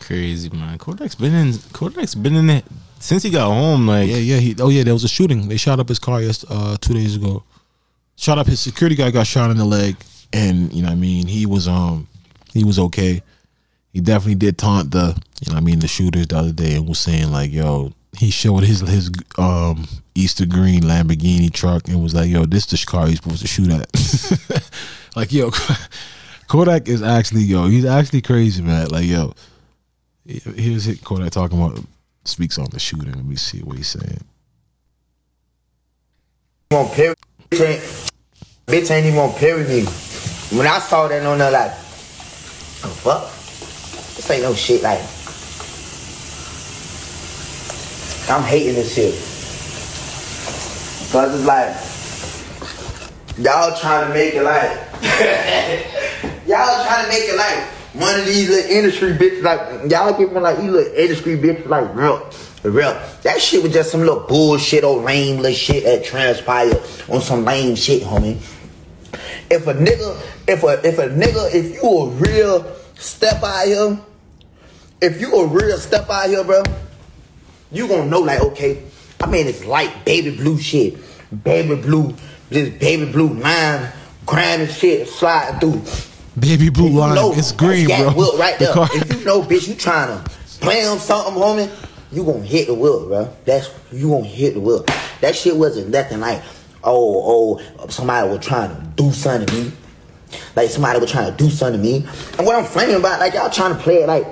Crazy 0.00 0.50
man. 0.50 0.78
Kodak's 0.78 1.14
been 1.14 1.34
in. 1.34 1.52
Kodak's 1.52 2.14
been 2.14 2.36
in 2.36 2.50
it 2.50 2.64
since 3.00 3.22
he 3.22 3.30
got 3.30 3.46
home. 3.52 3.86
Like 3.86 4.08
Yeah, 4.08 4.16
yeah. 4.16 4.36
He, 4.38 4.54
oh 4.60 4.68
yeah, 4.68 4.82
there 4.82 4.94
was 4.94 5.04
a 5.04 5.08
shooting. 5.08 5.48
They 5.48 5.56
shot 5.56 5.80
up 5.80 5.88
his 5.88 5.98
car 5.98 6.20
yes, 6.22 6.44
uh, 6.48 6.76
two 6.80 6.94
days 6.94 7.16
ago. 7.16 7.42
Shot 8.16 8.38
up 8.38 8.46
his 8.46 8.60
security 8.60 8.94
guy 8.94 9.10
got 9.10 9.26
shot 9.26 9.50
in 9.50 9.56
the 9.56 9.64
leg, 9.64 9.96
and 10.32 10.72
you 10.72 10.82
know 10.82 10.88
what 10.88 10.94
I 10.94 10.96
mean 10.96 11.26
he 11.26 11.46
was 11.46 11.66
um 11.66 12.06
he 12.52 12.64
was 12.64 12.78
okay. 12.78 13.22
He 13.92 14.00
definitely 14.00 14.36
did 14.36 14.58
taunt 14.58 14.90
the 14.90 15.20
you 15.40 15.50
know 15.50 15.54
what 15.54 15.62
I 15.62 15.64
mean 15.64 15.80
the 15.80 15.88
shooters 15.88 16.28
the 16.28 16.36
other 16.36 16.52
day 16.52 16.76
and 16.76 16.88
was 16.88 16.98
saying 16.98 17.32
like 17.32 17.52
yo 17.52 17.92
he 18.16 18.30
showed 18.30 18.64
his 18.64 18.80
his 18.80 19.10
um 19.38 19.86
Easter 20.14 20.46
green 20.46 20.82
Lamborghini 20.82 21.52
truck 21.52 21.88
and 21.88 22.02
was 22.02 22.14
like, 22.14 22.28
"Yo, 22.28 22.44
this 22.44 22.66
the 22.66 22.82
car 22.86 23.06
he's 23.06 23.16
supposed 23.16 23.42
to 23.42 23.48
shoot 23.48 23.70
at." 23.70 24.70
like, 25.16 25.32
yo, 25.32 25.50
Kodak 26.48 26.88
is 26.88 27.02
actually 27.02 27.42
yo, 27.42 27.66
he's 27.66 27.84
actually 27.84 28.22
crazy, 28.22 28.62
man. 28.62 28.88
Like, 28.88 29.06
yo, 29.06 29.34
here's 30.24 30.86
it 30.86 31.02
Kodak 31.04 31.32
talking 31.32 31.60
about 31.60 31.84
speaks 32.24 32.58
on 32.58 32.66
the 32.70 32.78
shooting. 32.78 33.12
Let 33.12 33.24
me 33.24 33.36
see 33.36 33.60
what 33.60 33.76
he's 33.76 33.88
saying. 33.88 34.24
Bitch 38.66 38.90
ain't, 38.90 39.06
even 39.06 39.18
on 39.18 39.32
Perry 39.34 39.64
me. 39.64 39.84
When 40.56 40.66
I 40.66 40.78
saw 40.78 41.06
that 41.08 41.24
on 41.24 41.38
there, 41.38 41.50
like, 41.50 41.70
oh 41.70 42.96
fuck, 43.02 43.24
this 44.16 44.30
ain't 44.30 44.42
no 44.42 44.54
shit. 44.54 44.82
Like, 44.82 45.00
I'm 48.28 48.42
hating 48.42 48.74
this 48.74 48.94
shit. 48.94 49.14
Cause 51.12 51.34
it's 51.34 51.46
like, 51.46 51.76
y'all 53.38 53.78
trying 53.78 54.08
to 54.08 54.14
make 54.14 54.34
it 54.34 54.42
like, 54.42 54.70
y'all 56.46 56.84
trying 56.86 57.04
to 57.04 57.08
make 57.08 57.28
it 57.28 57.36
like 57.36 57.68
one 57.94 58.18
of 58.18 58.26
these 58.26 58.48
little 58.48 58.70
industry 58.70 59.12
bitches. 59.12 59.42
Like, 59.42 59.90
y'all 59.90 60.16
give 60.16 60.32
me 60.32 60.40
like 60.40 60.56
these 60.56 60.70
little 60.70 60.94
industry 60.94 61.36
bitches 61.36 61.68
like 61.68 61.94
real. 61.94 62.30
Real. 62.64 62.94
That 63.22 63.40
shit 63.42 63.62
was 63.62 63.72
just 63.72 63.92
some 63.92 64.00
little 64.00 64.20
bullshit 64.20 64.84
or 64.84 65.00
lame 65.00 65.42
little 65.42 65.54
shit 65.54 65.84
that 65.84 66.04
transpired 66.04 66.82
on 67.10 67.20
some 67.20 67.44
lame 67.44 67.76
shit, 67.76 68.02
homie. 68.02 68.36
If 69.50 69.66
a 69.66 69.74
nigga, 69.74 70.18
if 70.48 70.62
a 70.64 70.86
if 70.86 70.98
a 70.98 71.08
nigga, 71.08 71.54
if 71.54 71.74
you 71.74 71.82
a 71.82 72.08
real 72.08 72.74
step 72.94 73.42
out 73.42 73.66
here, 73.66 73.98
if 75.02 75.20
you 75.20 75.32
a 75.34 75.46
real 75.46 75.76
step 75.76 76.08
out 76.08 76.30
here, 76.30 76.42
bro, 76.42 76.62
you 77.74 77.88
gonna 77.88 78.06
know 78.06 78.20
like 78.20 78.40
okay, 78.40 78.82
I 79.20 79.26
mean 79.26 79.46
it's 79.46 79.64
light 79.64 80.04
baby 80.04 80.34
blue 80.36 80.58
shit, 80.58 80.96
baby 81.44 81.74
blue, 81.76 82.14
this 82.50 82.70
baby 82.78 83.10
blue 83.10 83.28
line, 83.34 83.90
grinding 84.26 84.68
shit 84.68 85.08
sliding 85.08 85.60
through. 85.60 85.82
Baby 86.38 86.68
blue 86.70 86.88
you 86.88 86.98
line, 86.98 87.14
know 87.14 87.32
it's 87.32 87.52
green, 87.52 87.86
bro. 87.86 88.36
right 88.36 88.58
The 88.58 88.64
there. 88.66 88.74
car- 88.74 88.88
If 88.92 89.18
you 89.20 89.24
know, 89.24 89.42
bitch, 89.42 89.68
you 89.68 89.74
trying 89.74 90.08
to 90.22 90.30
play 90.60 90.84
on 90.86 90.98
something, 90.98 91.34
homie, 91.34 91.70
you 92.10 92.24
gonna 92.24 92.40
hit 92.42 92.66
the 92.66 92.74
wheel, 92.74 93.06
bro. 93.06 93.32
That's 93.44 93.70
you 93.92 94.08
gonna 94.10 94.24
hit 94.24 94.54
the 94.54 94.60
wheel. 94.60 94.84
That 95.20 95.36
shit 95.36 95.54
wasn't 95.56 95.90
nothing 95.90 96.20
like, 96.20 96.42
oh, 96.82 97.60
oh, 97.78 97.86
somebody 97.88 98.28
was 98.28 98.44
trying 98.44 98.74
to 98.74 98.82
do 98.96 99.12
something 99.12 99.46
to 99.46 99.54
me. 99.64 99.72
Like 100.56 100.70
somebody 100.70 100.98
was 100.98 101.10
trying 101.12 101.30
to 101.30 101.36
do 101.36 101.48
something 101.50 101.80
to 101.80 101.86
me. 101.88 101.96
And 102.38 102.46
what 102.46 102.56
I'm 102.56 102.64
flaming 102.64 102.96
about, 102.96 103.20
like 103.20 103.34
y'all 103.34 103.50
trying 103.50 103.76
to 103.76 103.80
play 103.80 104.02
it 104.02 104.08
like 104.08 104.26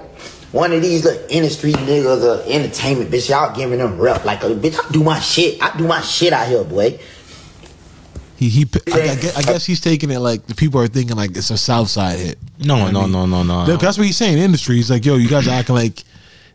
one 0.53 0.73
of 0.73 0.83
these 0.83 1.05
little 1.05 1.27
industry 1.31 1.73
niggas 1.73 2.23
or 2.23 2.43
entertainment 2.51 3.11
bitch. 3.11 3.29
Y'all 3.31 3.55
giving 3.57 3.79
them 3.79 3.99
rep 3.99 4.25
like 4.25 4.43
a 4.43 4.47
bitch. 4.51 4.79
I 4.83 4.91
do 4.93 5.03
my 5.03 5.19
shit. 5.19 5.63
I 5.63 5.77
do 5.77 5.87
my 5.87 6.01
shit 6.03 6.33
out 6.33 6.47
here, 6.49 6.63
boy. 6.65 6.99
He 8.37 8.49
he. 8.49 8.67
I, 8.93 9.01
I, 9.01 9.15
guess, 9.17 9.37
I 9.39 9.43
guess 9.43 9.65
he's 9.67 9.81
taking 9.81 10.11
it 10.11 10.19
like 10.19 10.47
the 10.47 10.55
people 10.55 10.81
are 10.81 10.89
thinking 10.89 11.17
like 11.17 11.37
it's 11.37 11.51
a 11.51 11.59
South 11.59 11.89
Side 11.89 12.19
hit. 12.19 12.39
No, 12.59 12.87
You 12.87 12.93
know 12.93 12.93
no, 12.93 13.01
I 13.01 13.03
mean? 13.05 13.13
no, 13.13 13.27
no, 13.27 13.43
no. 13.43 13.67
That- 13.67 13.81
That's 13.81 13.97
what 13.99 14.07
he's 14.07 14.17
saying. 14.17 14.39
Industry. 14.39 14.77
He's 14.77 14.91
like, 14.91 15.05
yo, 15.05 15.17
you 15.17 15.29
guys 15.29 15.47
are 15.49 15.53
acting 15.53 15.75
like 15.77 16.03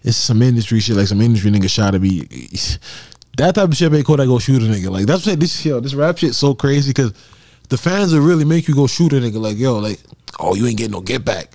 it's 0.03 0.17
some 0.17 0.41
industry 0.41 0.79
shit, 0.79 0.95
like 0.95 1.07
some 1.07 1.21
industry 1.21 1.49
nigga 1.51 1.69
shot 1.69 1.91
to 1.91 1.99
be. 1.99 2.27
That 3.37 3.55
type 3.55 3.69
of 3.69 3.75
shit 3.77 3.91
make 3.91 4.05
Kodak 4.05 4.27
go 4.27 4.39
shoot 4.39 4.61
a 4.61 4.65
nigga. 4.65 4.89
Like 4.89 5.05
that's 5.05 5.25
what 5.25 5.39
this 5.39 5.65
yo, 5.65 5.79
this 5.79 5.93
rap 5.93 6.17
shit 6.17 6.33
so 6.35 6.53
crazy 6.55 6.89
because 6.89 7.13
the 7.69 7.77
fans 7.77 8.13
will 8.13 8.21
really 8.21 8.45
make 8.45 8.67
you 8.67 8.75
go 8.75 8.87
shoot 8.87 9.13
a 9.13 9.17
nigga. 9.17 9.39
Like 9.39 9.57
yo, 9.57 9.77
like 9.79 9.99
oh 10.39 10.55
you 10.55 10.65
ain't 10.67 10.77
getting 10.77 10.91
no 10.93 11.01
get 11.01 11.23
back. 11.23 11.51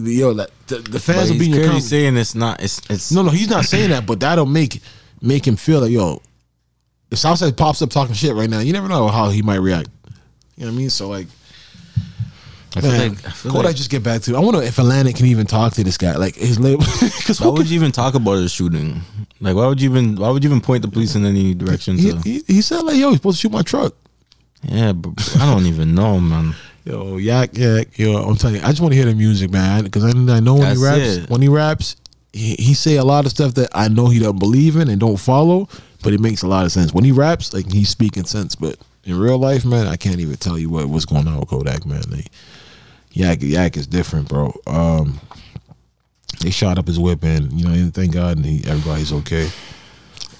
Yo, 0.00 0.30
like 0.32 0.48
the, 0.66 0.76
the 0.76 0.90
But 0.92 1.02
fans 1.02 1.30
will 1.30 1.38
be 1.38 1.46
in 1.46 1.52
your 1.54 1.64
comment. 1.66 1.84
saying 1.84 2.16
it's 2.16 2.34
not. 2.34 2.62
It's 2.62 2.80
it's 2.90 3.12
No, 3.12 3.22
no, 3.22 3.30
he's 3.30 3.48
not 3.50 3.64
saying 3.64 3.90
that, 3.90 4.06
but 4.06 4.20
that'll 4.20 4.46
make 4.46 4.80
make 5.20 5.46
him 5.46 5.56
feel 5.56 5.80
like 5.80 5.90
yo. 5.90 6.20
If 7.10 7.18
Southside 7.18 7.56
pops 7.56 7.82
up 7.82 7.90
talking 7.90 8.14
shit 8.14 8.34
right 8.34 8.48
now, 8.48 8.60
you 8.60 8.72
never 8.72 8.88
know 8.88 9.08
how 9.08 9.30
he 9.30 9.42
might 9.42 9.56
react. 9.60 9.88
You 10.56 10.64
know 10.66 10.70
what 10.72 10.76
I 10.76 10.78
mean? 10.78 10.90
So 10.90 11.08
like, 11.08 11.26
I 12.76 12.80
feel 12.82 12.90
man, 12.92 13.08
like, 13.14 13.26
I 13.26 13.30
feel 13.30 13.50
Kodak 13.52 13.66
like 13.66 13.76
just 13.76 13.90
get 13.90 14.04
back 14.04 14.22
to. 14.22 14.36
I 14.36 14.40
wonder 14.40 14.62
if 14.62 14.78
Atlantic 14.78 15.16
can 15.16 15.26
even 15.26 15.46
talk 15.46 15.72
to 15.74 15.82
this 15.82 15.98
guy, 15.98 16.14
like 16.16 16.36
his 16.36 16.60
label. 16.60 16.84
Because 17.00 17.40
why 17.40 17.48
would 17.48 17.68
you 17.68 17.74
even 17.74 17.90
talk 17.92 18.14
about 18.14 18.38
a 18.38 18.48
shooting? 18.48 19.00
Like, 19.40 19.56
why 19.56 19.66
would 19.66 19.80
you 19.80 19.90
even? 19.90 20.14
Why 20.16 20.30
would 20.30 20.44
you 20.44 20.50
even 20.50 20.60
point 20.60 20.82
the 20.82 20.88
police 20.88 21.14
in 21.16 21.24
any 21.24 21.52
direction? 21.54 21.98
he, 21.98 22.12
he, 22.24 22.42
he 22.46 22.62
said 22.62 22.82
like, 22.82 22.96
yo, 22.96 23.08
he's 23.10 23.18
supposed 23.18 23.38
to 23.38 23.40
shoot 23.42 23.52
my 23.52 23.62
truck. 23.62 23.94
yeah, 24.62 24.92
but 24.92 25.36
I 25.40 25.52
don't 25.52 25.66
even 25.66 25.94
know, 25.94 26.20
man. 26.20 26.54
Yo, 26.84 27.18
yak, 27.18 27.56
yak, 27.56 27.98
yo. 27.98 28.16
I'm 28.16 28.36
telling 28.36 28.56
you, 28.56 28.62
I 28.62 28.68
just 28.68 28.80
want 28.80 28.92
to 28.92 28.96
hear 28.96 29.06
the 29.06 29.14
music, 29.14 29.50
man, 29.50 29.84
because 29.84 30.04
I, 30.04 30.08
I 30.10 30.40
know 30.40 30.54
when 30.54 30.62
That's 30.62 30.80
he 30.80 30.86
raps, 30.86 31.16
it. 31.16 31.30
when 31.30 31.42
he 31.42 31.48
raps, 31.48 31.96
he, 32.32 32.54
he 32.54 32.74
say 32.74 32.96
a 32.96 33.04
lot 33.04 33.26
of 33.26 33.30
stuff 33.30 33.54
that 33.54 33.68
I 33.74 33.88
know 33.88 34.08
he 34.08 34.18
doesn't 34.18 34.38
believe 34.38 34.76
in 34.76 34.88
and 34.88 34.98
don't 34.98 35.18
follow, 35.18 35.68
but 36.02 36.12
it 36.12 36.20
makes 36.20 36.42
a 36.42 36.46
lot 36.48 36.64
of 36.64 36.72
sense. 36.72 36.94
When 36.94 37.04
he 37.04 37.12
raps, 37.12 37.52
like 37.52 37.70
he's 37.70 37.90
speaking 37.90 38.24
sense, 38.24 38.54
but 38.54 38.76
in 39.04 39.18
real 39.18 39.38
life, 39.38 39.64
man, 39.64 39.86
I 39.86 39.96
can't 39.96 40.20
even 40.20 40.36
tell 40.36 40.58
you 40.58 40.70
what 40.70 40.86
what's 40.88 41.04
going 41.04 41.28
on 41.28 41.38
with 41.38 41.48
Kodak, 41.48 41.84
man. 41.84 42.02
Like, 42.10 42.28
yak, 43.12 43.42
yak 43.42 43.76
is 43.76 43.86
different, 43.86 44.28
bro. 44.28 44.54
Um, 44.66 45.20
they 46.40 46.50
shot 46.50 46.78
up 46.78 46.86
his 46.86 46.98
whip, 46.98 47.22
and 47.24 47.52
you 47.52 47.68
know, 47.68 47.90
thank 47.90 48.12
God, 48.12 48.38
and 48.38 48.46
he, 48.46 48.64
everybody's 48.66 49.12
okay. 49.12 49.50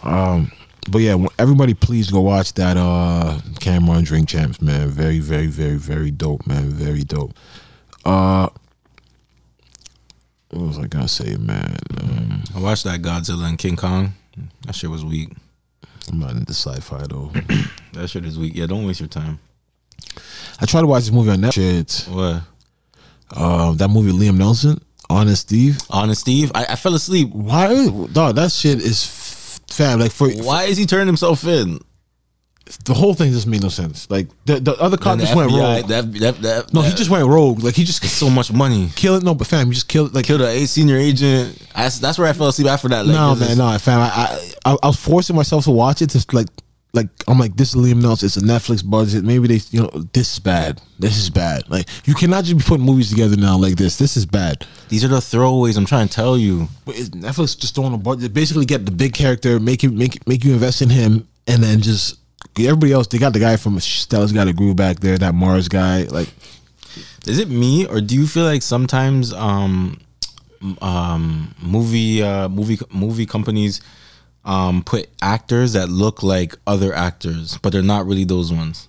Um, 0.02 0.50
but 0.88 0.98
yeah, 0.98 1.16
everybody, 1.38 1.74
please 1.74 2.10
go 2.10 2.20
watch 2.20 2.54
that 2.54 2.76
uh 2.76 3.38
Cam'ron 3.60 4.04
Drink 4.04 4.28
Champs, 4.28 4.60
man. 4.62 4.88
Very, 4.88 5.20
very, 5.20 5.46
very, 5.46 5.76
very 5.76 6.10
dope, 6.10 6.46
man. 6.46 6.70
Very 6.70 7.02
dope. 7.02 7.34
Uh, 8.04 8.48
what 10.50 10.66
was 10.66 10.78
I 10.78 10.86
gonna 10.86 11.08
say, 11.08 11.36
man? 11.36 11.76
Um, 12.00 12.42
I 12.54 12.60
watched 12.60 12.84
that 12.84 13.02
Godzilla 13.02 13.48
and 13.48 13.58
King 13.58 13.76
Kong. 13.76 14.14
That 14.66 14.74
shit 14.74 14.90
was 14.90 15.04
weak. 15.04 15.32
I'm 16.10 16.18
not 16.18 16.32
into 16.32 16.52
sci-fi 16.52 17.04
though. 17.08 17.32
That 17.92 18.08
shit 18.08 18.24
is 18.24 18.38
weak. 18.38 18.54
Yeah, 18.54 18.66
don't 18.66 18.86
waste 18.86 19.00
your 19.00 19.08
time. 19.08 19.40
I 20.60 20.66
tried 20.66 20.82
to 20.82 20.86
watch 20.86 21.02
this 21.02 21.10
movie 21.12 21.30
on 21.30 21.38
Netflix. 21.38 22.08
What? 22.08 22.42
Uh, 23.36 23.72
that 23.72 23.88
movie 23.88 24.12
Liam 24.12 24.36
Neeson, 24.36 24.80
Honest 25.08 25.48
Thief. 25.48 25.78
Honest 25.90 26.24
Thief, 26.24 26.52
I, 26.54 26.66
I 26.66 26.76
fell 26.76 26.94
asleep. 26.94 27.30
Why, 27.30 27.88
dog? 28.12 28.36
That 28.36 28.52
shit 28.52 28.78
is 28.78 29.04
f- 29.70 29.76
fam. 29.76 30.00
Like 30.00 30.12
for 30.12 30.28
Why 30.30 30.64
is 30.64 30.76
he 30.76 30.86
turning 30.86 31.06
himself 31.06 31.44
in? 31.44 31.80
the 32.84 32.94
whole 32.94 33.14
thing 33.14 33.32
just 33.32 33.46
made 33.46 33.62
no 33.62 33.68
sense. 33.68 34.08
Like 34.10 34.28
the 34.44 34.60
the 34.60 34.74
other 34.74 34.96
cop 34.96 35.18
just 35.18 35.34
went 35.34 35.50
FBI, 35.50 35.76
rogue. 35.80 35.88
That, 35.88 36.12
that, 36.12 36.36
that, 36.42 36.74
no, 36.74 36.82
he 36.82 36.94
just 36.94 37.10
went 37.10 37.26
rogue. 37.26 37.64
Like 37.64 37.74
he 37.74 37.84
just 37.84 38.00
got 38.00 38.10
so 38.10 38.30
much 38.30 38.52
money. 38.52 38.90
kill 38.94 39.16
it. 39.16 39.24
No, 39.24 39.34
but 39.34 39.46
fam, 39.46 39.66
he 39.66 39.72
just 39.72 39.88
killed. 39.88 40.14
Like 40.14 40.24
Killed 40.24 40.40
a 40.42 40.66
senior 40.66 40.96
agent. 40.96 41.58
That's, 41.74 41.98
that's 41.98 42.18
where 42.18 42.28
I 42.28 42.32
fell 42.32 42.48
asleep 42.48 42.68
after 42.68 42.88
that. 42.88 43.06
Like, 43.06 43.14
no, 43.14 43.34
man, 43.34 43.58
no, 43.58 43.76
fam. 43.78 44.00
I, 44.00 44.38
I 44.64 44.76
I 44.82 44.86
was 44.86 44.96
forcing 44.96 45.34
myself 45.34 45.64
to 45.64 45.70
watch 45.72 46.00
it. 46.02 46.10
to 46.10 46.24
like 46.32 46.46
like 46.92 47.08
I'm 47.28 47.38
like 47.38 47.56
this 47.56 47.74
is 47.74 47.80
Liam 47.80 48.02
Neeson. 48.02 48.24
It's 48.24 48.36
a 48.36 48.40
Netflix 48.40 48.88
budget. 48.88 49.24
Maybe 49.24 49.46
they 49.46 49.60
you 49.70 49.82
know 49.82 49.90
this 50.12 50.32
is 50.34 50.38
bad. 50.38 50.80
This 50.98 51.16
is 51.16 51.30
bad. 51.30 51.68
Like 51.70 51.86
you 52.04 52.14
cannot 52.14 52.44
just 52.44 52.58
be 52.58 52.64
putting 52.64 52.84
movies 52.84 53.10
together 53.10 53.36
now 53.36 53.56
like 53.56 53.76
this. 53.76 53.96
This 53.96 54.16
is 54.16 54.26
bad. 54.26 54.66
These 54.88 55.04
are 55.04 55.08
the 55.08 55.16
throwaways. 55.16 55.76
I'm 55.76 55.86
trying 55.86 56.08
to 56.08 56.14
tell 56.14 56.36
you. 56.36 56.68
But 56.84 56.96
Netflix 56.96 57.58
just 57.58 57.74
throwing 57.74 57.94
a 57.94 57.98
budget. 57.98 58.34
Basically, 58.34 58.64
get 58.64 58.86
the 58.86 58.92
big 58.92 59.14
character, 59.14 59.60
make 59.60 59.82
you 59.82 59.90
make 59.90 60.26
make 60.26 60.44
you 60.44 60.52
invest 60.52 60.82
in 60.82 60.90
him, 60.90 61.28
and 61.46 61.62
then 61.62 61.80
just 61.80 62.18
everybody 62.58 62.92
else. 62.92 63.06
They 63.06 63.18
got 63.18 63.32
the 63.32 63.38
guy 63.38 63.56
from 63.56 63.78
Stella's 63.78 64.32
got 64.32 64.48
a 64.48 64.52
groove 64.52 64.76
back 64.76 65.00
there. 65.00 65.16
That 65.16 65.34
Mars 65.34 65.68
guy. 65.68 66.02
Like 66.04 66.28
Is 67.26 67.38
it 67.38 67.48
me 67.48 67.86
or 67.86 68.00
do 68.00 68.14
you 68.16 68.26
feel 68.26 68.44
like 68.44 68.62
sometimes 68.62 69.32
um 69.32 70.00
um 70.82 71.54
movie 71.62 72.22
uh 72.22 72.48
movie 72.48 72.78
movie 72.92 73.26
companies 73.26 73.80
um 74.44 74.82
put 74.82 75.08
actors 75.20 75.74
that 75.74 75.88
look 75.88 76.22
like 76.22 76.56
other 76.66 76.94
actors 76.94 77.58
but 77.58 77.72
they're 77.72 77.82
not 77.82 78.06
really 78.06 78.24
those 78.24 78.52
ones. 78.52 78.88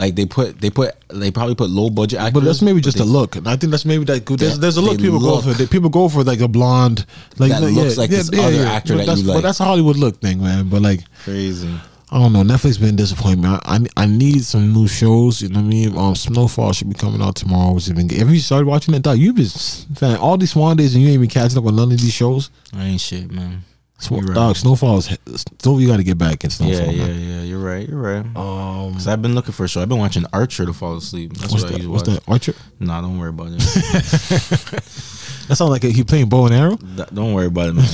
Like 0.00 0.14
they 0.14 0.24
put 0.24 0.58
they 0.62 0.70
put 0.70 0.94
they 1.10 1.30
probably 1.30 1.54
put 1.54 1.68
low 1.68 1.90
budget 1.90 2.20
actors. 2.20 2.32
But 2.32 2.44
that's 2.44 2.62
maybe 2.62 2.80
just 2.80 2.96
they- 2.96 3.02
a 3.02 3.06
look. 3.06 3.36
And 3.36 3.46
I 3.46 3.56
think 3.56 3.70
that's 3.70 3.84
maybe 3.84 4.04
that. 4.04 4.24
There's, 4.24 4.58
there's 4.58 4.78
a 4.78 4.80
look 4.80 4.98
people 4.98 5.18
look- 5.20 5.44
go 5.44 5.52
for. 5.52 5.58
They, 5.58 5.66
people 5.66 5.90
go 5.90 6.08
for 6.08 6.24
like 6.24 6.40
a 6.40 6.48
blonde, 6.48 7.04
like 7.38 7.50
That 7.50 7.60
looks 7.60 7.98
like 7.98 8.08
this 8.08 8.30
other 8.32 8.64
actor 8.64 8.94
But 8.94 9.00
that 9.00 9.06
that's, 9.08 9.20
you 9.20 9.26
But 9.26 9.42
that's 9.42 9.60
a 9.60 9.64
Hollywood 9.64 9.96
look 9.96 10.18
thing, 10.18 10.42
man. 10.42 10.70
But 10.70 10.80
like, 10.80 11.00
crazy. 11.22 11.70
I 12.12 12.18
don't 12.18 12.32
know. 12.32 12.42
Netflix 12.42 12.80
been 12.80 12.96
disappointing 12.96 13.42
me. 13.42 13.48
I, 13.50 13.60
I 13.62 13.78
I 13.98 14.06
need 14.06 14.42
some 14.42 14.72
new 14.72 14.88
shows. 14.88 15.42
You 15.42 15.50
know 15.50 15.60
what 15.60 15.66
I 15.66 15.68
mean? 15.68 15.98
Um, 15.98 16.14
Snowfall 16.16 16.72
should 16.72 16.88
be 16.88 16.94
coming 16.94 17.20
out 17.20 17.36
tomorrow. 17.36 17.74
Which 17.74 17.86
been. 17.94 18.08
Have 18.08 18.30
you 18.30 18.40
started 18.40 18.66
watching 18.66 18.94
it? 18.94 19.02
Dog, 19.02 19.18
you 19.18 19.34
been 19.34 19.44
fan 19.46 20.16
all 20.16 20.38
these 20.38 20.52
Swan 20.52 20.78
days 20.78 20.94
and 20.94 21.02
you 21.02 21.10
ain't 21.10 21.16
even 21.16 21.28
catching 21.28 21.58
up 21.58 21.66
on 21.66 21.76
none 21.76 21.92
of 21.92 22.00
these 22.00 22.12
shows. 22.14 22.48
I 22.72 22.84
ain't 22.86 23.02
shit, 23.02 23.30
man. 23.30 23.64
Sw- 24.00 24.10
right. 24.12 24.34
Dog, 24.34 24.56
Snowfall 24.56 24.98
is. 24.98 25.16
Still, 25.36 25.80
you 25.80 25.86
got 25.88 25.98
to 25.98 26.04
get 26.04 26.18
back 26.18 26.42
in 26.44 26.50
Snowfall. 26.50 26.86
Yeah, 26.86 26.90
yeah, 26.90 27.06
man. 27.06 27.20
yeah. 27.20 27.42
You're 27.42 27.58
right. 27.60 27.88
You're 27.88 28.00
right. 28.00 28.24
Um, 28.36 28.94
Cause 28.94 29.06
I've 29.06 29.20
been 29.22 29.34
looking 29.34 29.52
for 29.52 29.64
a 29.64 29.68
show. 29.68 29.82
I've 29.82 29.88
been 29.88 29.98
watching 29.98 30.24
Archer 30.32 30.64
to 30.66 30.72
fall 30.72 30.96
asleep. 30.96 31.34
That's 31.34 31.52
what's 31.52 31.64
what 31.64 31.72
that? 31.72 31.76
usually 31.78 31.92
What's 31.92 32.08
watch. 32.08 32.18
that? 32.24 32.30
Archer? 32.30 32.54
Nah, 32.80 33.00
don't 33.02 33.18
worry 33.18 33.30
about 33.30 33.48
it. 33.52 33.60
That 35.48 35.56
sounds 35.56 35.70
like 35.72 35.82
he 35.82 36.04
playing 36.04 36.28
bow 36.28 36.46
and 36.46 36.54
arrow. 36.54 36.76
That- 36.76 37.12
don't 37.12 37.34
worry 37.34 37.46
about 37.46 37.70
it, 37.70 37.72
man. 37.72 37.84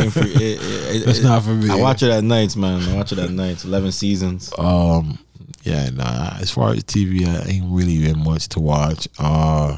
Ain't 0.00 0.12
for, 0.12 0.24
it, 0.24 0.32
it, 0.40 1.04
That's 1.06 1.20
it- 1.20 1.22
not 1.22 1.44
for 1.44 1.50
me. 1.50 1.70
I 1.70 1.76
watch 1.76 2.02
it 2.02 2.10
at 2.10 2.24
nights, 2.24 2.56
man. 2.56 2.82
I 2.82 2.96
watch 2.96 3.12
it 3.12 3.20
at 3.20 3.30
nights. 3.30 3.64
Eleven 3.64 3.92
seasons. 3.92 4.52
Um, 4.58 5.16
yeah, 5.62 5.88
nah. 5.90 6.36
As 6.40 6.50
far 6.50 6.70
as 6.72 6.82
TV, 6.82 7.24
I 7.24 7.48
ain't 7.48 7.66
really 7.70 8.00
been 8.02 8.18
much 8.24 8.48
to 8.50 8.60
watch. 8.60 9.06
Uh, 9.20 9.76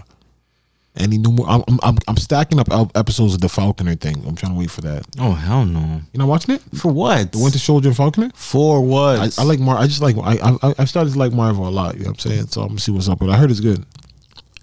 Any 0.98 1.16
new? 1.16 1.30
Mo- 1.30 1.44
I'm, 1.46 1.62
I'm 1.68 1.78
I'm 1.82 1.98
I'm 2.08 2.16
stacking 2.16 2.58
up 2.58 2.68
episodes 2.96 3.34
of 3.34 3.40
the 3.40 3.48
Falconer 3.48 3.94
thing. 3.94 4.16
I'm 4.26 4.34
trying 4.34 4.52
to 4.52 4.58
wait 4.58 4.70
for 4.70 4.80
that. 4.80 5.06
Oh 5.20 5.32
hell 5.32 5.64
no! 5.64 6.00
You're 6.12 6.18
not 6.18 6.28
watching 6.28 6.56
it? 6.56 6.62
For 6.74 6.90
what? 6.92 7.30
The 7.30 7.38
Winter 7.38 7.58
Soldier 7.58 7.88
and 7.88 7.96
Falconer. 7.96 8.30
For 8.34 8.84
what? 8.84 9.38
I, 9.38 9.42
I 9.42 9.44
like 9.44 9.60
Marvel. 9.60 9.82
I 9.82 9.86
just 9.86 10.02
like 10.02 10.16
I 10.18 10.56
I 10.62 10.74
I 10.80 10.84
started 10.86 11.12
to 11.12 11.18
like 11.18 11.32
Marvel 11.32 11.68
a 11.68 11.70
lot. 11.70 11.94
You 11.94 12.00
know 12.00 12.10
what 12.10 12.24
I'm 12.24 12.30
saying? 12.30 12.46
So 12.48 12.62
I'm 12.62 12.68
gonna 12.68 12.80
see 12.80 12.90
what's 12.90 13.08
up. 13.08 13.20
But 13.20 13.30
I 13.30 13.36
heard 13.36 13.50
it's 13.50 13.60
good. 13.60 13.84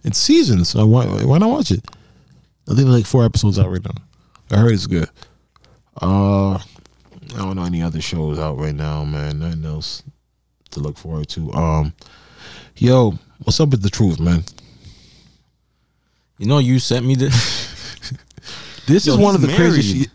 It's 0.04 0.20
seasons. 0.20 0.70
So 0.70 0.86
why 0.86 1.06
why 1.06 1.38
not 1.38 1.50
watch 1.50 1.72
it? 1.72 1.86
I 2.70 2.76
think 2.76 2.90
like 2.90 3.06
four 3.06 3.24
episodes 3.24 3.58
out 3.58 3.70
right 3.70 3.84
now. 3.84 3.96
I 4.52 4.60
heard 4.60 4.74
it's 4.74 4.88
good. 4.88 5.10
Uh, 6.02 6.56
I 6.56 7.38
don't 7.38 7.56
know 7.56 7.64
any 7.64 7.82
other 7.82 8.02
shows 8.02 8.40
out 8.40 8.58
right 8.58 8.76
now, 8.76 9.06
man. 9.06 9.40
Nothing 9.40 9.66
else 9.66 10.04
to 10.72 10.80
look 10.82 10.98
forward 10.98 11.30
to. 11.30 11.52
Um, 11.54 11.94
yo, 12.76 13.14
what's 13.44 13.60
up 13.60 13.70
with 13.70 13.82
the 13.82 13.90
truth, 13.90 14.20
man? 14.20 14.44
You 16.38 16.48
know, 16.48 16.58
you 16.60 16.80
sent 16.80 17.06
me 17.06 17.16
this. 17.16 17.64
This 18.88 19.08
Yo, 19.08 19.14
is 19.14 19.20
one 19.20 19.34
of 19.34 19.42
the 19.42 19.48
craziest. 19.52 20.10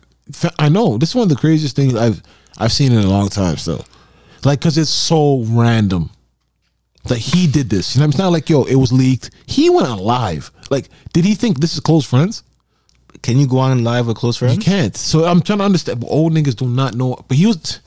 I 0.56 0.68
know 0.68 0.96
this 0.96 1.08
is 1.08 1.14
one 1.16 1.24
of 1.24 1.28
the 1.28 1.34
craziest 1.34 1.74
things 1.74 1.92
I've 1.96 2.22
I've 2.56 2.70
seen 2.70 2.92
in 2.92 2.98
a 3.00 3.08
long 3.08 3.28
time. 3.28 3.56
So, 3.56 3.84
like, 4.44 4.60
cause 4.60 4.78
it's 4.78 4.88
so 4.90 5.40
random. 5.48 6.10
Like 7.08 7.18
he 7.18 7.48
did 7.48 7.68
this. 7.68 7.96
You 7.96 8.00
know, 8.02 8.06
it's 8.08 8.16
not 8.16 8.30
like 8.30 8.48
yo, 8.48 8.62
it 8.62 8.76
was 8.76 8.92
leaked. 8.92 9.30
He 9.46 9.68
went 9.70 9.88
on 9.88 9.98
live. 9.98 10.52
Like, 10.70 10.88
did 11.12 11.24
he 11.24 11.34
think 11.34 11.58
this 11.58 11.74
is 11.74 11.80
close 11.80 12.06
friends? 12.06 12.44
Can 13.22 13.38
you 13.38 13.48
go 13.48 13.58
on 13.58 13.82
live 13.82 14.06
with 14.06 14.16
close 14.18 14.36
friends? 14.36 14.54
You 14.56 14.62
can't. 14.62 14.96
So 14.96 15.24
I'm 15.24 15.40
trying 15.42 15.58
to 15.58 15.64
understand. 15.64 16.04
Old 16.06 16.32
niggas 16.32 16.54
do 16.54 16.68
not 16.68 16.94
know. 16.94 17.18
But 17.26 17.36
he 17.38 17.46
was. 17.46 17.80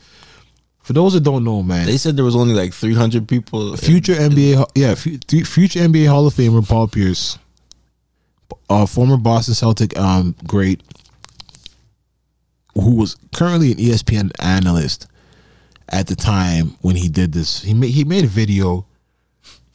For 0.82 0.92
those 0.92 1.14
that 1.14 1.20
don't 1.22 1.44
know, 1.44 1.62
man, 1.62 1.86
They 1.86 1.96
said 1.96 2.14
there 2.14 2.26
was 2.26 2.36
only 2.36 2.52
like 2.52 2.74
300 2.74 3.26
people. 3.26 3.74
future 3.78 4.12
NBA, 4.12 4.56
Ho- 4.56 4.66
yeah, 4.74 4.94
future 4.94 5.80
NBA 5.80 6.08
Hall 6.08 6.26
of 6.26 6.34
Famer 6.34 6.68
Paul 6.68 6.88
Pierce, 6.88 7.38
uh, 8.68 8.86
former 8.86 9.16
Boston 9.16 9.54
Celtic 9.54 9.96
um, 9.98 10.34
great, 10.46 10.82
who 12.74 12.96
was 12.96 13.16
currently 13.34 13.72
an 13.72 13.78
ESPN 13.78 14.30
analyst 14.40 15.06
at 15.88 16.06
the 16.06 16.16
time 16.16 16.76
when 16.80 16.96
he 16.96 17.08
did 17.08 17.32
this. 17.32 17.62
He 17.62 17.74
made 17.74 17.90
he 17.90 18.04
made 18.04 18.24
a 18.24 18.28
video, 18.28 18.86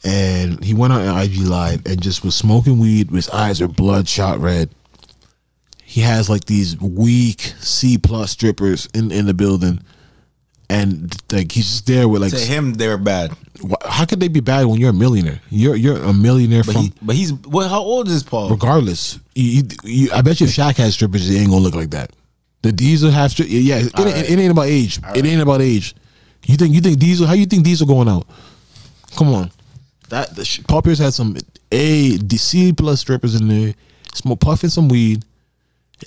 and 0.03 0.63
he 0.63 0.73
went 0.73 0.93
on 0.93 1.21
IG 1.21 1.37
Live 1.37 1.85
and 1.85 2.01
just 2.01 2.23
was 2.23 2.35
smoking 2.35 2.79
weed. 2.79 3.11
His 3.11 3.29
eyes 3.29 3.61
are 3.61 3.67
bloodshot 3.67 4.39
red. 4.39 4.69
He 5.83 6.01
has 6.01 6.29
like 6.29 6.45
these 6.45 6.79
weak 6.79 7.41
C 7.59 7.97
plus 7.97 8.31
strippers 8.31 8.87
in 8.93 9.11
in 9.11 9.25
the 9.25 9.33
building. 9.33 9.81
And 10.71 11.11
like 11.31 11.51
he's 11.51 11.65
just 11.65 11.87
there 11.87 12.07
with 12.07 12.21
like 12.21 12.31
to 12.31 12.37
him, 12.39 12.73
they 12.73 12.87
were 12.87 12.97
bad. 12.97 13.31
Wh- 13.67 13.73
How 13.89 14.05
could 14.05 14.19
they 14.19 14.27
be 14.27 14.39
bad 14.39 14.67
when 14.67 14.79
you're 14.79 14.91
a 14.91 14.93
millionaire? 14.93 15.39
You're 15.49 15.75
you're 15.75 15.97
a 15.97 16.13
millionaire 16.13 16.63
But 16.63 16.73
from 16.73 16.81
he, 16.83 16.93
but 17.01 17.15
he's 17.15 17.33
well. 17.33 17.67
How 17.67 17.79
old 17.81 18.07
is 18.07 18.21
Paul? 18.21 18.49
regardless. 18.51 19.17
You, 19.33 19.63
you, 19.63 19.63
you, 19.83 20.11
I 20.13 20.21
bet 20.21 20.39
you 20.39 20.45
if 20.47 20.53
Shaq 20.53 20.77
has 20.77 20.93
strippers, 20.93 21.27
it 21.27 21.39
ain't 21.39 21.49
gonna 21.49 21.61
look 21.61 21.73
like 21.73 21.89
that. 21.91 22.11
The 22.61 22.71
Diesel 22.71 23.09
have 23.09 23.31
stri- 23.31 23.47
yeah. 23.49 23.77
It, 23.79 23.97
ain't- 23.99 24.29
it 24.29 24.37
ain't 24.39 24.51
about 24.51 24.67
age. 24.67 24.99
It 25.15 25.25
ain't 25.25 25.41
about 25.41 25.61
age. 25.61 25.95
You 26.45 26.55
think 26.55 26.75
you 26.75 26.81
think 26.81 26.99
Diesel? 26.99 27.25
How 27.25 27.33
you 27.33 27.47
think 27.47 27.63
Diesel 27.63 27.87
going 27.87 28.07
out? 28.07 28.27
Come 29.15 29.33
on, 29.33 29.49
that 30.09 30.35
the 30.35 30.45
sh- 30.45 30.61
Paul 30.67 30.83
Pierce 30.83 30.99
had 30.99 31.15
some 31.15 31.35
A 31.71 32.17
D 32.19 32.37
C 32.37 32.73
plus 32.73 32.99
strippers 32.99 33.33
in 33.33 33.47
there, 33.47 33.73
smoke 34.13 34.39
puffing 34.39 34.69
some 34.69 34.87
weed. 34.87 35.25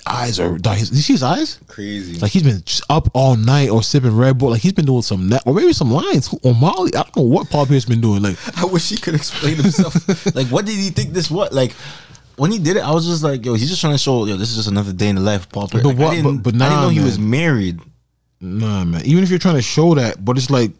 Eyes 0.07 0.40
are. 0.40 0.57
dog, 0.59 0.76
his- 0.76 0.90
You 0.90 1.03
see 1.03 1.12
his 1.12 1.22
eyes? 1.22 1.59
Crazy. 1.68 2.18
Like 2.18 2.32
he's 2.32 2.43
been 2.43 2.62
up 2.88 3.09
all 3.14 3.36
night 3.36 3.68
or 3.70 3.82
sipping 3.82 4.16
Red 4.16 4.38
Bull. 4.38 4.51
Like 4.51 4.62
he's 4.62 4.72
been 4.72 4.84
doing 4.86 5.03
some 5.03 5.28
net 5.28 5.43
or 5.47 5.55
maybe 5.55 5.72
some 5.72 5.90
lines 5.93 6.34
or 6.43 6.55
Molly. 6.55 6.95
I 6.95 7.03
don't 7.03 7.16
know 7.16 7.22
what 7.24 7.51
Paul 7.51 7.66
Pierce 7.66 7.84
been 7.84 8.01
doing. 8.01 8.22
Like 8.22 8.36
I 8.59 8.64
wish 8.64 8.88
he 8.88 8.97
could 8.97 9.14
explain 9.14 9.57
himself. 9.57 9.95
like, 10.34 10.47
what 10.49 10.64
did 10.66 10.76
he 10.76 10.90
think 10.90 11.12
this 11.12 11.30
was? 11.30 11.53
Like, 11.53 11.72
when 12.36 12.51
he 12.51 12.59
did 12.59 12.76
it, 12.76 12.80
I 12.80 12.90
was 12.93 13.07
just 13.07 13.22
like, 13.22 13.45
yo, 13.45 13.55
he's 13.55 13.68
just 13.68 13.80
trying 13.80 13.93
to 13.95 13.99
show, 13.99 14.24
yo, 14.24 14.36
this 14.36 14.51
is 14.51 14.57
just 14.57 14.68
another 14.68 14.93
day 14.93 15.09
in 15.09 15.16
the 15.16 15.22
life 15.22 15.43
of 15.43 15.49
Paul 15.51 15.68
Pierce. 15.68 15.82
But 15.82 15.90
Like, 15.90 15.99
what- 15.99 16.12
I 16.12 16.16
didn't, 16.16 16.38
but- 16.38 16.53
but 16.53 16.62
I 16.62 16.68
didn't 16.68 16.76
nah, 16.76 16.82
know 16.82 16.88
he 16.88 17.01
was 17.01 17.18
married. 17.18 17.80
Nah, 18.40 18.84
man. 18.84 19.03
Even 19.05 19.22
if 19.22 19.30
you're 19.30 19.38
trying 19.38 19.55
to 19.57 19.62
show 19.62 19.95
that, 19.95 20.24
but 20.24 20.36
it's 20.38 20.51
like 20.51 20.72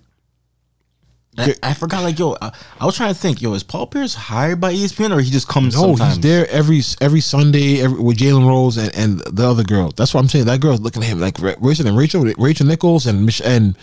I, 1.38 1.54
I 1.62 1.72
forgot, 1.74 2.02
like, 2.02 2.18
yo, 2.18 2.36
I, 2.42 2.52
I 2.78 2.84
was 2.84 2.94
trying 2.96 3.14
to 3.14 3.18
think, 3.18 3.40
yo, 3.40 3.54
is 3.54 3.62
Paul 3.62 3.86
Pierce 3.86 4.14
hired 4.14 4.60
by 4.60 4.74
ESPN 4.74 5.16
or 5.16 5.20
he 5.22 5.30
just 5.30 5.48
comes 5.48 5.74
no, 5.74 5.80
sometimes? 5.96 6.16
he's 6.16 6.22
there 6.22 6.46
every 6.50 6.82
every 7.00 7.20
Sunday 7.22 7.80
every, 7.80 7.98
with 7.98 8.18
Jalen 8.18 8.46
Rose 8.46 8.76
and, 8.76 8.94
and 8.94 9.20
the 9.20 9.48
other 9.48 9.62
girl. 9.64 9.90
That's 9.96 10.12
what 10.12 10.20
I'm 10.20 10.28
saying. 10.28 10.44
That 10.44 10.60
girl's 10.60 10.80
looking 10.80 11.02
at 11.02 11.08
him 11.08 11.20
like 11.20 11.38
Rachel 11.40 11.86
and 11.86 11.96
Rachel 11.96 12.22
Rachel 12.36 12.66
Nichols 12.66 13.06
and 13.06 13.24
Mich- 13.24 13.40
and 13.42 13.78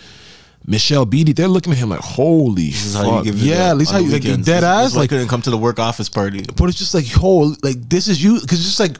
Michelle 0.64 1.06
Beadle. 1.06 1.34
They're 1.34 1.48
looking 1.48 1.72
at 1.72 1.78
him 1.78 1.88
like, 1.88 1.98
holy 2.00 2.70
This 2.70 2.94
fuck, 2.94 3.24
yeah. 3.26 3.70
At 3.70 3.78
least 3.78 3.90
how 3.90 3.98
you 3.98 4.10
like 4.10 4.22
dead 4.22 4.38
This- 4.38 4.46
this 4.46 4.62
ass 4.62 4.86
is 4.90 4.92
why 4.92 4.94
he 4.94 5.00
like. 5.00 5.08
couldn't 5.10 5.28
come 5.28 5.42
to 5.42 5.50
the 5.50 5.58
work 5.58 5.80
office 5.80 6.08
party. 6.08 6.44
But 6.56 6.68
it's 6.68 6.78
just 6.78 6.94
like, 6.94 7.08
whole 7.10 7.56
like 7.64 7.76
this 7.88 8.06
is 8.06 8.22
you 8.22 8.40
because 8.40 8.60
it's 8.60 8.68
just 8.76 8.80
like 8.80 8.96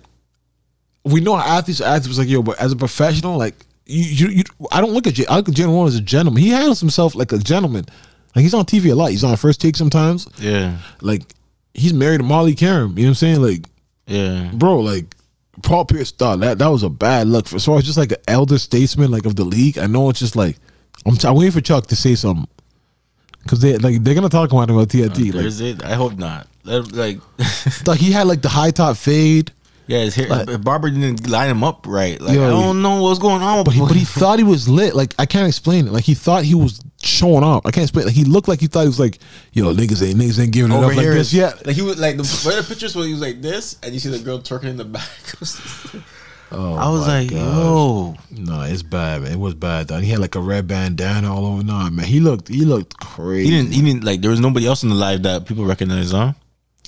we 1.05 1.20
know 1.20 1.36
how 1.36 1.57
athletes 1.59 1.80
are 1.80 1.84
athletes 1.84 2.09
was 2.09 2.18
like 2.18 2.28
yo, 2.28 2.42
but 2.42 2.59
as 2.59 2.72
a 2.72 2.76
professional, 2.76 3.38
like 3.38 3.55
you, 3.86 4.03
you, 4.28 4.34
you 4.38 4.44
I 4.72 4.80
don't 4.80 4.90
look 4.92 5.07
at 5.07 5.14
J- 5.14 5.26
I 5.26 5.36
look 5.36 5.48
at 5.48 5.55
Jalen 5.55 5.68
Rose 5.68 5.94
as 5.94 6.01
a 6.01 6.03
gentleman. 6.03 6.42
He 6.42 6.48
handles 6.51 6.80
himself 6.80 7.14
like 7.14 7.30
a 7.30 7.38
gentleman. 7.38 7.86
Like 8.35 8.43
he's 8.43 8.55
on 8.55 8.64
TV 8.64 8.91
a 8.93 8.95
lot. 8.95 9.11
He's 9.11 9.24
on 9.24 9.37
first 9.37 9.61
take 9.61 9.76
sometimes. 9.76 10.28
Yeah, 10.39 10.78
Like 11.01 11.22
he's 11.74 11.93
married 11.93 12.18
to 12.18 12.24
Molly 12.24 12.55
Qerim. 12.55 12.91
You 12.91 13.03
know 13.03 13.03
what 13.03 13.09
I'm 13.09 13.14
saying? 13.14 13.43
Like 13.43 13.64
yeah. 14.07 14.51
bro, 14.53 14.81
like 14.81 15.14
Paul 15.62 15.85
Pierce 15.85 16.11
thought 16.12 16.41
that 16.41 16.59
that 16.59 16.68
was 16.68 16.83
a 16.83 16.89
bad 16.89 17.26
look. 17.26 17.49
For, 17.49 17.57
as 17.57 17.64
far 17.64 17.78
as 17.78 17.85
just 17.85 17.99
like 17.99 18.12
an 18.12 18.18
elder 18.28 18.59
statesman 18.59 19.11
like 19.11 19.26
of 19.26 19.37
the 19.37 19.45
league, 19.45 19.78
I 19.78 19.87
know 19.87 20.09
it's 20.11 20.18
just 20.20 20.37
like 20.37 20.57
I'm, 21.07 21.16
t- 21.16 21.26
I'm 21.28 21.35
waiting 21.35 21.53
for 21.53 21.61
Chuck 21.61 21.87
to 21.89 21.97
say 21.97 22.14
something 22.14 22.47
because 23.43 23.61
they 23.61 23.76
like 23.78 24.03
they're 24.05 24.14
gonna 24.14 24.28
talk 24.28 24.53
about 24.53 24.68
him 24.70 24.76
about 24.76 24.89
TNT. 24.89 25.33
Uh, 25.33 25.37
like, 25.39 25.47
Is 25.47 25.61
it? 25.61 25.83
I 25.85 25.95
hope 25.95 26.16
not. 26.16 26.47
Like, 26.64 27.18
like 27.87 27.99
he 27.99 28.12
had 28.12 28.26
like 28.26 28.43
the 28.43 28.49
high 28.49 28.70
top 28.70 28.97
fade, 28.97 29.51
yeah, 29.87 30.01
his 30.01 30.14
hair, 30.14 30.28
Like- 30.28 30.62
Barber 30.62 30.91
didn't 30.91 31.28
line 31.28 31.49
him 31.51 31.64
up 31.64 31.87
right. 31.89 32.20
Like, 32.20 32.35
Yo, 32.37 32.47
I 32.47 32.51
don't 32.51 32.83
know 32.83 33.03
what's 33.03 33.18
going 33.18 33.43
on. 33.43 33.64
but 33.64 33.72
he, 33.74 33.81
but 33.81 33.97
he 33.97 34.05
thought 34.05 34.39
he 34.39 34.45
was 34.45 34.68
lit. 34.68 34.95
Like 34.95 35.14
I 35.18 35.26
can't 35.26 35.49
explain 35.49 35.87
it. 35.87 35.93
Like 35.93 36.05
he 36.05 36.14
thought 36.14 36.45
he 36.45 36.55
was 36.55 36.81
showing 37.03 37.42
off. 37.44 37.64
I 37.66 37.70
can't 37.70 37.84
explain. 37.84 38.07
Like 38.07 38.14
he 38.14 38.24
looked 38.24 38.48
like 38.48 38.61
he 38.61 38.66
thought 38.66 38.82
he 38.82 38.86
was 38.86 39.01
like, 39.01 39.18
yo, 39.53 39.74
niggas 39.74 40.07
ain't 40.07 40.18
niggas 40.18 40.38
ain't 40.40 40.53
giving 40.53 40.70
it 40.72 40.74
over 40.74 40.86
up 40.86 40.96
like 40.96 41.01
here 41.05 41.14
this 41.14 41.28
is- 41.28 41.34
yet. 41.34 41.66
Like 41.66 41.76
he 41.76 41.82
was 41.82 41.98
like 41.98 42.16
the 42.16 42.24
where 42.44 42.61
the 42.61 42.66
pictures 42.68 42.94
where 42.96 43.07
he 43.07 43.12
was 43.12 43.20
like 43.22 43.40
this, 43.42 43.78
and 43.82 43.92
you 43.92 43.98
see 44.01 44.11
the 44.11 44.18
girl 44.18 44.38
twerking 44.40 44.64
in 44.64 44.76
the 44.76 44.84
back. 44.84 45.09
Oh, 46.53 46.74
I 46.74 46.88
was 46.88 47.07
my 47.07 47.20
like, 47.20 47.30
gosh. 47.30 47.38
yo, 47.38 48.16
No, 48.32 48.62
it's 48.62 48.82
bad, 48.82 49.22
man. 49.22 49.30
It 49.30 49.38
was 49.38 49.55
bad. 49.55 49.86
Though. 49.86 49.98
He 50.01 50.11
had 50.11 50.18
like 50.18 50.34
a 50.34 50.40
red 50.40 50.66
bandana 50.66 51.32
all 51.32 51.46
over. 51.46 51.62
Nah, 51.62 51.90
man, 51.90 52.05
he 52.07 52.18
looked 52.18 52.48
he 52.48 52.64
looked 52.64 52.96
crazy. 52.98 53.48
he 53.48 53.57
didn't. 53.57 53.72
He 53.72 53.82
didn't 53.82 54.03
like. 54.03 54.20
There 54.20 54.32
was 54.32 54.40
nobody 54.40 54.66
else 54.66 54.82
in 54.82 54.88
the 54.88 54.96
live 54.96 55.22
that 55.22 55.46
people 55.46 55.64
recognize, 55.64 56.11
huh? 56.11 56.32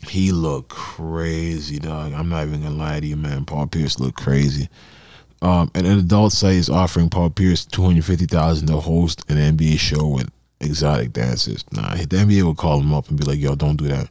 He 0.08 0.32
looked 0.32 0.70
crazy, 0.70 1.78
dog. 1.78 2.12
I'm 2.12 2.28
not 2.28 2.48
even 2.48 2.60
gonna 2.64 2.74
lie 2.74 2.98
to 2.98 3.06
you, 3.06 3.14
man. 3.14 3.44
Paul 3.44 3.68
Pierce 3.68 4.00
looked 4.00 4.16
crazy. 4.18 4.68
Um, 5.42 5.70
and 5.74 5.86
an 5.86 5.98
adult 5.98 6.32
site 6.32 6.54
is 6.54 6.70
offering 6.70 7.10
Paul 7.10 7.28
Pierce 7.30 7.64
two 7.64 7.82
hundred 7.82 8.04
fifty 8.04 8.26
thousand 8.26 8.68
to 8.68 8.76
host 8.80 9.28
an 9.28 9.36
NBA 9.36 9.78
show 9.78 10.06
with 10.06 10.30
exotic 10.60 11.12
dancers. 11.12 11.64
Nah, 11.72 11.96
the 11.96 12.06
NBA 12.06 12.44
would 12.44 12.56
call 12.56 12.80
him 12.80 12.94
up 12.94 13.08
and 13.08 13.18
be 13.18 13.24
like, 13.24 13.40
"Yo, 13.40 13.54
don't 13.56 13.76
do 13.76 13.88
that." 13.88 14.08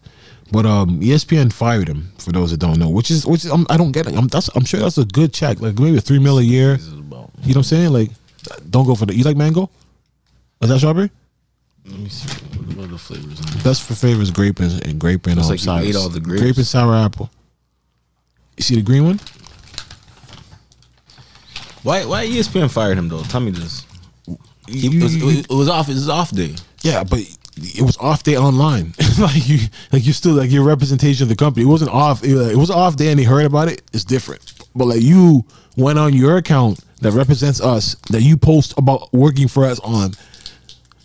But 0.51 0.65
um, 0.65 0.99
ESPN 0.99 1.53
fired 1.53 1.87
him 1.87 2.11
for 2.17 2.33
those 2.33 2.51
that 2.51 2.59
don't 2.59 2.77
know, 2.77 2.89
which 2.89 3.09
is 3.09 3.25
which 3.25 3.45
is, 3.45 3.51
um, 3.51 3.65
I 3.69 3.77
don't 3.77 3.93
get 3.93 4.07
it. 4.07 4.15
I'm 4.15 4.27
that's 4.27 4.49
I'm 4.55 4.65
sure 4.65 4.81
that's 4.81 4.97
a 4.97 5.05
good 5.05 5.33
check, 5.33 5.61
like 5.61 5.79
maybe 5.79 5.97
a 5.97 6.01
three 6.01 6.19
mil 6.19 6.37
a 6.39 6.43
year. 6.43 6.77
You 6.77 6.89
know 6.99 7.29
what 7.43 7.55
I'm 7.55 7.63
saying? 7.63 7.93
Like, 7.93 8.11
don't 8.69 8.85
go 8.85 8.93
for 8.95 9.05
the. 9.05 9.15
You 9.15 9.23
like 9.23 9.37
mango? 9.37 9.69
Is 10.61 10.67
that 10.69 10.79
strawberry? 10.79 11.09
Let 11.85 11.97
me 11.97 12.09
see 12.09 12.27
what 12.75 12.85
are 12.85 12.87
the 12.87 12.97
flavors. 12.97 13.39
Best 13.63 13.83
for 13.83 13.95
favors 13.95 14.29
grape 14.29 14.59
and, 14.59 14.85
and 14.85 14.99
grape 14.99 15.25
and 15.27 15.39
um, 15.39 15.47
like 15.47 15.59
sour- 15.59 15.81
ate 15.81 15.95
all 15.95 16.09
the 16.09 16.19
grapes. 16.19 16.41
grape 16.41 16.57
and 16.57 16.67
sour 16.67 16.93
apple. 16.93 17.31
You 18.57 18.63
see 18.63 18.75
the 18.75 18.81
green 18.81 19.05
one? 19.05 19.19
Why? 21.83 22.05
Why 22.05 22.25
ESPN 22.27 22.69
fired 22.71 22.97
him 22.97 23.09
though? 23.09 23.23
Tell 23.23 23.41
me 23.41 23.51
this. 23.51 23.85
He, 24.67 24.87
it, 24.87 25.03
was, 25.03 25.15
it 25.15 25.49
was 25.49 25.67
off. 25.67 25.89
It 25.89 25.93
was 25.93 26.09
off 26.09 26.31
day. 26.31 26.55
Yeah, 26.81 27.03
but 27.03 27.19
it 27.57 27.81
was 27.81 27.97
off 27.97 28.23
day 28.23 28.37
online. 28.37 28.93
like 29.19 29.47
you, 29.47 29.59
like 29.91 30.05
you 30.05 30.13
still 30.13 30.33
like 30.33 30.51
your 30.51 30.63
representation 30.63 31.23
of 31.23 31.29
the 31.29 31.35
company. 31.35 31.65
It 31.65 31.69
wasn't 31.69 31.91
off. 31.91 32.23
It, 32.23 32.31
it 32.51 32.57
was 32.57 32.69
off 32.69 32.95
day, 32.95 33.09
and 33.09 33.19
he 33.19 33.25
heard 33.25 33.45
about 33.45 33.67
it. 33.67 33.81
It's 33.93 34.03
different. 34.03 34.53
But 34.75 34.85
like 34.85 35.01
you 35.01 35.45
went 35.75 35.99
on 35.99 36.13
your 36.13 36.37
account 36.37 36.79
that 37.01 37.11
represents 37.13 37.59
us, 37.59 37.95
that 38.11 38.21
you 38.21 38.37
post 38.37 38.73
about 38.77 39.11
working 39.13 39.47
for 39.47 39.65
us 39.65 39.79
on. 39.79 40.11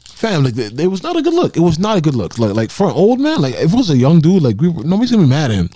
Fam, 0.04 0.44
like 0.44 0.56
it, 0.56 0.78
it 0.78 0.86
was 0.86 1.02
not 1.02 1.16
a 1.16 1.22
good 1.22 1.34
look. 1.34 1.56
It 1.56 1.60
was 1.60 1.78
not 1.78 1.98
a 1.98 2.00
good 2.00 2.14
look. 2.14 2.38
Like, 2.38 2.54
like 2.54 2.70
for 2.70 2.86
an 2.86 2.92
old 2.94 3.20
man, 3.20 3.40
like 3.40 3.54
if 3.54 3.72
it 3.72 3.76
was 3.76 3.90
a 3.90 3.96
young 3.96 4.20
dude, 4.20 4.42
like 4.42 4.60
we, 4.60 4.68
were- 4.68 4.84
nobody's 4.84 5.10
gonna 5.10 5.24
be 5.24 5.28
mad 5.28 5.50
at 5.50 5.56
him. 5.56 5.70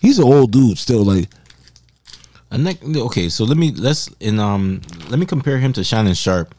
He's 0.00 0.18
an 0.18 0.24
old 0.24 0.52
dude 0.52 0.78
still. 0.78 1.04
Like, 1.04 1.28
okay, 2.56 3.28
so 3.28 3.44
let 3.44 3.56
me 3.56 3.72
let's 3.72 4.08
in 4.20 4.38
um 4.38 4.80
let 5.08 5.18
me 5.18 5.26
compare 5.26 5.58
him 5.58 5.72
to 5.74 5.84
Shannon 5.84 6.14
Sharpe. 6.14 6.54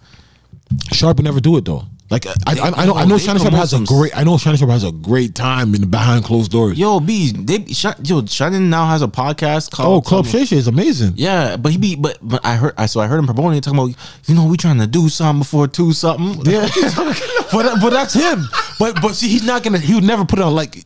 Sharp 0.91 1.18
would 1.18 1.24
never 1.26 1.40
do 1.40 1.57
it 1.57 1.65
though. 1.65 1.84
Like 2.10 2.26
I, 2.26 2.34
I, 2.48 2.52
I 2.84 2.86
know, 2.86 2.95
I 2.95 3.06
know 3.06 3.18
Shannon 3.18 3.41
Sharpe 3.41 3.53
has 3.53 3.74
a 3.74 3.84
great. 3.84 4.18
I 4.18 4.24
know 4.24 4.38
Shannon 4.38 4.57
Sharpe 4.57 4.72
has 4.72 4.86
a 4.86 4.94
great 4.94 5.36
time 5.36 5.76
in 5.76 5.90
behind 5.90 6.24
closed 6.24 6.52
doors. 6.52 6.80
Yo, 6.80 7.02
B, 7.02 7.34
they 7.34 7.65
yo 8.03 8.26
Shannon 8.26 8.69
now 8.69 8.88
has 8.88 9.02
a 9.02 9.07
podcast 9.07 9.72
called. 9.72 9.98
Oh, 9.98 10.02
Club 10.07 10.26
Shay 10.26 10.45
Shay 10.45 10.56
is 10.56 10.68
amazing. 10.68 11.14
Yeah, 11.18 11.57
but 11.57 11.74
he 11.74 11.78
be 11.78 11.95
but 11.98 12.18
but 12.22 12.45
I 12.45 12.56
heard 12.56 12.76
I 12.78 12.86
so 12.86 13.02
I 13.02 13.07
heard 13.07 13.19
him 13.19 13.26
promoting 13.26 13.60
talking 13.60 13.78
about 13.78 13.95
you 14.26 14.36
know 14.36 14.45
we 14.45 14.56
trying 14.56 14.80
to 14.80 14.88
do 14.88 15.10
something 15.10 15.41
before 15.41 15.68
two 15.68 15.91
something. 15.91 16.49
Yeah, 16.49 16.69
but 17.52 17.80
but 17.82 17.90
that's 17.91 18.14
him. 18.14 18.44
but 18.80 19.02
but 19.02 19.14
see, 19.15 19.28
he's 19.28 19.44
not 19.45 19.64
gonna. 19.64 19.80
He 19.80 19.94
would 19.95 20.03
never 20.03 20.26
put 20.26 20.40
it 20.40 20.44
on 20.44 20.53
like 20.56 20.84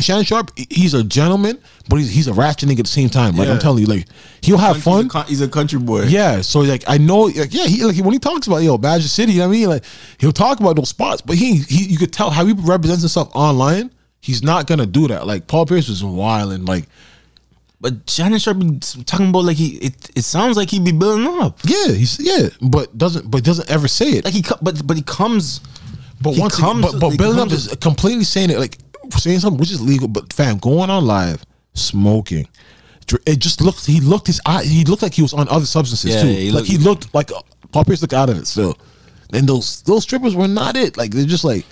Shannon 0.00 0.24
Sharpe. 0.24 0.50
He's 0.70 0.94
a 0.94 1.02
gentleman, 1.04 1.58
but 1.88 1.96
he's 1.96 2.10
he's 2.10 2.28
a 2.28 2.32
ratchet 2.32 2.68
nigga 2.68 2.80
at 2.80 2.84
the 2.86 2.90
same 2.90 3.08
time. 3.08 3.36
Like 3.36 3.48
I'm 3.48 3.58
telling 3.58 3.80
you, 3.82 3.86
like 3.86 4.06
he'll 4.42 4.58
have 4.58 4.76
He's 4.76 4.86
a 4.86 4.90
fun. 4.90 5.08
con- 5.08 5.26
He's 5.26 5.40
a 5.40 5.48
country 5.48 5.78
boy. 5.78 6.02
Yeah, 6.04 6.40
so 6.40 6.60
like 6.60 6.84
I 6.86 6.98
know, 6.98 7.22
like 7.22 7.52
yeah, 7.52 7.66
he 7.66 7.84
like 7.84 7.96
when 7.98 8.12
he 8.12 8.18
talks 8.18 8.46
about 8.46 8.58
yo 8.58 8.78
Badger 8.78 9.08
City, 9.08 9.32
you 9.32 9.38
know 9.40 9.48
what 9.48 9.54
I 9.54 9.58
mean, 9.58 9.68
like 9.68 9.84
he'll 10.18 10.32
talk 10.32 10.60
about 10.60 10.76
those 10.76 10.88
spots, 10.88 11.22
but 11.22 11.36
he 11.36 11.56
he 11.58 11.84
you 11.86 11.98
could 11.98 12.12
tell 12.12 12.30
how 12.30 12.44
he 12.46 12.52
represents 12.52 13.02
himself 13.02 13.30
online. 13.34 13.90
He's 14.20 14.42
not 14.42 14.66
gonna 14.66 14.86
do 14.86 15.06
that. 15.08 15.26
Like 15.26 15.46
Paul 15.46 15.66
Pierce 15.66 15.88
was 15.88 16.02
wild 16.02 16.52
and 16.52 16.66
like 16.66 16.86
But 17.80 18.08
Shannon 18.10 18.38
Sharpe 18.40 18.58
be 18.58 18.78
talking 19.04 19.28
about 19.28 19.44
like 19.44 19.56
he. 19.56 19.76
It, 19.76 20.10
it 20.16 20.22
sounds 20.22 20.56
like 20.56 20.70
he 20.70 20.80
be 20.80 20.92
building 20.92 21.26
up. 21.42 21.60
yeah, 21.64 21.92
he's 21.92 22.18
yeah, 22.18 22.48
but 22.60 22.96
doesn't 22.98 23.30
but 23.30 23.44
doesn't 23.44 23.70
ever 23.70 23.86
say 23.86 24.06
it. 24.18 24.24
Like 24.24 24.34
he, 24.34 24.42
but 24.62 24.84
but 24.86 24.96
he 24.96 25.02
comes. 25.02 25.60
But 26.20 26.32
he 26.34 26.40
once 26.40 26.56
comes- 26.56 26.84
again, 26.86 26.98
but 27.00 27.10
but 27.10 27.18
building 27.18 27.40
up 27.40 27.52
is 27.52 27.68
completely 27.80 28.24
saying 28.24 28.50
it 28.50 28.58
like 28.58 28.78
saying 29.18 29.40
something 29.40 29.58
which 29.60 29.70
is 29.70 29.80
legal, 29.80 30.08
but 30.08 30.32
fam 30.32 30.58
going 30.58 30.90
on 30.90 31.04
live 31.06 31.44
smoking. 31.74 32.48
It 33.24 33.38
just 33.38 33.60
looked. 33.60 33.86
He 33.86 34.00
looked 34.00 34.26
his 34.26 34.40
eye. 34.46 34.64
He 34.64 34.84
looked 34.84 35.02
like 35.02 35.14
he 35.14 35.22
was 35.22 35.32
on 35.32 35.48
other 35.48 35.66
substances 35.66 36.12
Yeah, 36.14 36.22
too. 36.22 36.28
he 36.28 36.50
like 36.50 36.54
looked- 36.62 36.68
he 36.68 36.78
looked 36.78 37.14
like 37.14 37.30
uh, 37.32 37.40
Paul 37.70 37.84
Pierce 37.84 38.02
looked 38.02 38.14
out 38.14 38.28
of 38.30 38.36
it 38.38 38.46
still. 38.46 38.76
And 39.32 39.48
those 39.48 39.82
those 39.82 40.02
strippers 40.04 40.34
were 40.34 40.48
not 40.48 40.76
it. 40.76 40.96
Like 40.96 41.12
they're 41.12 41.24
just 41.26 41.44
like 41.44 41.64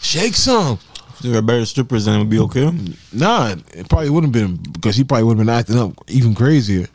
shake 0.00 0.34
some. 0.34 0.78
If 1.10 1.18
there 1.20 1.32
were 1.32 1.42
better 1.42 1.64
strippers, 1.66 2.04
then 2.04 2.14
it 2.16 2.18
would 2.18 2.30
be 2.30 2.38
okay. 2.40 2.70
Nah, 3.12 3.56
it 3.74 3.88
probably 3.88 4.10
wouldn't 4.10 4.34
have 4.34 4.44
been 4.46 4.72
because 4.72 4.94
he 4.96 5.02
probably 5.04 5.24
would 5.24 5.38
have 5.38 5.46
been 5.46 5.54
acting 5.54 5.78
up 5.78 5.92
even 6.08 6.34
crazier. 6.34 6.86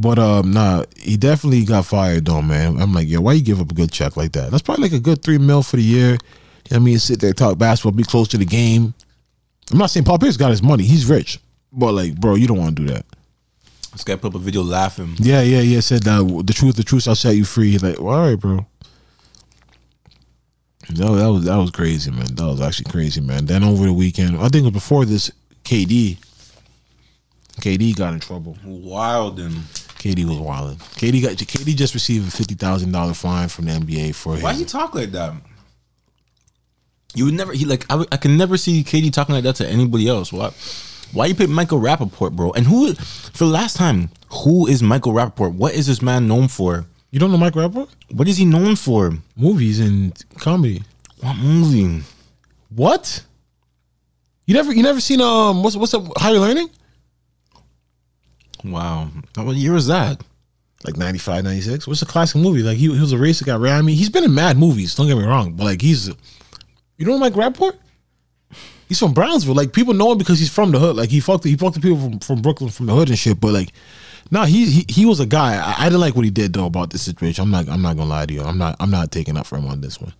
But 0.00 0.18
um, 0.18 0.52
nah, 0.52 0.84
he 0.96 1.18
definitely 1.18 1.64
got 1.64 1.84
fired 1.84 2.24
though, 2.24 2.40
man. 2.40 2.80
I'm 2.80 2.94
like, 2.94 3.06
yo, 3.06 3.20
why 3.20 3.34
you 3.34 3.42
give 3.42 3.60
up 3.60 3.70
a 3.70 3.74
good 3.74 3.92
check 3.92 4.16
like 4.16 4.32
that? 4.32 4.50
That's 4.50 4.62
probably 4.62 4.84
like 4.84 4.92
a 4.92 5.00
good 5.00 5.22
three 5.22 5.36
mil 5.36 5.62
for 5.62 5.76
the 5.76 5.82
year. 5.82 6.12
You 6.12 6.12
know 6.12 6.18
what 6.70 6.76
I 6.76 6.78
mean, 6.78 6.98
sit 6.98 7.20
there, 7.20 7.32
talk 7.34 7.58
basketball, 7.58 7.92
be 7.92 8.04
close 8.04 8.28
to 8.28 8.38
the 8.38 8.46
game. 8.46 8.94
I'm 9.70 9.78
not 9.78 9.90
saying 9.90 10.04
Paul 10.04 10.18
Pierce 10.18 10.38
got 10.38 10.50
his 10.50 10.62
money; 10.62 10.84
he's 10.84 11.04
rich, 11.04 11.38
but 11.72 11.92
like, 11.92 12.16
bro, 12.16 12.34
you 12.34 12.46
don't 12.46 12.58
want 12.58 12.76
to 12.76 12.82
do 12.82 12.92
that. 12.92 13.04
This 13.92 14.04
guy 14.04 14.16
put 14.16 14.28
up 14.28 14.36
a 14.36 14.38
video 14.38 14.62
laughing. 14.62 15.16
Yeah, 15.18 15.42
yeah, 15.42 15.60
yeah. 15.60 15.80
Said 15.80 16.04
that 16.04 16.42
the 16.46 16.52
truth, 16.54 16.76
the 16.76 16.84
truth 16.84 17.02
shall 17.02 17.14
set 17.14 17.36
you 17.36 17.44
free. 17.44 17.76
Like, 17.76 18.00
well, 18.00 18.14
all 18.14 18.26
right, 18.26 18.38
bro. 18.40 18.66
No, 20.96 21.14
that 21.16 21.30
was 21.30 21.44
that 21.44 21.56
was 21.56 21.70
crazy, 21.70 22.10
man. 22.10 22.34
That 22.34 22.46
was 22.46 22.60
actually 22.60 22.90
crazy, 22.90 23.20
man. 23.20 23.44
Then 23.46 23.62
over 23.64 23.84
the 23.84 23.92
weekend, 23.92 24.38
I 24.38 24.48
think 24.48 24.62
it 24.62 24.62
was 24.62 24.72
before 24.72 25.04
this, 25.04 25.30
KD. 25.64 26.16
KD 27.60 27.94
got 27.96 28.14
in 28.14 28.20
trouble. 28.20 28.56
Wild 28.64 29.38
KD 30.00 30.24
was 30.24 30.38
wilding. 30.38 30.78
KD 30.78 31.22
got 31.22 31.32
KD 31.36 31.76
just 31.76 31.92
received 31.94 32.26
a 32.26 32.30
fifty 32.30 32.54
thousand 32.54 32.90
dollar 32.92 33.14
fine 33.14 33.48
from 33.48 33.66
the 33.66 33.72
NBA 33.72 34.14
for 34.14 34.34
it. 34.36 34.42
why 34.42 34.50
his, 34.52 34.60
he 34.60 34.64
talk 34.66 34.94
like 34.94 35.12
that? 35.12 35.34
You 37.14 37.26
would 37.26 37.34
never. 37.34 37.52
He 37.52 37.64
like 37.64 37.84
I, 37.90 37.96
would- 37.96 38.08
I 38.12 38.16
can 38.16 38.36
never 38.36 38.56
see 38.56 38.82
KD 38.82 39.12
talking 39.12 39.34
like 39.34 39.44
that 39.44 39.56
to 39.56 39.68
anybody 39.68 40.08
else. 40.08 40.32
Why? 40.32 40.50
Why 41.12 41.26
you 41.26 41.34
pick 41.34 41.48
Michael 41.48 41.80
Rappaport, 41.80 42.32
bro? 42.32 42.52
And 42.52 42.66
who 42.66 42.94
for 42.94 43.44
the 43.44 43.50
last 43.50 43.76
time? 43.76 44.10
Who 44.44 44.66
is 44.68 44.82
Michael 44.82 45.12
Rappaport? 45.12 45.54
What 45.54 45.74
is 45.74 45.86
this 45.88 46.00
man 46.00 46.28
known 46.28 46.48
for? 46.48 46.86
You 47.10 47.18
don't 47.18 47.32
know 47.32 47.36
Mike 47.38 47.54
Rappaport? 47.54 47.88
What 48.12 48.28
is 48.28 48.36
he 48.36 48.44
known 48.44 48.76
for? 48.76 49.12
Movies 49.36 49.80
and 49.80 50.16
comedy. 50.38 50.82
What 51.20 51.36
movie? 51.36 52.04
What? 52.74 53.24
You 54.46 54.54
never 54.54 54.72
you 54.72 54.82
never 54.84 55.00
seen 55.00 55.20
um 55.20 55.62
what's 55.64 55.76
what's 55.76 55.92
up 55.94 56.04
How 56.18 56.32
you 56.32 56.40
learning? 56.40 56.70
Wow. 58.64 59.08
What 59.34 59.56
year 59.56 59.72
was 59.72 59.86
that? 59.86 60.22
Like 60.84 60.96
95, 60.96 61.44
96. 61.44 61.86
What's 61.86 62.02
a 62.02 62.06
classic 62.06 62.40
movie? 62.40 62.62
Like 62.62 62.78
he, 62.78 62.84
he 62.84 63.00
was 63.00 63.12
a 63.12 63.16
racist 63.16 63.46
guy, 63.46 63.56
right? 63.56 63.72
I 63.72 63.82
mean, 63.82 63.96
he's 63.96 64.08
been 64.08 64.24
in 64.24 64.34
mad 64.34 64.56
movies, 64.56 64.94
don't 64.94 65.06
get 65.06 65.16
me 65.16 65.24
wrong, 65.24 65.52
but 65.52 65.64
like 65.64 65.82
he's 65.82 66.08
you 67.00 67.06
don't 67.06 67.20
like 67.20 67.32
Rappaport? 67.32 67.78
He's 68.86 68.98
from 68.98 69.14
Brownsville. 69.14 69.54
Like 69.54 69.72
people 69.72 69.94
know 69.94 70.12
him 70.12 70.18
because 70.18 70.38
he's 70.38 70.52
from 70.52 70.72
the 70.72 70.78
hood. 70.78 70.96
Like 70.96 71.10
he 71.10 71.20
fucked 71.20 71.44
he 71.44 71.56
fucked 71.56 71.76
the 71.76 71.80
people 71.80 71.98
from, 71.98 72.18
from 72.18 72.42
Brooklyn 72.42 72.70
from 72.70 72.86
the 72.86 72.94
hood 72.94 73.08
and 73.08 73.18
shit. 73.18 73.40
But 73.40 73.52
like, 73.52 73.72
nah, 74.30 74.46
he 74.46 74.66
he, 74.66 74.84
he 74.88 75.06
was 75.06 75.20
a 75.20 75.26
guy. 75.26 75.54
I, 75.54 75.82
I 75.82 75.84
didn't 75.84 76.00
like 76.00 76.14
what 76.14 76.24
he 76.24 76.30
did 76.30 76.52
though 76.52 76.66
about 76.66 76.90
this 76.90 77.02
situation. 77.02 77.42
I'm 77.42 77.50
not 77.50 77.68
I'm 77.68 77.80
not 77.80 77.96
gonna 77.96 78.10
lie 78.10 78.26
to 78.26 78.34
you. 78.34 78.42
I'm 78.42 78.58
not 78.58 78.76
I'm 78.80 78.90
not 78.90 79.12
taking 79.12 79.36
up 79.36 79.46
for 79.46 79.56
him 79.56 79.66
on 79.66 79.80
this 79.80 80.00
one. 80.00 80.12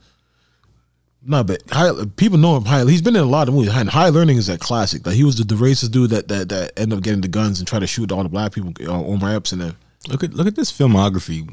No, 1.22 1.44
but 1.44 1.62
high, 1.70 1.90
people 2.16 2.38
know 2.38 2.56
him. 2.56 2.64
High, 2.64 2.84
he's 2.86 3.02
been 3.02 3.14
in 3.14 3.22
a 3.22 3.26
lot 3.26 3.46
of 3.48 3.54
movies. 3.54 3.70
High, 3.72 3.84
high 3.84 4.08
Learning 4.08 4.36
is 4.38 4.48
a 4.48 4.56
classic. 4.56 5.06
Like 5.06 5.16
he 5.16 5.24
was 5.24 5.36
the, 5.36 5.44
the 5.44 5.54
racist 5.54 5.90
dude 5.90 6.10
that 6.10 6.28
that 6.28 6.48
that 6.48 6.72
ended 6.78 6.96
up 6.98 7.04
getting 7.04 7.20
the 7.20 7.28
guns 7.28 7.58
and 7.58 7.68
try 7.68 7.78
to 7.78 7.86
shoot 7.86 8.10
all 8.10 8.22
the 8.22 8.28
black 8.28 8.52
people. 8.52 8.72
Uh, 8.80 9.04
Omar 9.04 9.34
Epps 9.36 9.52
and 9.52 9.60
them. 9.60 9.76
Look 10.08 10.24
at 10.24 10.32
look 10.32 10.46
at 10.46 10.56
this 10.56 10.72
filmography. 10.72 11.46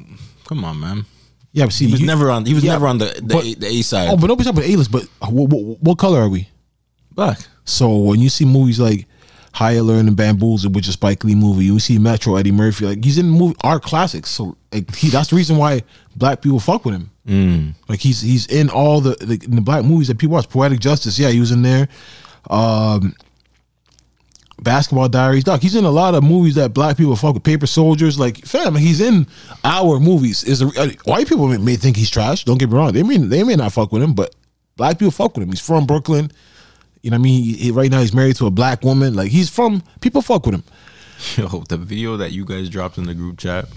Come 0.45 0.63
on, 0.63 0.79
man. 0.79 1.05
Yeah, 1.51 1.65
but 1.65 1.73
see, 1.73 1.85
He 1.87 1.91
was 1.91 2.01
you- 2.01 2.07
never 2.07 2.29
on. 2.31 2.45
He 2.45 2.53
was 2.53 2.63
yeah, 2.63 2.73
never 2.73 2.87
on 2.87 2.97
the 2.99 3.05
the, 3.21 3.21
but- 3.35 3.43
a, 3.45 3.53
the 3.55 3.67
A 3.67 3.81
side. 3.81 4.07
Oh, 4.09 4.15
but 4.15 4.27
nobody's 4.27 4.45
talking 4.47 4.59
about 4.63 4.69
A 4.69 4.75
list. 4.77 4.91
But 4.91 5.03
what, 5.29 5.49
what, 5.49 5.81
what 5.81 5.97
color 5.97 6.19
are 6.21 6.29
we? 6.29 6.47
Black. 7.11 7.39
So 7.65 7.93
when 7.97 8.19
you 8.21 8.29
see 8.29 8.45
movies 8.45 8.79
like 8.79 9.05
Higher 9.53 9.81
Learning 9.81 10.07
and 10.09 10.15
Bamboozled, 10.17 10.73
which 10.75 10.87
is 10.87 10.93
Spike 10.93 11.23
Lee 11.23 11.35
movie, 11.35 11.65
you 11.65 11.79
see 11.79 11.97
Metro 11.97 12.35
Eddie 12.37 12.51
Murphy, 12.51 12.85
like 12.85 13.03
he's 13.03 13.17
in 13.17 13.29
movie 13.29 13.55
art 13.63 13.83
classics. 13.83 14.29
So 14.29 14.55
like 14.71 14.93
he, 14.95 15.09
that's 15.09 15.29
the 15.31 15.35
reason 15.35 15.57
why 15.57 15.81
black 16.15 16.41
people 16.41 16.59
fuck 16.61 16.85
with 16.85 16.95
him. 16.95 17.09
Mm. 17.27 17.73
Like 17.89 17.99
he's 17.99 18.21
he's 18.21 18.47
in 18.47 18.69
all 18.69 19.01
the, 19.01 19.15
the 19.15 19.43
in 19.43 19.55
the 19.55 19.61
black 19.61 19.83
movies 19.83 20.07
that 20.07 20.17
people 20.17 20.35
watch. 20.35 20.49
Poetic 20.49 20.79
Justice, 20.79 21.19
yeah, 21.19 21.29
he 21.29 21.39
was 21.39 21.51
in 21.51 21.61
there. 21.61 21.89
Um, 22.49 23.13
Basketball 24.61 25.09
Diaries, 25.09 25.43
Doc. 25.43 25.61
He's 25.61 25.75
in 25.75 25.83
a 25.83 25.91
lot 25.91 26.15
of 26.15 26.23
movies 26.23 26.55
that 26.55 26.73
black 26.73 26.97
people 26.97 27.15
fuck 27.15 27.33
with. 27.33 27.43
Paper 27.43 27.67
Soldiers, 27.67 28.17
like 28.17 28.37
fam, 28.45 28.75
he's 28.75 29.01
in 29.01 29.27
our 29.63 29.99
movies. 29.99 30.43
Is 30.43 30.61
a, 30.61 30.67
uh, 30.67 30.89
white 31.03 31.27
people 31.27 31.47
may, 31.47 31.57
may 31.57 31.75
think 31.75 31.97
he's 31.97 32.09
trash. 32.09 32.45
Don't 32.45 32.57
get 32.57 32.69
me 32.69 32.75
wrong. 32.75 32.93
They 32.93 33.03
mean 33.03 33.29
they 33.29 33.43
may 33.43 33.55
not 33.55 33.73
fuck 33.73 33.91
with 33.91 34.01
him, 34.01 34.13
but 34.13 34.33
black 34.77 34.97
people 34.97 35.11
fuck 35.11 35.35
with 35.35 35.43
him. 35.43 35.49
He's 35.49 35.61
from 35.61 35.85
Brooklyn. 35.85 36.31
You 37.01 37.11
know 37.11 37.15
what 37.15 37.21
I 37.21 37.23
mean? 37.23 37.43
He, 37.43 37.71
right 37.71 37.91
now 37.91 37.99
he's 37.99 38.13
married 38.13 38.37
to 38.37 38.47
a 38.47 38.51
black 38.51 38.83
woman. 38.83 39.13
Like 39.13 39.31
he's 39.31 39.49
from 39.49 39.83
people 39.99 40.21
fuck 40.21 40.45
with 40.45 40.55
him. 40.55 40.63
Yo, 41.35 41.63
the 41.67 41.77
video 41.77 42.17
that 42.17 42.31
you 42.31 42.45
guys 42.45 42.69
dropped 42.69 42.97
in 42.97 43.05
the 43.05 43.13
group 43.13 43.37
chat. 43.37 43.67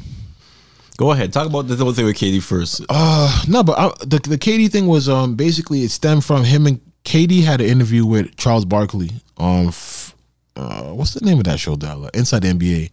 Go 1.01 1.13
ahead, 1.13 1.33
talk 1.33 1.47
about 1.47 1.67
the 1.67 1.77
whole 1.77 1.95
thing 1.95 2.05
with 2.05 2.17
KD 2.19 2.43
first. 2.43 2.85
Uh, 2.91 3.43
no, 3.49 3.63
but 3.63 3.79
I, 3.79 3.89
the 4.01 4.19
the 4.23 4.37
KD 4.37 4.71
thing 4.71 4.87
was 4.87 5.09
um 5.09 5.35
basically 5.35 5.81
it 5.83 5.91
stemmed 5.91 6.27
from 6.27 6.45
him 6.45 6.67
and 6.67 6.79
KD 7.07 7.43
had 7.43 7.63
an 7.63 7.69
interview 7.69 8.05
with 8.05 8.37
Charles 8.37 8.67
Barkley 8.67 9.11
on 9.39 9.69
f- 9.69 10.15
uh 10.57 10.91
what's 10.93 11.15
the 11.15 11.25
name 11.25 11.39
of 11.39 11.45
that 11.45 11.59
show, 11.59 11.75
Dalla? 11.75 12.11
Inside 12.13 12.43
the 12.43 12.49
NBA. 12.49 12.91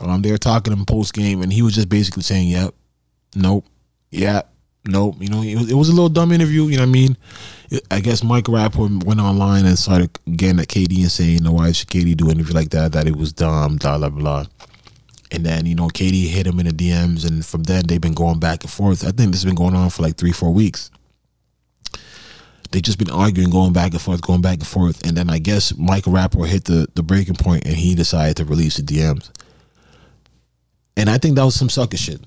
Um, 0.00 0.22
they 0.22 0.30
were 0.30 0.38
talking 0.38 0.72
in 0.72 0.84
post 0.84 1.14
game, 1.14 1.42
and 1.42 1.52
he 1.52 1.62
was 1.62 1.74
just 1.74 1.88
basically 1.88 2.22
saying, 2.22 2.46
"Yep, 2.46 2.72
nope, 3.34 3.64
yeah, 4.12 4.42
nope." 4.86 5.16
You 5.18 5.28
know, 5.28 5.42
it 5.42 5.56
was, 5.56 5.68
it 5.68 5.74
was 5.74 5.88
a 5.88 5.92
little 5.92 6.08
dumb 6.08 6.30
interview. 6.30 6.66
You 6.66 6.76
know 6.76 6.84
what 6.84 6.90
I 6.90 6.92
mean? 6.92 7.16
It- 7.72 7.84
I 7.90 7.98
guess 7.98 8.22
Mike 8.22 8.44
Rappaport 8.44 9.02
went 9.02 9.18
online 9.18 9.66
and 9.66 9.76
started 9.76 10.16
getting 10.36 10.60
at 10.60 10.68
KD 10.68 11.00
and 11.02 11.10
saying, 11.10 11.42
"No, 11.42 11.50
why 11.54 11.72
should 11.72 11.88
KD 11.88 12.16
do 12.16 12.26
an 12.26 12.36
interview 12.36 12.54
like 12.54 12.70
that? 12.70 12.92
That 12.92 13.08
it 13.08 13.16
was 13.16 13.32
dumb." 13.32 13.78
Blah 13.78 13.98
blah 13.98 14.10
blah. 14.10 14.44
And 15.30 15.44
then, 15.44 15.66
you 15.66 15.74
know, 15.74 15.88
KD 15.88 16.28
hit 16.28 16.46
him 16.46 16.60
in 16.60 16.66
the 16.66 16.72
DMs, 16.72 17.26
and 17.26 17.44
from 17.44 17.64
then 17.64 17.86
they've 17.86 18.00
been 18.00 18.14
going 18.14 18.38
back 18.38 18.62
and 18.62 18.70
forth. 18.70 19.02
I 19.02 19.10
think 19.10 19.32
this 19.32 19.42
has 19.42 19.44
been 19.44 19.56
going 19.56 19.74
on 19.74 19.90
for 19.90 20.02
like 20.02 20.16
three, 20.16 20.32
four 20.32 20.52
weeks. 20.52 20.90
They 22.70 22.80
just 22.80 22.98
been 22.98 23.10
arguing, 23.10 23.50
going 23.50 23.72
back 23.72 23.92
and 23.92 24.00
forth, 24.00 24.22
going 24.22 24.42
back 24.42 24.58
and 24.58 24.66
forth. 24.66 25.06
And 25.06 25.16
then 25.16 25.30
I 25.30 25.38
guess 25.38 25.76
Michael 25.76 26.12
Rappaport 26.12 26.48
hit 26.48 26.64
the, 26.64 26.86
the 26.94 27.02
breaking 27.02 27.36
point 27.36 27.64
and 27.64 27.74
he 27.74 27.94
decided 27.94 28.36
to 28.38 28.44
release 28.44 28.76
the 28.76 28.82
DMs. 28.82 29.30
And 30.96 31.10
I 31.10 31.18
think 31.18 31.36
that 31.36 31.44
was 31.44 31.54
some 31.54 31.68
sucker 31.68 31.96
shit. 31.96 32.20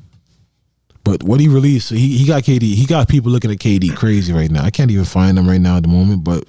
But 1.04 1.24
what 1.24 1.40
he 1.40 1.48
released, 1.48 1.90
he, 1.90 2.18
he 2.18 2.26
got 2.26 2.44
KD, 2.44 2.62
he 2.62 2.86
got 2.86 3.08
people 3.08 3.32
looking 3.32 3.52
at 3.52 3.58
KD 3.58 3.96
crazy 3.96 4.32
right 4.34 4.52
now. 4.52 4.64
I 4.64 4.70
can't 4.70 4.92
even 4.92 5.06
find 5.06 5.38
them 5.38 5.48
right 5.48 5.62
now 5.62 5.78
at 5.78 5.84
the 5.84 5.90
moment, 5.90 6.24
but 6.24 6.46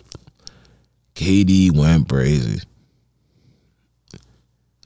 KD 1.15 1.75
went 1.75 2.09
crazy. 2.09 2.61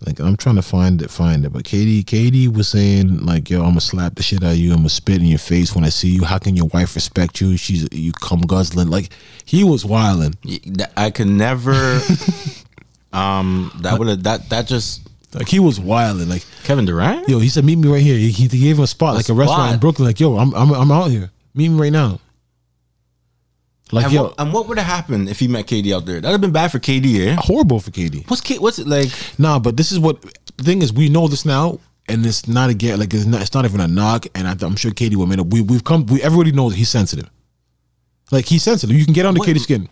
Like 0.06 0.20
I'm 0.20 0.36
trying 0.36 0.56
to 0.56 0.62
find 0.62 1.00
it, 1.00 1.10
find 1.10 1.44
it. 1.44 1.52
But 1.52 1.64
KD, 1.64 2.04
KD 2.04 2.54
was 2.54 2.68
saying 2.68 3.24
like, 3.24 3.48
"Yo, 3.48 3.60
I'm 3.60 3.70
gonna 3.70 3.80
slap 3.80 4.16
the 4.16 4.22
shit 4.22 4.42
out 4.42 4.52
of 4.52 4.58
you. 4.58 4.72
I'm 4.72 4.78
gonna 4.78 4.90
spit 4.90 5.20
in 5.20 5.26
your 5.26 5.38
face 5.38 5.74
when 5.74 5.84
I 5.84 5.88
see 5.88 6.08
you. 6.08 6.24
How 6.24 6.38
can 6.38 6.56
your 6.56 6.66
wife 6.66 6.94
respect 6.94 7.40
you? 7.40 7.56
She's 7.56 7.88
you 7.90 8.12
come 8.12 8.42
guzzling." 8.42 8.90
Like 8.90 9.10
he 9.44 9.64
was 9.64 9.84
wilding. 9.84 10.34
I 10.96 11.10
could 11.10 11.28
never. 11.28 11.72
um, 13.12 13.72
that 13.80 13.98
would 13.98 14.08
have 14.08 14.22
that 14.24 14.50
that 14.50 14.66
just 14.66 15.08
Like 15.32 15.48
he 15.48 15.58
was 15.58 15.80
wilding. 15.80 16.28
Like 16.28 16.44
Kevin 16.64 16.84
Durant. 16.84 17.26
yo, 17.28 17.38
he 17.38 17.48
said, 17.48 17.64
"Meet 17.64 17.76
me 17.76 17.88
right 17.88 18.02
here." 18.02 18.18
He, 18.18 18.30
he 18.30 18.48
gave 18.48 18.76
him 18.76 18.84
a 18.84 18.86
spot, 18.86 19.14
like 19.14 19.28
a 19.30 19.34
restaurant 19.34 19.74
in. 19.74 19.80
Brooklyn. 19.80 20.06
Like 20.06 20.20
yo, 20.20 20.36
I'm 20.36 20.52
I'm 20.54 20.70
I'm 20.72 20.92
out 20.92 21.10
here. 21.10 21.30
Meet 21.54 21.70
me 21.70 21.80
right 21.80 21.92
now. 21.92 22.20
Like 23.94 24.06
and, 24.06 24.12
yo, 24.12 24.22
what, 24.24 24.34
and 24.40 24.52
what 24.52 24.66
would 24.66 24.76
have 24.76 24.88
happened 24.88 25.28
if 25.28 25.38
he 25.38 25.46
met 25.46 25.66
KD 25.66 25.94
out 25.94 26.04
there? 26.04 26.16
That'd 26.16 26.32
have 26.32 26.40
been 26.40 26.50
bad 26.50 26.72
for 26.72 26.80
KD, 26.80 27.28
eh? 27.28 27.36
horrible 27.38 27.78
for 27.78 27.92
KD. 27.92 28.28
What's 28.28 28.42
K, 28.42 28.58
what's 28.58 28.80
it 28.80 28.88
like? 28.88 29.08
Nah, 29.38 29.60
but 29.60 29.76
this 29.76 29.92
is 29.92 30.00
what 30.00 30.20
the 30.56 30.64
thing 30.64 30.82
is. 30.82 30.92
We 30.92 31.08
know 31.08 31.28
this 31.28 31.44
now, 31.44 31.78
and 32.08 32.26
it's 32.26 32.48
not 32.48 32.70
a 32.70 32.74
get 32.74 32.98
like 32.98 33.14
it's 33.14 33.24
not. 33.24 33.40
It's 33.40 33.54
not 33.54 33.64
even 33.64 33.78
a 33.78 33.86
knock. 33.86 34.26
And 34.34 34.48
I, 34.48 34.56
I'm 34.66 34.74
sure 34.74 34.90
KD 34.90 35.14
will 35.14 35.22
admit 35.22 35.38
it. 35.38 35.46
We 35.46 35.60
we've 35.60 35.84
come. 35.84 36.06
We 36.06 36.20
everybody 36.22 36.50
knows 36.50 36.74
he's 36.74 36.88
sensitive. 36.88 37.30
Like 38.32 38.46
he's 38.46 38.64
sensitive. 38.64 38.96
You 38.96 39.04
can 39.04 39.14
get 39.14 39.26
under 39.26 39.38
What- 39.38 39.48
KD's 39.48 39.62
skin. 39.62 39.88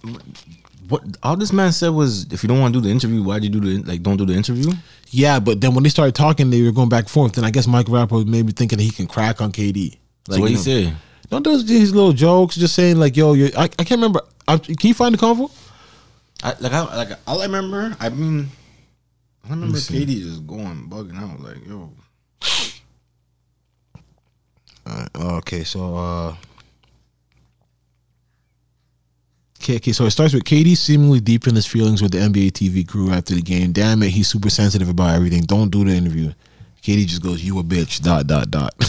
What 0.88 1.04
all 1.22 1.36
this 1.36 1.52
man 1.52 1.70
said 1.70 1.90
was, 1.90 2.26
if 2.32 2.42
you 2.42 2.48
don't 2.48 2.60
want 2.60 2.74
to 2.74 2.80
do 2.80 2.86
the 2.86 2.90
interview, 2.92 3.22
why'd 3.22 3.44
you 3.44 3.50
do 3.50 3.60
the 3.60 3.88
like? 3.88 4.02
Don't 4.02 4.16
do 4.16 4.26
the 4.26 4.34
interview. 4.34 4.72
Yeah, 5.10 5.38
but 5.38 5.60
then 5.60 5.74
when 5.74 5.84
they 5.84 5.90
started 5.90 6.16
talking, 6.16 6.50
they 6.50 6.60
were 6.60 6.72
going 6.72 6.88
back 6.88 7.04
and 7.04 7.10
forth. 7.10 7.34
Then 7.34 7.44
I 7.44 7.52
guess 7.52 7.68
Mike 7.68 7.86
Rappaport 7.86 8.10
was 8.10 8.26
maybe 8.26 8.50
thinking 8.52 8.80
he 8.80 8.90
can 8.90 9.06
crack 9.06 9.40
on 9.40 9.52
KD. 9.52 9.96
So 10.28 10.40
what 10.40 10.50
you 10.50 10.58
he 10.58 10.84
know. 10.84 10.92
Don't 11.32 11.42
do 11.42 11.62
these 11.62 11.94
little 11.94 12.12
jokes, 12.12 12.56
just 12.56 12.74
saying 12.74 12.98
like, 12.98 13.16
"Yo, 13.16 13.32
you 13.32 13.48
I, 13.56 13.62
I 13.62 13.84
can't 13.84 13.92
remember. 13.92 14.20
I, 14.46 14.58
can 14.58 14.76
you 14.82 14.92
find 14.92 15.14
the 15.14 15.18
convo? 15.18 15.50
I, 16.42 16.54
like 16.60 16.74
I 16.74 16.94
like 16.94 17.08
all 17.26 17.40
I 17.40 17.46
remember. 17.46 17.96
I 17.98 18.10
mean, 18.10 18.50
I 19.42 19.48
remember. 19.48 19.78
KD 19.78 20.20
just 20.24 20.46
going 20.46 20.90
bugging 20.90 21.16
out 21.16 21.40
like 21.40 21.66
yo. 21.66 21.90
Okay, 25.16 25.64
so 25.64 25.96
uh 25.96 26.36
Okay, 29.58 29.76
okay, 29.76 29.92
so 29.92 30.04
it 30.04 30.10
starts 30.10 30.34
with 30.34 30.44
KD 30.44 30.76
seemingly 30.76 31.20
deep 31.20 31.46
in 31.46 31.54
his 31.54 31.66
feelings 31.66 32.02
with 32.02 32.12
the 32.12 32.18
NBA 32.18 32.50
TV 32.52 32.86
crew 32.86 33.10
after 33.10 33.34
the 33.34 33.40
game. 33.40 33.72
Damn 33.72 34.02
it, 34.02 34.10
he's 34.10 34.28
super 34.28 34.50
sensitive 34.50 34.90
about 34.90 35.14
everything. 35.14 35.44
Don't 35.44 35.70
do 35.70 35.82
the 35.82 35.92
interview. 35.92 36.34
KD 36.82 37.06
just 37.06 37.22
goes, 37.22 37.42
"You 37.42 37.58
a 37.58 37.62
bitch." 37.62 38.02
Dot 38.02 38.26
dot 38.26 38.50
dot. 38.50 38.74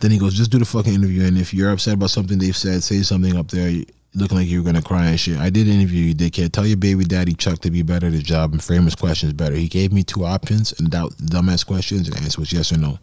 Then 0.00 0.10
he 0.10 0.18
goes, 0.18 0.34
"Just 0.34 0.50
do 0.50 0.58
the 0.58 0.64
fucking 0.64 0.92
interview, 0.92 1.24
and 1.24 1.38
if 1.38 1.54
you're 1.54 1.70
upset 1.70 1.94
about 1.94 2.10
something 2.10 2.38
they've 2.38 2.56
said, 2.56 2.82
say 2.82 3.00
something 3.02 3.36
up 3.36 3.48
there, 3.48 3.82
looking 4.14 4.36
like 4.36 4.48
you're 4.48 4.62
gonna 4.62 4.82
cry 4.82 5.06
and 5.06 5.18
shit." 5.18 5.38
I 5.38 5.48
did 5.50 5.68
interview 5.68 6.06
you, 6.06 6.14
dickhead. 6.14 6.52
Tell 6.52 6.66
your 6.66 6.76
baby 6.76 7.04
daddy 7.04 7.32
Chuck 7.32 7.60
to 7.60 7.70
be 7.70 7.82
better 7.82 8.08
at 8.08 8.12
his 8.12 8.22
job 8.22 8.52
and 8.52 8.62
frame 8.62 8.84
his 8.84 8.94
questions 8.94 9.32
better. 9.32 9.54
He 9.54 9.68
gave 9.68 9.92
me 9.92 10.02
two 10.02 10.24
options 10.26 10.78
and 10.78 10.90
doubt 10.90 11.12
dumbass 11.16 11.64
questions, 11.64 12.08
and 12.08 12.16
the 12.16 12.22
answer 12.22 12.40
was 12.40 12.52
yes 12.52 12.72
or 12.72 12.78
no. 12.78 12.98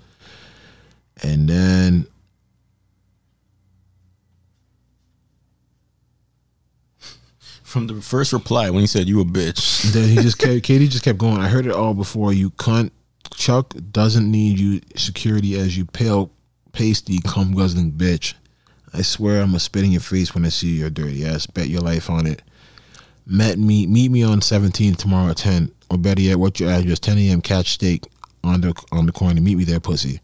And 1.23 1.47
then 1.49 2.05
From 7.63 7.88
the 7.88 8.01
first 8.01 8.34
reply 8.34 8.69
when 8.69 8.81
he 8.81 8.88
said 8.88 9.07
you 9.07 9.19
a 9.21 9.25
bitch. 9.25 9.91
Then 9.93 10.09
he 10.09 10.15
just 10.17 10.38
kept, 10.38 10.63
KD 10.63 10.89
just 10.89 11.03
kept 11.03 11.17
going. 11.17 11.38
I 11.38 11.47
heard 11.47 11.65
it 11.65 11.71
all 11.71 11.93
before. 11.95 12.34
You 12.34 12.51
cunt. 12.51 12.91
Chuck 13.35 13.73
doesn't 13.91 14.29
need 14.29 14.59
you 14.59 14.81
security 14.95 15.59
as 15.59 15.77
you 15.77 15.85
pale, 15.85 16.31
pasty, 16.71 17.19
cum 17.19 17.53
guzzling 17.53 17.91
bitch. 17.91 18.33
I 18.93 19.01
swear 19.01 19.41
I'm 19.41 19.47
gonna 19.49 19.59
spit 19.59 19.85
in 19.85 19.91
your 19.91 20.01
face 20.01 20.33
when 20.33 20.45
I 20.45 20.49
see 20.49 20.77
your 20.77 20.89
dirty 20.89 21.25
ass. 21.25 21.47
Bet 21.47 21.67
your 21.67 21.81
life 21.81 22.09
on 22.09 22.27
it. 22.27 22.41
Met 23.25 23.57
me, 23.57 23.87
meet 23.87 24.11
me 24.11 24.23
on 24.23 24.41
17 24.41 24.95
tomorrow 24.95 25.31
at 25.31 25.37
10. 25.37 25.71
Or 25.89 25.97
better 25.97 26.21
yet, 26.21 26.39
what's 26.39 26.59
your 26.59 26.69
address? 26.69 26.99
10 26.99 27.17
a.m. 27.17 27.41
Catch 27.41 27.71
steak 27.71 28.05
on 28.43 28.61
the 28.61 28.73
on 28.91 29.05
the 29.05 29.11
corner. 29.11 29.41
Meet 29.41 29.57
me 29.57 29.63
there, 29.63 29.79
pussy. 29.79 30.19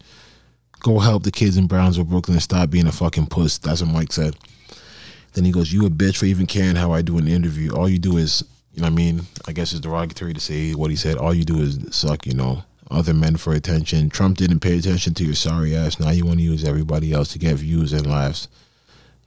Go 0.80 0.98
help 0.98 1.24
the 1.24 1.30
kids 1.30 1.56
in 1.56 1.66
Brownsville, 1.66 2.04
Brooklyn, 2.04 2.36
and 2.36 2.42
stop 2.42 2.70
being 2.70 2.86
a 2.86 2.92
fucking 2.92 3.26
puss. 3.26 3.58
That's 3.58 3.82
what 3.82 3.92
Mike 3.92 4.12
said. 4.12 4.36
Then 5.32 5.44
he 5.44 5.52
goes, 5.52 5.72
"You 5.72 5.86
a 5.86 5.90
bitch 5.90 6.16
for 6.16 6.26
even 6.26 6.46
caring 6.46 6.76
how 6.76 6.92
I 6.92 7.02
do 7.02 7.18
an 7.18 7.28
interview. 7.28 7.72
All 7.74 7.88
you 7.88 7.98
do 7.98 8.16
is, 8.16 8.42
you 8.74 8.82
know, 8.82 8.86
what 8.86 8.92
I 8.92 8.96
mean, 8.96 9.26
I 9.46 9.52
guess 9.52 9.72
it's 9.72 9.80
derogatory 9.80 10.34
to 10.34 10.40
say 10.40 10.74
what 10.74 10.90
he 10.90 10.96
said. 10.96 11.16
All 11.16 11.34
you 11.34 11.44
do 11.44 11.60
is 11.60 11.78
suck, 11.90 12.26
you 12.26 12.34
know, 12.34 12.64
other 12.90 13.14
men 13.14 13.36
for 13.36 13.52
attention. 13.52 14.10
Trump 14.10 14.36
didn't 14.36 14.60
pay 14.60 14.78
attention 14.78 15.14
to 15.14 15.24
your 15.24 15.34
sorry 15.34 15.74
ass. 15.74 16.00
Now 16.00 16.10
you 16.10 16.24
want 16.26 16.38
to 16.38 16.44
use 16.44 16.64
everybody 16.64 17.12
else 17.12 17.32
to 17.32 17.38
get 17.38 17.56
views 17.56 17.92
and 17.92 18.06
laughs. 18.06 18.48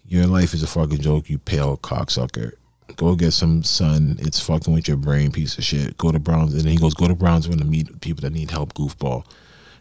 Your 0.08 0.28
life 0.28 0.54
is 0.54 0.64
a 0.64 0.68
fucking 0.68 1.00
joke. 1.00 1.30
You 1.30 1.38
pale 1.38 1.78
cocksucker. 1.78 2.54
Go 2.98 3.16
get 3.16 3.32
some 3.32 3.64
sun. 3.64 4.18
It's 4.20 4.40
fucking 4.40 4.74
with 4.74 4.88
your 4.88 4.98
brain, 4.98 5.32
piece 5.32 5.58
of 5.58 5.64
shit. 5.64 5.98
Go 5.98 6.12
to 6.12 6.20
Browns, 6.20 6.54
and 6.54 6.64
then 6.64 6.72
he 6.72 6.78
goes, 6.78 6.94
go 6.94 7.08
to 7.08 7.16
Brownsville 7.16 7.58
to 7.58 7.66
meet 7.66 8.02
people 8.02 8.22
that 8.22 8.34
need 8.34 8.52
help. 8.52 8.74
Goofball. 8.74 9.26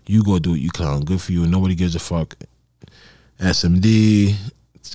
You 0.07 0.23
go 0.23 0.39
do 0.39 0.55
it. 0.55 0.61
You 0.61 0.71
clown. 0.71 1.05
Good 1.05 1.21
for 1.21 1.33
you. 1.33 1.47
Nobody 1.47 1.75
gives 1.75 1.95
a 1.95 1.99
fuck. 1.99 2.37
SMD. 3.41 4.35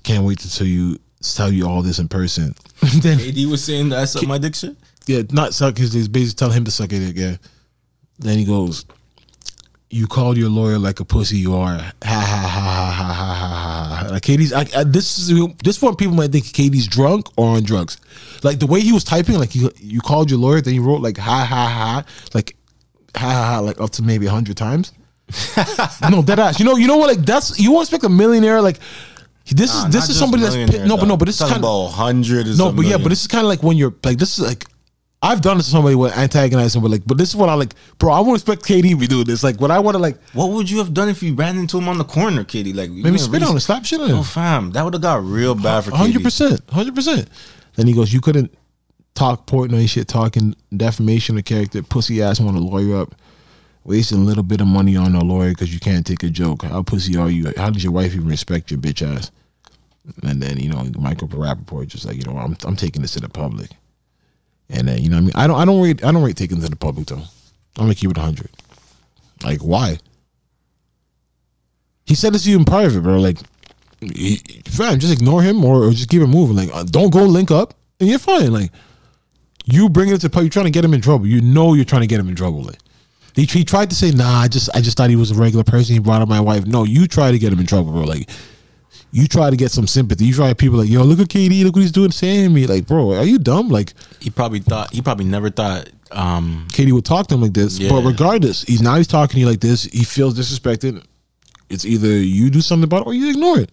Can't 0.04 0.24
wait 0.26 0.40
to 0.40 0.54
tell 0.54 0.68
you 0.68 0.98
tell 1.22 1.52
you 1.52 1.68
all 1.68 1.82
this 1.82 2.00
in 2.00 2.08
person. 2.08 2.56
then 3.02 3.20
AD 3.20 3.36
was 3.50 3.64
saying 3.64 3.90
that 3.90 4.00
I 4.00 4.06
suck 4.06 4.26
my 4.28 4.38
dick 4.38 4.56
shit. 4.56 4.76
yeah, 5.08 5.24
not 5.32 5.54
suck 5.54 5.78
his 5.78 5.92
dick, 5.92 6.12
basically 6.12 6.36
tell 6.36 6.52
him 6.52 6.64
to 6.66 6.72
suck 6.72 6.94
it. 6.94 7.00
dick, 7.00 7.18
Yeah. 7.18 7.38
Then 8.20 8.38
he 8.38 8.46
goes, 8.46 8.86
"You 9.90 10.08
called 10.08 10.38
your 10.38 10.50
lawyer 10.50 10.78
like 10.80 11.00
a 11.00 11.06
pussy. 11.06 11.38
You 11.38 11.56
are." 11.56 11.78
Ha 11.78 11.92
ha 12.04 12.16
ha 12.26 12.48
ha 12.48 12.92
ha 12.92 13.14
ha 13.14 13.34
ha. 13.34 14.04
ha. 14.04 14.08
Like 14.12 14.24
KD's. 14.24 14.54
I, 14.54 14.66
I, 14.76 14.84
this 14.84 15.20
is 15.20 15.32
this 15.64 15.82
one 15.82 15.96
people 15.96 16.16
might 16.16 16.32
think 16.32 16.46
KD's 16.46 16.88
drunk 16.88 17.28
or 17.38 17.56
on 17.58 17.64
drugs. 17.64 17.98
Like 18.44 18.60
the 18.60 18.68
way 18.68 18.80
he 18.82 18.92
was 18.92 19.04
typing, 19.04 19.38
like 19.38 19.56
you 19.56 19.72
you 19.78 20.02
called 20.02 20.30
your 20.32 20.40
lawyer, 20.40 20.62
then 20.62 20.74
he 20.74 20.80
wrote 20.80 21.02
like 21.02 21.18
ha 21.18 21.46
ha 21.46 21.68
ha, 21.68 22.06
like 22.34 22.56
ha 23.16 23.28
ha 23.30 23.46
ha, 23.56 23.60
like 23.60 23.80
up 23.80 23.92
to 23.92 24.04
maybe 24.04 24.26
a 24.26 24.32
hundred 24.32 24.58
times. 24.58 24.94
no, 26.10 26.22
dead 26.24 26.40
ass. 26.40 26.60
You 26.60 26.66
know, 26.66 26.78
you 26.78 26.88
know 26.88 26.98
what? 26.98 27.10
Like 27.16 27.26
that's 27.26 27.60
you 27.60 27.72
want 27.72 27.88
to 27.88 27.96
expect 27.96 28.12
a 28.12 28.14
millionaire 28.16 28.62
like. 28.62 28.80
This 29.50 29.74
Nah, 29.74 29.88
is 29.88 29.94
this 29.94 30.10
is 30.10 30.20
somebody 30.20 30.44
that's 30.44 30.56
no, 30.86 30.98
but 30.98 31.08
no, 31.08 31.16
but 31.16 31.24
this 31.26 31.40
is 31.40 31.50
kind 31.50 31.64
of 31.64 31.94
hundred. 31.94 32.48
no, 32.58 32.70
but 32.74 32.86
yeah, 32.86 32.98
but 32.98 33.08
this 33.10 33.22
is 33.22 33.28
kind 33.28 33.46
of 33.46 33.48
like 33.48 33.64
when 33.64 33.78
you're 33.78 33.94
like 34.04 34.18
this 34.18 34.38
is 34.38 34.46
like 34.46 34.66
I've 35.22 35.42
done 35.42 35.58
this 35.58 35.66
to 35.66 35.72
somebody 35.72 35.96
with 35.96 36.16
antagonizing, 36.16 36.80
but 36.82 36.92
like, 36.92 37.02
but 37.08 37.18
this 37.18 37.30
is 37.30 37.36
what 37.36 37.50
I 37.50 37.56
like, 37.56 37.74
bro. 37.98 38.14
I 38.14 38.20
won't 38.20 38.36
expect 38.36 38.64
KD 38.64 38.92
to 38.92 38.96
be 38.98 39.08
doing 39.08 39.26
this. 39.26 39.44
Like, 39.44 39.60
what 39.60 39.72
I 39.72 39.80
want 39.80 39.96
to 39.96 40.00
like, 40.00 40.18
What 40.34 40.52
would 40.52 40.70
you 40.70 40.78
have 40.78 40.94
done 40.94 41.10
if 41.10 41.24
you 41.24 41.34
ran 41.34 41.58
into 41.58 41.80
him 41.80 41.90
on 41.90 41.98
the 41.98 42.04
corner, 42.04 42.44
KD? 42.44 42.76
Like 42.76 42.92
maybe 42.92 43.18
spit 43.18 43.34
really- 43.34 43.46
on 43.46 43.54
him, 43.54 43.60
slap 43.60 43.84
shit 43.84 44.00
on 44.00 44.10
him. 44.10 44.16
Oh, 44.16 44.20
him. 44.20 44.24
fam, 44.26 44.72
that 44.74 44.84
would 44.86 44.94
have 44.94 45.02
got 45.02 45.24
real 45.24 45.56
bad 45.56 45.86
for 45.86 45.96
Hundred 45.96 46.24
percent, 46.24 46.62
hundred 46.70 46.94
percent. 46.94 47.30
Then 47.76 47.88
he 47.88 47.94
goes, 47.94 48.14
"You 48.14 48.22
couldn't 48.22 48.54
talk 49.16 49.48
Portnoy 49.48 49.90
shit, 49.90 50.08
talking 50.08 50.56
defamation 50.76 51.38
of 51.40 51.46
character, 51.46 51.82
pussy 51.82 52.22
ass, 52.22 52.40
want 52.40 52.56
a 52.56 52.60
lawyer 52.60 52.98
up, 53.02 53.16
wasting 53.86 54.20
a 54.20 54.24
little 54.24 54.44
bit 54.44 54.62
of 54.62 54.68
money 54.68 54.96
on 54.96 55.16
a 55.16 55.24
lawyer 55.24 55.50
because 55.50 55.74
you 55.74 55.80
can't 55.80 56.06
take 56.06 56.22
a 56.22 56.30
joke. 56.30 56.62
How 56.62 56.84
pussy 56.84 57.18
are 57.18 57.30
you? 57.30 57.52
How 57.58 57.72
does 57.72 57.84
your 57.84 57.92
wife 57.94 58.14
even 58.14 58.28
respect 58.28 58.70
your 58.70 58.80
bitch 58.80 59.02
ass?" 59.02 59.32
And 60.22 60.42
then 60.42 60.60
you 60.60 60.70
know, 60.70 60.88
Michael 61.00 61.28
Rappaport 61.28 61.88
just 61.88 62.06
like 62.06 62.18
you 62.18 62.24
know, 62.32 62.38
I'm 62.38 62.56
I'm 62.64 62.76
taking 62.76 63.02
this 63.02 63.14
to 63.14 63.20
the 63.20 63.30
public, 63.30 63.72
and 64.70 64.88
then 64.88 65.02
you 65.02 65.10
know, 65.10 65.18
what 65.18 65.22
I 65.22 65.26
mean, 65.26 65.32
I 65.36 65.48
don't 65.48 65.60
I 65.60 65.66
don't 65.66 65.82
rate 65.82 66.04
I 66.04 66.12
don't 66.12 66.24
rate 66.24 66.40
it 66.40 66.50
to 66.50 66.56
the 66.56 66.76
public 66.76 67.08
though. 67.08 67.16
I'm 67.16 67.84
gonna 67.84 67.96
keep 67.96 68.12
it 68.12 68.18
hundred. 68.18 68.50
Like 69.44 69.60
why? 69.60 70.00
He 72.08 72.16
said 72.16 72.34
this 72.34 72.46
to 72.46 72.50
you 72.50 72.58
in 72.58 72.66
private, 72.66 73.02
bro. 73.02 73.20
Like, 73.20 73.38
he, 74.00 74.38
fam, 74.66 74.98
just 74.98 75.12
ignore 75.12 75.44
him 75.44 75.64
or, 75.66 75.84
or 75.84 75.92
just 75.92 76.10
keep 76.10 76.22
it 76.22 76.28
moving. 76.28 76.56
Like, 76.56 76.74
uh, 76.74 76.84
don't 76.84 77.12
go 77.12 77.24
link 77.24 77.52
up, 77.52 77.74
and 78.00 78.08
you're 78.08 78.18
fine. 78.18 78.52
Like, 78.52 78.72
you 79.66 79.90
bring 79.90 80.10
it 80.10 80.22
to 80.22 80.30
public. 80.30 80.46
You're 80.46 80.50
trying 80.52 80.66
to 80.66 80.72
get 80.72 80.86
him 80.86 80.94
in 80.94 81.02
trouble. 81.02 81.28
You 81.28 81.42
know 81.42 81.74
you're 81.74 81.84
trying 81.84 82.04
to 82.04 82.08
get 82.08 82.20
him 82.20 82.30
in 82.30 82.36
trouble. 82.36 82.64
Like, 82.64 82.80
he, 83.36 83.44
he 83.44 83.66
tried 83.66 83.90
to 83.90 83.96
say, 83.96 84.12
"Nah, 84.12 84.40
I 84.40 84.48
just 84.48 84.70
I 84.74 84.80
just 84.80 84.96
thought 84.96 85.10
he 85.10 85.18
was 85.18 85.32
a 85.32 85.36
regular 85.36 85.66
person." 85.66 85.94
He 85.94 86.00
brought 86.00 86.22
up 86.22 86.30
my 86.30 86.40
wife. 86.40 86.66
No, 86.66 86.86
you 86.86 87.08
try 87.08 87.32
to 87.32 87.38
get 87.38 87.52
him 87.52 87.60
in 87.60 87.66
trouble, 87.66 87.92
bro. 87.92 88.04
Like, 88.04 88.30
you 89.12 89.28
try 89.28 89.50
to 89.50 89.56
get 89.56 89.72
some 89.72 89.88
sympathy. 89.88 90.26
You 90.26 90.34
try 90.34 90.54
people 90.54 90.78
like, 90.80 90.90
"Yo, 90.90 91.04
look 91.04 91.20
at 91.20 91.28
KD. 91.30 91.64
Look 91.64 91.76
what 91.76 91.82
he's 91.82 91.92
doing, 91.92 92.12
saying 92.12 92.44
to 92.50 92.54
me." 92.54 92.68
Like, 92.68 92.86
bro, 92.88 93.14
are 93.14 93.24
you 93.26 93.40
dumb? 93.40 93.70
Like, 93.70 93.94
He 94.20 94.30
probably 94.30 94.60
thought. 94.60 94.92
He 94.94 95.02
probably 95.02 95.26
never 95.26 95.50
thought. 95.50 95.90
Um, 96.12 96.68
KD 96.72 96.92
would 96.94 97.06
talk 97.06 97.28
to 97.28 97.36
him 97.36 97.42
like 97.42 97.54
this. 97.54 97.80
Yeah. 97.80 97.90
But 97.90 98.04
regardless, 98.04 98.64
he's 98.64 98.82
now 98.82 98.96
he's 98.96 99.08
talking 99.08 99.36
to 99.36 99.40
you 99.40 99.46
like 99.48 99.60
this. 99.60 99.84
He 99.84 100.04
feels 100.04 100.38
disrespected. 100.38 101.04
It's 101.70 101.86
either 101.86 102.08
you 102.08 102.50
do 102.50 102.62
something 102.62 102.86
about 102.86 103.02
it 103.02 103.08
or 103.08 103.14
you 103.14 103.30
ignore 103.30 103.60
it. 103.60 103.72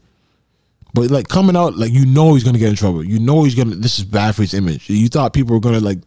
But 0.95 1.11
like 1.11 1.29
coming 1.29 1.57
out, 1.57 1.77
like 1.77 1.93
you 1.93 2.07
know 2.07 2.35
he's 2.35 2.45
gonna 2.45 2.59
get 2.59 2.69
in 2.71 2.77
trouble. 2.77 3.05
You 3.05 3.19
know 3.19 3.43
he's 3.45 3.55
gonna. 3.57 3.75
This 3.75 3.99
is 3.99 4.05
bad 4.05 4.35
for 4.37 4.43
his 4.43 4.55
image. 4.55 4.89
You 4.91 5.09
thought 5.09 5.33
people 5.33 5.55
were 5.55 5.61
gonna 5.61 5.81
like. 5.81 5.99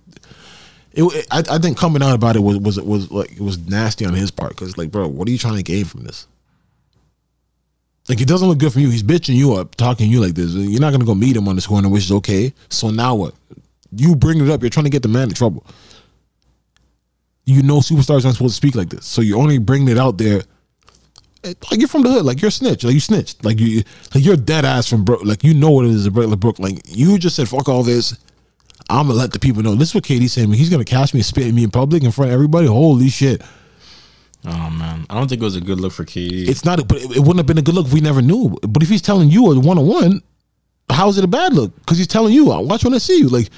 It, 0.93 1.03
it- 1.03 1.27
I, 1.31 1.43
I 1.55 1.57
think 1.59 1.77
coming 1.77 2.01
out 2.01 2.15
about 2.15 2.35
it 2.35 2.39
was 2.39 2.57
was 2.59 2.79
was 2.81 3.11
like 3.11 3.31
it 3.31 3.41
was 3.41 3.57
nasty 3.59 4.05
on 4.05 4.13
his 4.13 4.31
part 4.31 4.49
because 4.51 4.77
like 4.77 4.89
bro, 4.91 5.07
what 5.07 5.27
are 5.27 5.31
you 5.31 5.37
trying 5.37 5.57
to 5.57 5.63
gain 5.63 5.85
from 5.85 6.03
this? 6.03 6.27
Like 8.09 8.21
it 8.21 8.27
doesn't 8.27 8.47
look 8.47 8.57
good 8.59 8.71
for 8.73 8.79
you. 8.79 8.89
He's 8.89 9.03
bitching 9.03 9.35
you 9.35 9.53
up, 9.55 9.75
talking 9.75 10.05
to 10.07 10.11
you 10.11 10.21
like 10.21 10.33
this. 10.33 10.51
You're 10.53 10.79
not 10.81 10.91
gonna 10.91 11.05
go 11.05 11.15
meet 11.15 11.35
him 11.35 11.47
on 11.47 11.55
this 11.55 11.67
corner, 11.67 11.89
which 11.89 12.03
is 12.05 12.11
okay. 12.13 12.53
So 12.69 12.89
now 12.89 13.15
what? 13.15 13.33
You 13.91 14.15
bring 14.15 14.39
it 14.39 14.49
up. 14.49 14.61
You're 14.61 14.69
trying 14.69 14.85
to 14.85 14.89
get 14.89 15.01
the 15.03 15.09
man 15.09 15.29
in 15.29 15.33
trouble 15.35 15.65
you 17.49 17.63
know 17.63 17.77
superstars 17.77 18.25
aren't 18.25 18.35
supposed 18.35 18.53
to 18.53 18.67
speak 18.67 18.75
like 18.75 18.89
this. 18.89 19.05
So 19.05 19.21
you're 19.21 19.39
only 19.39 19.57
bringing 19.57 19.87
it 19.87 19.97
out 19.97 20.17
there. 20.17 20.41
eh, 21.45 21.53
Like 21.71 21.79
you're 21.79 21.87
from 21.87 22.01
the 22.01 22.09
hood, 22.11 22.25
like 22.25 22.41
you're 22.41 22.49
a 22.49 22.51
snitch, 22.51 22.83
like 22.83 22.93
you 22.93 22.99
snitched, 22.99 23.45
like 23.45 23.57
you, 23.57 23.83
like 24.13 24.25
you're 24.25 24.35
dead 24.35 24.65
ass 24.65 24.85
from 24.89 25.05
Brook, 25.05 25.21
like 25.23 25.45
you 25.45 25.53
know 25.53 25.71
what 25.71 25.85
it 25.85 25.91
is, 25.91 26.09
regular 26.09 26.35
Brook. 26.35 26.59
Like 26.59 26.81
you 26.85 27.17
just 27.17 27.37
said, 27.37 27.47
fuck 27.47 27.69
all 27.69 27.83
this. 27.83 28.17
I'm 28.89 29.07
gonna 29.07 29.17
let 29.17 29.31
the 29.31 29.39
people 29.39 29.63
know. 29.63 29.75
This 29.75 29.89
is 29.89 29.95
what 29.95 30.03
KD's 30.03 30.33
saying. 30.33 30.51
He's 30.51 30.69
gonna 30.69 30.83
catch 30.83 31.13
me 31.13 31.21
spit 31.21 31.47
at 31.47 31.53
me 31.53 31.63
in 31.63 31.71
public 31.71 32.03
in 32.03 32.11
front 32.11 32.31
of 32.31 32.33
everybody. 32.33 32.67
Holy 32.67 33.07
shit! 33.07 33.41
Oh 34.45 34.69
man, 34.69 35.05
I 35.09 35.15
don't 35.15 35.27
think 35.27 35.41
it 35.41 35.45
was 35.45 35.55
a 35.55 35.61
good 35.61 35.79
look 35.79 35.93
for 35.93 36.05
KD. 36.05 36.47
It's 36.47 36.63
not, 36.63 36.85
but 36.87 36.97
it, 36.97 37.17
it 37.17 37.19
wouldn't 37.19 37.37
have 37.37 37.45
been 37.47 37.57
a 37.57 37.61
good 37.61 37.75
look 37.75 37.87
if 37.87 37.93
we 37.93 38.01
never 38.01 38.21
knew. 38.21 38.57
But 38.61 38.83
if 38.83 38.89
he's 38.89 39.01
telling 39.01 39.29
you 39.29 39.51
a 39.51 39.59
one 39.59 39.77
on 39.77 39.87
one, 39.87 40.21
how 40.89 41.09
is 41.09 41.17
it 41.17 41.23
a 41.23 41.27
bad 41.27 41.53
look? 41.53 41.75
Because 41.77 41.97
he's 41.97 42.07
telling 42.07 42.33
you, 42.33 42.51
I 42.51 42.59
watch 42.59 42.83
when 42.83 42.93
I 42.93 42.99
see 42.99 43.17
you. 43.17 43.29
Like 43.29 43.49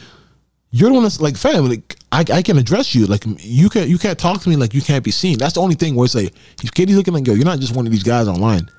you're 0.71 0.89
the 0.89 0.93
one 0.93 1.03
that's 1.03 1.19
like, 1.19 1.35
fam, 1.35 1.67
like 1.67 1.95
I, 2.11 2.25
I 2.33 2.41
can 2.41 2.57
address 2.57 2.93
you. 2.93 3.05
Like 3.05 3.23
you 3.39 3.69
can't 3.69 3.89
you 3.89 3.97
can't 3.97 4.17
talk 4.17 4.41
to 4.41 4.49
me 4.49 4.55
like 4.55 4.73
you 4.73 4.81
can't 4.81 5.03
be 5.03 5.11
seen. 5.11 5.37
That's 5.37 5.53
the 5.53 5.61
only 5.61 5.75
thing 5.75 5.95
where 5.95 6.05
it's 6.05 6.15
like 6.15 6.33
he's 6.59 6.95
looking 6.95 7.13
like 7.13 7.27
yo, 7.27 7.33
you're 7.33 7.45
not 7.45 7.59
just 7.59 7.75
one 7.75 7.85
of 7.85 7.91
these 7.91 8.03
guys 8.03 8.27
online. 8.27 8.69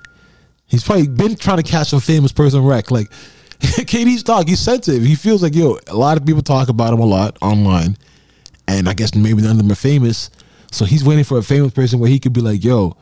He's 0.67 0.85
probably 0.85 1.09
been 1.09 1.35
trying 1.37 1.57
to 1.57 1.63
catch 1.65 1.89
some 1.89 2.01
famous 2.01 2.33
person 2.33 2.65
wreck. 2.65 2.91
Like 2.91 3.11
KD's 3.61 4.23
talk, 4.23 4.49
he's 4.49 4.61
sensitive. 4.61 5.03
He 5.03 5.15
feels 5.15 5.43
like 5.43 5.55
yo, 5.55 5.79
a 5.87 5.97
lot 5.97 6.17
of 6.17 6.25
people 6.25 6.43
talk 6.43 6.69
about 6.69 6.95
him 6.95 7.01
a 7.01 7.07
lot 7.07 7.37
online, 7.41 7.97
and 8.69 8.89
I 8.89 8.95
guess 8.95 9.15
maybe 9.15 9.43
none 9.43 9.53
of 9.53 9.59
them 9.59 9.71
are 9.71 9.77
famous. 9.77 10.31
So 10.71 10.85
he's 10.85 11.05
waiting 11.05 11.25
for 11.25 11.39
a 11.39 11.43
famous 11.43 11.73
person 11.73 11.99
where 11.99 12.11
he 12.11 12.19
could 12.19 12.33
be 12.33 12.41
like, 12.41 12.63
yo, 12.63 12.97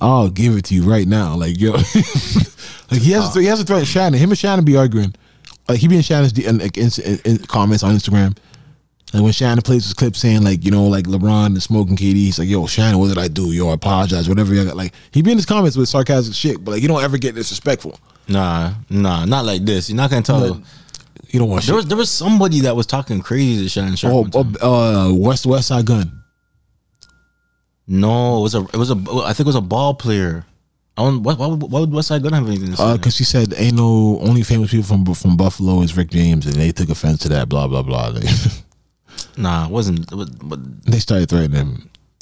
I'll 0.00 0.28
give 0.28 0.56
it 0.56 0.64
to 0.66 0.74
you 0.74 0.84
right 0.84 1.06
now. 1.06 1.34
Like 1.36 1.58
yo, 1.58 1.72
like 2.90 3.00
he 3.00 3.12
has 3.12 3.32
to, 3.34 3.40
he 3.40 3.46
has 3.46 3.60
to 3.60 3.64
threaten 3.64 3.84
Shannon. 3.84 4.18
Him 4.18 4.30
and 4.30 4.38
Shannon 4.38 4.64
be 4.64 4.76
arguing. 4.76 5.14
Like 5.68 5.78
he 5.78 5.88
be 5.88 5.96
in 5.96 6.02
Shannon's 6.02 6.32
D- 6.32 6.44
in, 6.44 6.58
like, 6.58 6.76
in, 6.76 6.90
in, 7.24 7.38
comments 7.38 7.82
on 7.82 7.94
Instagram. 7.94 8.36
And 9.12 9.22
when 9.22 9.32
Shannon 9.32 9.62
plays 9.62 9.84
his 9.84 9.94
clip 9.94 10.16
saying 10.16 10.42
like 10.42 10.64
you 10.64 10.70
know 10.70 10.86
like 10.86 11.04
LeBron 11.04 11.46
and 11.46 11.62
smoking 11.62 11.96
KD, 11.96 12.14
he's 12.14 12.38
like 12.38 12.48
yo 12.48 12.66
Shannon, 12.66 12.98
what 12.98 13.08
did 13.08 13.18
I 13.18 13.28
do? 13.28 13.52
Yo, 13.52 13.68
I 13.70 13.74
apologize, 13.74 14.28
whatever. 14.28 14.54
You 14.54 14.64
got. 14.64 14.76
Like 14.76 14.92
he 15.12 15.22
be 15.22 15.30
in 15.30 15.38
his 15.38 15.46
comments 15.46 15.76
with 15.76 15.88
sarcastic 15.88 16.34
shit, 16.34 16.64
but 16.64 16.72
like 16.72 16.82
you 16.82 16.88
don't 16.88 17.02
ever 17.02 17.16
get 17.16 17.34
disrespectful. 17.34 17.98
Nah, 18.26 18.74
nah, 18.90 19.24
not 19.24 19.44
like 19.44 19.64
this. 19.64 19.88
You're 19.88 19.96
not 19.96 20.10
gonna 20.10 20.22
tell. 20.22 20.40
No, 20.40 20.62
You 21.28 21.38
don't 21.38 21.48
want 21.48 21.62
there 21.62 21.68
shit. 21.68 21.76
was 21.76 21.86
there 21.86 21.96
was 21.96 22.10
somebody 22.10 22.60
that 22.60 22.74
was 22.74 22.86
talking 22.86 23.20
crazy 23.20 23.62
to 23.62 23.68
Shannon 23.68 23.96
Sharpe. 23.96 24.34
Oh, 24.34 24.52
oh, 24.60 25.10
uh, 25.10 25.14
West 25.14 25.46
West 25.46 25.68
Side 25.68 25.86
Gun. 25.86 26.23
No, 27.86 28.38
it 28.38 28.42
was 28.42 28.54
a 28.54 28.60
it 28.60 28.76
was 28.76 28.90
a 28.90 28.96
I 29.24 29.32
think 29.32 29.40
it 29.40 29.46
was 29.46 29.56
a 29.56 29.60
ball 29.60 29.94
player. 29.94 30.46
I 30.96 31.02
don't, 31.02 31.24
what, 31.24 31.38
why, 31.38 31.48
would- 31.48 31.62
why 31.62 31.80
would 31.80 31.90
Westside 31.90 32.22
Gun 32.22 32.32
have 32.32 32.46
anything 32.46 32.70
to 32.70 32.76
say? 32.76 32.84
Uh, 32.84 32.96
cause 32.98 33.16
she 33.16 33.24
said 33.24 33.52
ain't 33.56 33.76
no 33.76 34.18
only 34.20 34.42
famous 34.42 34.70
people 34.70 34.86
from 34.86 35.04
from 35.14 35.36
Buffalo 35.36 35.82
is 35.82 35.96
Rick 35.96 36.10
James, 36.10 36.46
and 36.46 36.54
they 36.54 36.70
took 36.70 36.88
offense 36.88 37.20
to 37.20 37.28
that. 37.30 37.48
Blah 37.48 37.68
blah 37.68 37.82
blah. 37.82 38.12
Nah, 39.36 39.66
it 39.66 39.70
wasn't. 39.70 40.10
It 40.10 40.14
was, 40.14 40.30
but 40.30 40.82
they 40.84 40.98
started 40.98 41.28
threatening 41.28 41.60
him. 41.60 41.90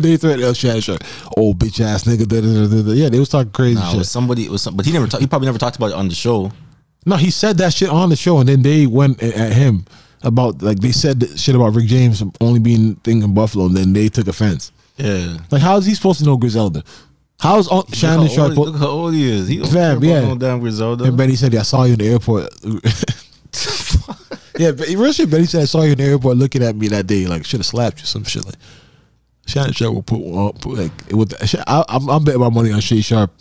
they 0.00 0.16
threatened 0.16 0.42
El. 0.42 0.98
Old 1.36 1.58
bitch 1.58 1.80
ass 1.80 2.04
nigga. 2.04 2.26
Da, 2.26 2.40
da, 2.40 2.82
da. 2.82 2.92
Yeah, 2.92 3.08
they 3.08 3.18
was 3.18 3.28
talking 3.28 3.52
crazy 3.52 3.74
nah, 3.74 3.88
it 3.88 3.90
shit. 3.90 3.98
was 3.98 4.10
somebody. 4.10 4.44
It 4.44 4.50
was 4.50 4.62
some, 4.62 4.76
but 4.76 4.86
he 4.86 4.92
never. 4.92 5.06
Talk, 5.06 5.20
he 5.20 5.26
probably 5.26 5.46
never 5.46 5.58
talked 5.58 5.76
about 5.76 5.90
it 5.90 5.94
on 5.94 6.08
the 6.08 6.14
show. 6.14 6.50
No, 7.06 7.16
he 7.16 7.30
said 7.30 7.58
that 7.58 7.72
shit 7.72 7.88
on 7.88 8.08
the 8.08 8.16
show, 8.16 8.38
and 8.38 8.48
then 8.48 8.62
they 8.62 8.86
went 8.86 9.22
at 9.22 9.52
him 9.52 9.84
about 10.22 10.62
like 10.62 10.80
they 10.80 10.92
said 10.92 11.38
shit 11.38 11.54
about 11.54 11.74
Rick 11.74 11.86
James 11.86 12.22
only 12.40 12.60
being 12.60 12.96
thing 12.96 13.22
in 13.22 13.34
Buffalo, 13.34 13.66
and 13.66 13.76
then 13.76 13.92
they 13.92 14.08
took 14.08 14.28
offense. 14.28 14.72
Yeah. 15.00 15.38
Like, 15.50 15.62
how 15.62 15.76
is 15.76 15.86
he 15.86 15.94
supposed 15.94 16.18
to 16.20 16.26
know 16.26 16.36
Griselda? 16.36 16.82
How's 17.40 17.70
uh, 17.70 17.82
Shannon 17.92 18.24
look 18.24 18.32
Sharp? 18.32 18.58
old, 18.58 18.68
look 18.68 18.76
how 18.76 18.88
old 18.88 19.14
he 19.14 19.30
is. 19.30 19.48
He 19.48 19.56
don't 19.56 19.72
Fam, 19.72 20.00
care 20.00 20.22
yeah. 20.22 20.34
damn 20.38 20.60
Griselda. 20.60 21.04
And 21.04 21.16
Benny 21.16 21.36
said, 21.36 21.54
yeah, 21.54 21.60
I 21.60 21.62
saw 21.62 21.84
you 21.84 21.94
in 21.94 21.98
the 21.98 22.08
airport. 22.08 22.50
yeah, 24.60 24.72
but 24.72 24.88
real 24.88 25.12
shit. 25.12 25.30
Benny 25.30 25.46
said, 25.46 25.62
I 25.62 25.64
saw 25.64 25.82
you 25.82 25.92
in 25.92 25.98
the 25.98 26.04
airport 26.04 26.36
looking 26.36 26.62
at 26.62 26.76
me 26.76 26.88
that 26.88 27.06
day. 27.06 27.26
Like, 27.26 27.46
should 27.46 27.60
have 27.60 27.66
slapped 27.66 28.00
you, 28.00 28.06
some 28.06 28.24
shit 28.24 28.44
like. 28.44 28.56
Shannon 29.46 29.72
Sharp 29.72 29.94
will 29.94 30.02
put, 30.02 30.20
uh, 30.20 30.52
put 30.52 30.78
like 30.78 30.92
with. 31.10 31.34
I, 31.66 31.84
I'm, 31.88 32.08
I'm 32.10 32.24
betting 32.24 32.40
my 32.40 32.50
money 32.50 32.72
on 32.72 32.80
Shay 32.80 33.00
Sharp. 33.00 33.32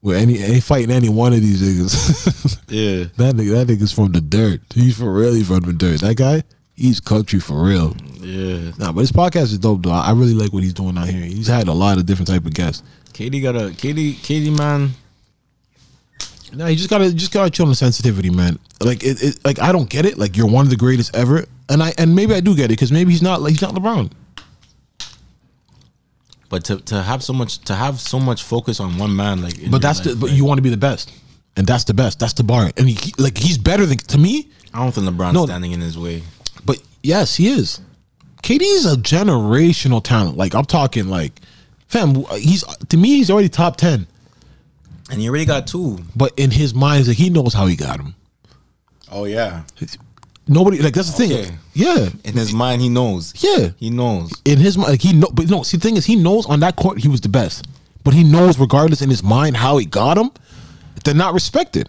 With 0.00 0.16
any, 0.16 0.38
any 0.38 0.60
fighting 0.60 0.92
any 0.92 1.08
one 1.08 1.32
of 1.32 1.40
these 1.40 1.60
niggas. 1.60 2.60
yeah. 2.68 3.08
that 3.16 3.34
nigga, 3.34 3.66
that 3.66 3.66
nigga's 3.66 3.92
from 3.92 4.12
the 4.12 4.20
dirt. 4.20 4.60
He's 4.72 4.96
for 4.96 5.12
real. 5.12 5.34
He's 5.34 5.48
from 5.48 5.60
the 5.60 5.72
dirt. 5.72 6.00
That 6.02 6.16
guy, 6.16 6.44
he's 6.76 7.00
country 7.00 7.40
for 7.40 7.64
real. 7.64 7.96
Yeah. 8.20 8.72
Nah, 8.78 8.92
but 8.92 9.00
his 9.00 9.12
podcast 9.12 9.44
is 9.44 9.58
dope 9.58 9.82
though. 9.82 9.90
I 9.90 10.12
really 10.12 10.34
like 10.34 10.52
what 10.52 10.62
he's 10.62 10.74
doing 10.74 10.96
out 10.98 11.08
here. 11.08 11.24
He's 11.24 11.46
had 11.46 11.68
a 11.68 11.72
lot 11.72 11.98
of 11.98 12.06
different 12.06 12.28
type 12.28 12.44
of 12.46 12.54
guests. 12.54 12.82
KD 13.12 13.42
got 13.42 13.56
a 13.56 13.70
KD 13.70 14.14
KD 14.16 14.56
man. 14.56 14.90
No, 16.52 16.66
you 16.66 16.76
just 16.76 16.88
gotta 16.88 17.12
just 17.12 17.32
gotta 17.32 17.50
chill 17.50 17.66
on 17.66 17.70
the 17.70 17.76
sensitivity, 17.76 18.30
man. 18.30 18.58
Like 18.80 19.02
it, 19.04 19.22
it 19.22 19.38
like 19.44 19.60
I 19.60 19.70
don't 19.72 19.88
get 19.88 20.06
it. 20.06 20.18
Like 20.18 20.36
you're 20.36 20.46
one 20.48 20.64
of 20.66 20.70
the 20.70 20.76
greatest 20.76 21.14
ever, 21.14 21.44
and 21.68 21.82
I 21.82 21.92
and 21.98 22.14
maybe 22.14 22.34
I 22.34 22.40
do 22.40 22.54
get 22.56 22.66
it 22.66 22.68
because 22.70 22.90
maybe 22.90 23.10
he's 23.12 23.22
not 23.22 23.42
like 23.42 23.52
he's 23.52 23.62
not 23.62 23.74
LeBron. 23.74 24.10
But 26.48 26.64
to, 26.64 26.78
to 26.80 27.02
have 27.02 27.22
so 27.22 27.32
much 27.34 27.58
to 27.64 27.74
have 27.74 28.00
so 28.00 28.18
much 28.18 28.42
focus 28.42 28.80
on 28.80 28.96
one 28.96 29.14
man, 29.14 29.42
like, 29.42 29.54
But 29.70 29.82
that's 29.82 30.00
the 30.00 30.16
but 30.16 30.28
like, 30.30 30.36
you 30.36 30.44
want 30.46 30.58
to 30.58 30.62
be 30.62 30.70
the 30.70 30.78
best, 30.78 31.12
and 31.56 31.66
that's 31.66 31.84
the 31.84 31.92
best. 31.94 32.18
That's 32.18 32.32
the 32.32 32.44
bar, 32.44 32.70
and 32.78 32.88
he, 32.88 33.12
like 33.18 33.36
he's 33.36 33.58
better 33.58 33.84
than 33.84 33.98
to 33.98 34.18
me. 34.18 34.48
I 34.72 34.78
don't 34.82 34.92
think 34.92 35.06
LeBron's 35.06 35.34
No. 35.34 35.44
standing 35.44 35.72
in 35.72 35.80
his 35.80 35.98
way. 35.98 36.22
But 36.64 36.80
yes, 37.02 37.34
he 37.36 37.48
is. 37.48 37.80
KD 38.42 38.60
is 38.62 38.86
a 38.86 38.96
generational 38.96 40.02
talent. 40.02 40.36
Like 40.36 40.54
I'm 40.54 40.64
talking 40.64 41.08
like, 41.08 41.40
fam. 41.88 42.24
He's 42.36 42.62
to 42.88 42.96
me 42.96 43.16
he's 43.16 43.30
already 43.30 43.48
top 43.48 43.76
ten. 43.76 44.06
And 45.10 45.20
he 45.20 45.28
already 45.28 45.44
got 45.46 45.66
two. 45.66 45.98
But 46.14 46.32
in 46.38 46.50
his 46.50 46.74
mind, 46.74 47.08
like, 47.08 47.16
he 47.16 47.30
knows 47.30 47.54
how 47.54 47.66
he 47.66 47.76
got 47.76 47.98
him. 47.98 48.14
Oh 49.10 49.24
yeah. 49.24 49.62
Nobody 50.46 50.80
like 50.80 50.94
that's 50.94 51.12
the 51.16 51.24
Okay. 51.24 51.44
thing. 51.44 51.58
Yeah, 51.74 52.08
In 52.24 52.34
his 52.34 52.52
mind, 52.52 52.80
he 52.82 52.88
knows. 52.88 53.32
yeah. 53.42 53.70
He 53.76 53.90
knows. 53.90 54.32
in 54.44 54.58
his 54.58 54.76
mind, 54.78 54.90
like 54.90 55.02
he 55.02 55.12
know, 55.12 55.28
but 55.32 55.48
no. 55.50 55.62
See, 55.62 55.76
the 55.76 55.82
thing 55.82 55.96
is, 55.96 56.04
he 56.06 56.16
knows 56.16 56.46
on 56.46 56.60
that 56.60 56.76
court 56.76 56.98
he 56.98 57.08
was 57.08 57.20
the 57.20 57.28
best, 57.28 57.66
but 58.04 58.14
he 58.14 58.24
knows 58.24 58.58
regardless 58.58 59.02
in 59.02 59.10
his 59.10 59.22
mind 59.22 59.56
how 59.56 59.76
he 59.78 59.84
got 59.86 60.16
him, 60.16 60.30
they're 61.04 61.14
not 61.14 61.34
respected. 61.34 61.88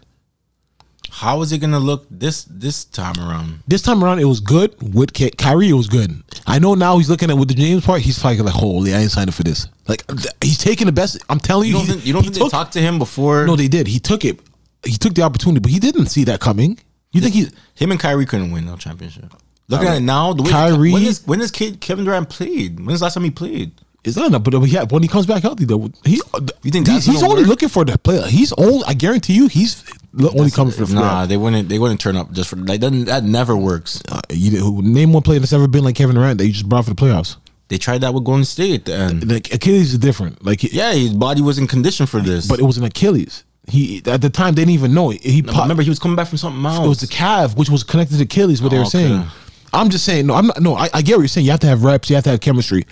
How 1.12 1.42
is 1.42 1.52
it 1.52 1.58
gonna 1.60 1.80
look 1.80 2.06
this 2.10 2.44
this 2.50 2.86
time 2.86 3.16
around? 3.20 3.60
This 3.68 3.82
time 3.82 4.04
around, 4.04 4.20
it 4.20 4.26
was 4.26 4.40
good 4.40 4.76
with 4.94 5.14
Ky- 5.14 5.32
Kyrie. 5.32 5.70
It 5.70 5.74
was 5.74 5.88
good. 5.88 6.22
I 6.48 6.60
know 6.60 6.76
now 6.76 6.98
he's 6.98 7.10
looking 7.10 7.30
at 7.30 7.38
with 7.38 7.48
the 7.50 7.54
James 7.56 7.86
part. 7.86 8.02
He's 8.02 8.20
probably 8.20 8.40
like, 8.40 8.54
holy, 8.54 8.94
I 8.94 9.00
ain't 9.00 9.12
signed 9.12 9.30
up 9.30 9.34
for 9.36 9.44
this. 9.44 9.68
Like 9.88 10.06
th- 10.08 10.28
he's 10.42 10.58
taking 10.58 10.86
the 10.86 10.92
best. 10.94 11.18
I'm 11.30 11.40
telling 11.40 11.68
you, 11.70 11.74
You 11.74 11.78
don't 11.80 11.86
he- 11.88 11.92
think, 11.94 12.06
you 12.06 12.14
don't 12.14 12.22
think 12.24 12.36
took- 12.36 12.44
they 12.52 12.58
talked 12.58 12.74
to 12.74 12.82
him 12.82 13.00
before? 13.00 13.46
No, 13.46 13.56
they 13.56 13.68
did. 13.68 13.88
He 13.88 14.00
took 14.00 14.24
it. 14.26 14.40
He 14.86 14.94
took 14.98 15.14
the 15.16 15.24
opportunity, 15.24 15.60
but 15.60 15.72
he 15.72 15.80
didn't 15.80 16.06
see 16.08 16.24
that 16.26 16.40
coming. 16.40 16.80
You 17.12 17.22
think 17.22 17.34
he? 17.34 17.48
him 17.76 17.92
and 17.92 18.00
Kyrie 18.00 18.26
couldn't 18.26 18.52
win 18.52 18.66
no 18.66 18.76
championship. 18.78 19.34
Looking 19.68 19.88
at 19.88 19.98
it 19.98 20.02
now, 20.02 20.34
the 20.34 20.44
way 20.44 20.52
Kyrie- 20.52 20.94
when 20.94 21.04
is 21.04 21.22
when 21.28 21.42
is 21.42 21.52
Kevin 21.52 22.06
Durant 22.06 22.30
played? 22.30 22.80
When's 22.86 23.00
the 23.00 23.06
last 23.06 23.16
time 23.16 23.24
he 23.24 23.32
played? 23.32 23.72
It's 24.06 24.16
not 24.16 24.28
enough, 24.28 24.44
but 24.46 24.54
yeah, 24.68 24.86
when 24.90 25.02
he 25.04 25.10
comes 25.10 25.26
back 25.26 25.42
healthy, 25.44 25.66
though, 25.66 25.90
he. 26.06 26.22
You 26.64 26.72
think 26.72 26.88
he's, 26.88 26.96
that's 26.96 27.06
he's 27.06 27.22
only 27.24 27.42
work? 27.42 27.48
looking 27.50 27.70
for 27.70 27.84
the 27.84 27.98
player? 27.98 28.26
He's 28.28 28.54
only. 28.54 28.84
I 28.88 28.94
guarantee 28.94 29.34
you, 29.34 29.48
he's 29.48 29.84
only 30.18 30.50
coming 30.52 30.72
for 30.74 30.86
the 30.86 30.94
Nah, 30.96 31.02
player. 31.16 31.28
they 31.28 31.38
wouldn't. 31.38 31.68
They 31.70 31.80
wouldn't 31.80 32.00
turn 32.00 32.16
up 32.16 32.32
just 32.32 32.50
for 32.50 32.56
like 32.56 32.80
that. 32.80 32.92
That 33.08 33.24
never 33.26 33.58
works. 33.58 34.02
Uh, 34.10 34.22
you, 34.30 34.82
name 34.82 35.12
one 35.12 35.22
player 35.24 35.40
that's 35.40 35.52
ever 35.52 35.68
been 35.68 35.84
like 35.84 35.96
Kevin 35.96 36.16
Durant 36.16 36.38
that 36.38 36.48
you 36.48 36.54
just 36.54 36.70
brought 36.70 36.86
for 36.86 36.92
the 36.92 36.96
playoffs. 36.96 37.36
They 37.68 37.78
tried 37.78 38.00
that 38.02 38.14
with 38.14 38.24
Golden 38.24 38.46
State 38.46 38.74
at 38.74 38.86
the 38.86 38.94
end. 38.96 39.30
Like 39.32 39.54
Achilles 39.54 39.92
is 39.94 40.00
different. 40.00 40.44
Like 40.46 40.64
Yeah, 40.64 40.94
his 40.94 41.14
body 41.14 41.42
was 41.42 41.58
in 41.60 41.68
condition 41.68 42.06
for 42.08 42.20
this. 42.22 42.48
but 42.48 42.60
it 42.60 42.64
was 42.64 42.78
an 42.78 42.86
Achilles. 42.86 43.44
He 43.68 44.02
at 44.08 44.22
the 44.22 44.30
time 44.30 44.56
they 44.56 44.62
didn't 44.62 44.74
even 44.76 44.94
know 44.94 45.12
it. 45.12 45.22
He 45.22 45.42
No, 45.44 45.62
remember 45.62 45.84
he 45.84 45.90
was 45.90 46.00
coming 46.00 46.16
back 46.16 46.28
from 46.30 46.38
something 46.40 46.66
else. 46.66 46.84
it 46.84 46.88
was 46.90 47.02
the 47.02 47.08
calf, 47.08 47.56
which 47.58 47.70
was 47.70 47.84
connected 47.84 48.16
to 48.18 48.24
Achilles. 48.24 48.62
What 48.62 48.70
they 48.72 48.78
Oh, 48.78 48.82
were 48.82 48.86
okay. 48.88 49.10
saying. 49.10 49.26
I'm 49.72 49.90
just 49.92 50.04
saying. 50.06 50.26
No, 50.26 50.34
I'm 50.34 50.48
not. 50.48 50.60
No, 50.62 50.76
I, 50.76 50.90
I 50.96 51.02
get 51.04 51.18
what 51.18 51.22
you're 51.22 51.28
saying. 51.28 51.46
You 51.46 51.52
have 51.52 51.60
to 51.60 51.68
have 51.68 51.84
reps. 51.84 52.10
You 52.10 52.16
have 52.16 52.24
to 52.24 52.32
have 52.32 52.40
chemistry. 52.42 52.86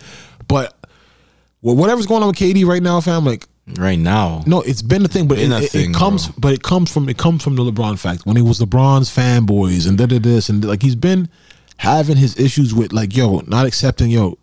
But 0.48 0.77
well, 1.62 1.76
whatever's 1.76 2.06
going 2.06 2.22
on 2.24 2.28
with 2.30 2.38
KD 2.38 2.66
right 2.66 2.82
now, 2.84 3.00
fam. 3.02 3.26
Like 3.26 3.46
right 3.78 4.00
now. 4.00 4.44
no, 4.48 4.62
it's 4.62 4.82
been 4.82 5.04
a 5.04 5.08
thing, 5.08 5.28
but 5.28 5.38
Been 5.38 5.52
it, 5.52 5.62
a 5.62 5.64
it- 5.66 5.76
it 5.90 5.94
comes. 5.94 6.28
bro. 6.28 6.36
But 6.40 6.54
it 6.54 6.64
comes 6.64 6.92
from 6.92 7.10
it 7.10 7.18
comes 7.18 7.44
from 7.44 7.56
the 7.56 7.64
LeBron 7.64 8.00
fact 8.00 8.26
when 8.26 8.36
he 8.36 8.42
was 8.42 8.60
LeBron's 8.60 9.14
fanboys 9.14 9.88
and 9.88 9.98
da 9.98 10.06
da 10.06 10.20
this 10.20 10.50
and 10.50 10.64
like 10.64 10.82
he's 10.82 10.96
been 10.96 11.30
having 11.78 12.18
his 12.18 12.40
issues 12.40 12.74
with 12.74 12.92
like 12.94 13.16
yo 13.16 13.40
not 13.48 13.66
accepting 13.66 14.10
yo. 14.10 14.38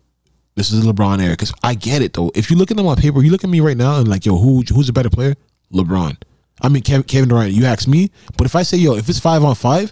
This 0.55 0.71
is 0.71 0.83
the 0.85 0.93
LeBron 0.93 1.21
era 1.21 1.31
because 1.33 1.53
I 1.63 1.73
get 1.73 2.01
it 2.01 2.13
though. 2.13 2.31
If 2.33 2.49
you 2.49 2.55
look 2.55 2.71
at 2.71 2.77
them 2.77 2.87
on 2.87 2.95
paper, 2.95 3.21
you 3.21 3.29
look 3.31 3.43
at 3.43 3.49
me 3.49 3.59
right 3.59 3.75
now 3.75 3.97
and 3.99 4.07
like 4.07 4.25
yo, 4.25 4.37
who 4.37 4.61
who's 4.73 4.87
a 4.89 4.93
better 4.93 5.09
player? 5.09 5.35
LeBron. 5.73 6.15
I 6.61 6.69
mean 6.69 6.83
Kevin, 6.83 7.03
Kevin 7.03 7.27
Durant. 7.29 7.51
You 7.51 7.65
ask 7.65 7.87
me, 7.87 8.11
but 8.37 8.45
if 8.45 8.55
I 8.55 8.63
say 8.63 8.77
yo, 8.77 8.95
if 8.95 9.09
it's 9.09 9.19
five 9.19 9.43
on 9.43 9.55
five, 9.55 9.91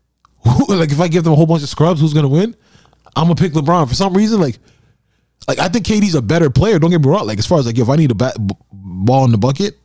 who, 0.44 0.74
like 0.74 0.90
if 0.90 1.00
I 1.00 1.06
give 1.08 1.22
them 1.24 1.32
a 1.32 1.36
whole 1.36 1.46
bunch 1.46 1.62
of 1.62 1.68
scrubs, 1.68 2.00
who's 2.00 2.14
gonna 2.14 2.28
win? 2.28 2.56
I'm 3.14 3.24
gonna 3.24 3.34
pick 3.36 3.52
LeBron 3.52 3.88
for 3.88 3.94
some 3.94 4.14
reason. 4.14 4.40
Like, 4.40 4.58
like 5.48 5.58
I 5.58 5.68
think 5.68 5.86
KD's 5.86 6.14
a 6.14 6.22
better 6.22 6.50
player. 6.50 6.78
Don't 6.78 6.90
get 6.90 7.00
me 7.00 7.08
wrong. 7.08 7.26
Like 7.26 7.38
as 7.38 7.46
far 7.46 7.58
as 7.58 7.66
like 7.66 7.78
if 7.78 7.88
I 7.88 7.96
need 7.96 8.10
a 8.10 8.14
bat, 8.14 8.36
b- 8.46 8.54
ball 8.72 9.24
in 9.24 9.32
the 9.32 9.38
bucket 9.38 9.78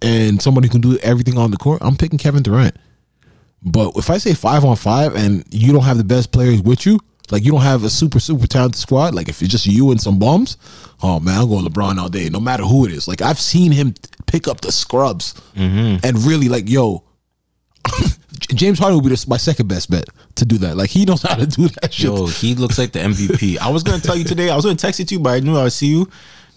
and 0.00 0.40
somebody 0.40 0.68
who 0.68 0.72
can 0.72 0.80
do 0.80 0.98
everything 0.98 1.38
on 1.38 1.50
the 1.50 1.56
court, 1.56 1.82
I'm 1.82 1.96
picking 1.96 2.18
Kevin 2.18 2.42
Durant. 2.42 2.76
But 3.62 3.96
if 3.96 4.10
I 4.10 4.18
say 4.18 4.34
five 4.34 4.64
on 4.64 4.76
five 4.76 5.14
and 5.14 5.44
you 5.50 5.72
don't 5.72 5.84
have 5.84 5.98
the 5.98 6.04
best 6.04 6.32
players 6.32 6.62
with 6.62 6.84
you, 6.84 6.98
like 7.30 7.44
you 7.44 7.52
don't 7.52 7.62
have 7.62 7.84
a 7.84 7.90
super 7.90 8.20
super 8.20 8.46
talented 8.46 8.80
squad, 8.80 9.14
like 9.14 9.28
if 9.28 9.40
it's 9.42 9.50
just 9.50 9.66
you 9.66 9.90
and 9.90 10.00
some 10.00 10.18
bums, 10.18 10.56
oh 11.02 11.20
man, 11.20 11.40
I'm 11.40 11.48
going 11.48 11.64
LeBron 11.64 11.98
all 11.98 12.08
day, 12.08 12.28
no 12.28 12.40
matter 12.40 12.64
who 12.64 12.84
it 12.86 12.92
is. 12.92 13.06
Like 13.06 13.22
I've 13.22 13.38
seen 13.38 13.72
him 13.72 13.94
pick 14.26 14.48
up 14.48 14.60
the 14.60 14.72
scrubs 14.72 15.34
mm-hmm. 15.54 16.04
and 16.04 16.24
really 16.24 16.48
like 16.48 16.68
yo. 16.68 17.04
James 18.54 18.78
Harden 18.78 18.96
would 19.00 19.08
be 19.08 19.14
the, 19.14 19.24
my 19.28 19.36
second 19.36 19.68
best 19.68 19.90
bet 19.90 20.04
to 20.36 20.44
do 20.44 20.58
that. 20.58 20.76
Like 20.76 20.90
he 20.90 21.04
knows 21.04 21.22
how 21.22 21.34
to 21.36 21.46
do 21.46 21.68
that 21.68 21.92
shit. 21.92 22.04
Yo, 22.06 22.26
he 22.26 22.54
looks 22.54 22.78
like 22.78 22.92
the 22.92 22.98
MVP. 22.98 23.58
I 23.58 23.68
was 23.70 23.82
gonna 23.82 24.00
tell 24.00 24.16
you 24.16 24.24
today. 24.24 24.50
I 24.50 24.56
was 24.56 24.64
gonna 24.64 24.76
text 24.76 25.00
it 25.00 25.08
to 25.08 25.14
you, 25.14 25.20
but 25.20 25.30
I 25.30 25.40
knew 25.40 25.56
I 25.56 25.64
would 25.64 25.72
see 25.72 25.86
you. 25.86 26.08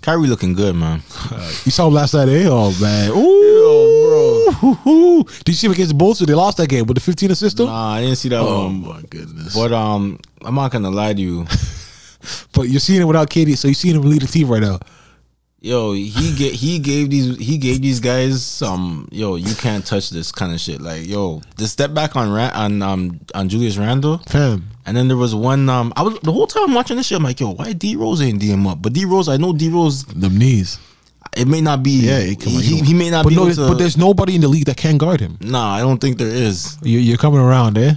Kyrie 0.02 0.28
looking 0.28 0.54
good, 0.54 0.76
man. 0.76 1.02
You 1.66 1.72
saw 1.72 1.88
him 1.88 1.94
last 1.94 2.14
night, 2.14 2.28
eh? 2.30 2.46
Oh 2.48 2.76
man, 2.80 3.12
ooh, 3.12 4.84
bro. 4.84 5.24
Did 5.40 5.48
you 5.50 5.54
see 5.54 5.68
him 5.68 5.74
against 5.74 5.90
the 5.90 5.96
Bulls? 5.96 6.20
They 6.20 6.34
lost 6.34 6.58
that 6.58 6.70
game 6.70 6.86
with 6.86 6.96
the 6.96 7.02
15 7.02 7.32
assist. 7.32 7.58
though? 7.58 7.66
Nah, 7.66 7.94
I 7.94 8.02
didn't 8.02 8.18
see 8.18 8.30
that 8.30 8.40
Oh 8.42 8.66
one. 8.66 8.82
my 8.82 9.02
goodness! 9.10 9.56
But 9.56 9.72
um, 9.74 10.20
I'm 10.44 10.56
not 10.56 10.72
gonna 10.72 10.92
lie 10.92 11.14
to 11.14 11.22
you. 11.22 11.46
But 12.54 12.70
you're 12.70 12.80
seeing 12.80 13.02
it 13.02 13.06
without 13.06 13.30
KD, 13.30 13.56
so 13.56 13.68
you're 13.68 13.76
seeing 13.76 13.96
him 13.96 14.02
lead 14.02 14.24
the 14.24 14.28
team 14.28 14.48
right 14.50 14.62
now. 14.62 14.80
Yo, 15.66 15.94
he 15.94 16.36
get 16.36 16.54
he 16.54 16.78
gave 16.78 17.10
these 17.10 17.38
he 17.38 17.58
gave 17.58 17.82
these 17.82 18.00
guys 18.00 18.46
some 18.46 19.08
yo, 19.12 19.34
you 19.36 19.56
can't 19.56 19.84
touch 19.84 20.12
this 20.12 20.32
kind 20.32 20.54
of 20.54 20.60
shit. 20.60 20.80
Like 20.80 21.08
yo, 21.08 21.42
the 21.58 21.68
step 21.68 21.92
back 21.92 22.16
on 22.16 22.32
Ran- 22.32 22.54
on 22.54 22.82
um 22.84 23.20
on 23.34 23.50
Julius 23.50 23.76
Randle. 23.76 24.20
Fam, 24.28 24.70
And 24.86 24.96
then 24.96 25.08
there 25.08 25.18
was 25.18 25.34
one 25.34 25.68
um 25.68 25.92
I 25.96 26.04
was 26.04 26.20
the 26.20 26.32
whole 26.32 26.46
time 26.46 26.66
I'm 26.68 26.76
watching 26.76 26.98
this 26.98 27.08
shit, 27.08 27.18
I'm 27.18 27.24
like, 27.24 27.40
yo, 27.40 27.50
why 27.50 27.74
D 27.74 27.96
Rose 27.96 28.22
ain't 28.22 28.40
D 28.40 28.52
him 28.52 28.68
up? 28.68 28.80
But 28.84 28.94
D 28.94 29.06
Rose, 29.06 29.28
I 29.28 29.38
know 29.38 29.54
D 29.54 29.70
Rose 29.70 30.06
them 30.06 30.38
knees. 30.38 30.78
it 31.36 31.48
may 31.48 31.62
not 31.62 31.82
be 31.82 31.94
Yeah, 32.06 32.20
he, 32.20 32.36
come 32.36 32.56
on, 32.58 32.62
he, 32.62 32.82
he 32.82 32.94
may 32.94 33.10
not 33.10 33.24
but 33.24 33.30
be 33.30 33.36
no, 33.36 33.42
able 33.42 33.46
there's- 33.56 33.68
to 33.68 33.74
but 33.74 33.78
there's 33.80 33.98
nobody 33.98 34.36
in 34.36 34.42
the 34.42 34.48
league 34.48 34.66
that 34.66 34.78
can 34.78 35.00
guard 35.00 35.20
him. 35.20 35.36
Nah, 35.42 35.74
I 35.74 35.80
don't 35.82 35.98
think 36.00 36.20
there 36.20 36.28
is. 36.30 36.78
You, 36.84 37.00
you're 37.00 37.18
coming 37.18 37.40
around, 37.40 37.80
eh? 37.80 37.96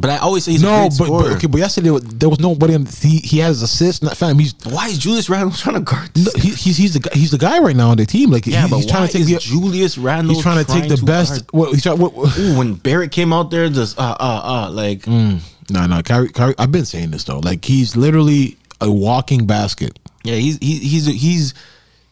But 0.00 0.10
I 0.10 0.18
always 0.18 0.44
say 0.44 0.52
he's 0.52 0.62
a 0.62 0.66
No, 0.66 0.88
great 0.88 0.98
but, 0.98 1.08
but 1.08 1.32
okay, 1.36 1.46
but 1.46 1.58
yesterday 1.58 1.90
there 2.02 2.28
was 2.28 2.40
nobody. 2.40 2.74
On, 2.74 2.84
the 2.84 2.90
he 3.08 3.18
he 3.18 3.38
has 3.38 3.62
assists. 3.62 4.02
Not 4.02 4.16
fam. 4.16 4.38
He's 4.38 4.54
why 4.64 4.88
is 4.88 4.98
Julius 4.98 5.28
Randle 5.28 5.50
trying 5.56 5.74
to 5.76 5.80
guard 5.80 6.10
no, 6.16 6.30
he, 6.36 6.50
he's 6.50 6.76
he's 6.76 6.94
the 6.94 7.00
guy, 7.00 7.10
he's 7.14 7.30
the 7.30 7.38
guy 7.38 7.58
right 7.58 7.74
now 7.76 7.90
on 7.90 7.96
the 7.96 8.06
team. 8.06 8.30
Like 8.30 8.46
yeah, 8.46 8.64
he- 8.64 8.70
but 8.70 8.76
he's 8.76 8.86
trying 8.86 9.06
to 9.08 9.12
take 9.12 9.26
the 9.26 9.38
Julius 9.38 9.98
Randle 9.98 10.34
he's 10.34 10.42
trying 10.42 10.64
to 10.64 10.70
take 10.72 10.88
the 10.88 11.02
best. 11.04 11.44
What 11.52 11.70
he's 11.72 11.82
trying. 11.82 11.98
What, 11.98 12.14
what, 12.14 12.38
Ooh, 12.38 12.56
when 12.58 12.74
Barrett 12.74 13.10
came 13.12 13.32
out 13.32 13.50
there, 13.50 13.68
just 13.68 13.98
uh 13.98 14.16
uh 14.20 14.40
uh 14.68 14.70
like 14.70 15.06
no, 15.06 15.40
no, 15.70 16.00
Kyrie, 16.02 16.30
Kyrie. 16.30 16.54
I've 16.58 16.72
been 16.72 16.84
saying 16.86 17.10
this 17.10 17.24
though. 17.24 17.40
Like 17.40 17.64
he's 17.64 17.96
literally 17.96 18.56
a 18.80 18.90
walking 18.90 19.46
basket. 19.46 19.98
yeah, 20.24 20.36
he's 20.36 20.58
he, 20.58 20.78
he's 20.78 21.06
he's 21.06 21.54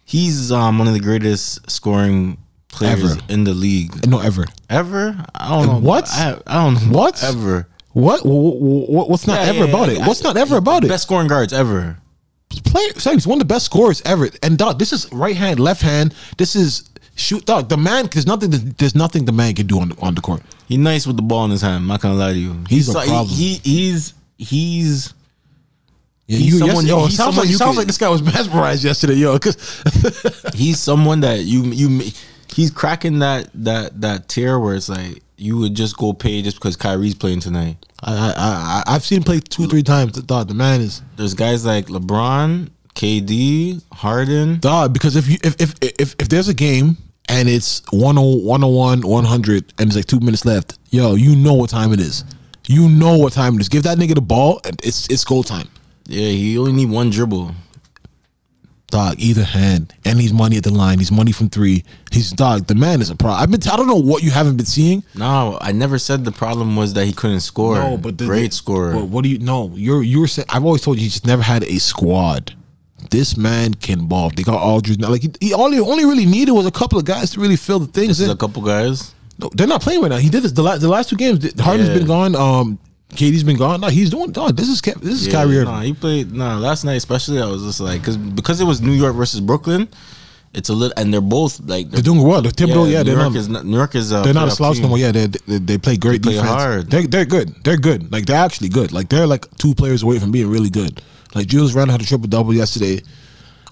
he's 0.04 0.52
um 0.52 0.78
one 0.78 0.88
of 0.88 0.94
the 0.94 1.00
greatest 1.00 1.70
scoring 1.70 2.38
players 2.68 3.12
Ever. 3.12 3.20
in 3.30 3.44
the 3.44 3.54
league. 3.54 4.06
No, 4.06 4.20
ever. 4.20 4.44
Ever? 4.68 5.16
I 5.34 5.48
don't 5.48 5.66
know. 5.66 5.78
What? 5.88 6.08
I, 6.10 6.38
I 6.46 6.64
don't 6.64 6.74
know. 6.74 6.98
What? 6.98 7.22
Ever? 7.24 7.66
What? 7.96 8.20
Wh- 8.20 8.26
wh- 8.26 8.86
wh- 8.92 9.08
What's 9.08 9.26
not 9.26 9.40
Yeah, 9.40 9.48
ever 9.52 9.58
yeah, 9.60 9.70
about 9.70 9.88
yeah. 9.88 10.02
it? 10.02 10.06
What's 10.06 10.22
not 10.22 10.36
ever 10.36 10.58
about 10.58 10.84
it? 10.84 10.88
Best 10.88 11.04
scoring 11.04 11.28
guards 11.28 11.54
ever. 11.54 11.96
Play, 12.50 12.90
Sorry, 12.96 13.16
he's 13.16 13.26
one 13.26 13.36
of 13.36 13.48
the 13.48 13.52
best 13.54 13.64
scorers 13.64 14.02
ever. 14.04 14.28
And 14.42 14.58
dog, 14.58 14.78
this 14.78 14.92
is 14.92 15.10
right 15.12 15.34
hand, 15.34 15.58
left 15.58 15.80
hand. 15.80 16.14
This 16.36 16.54
is 16.54 16.90
shoot. 17.14 17.46
Dog, 17.46 17.70
the 17.70 17.78
man. 17.78 18.06
There's 18.12 18.26
nothing. 18.26 18.50
There's 18.50 18.94
nothing 18.94 19.24
the 19.24 19.32
man 19.32 19.54
can 19.54 19.66
do 19.66 19.80
on 19.80 19.88
the, 19.88 19.96
on 20.02 20.14
the 20.14 20.20
court. 20.20 20.42
He's 20.68 20.76
nice 20.78 21.06
with 21.06 21.16
the 21.16 21.22
ball 21.22 21.46
in 21.46 21.52
his 21.52 21.62
hand. 21.62 21.76
I'm 21.76 21.86
not 21.86 22.02
gonna 22.02 22.14
lie 22.16 22.34
to 22.34 22.38
you. 22.38 22.54
He's 22.68 22.88
a 22.88 22.92
like- 22.92 23.08
problem. 23.08 23.34
He, 23.34 23.54
he's 23.64 24.12
he's 24.36 25.14
Yeah, 26.26 26.36
He's 26.38 26.52
you, 26.52 26.58
someone- 26.58 26.86
yo, 26.86 27.06
he's 27.06 27.16
sounds 27.16 27.34
someone 27.34 27.36
like 27.46 27.50
you 27.50 27.56
sounds 27.56 27.70
could- 27.70 27.78
like 27.78 27.86
this 27.86 27.98
guy 27.98 28.08
was 28.10 28.22
mesmerized 28.34 28.84
yesterday, 28.84 29.14
yo. 29.14 29.38
Cause 29.38 29.56
he's 30.54 30.78
someone 30.80 31.20
that 31.20 31.40
you 31.44 31.62
you 31.64 32.10
he's 32.54 32.70
cracking 32.70 33.20
that 33.20 33.48
that 33.54 34.00
that 34.02 34.28
tier 34.28 34.58
where 34.58 34.74
it's 34.74 34.88
like 34.90 35.22
you 35.36 35.58
would 35.58 35.74
just 35.74 35.96
go 35.96 36.12
pay 36.12 36.42
just 36.42 36.56
because 36.56 36.76
Kyrie's 36.76 37.14
playing 37.14 37.40
tonight. 37.40 37.76
I, 38.02 38.12
I 38.14 38.32
I 38.36 38.94
I've 38.94 39.04
seen 39.04 39.18
him 39.18 39.22
play 39.24 39.40
two 39.40 39.66
three 39.66 39.82
times. 39.82 40.12
Dog, 40.22 40.48
the 40.48 40.54
man 40.54 40.80
is 40.80 41.02
There's 41.16 41.34
guys 41.34 41.64
like 41.64 41.86
LeBron, 41.86 42.70
KD, 42.94 43.82
Harden. 43.92 44.58
dog 44.60 44.92
because 44.92 45.16
if 45.16 45.28
you 45.28 45.36
if 45.44 45.60
if 45.60 45.74
if, 45.82 46.14
if 46.18 46.28
there's 46.28 46.48
a 46.48 46.54
game 46.54 46.96
and 47.28 47.48
it's 47.48 47.82
101, 47.90 48.44
101, 48.44 49.00
100 49.02 49.72
and 49.78 49.88
it's 49.88 49.96
like 49.96 50.06
two 50.06 50.20
minutes 50.20 50.44
left, 50.44 50.78
yo, 50.90 51.14
you 51.14 51.34
know 51.36 51.54
what 51.54 51.70
time 51.70 51.92
it 51.92 52.00
is. 52.00 52.24
You 52.68 52.88
know 52.88 53.16
what 53.18 53.32
time 53.32 53.54
it 53.56 53.60
is. 53.60 53.68
Give 53.68 53.82
that 53.84 53.98
nigga 53.98 54.14
the 54.14 54.20
ball 54.20 54.60
and 54.64 54.78
it's 54.84 55.08
it's 55.10 55.24
goal 55.24 55.42
time. 55.42 55.68
Yeah, 56.06 56.28
he 56.28 56.56
only 56.58 56.72
need 56.72 56.90
one 56.90 57.10
dribble. 57.10 57.52
Dog, 58.88 59.16
either 59.18 59.44
hand, 59.44 59.92
and 60.04 60.20
he's 60.20 60.32
money 60.32 60.56
at 60.56 60.62
the 60.64 60.72
line. 60.72 60.98
He's 60.98 61.10
money 61.12 61.32
from 61.32 61.48
three. 61.50 61.84
He's 62.12 62.30
dog. 62.30 62.66
The 62.66 62.74
man 62.74 63.00
is 63.00 63.10
a 63.10 63.16
problem. 63.16 63.40
I've 63.42 63.50
been. 63.50 63.60
I 63.70 63.76
don't 63.76 63.86
know 63.88 63.96
what 63.96 64.22
you 64.22 64.30
haven't 64.30 64.56
been 64.56 64.66
seeing. 64.66 65.02
No, 65.14 65.58
I 65.60 65.72
never 65.72 65.98
said 65.98 66.24
the 66.24 66.32
problem 66.32 66.76
was 66.76 66.94
that 66.94 67.04
he 67.06 67.12
couldn't 67.12 67.40
score. 67.40 67.74
No, 67.76 67.96
but 67.96 68.18
the, 68.18 68.26
great 68.26 68.52
scorer. 68.52 68.92
But 68.92 69.06
what 69.06 69.22
do 69.24 69.28
you 69.30 69.38
know? 69.38 69.72
You're 69.74 70.02
you're 70.02 70.26
saying. 70.28 70.46
I've 70.48 70.64
always 70.64 70.82
told 70.82 70.98
you, 70.98 71.02
he 71.04 71.08
just 71.08 71.26
never 71.26 71.42
had 71.42 71.64
a 71.64 71.78
squad. 71.78 72.54
This 73.10 73.36
man 73.36 73.74
can 73.74 74.06
ball. 74.06 74.30
They 74.30 74.42
got 74.42 74.60
Aldridge. 74.60 74.98
Now, 74.98 75.10
Like 75.10 75.22
he, 75.22 75.32
he 75.40 75.54
only 75.54 75.78
only 75.78 76.04
really 76.04 76.26
needed 76.26 76.52
was 76.52 76.66
a 76.66 76.70
couple 76.70 76.98
of 76.98 77.04
guys 77.04 77.30
to 77.32 77.40
really 77.40 77.56
fill 77.56 77.78
the 77.78 77.86
things 77.86 78.18
this 78.18 78.26
in. 78.26 78.30
a 78.30 78.36
couple 78.36 78.62
guys. 78.62 79.14
No, 79.38 79.50
they're 79.54 79.66
not 79.66 79.82
playing 79.82 80.00
right 80.00 80.08
now. 80.08 80.16
He 80.16 80.30
did 80.30 80.42
this 80.42 80.52
the 80.52 80.62
last 80.62 80.80
the 80.80 80.88
last 80.88 81.10
two 81.10 81.16
games. 81.16 81.44
Harden's 81.60 81.88
Yeah. 81.90 81.94
been 81.98 82.06
gone. 82.06 82.34
Um, 82.34 82.78
KD's 83.16 83.42
been 83.44 83.56
gone. 83.56 83.80
No, 83.80 83.88
he's 83.88 84.10
doing. 84.10 84.30
Dog, 84.32 84.56
this 84.56 84.68
is 84.68 84.80
Ke- 84.80 85.00
this 85.00 85.14
is 85.22 85.26
Yeah, 85.26 85.32
Kyrie 85.34 85.56
Irving. 85.58 85.72
Nah, 85.74 85.80
he 85.80 85.92
played. 85.92 86.32
Nah, 86.32 86.58
last 86.58 86.84
night 86.84 86.94
especially, 86.94 87.40
I 87.40 87.46
was 87.46 87.62
just 87.62 87.80
like, 87.80 88.00
because 88.00 88.16
because 88.16 88.60
it 88.60 88.64
was 88.64 88.80
New 88.80 88.92
York 88.92 89.14
versus 89.16 89.40
Brooklyn. 89.40 89.88
It's 90.54 90.70
a 90.70 90.72
little, 90.72 90.94
and 90.96 91.12
they're 91.12 91.20
both 91.20 91.60
like 91.60 91.90
They're 91.90 92.00
doing 92.02 92.22
well. 92.22 92.40
The 92.40 92.48
Thibodeau, 92.48 92.90
yeah, 92.90 93.02
New 93.02 93.10
they're 93.10 93.20
York 93.20 93.32
not. 93.32 93.36
is 93.36 93.48
not, 93.48 93.66
New 93.66 93.76
York 93.76 93.94
is 93.94 94.10
uh, 94.12 94.22
they're 94.22 94.32
not 94.32 94.48
a 94.48 94.50
slouch 94.52 94.78
no 94.78 94.88
more. 94.88 94.96
Yeah, 94.96 95.12
they, 95.12 95.26
they 95.26 95.58
they 95.58 95.76
play 95.78 95.96
great 95.98 96.22
They 96.22 96.30
play 96.30 96.32
defense. 96.40 96.48
hard. 96.50 96.90
They're 96.90 97.06
they're 97.06 97.24
good. 97.26 97.54
They're 97.62 97.76
good. 97.76 98.10
Like 98.10 98.24
they're 98.24 98.42
actually 98.42 98.70
good. 98.70 98.90
Like 98.92 99.10
they're 99.10 99.26
like 99.26 99.44
two 99.58 99.74
players 99.74 100.02
away 100.02 100.18
from 100.18 100.32
being 100.32 100.48
really 100.48 100.70
good. 100.70 101.02
Like 101.34 101.46
Julius 101.48 101.74
Randle 101.74 101.92
had 101.92 102.00
a 102.00 102.06
triple 102.06 102.28
double 102.28 102.54
yesterday. 102.54 103.02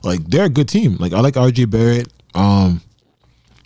Like 0.02 0.20
they're 0.26 0.44
a 0.44 0.50
good 0.50 0.68
team. 0.68 0.96
Like 0.98 1.14
I 1.14 1.20
like 1.20 1.34
RJ 1.34 1.70
Barrett. 1.70 2.12
Um, 2.34 2.82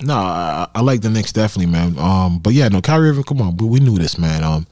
no, 0.00 0.14
I, 0.14 0.68
I 0.72 0.80
like 0.82 1.00
the 1.00 1.10
Knicks 1.10 1.32
definitely, 1.32 1.72
man. 1.72 1.98
Um, 1.98 2.38
but 2.38 2.52
yeah, 2.52 2.68
no, 2.68 2.80
Kyrie 2.80 3.08
Irving. 3.08 3.24
Come 3.24 3.42
on, 3.42 3.56
we, 3.56 3.66
we 3.66 3.80
knew 3.80 3.98
this, 3.98 4.16
man. 4.16 4.44
Um, 4.44 4.64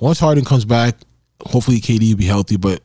once 0.00 0.18
Harden 0.18 0.44
comes 0.44 0.64
back, 0.64 0.96
hopefully 1.40 1.80
KD 1.80 2.10
will 2.10 2.18
be 2.18 2.24
healthy. 2.26 2.56
But 2.56 2.82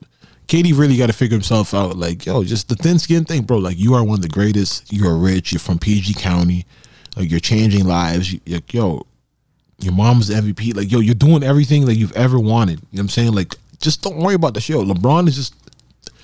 KD 0.47 0.77
really 0.77 0.97
got 0.97 1.07
to 1.07 1.13
figure 1.13 1.35
himself 1.35 1.73
out. 1.73 1.97
Like 1.97 2.25
yo, 2.25 2.43
just 2.43 2.69
the 2.69 2.75
thin 2.75 2.99
skin 2.99 3.25
thing, 3.25 3.43
bro. 3.43 3.57
Like 3.57 3.77
you 3.77 3.93
are 3.95 4.03
one 4.03 4.19
of 4.19 4.21
the 4.21 4.29
greatest. 4.29 4.91
You 4.91 5.07
are 5.07 5.17
rich. 5.17 5.51
You're 5.51 5.59
from 5.59 5.79
PG 5.79 6.15
County. 6.15 6.65
Like 7.15 7.29
you're 7.29 7.39
changing 7.39 7.85
lives. 7.85 8.33
You, 8.33 8.39
like 8.47 8.73
yo, 8.73 9.05
your 9.79 9.93
mom's 9.93 10.29
MVP. 10.29 10.75
Like, 10.75 10.91
yo, 10.91 10.99
you're 10.99 11.15
doing 11.15 11.43
everything 11.43 11.85
that 11.85 11.95
you've 11.95 12.11
ever 12.13 12.39
wanted. 12.39 12.79
You 12.79 12.81
know 12.81 12.87
what 12.91 12.99
I'm 13.01 13.09
saying? 13.09 13.33
Like, 13.33 13.55
just 13.79 14.01
don't 14.01 14.17
worry 14.17 14.35
about 14.35 14.53
the 14.53 14.61
show. 14.61 14.83
LeBron 14.83 15.27
is 15.27 15.35
just 15.35 15.53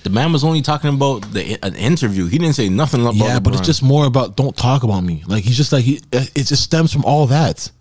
The 0.03 0.09
man 0.09 0.33
was 0.33 0.43
only 0.43 0.61
talking 0.61 0.93
about 0.93 1.21
the 1.31 1.57
an 1.63 1.75
interview. 1.75 2.27
He 2.27 2.37
didn't 2.37 2.55
say 2.55 2.67
nothing 2.69 3.01
about. 3.01 3.15
yeah, 3.15 3.39
but 3.39 3.53
it's 3.53 3.65
just 3.65 3.81
more 3.81 4.05
about 4.05 4.35
don't 4.35 4.55
talk 4.55 4.83
about 4.83 5.01
me. 5.01 5.23
Like 5.25 5.43
he's 5.43 5.57
just 5.57 5.71
like 5.71 5.83
he. 5.83 6.01
It 6.11 6.43
just 6.43 6.63
stems 6.63 6.91
from 6.91 7.05
all 7.05 7.27
that. 7.27 7.71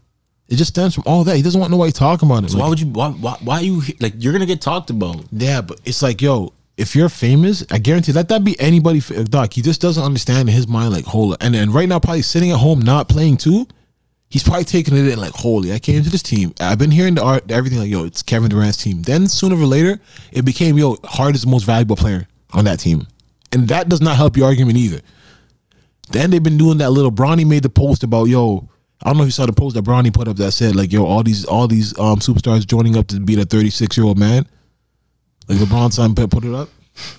It 0.48 0.56
just 0.56 0.70
stems 0.74 0.94
from 0.94 1.04
all 1.06 1.24
that. 1.24 1.36
He 1.36 1.42
doesn't 1.42 1.60
want 1.60 1.70
nobody 1.70 1.92
talking 1.92 2.28
about 2.28 2.44
it. 2.44 2.50
So 2.50 2.58
why 2.58 2.68
would 2.68 2.80
you? 2.80 2.86
Why, 2.88 3.10
why? 3.10 3.36
Why 3.42 3.60
you 3.60 3.82
like? 4.00 4.14
You're 4.18 4.32
gonna 4.32 4.46
get 4.46 4.60
talked 4.60 4.90
about. 4.90 5.24
yeah, 5.32 5.62
but 5.62 5.80
it's 5.84 6.02
like 6.02 6.20
yo, 6.20 6.52
if 6.76 6.94
you're 6.94 7.08
famous, 7.08 7.64
I 7.70 7.78
guarantee 7.78 8.12
let 8.12 8.28
that 8.28 8.44
be 8.44 8.58
anybody. 8.60 9.00
Doc, 9.24 9.54
he 9.54 9.62
just 9.62 9.80
doesn't 9.80 10.02
understand 10.02 10.48
in 10.48 10.54
his 10.54 10.68
mind. 10.68 10.92
Like, 10.92 11.04
hold, 11.04 11.36
and 11.40 11.54
then 11.54 11.72
right 11.72 11.88
now 11.88 11.98
probably 11.98 12.22
sitting 12.22 12.50
at 12.50 12.58
home 12.58 12.80
not 12.80 13.08
playing 13.08 13.38
too. 13.38 13.66
He's 14.28 14.42
probably 14.42 14.64
taking 14.64 14.96
it 14.96 15.06
in 15.06 15.18
like, 15.18 15.30
holy, 15.30 15.72
I 15.72 15.78
came 15.78 16.02
to 16.02 16.10
this 16.10 16.22
team. 16.22 16.52
I've 16.58 16.78
been 16.78 16.90
hearing 16.90 17.14
the 17.14 17.22
art, 17.22 17.48
everything 17.52 17.78
like, 17.78 17.88
yo, 17.88 18.04
it's 18.04 18.20
Kevin 18.20 18.50
Durant's 18.50 18.82
team. 18.82 19.02
Then 19.02 19.28
sooner 19.28 19.54
or 19.54 19.64
later, 19.64 20.00
it 20.32 20.44
became, 20.44 20.76
yo, 20.76 20.96
Hard 21.04 21.36
is 21.36 21.42
the 21.42 21.48
most 21.48 21.62
valuable 21.62 21.94
player 21.94 22.26
on 22.52 22.64
that 22.64 22.80
team. 22.80 23.06
And 23.52 23.68
that 23.68 23.88
does 23.88 24.00
not 24.00 24.16
help 24.16 24.36
your 24.36 24.46
argument 24.46 24.76
either. 24.76 25.02
Then 26.10 26.30
they've 26.30 26.42
been 26.42 26.58
doing 26.58 26.78
that 26.78 26.90
little 26.90 27.12
Bronny 27.12 27.46
made 27.46 27.62
the 27.62 27.68
post 27.70 28.02
about, 28.02 28.24
yo, 28.24 28.68
I 29.02 29.08
don't 29.08 29.18
know 29.18 29.24
if 29.24 29.28
you 29.28 29.32
saw 29.32 29.46
the 29.46 29.52
post 29.52 29.74
that 29.74 29.84
Bronny 29.84 30.12
put 30.12 30.28
up 30.28 30.36
that 30.36 30.52
said, 30.52 30.76
like, 30.76 30.92
yo, 30.92 31.04
all 31.04 31.22
these 31.22 31.44
all 31.44 31.68
these 31.68 31.98
um 31.98 32.18
superstars 32.20 32.66
joining 32.66 32.96
up 32.96 33.06
to 33.08 33.20
beat 33.20 33.38
a 33.38 33.44
36 33.44 33.96
year 33.96 34.06
old 34.06 34.18
man. 34.18 34.46
Like 35.48 35.58
LeBron 35.58 35.92
son 35.92 36.14
put 36.14 36.30
put 36.30 36.44
it 36.44 36.54
up. 36.54 36.68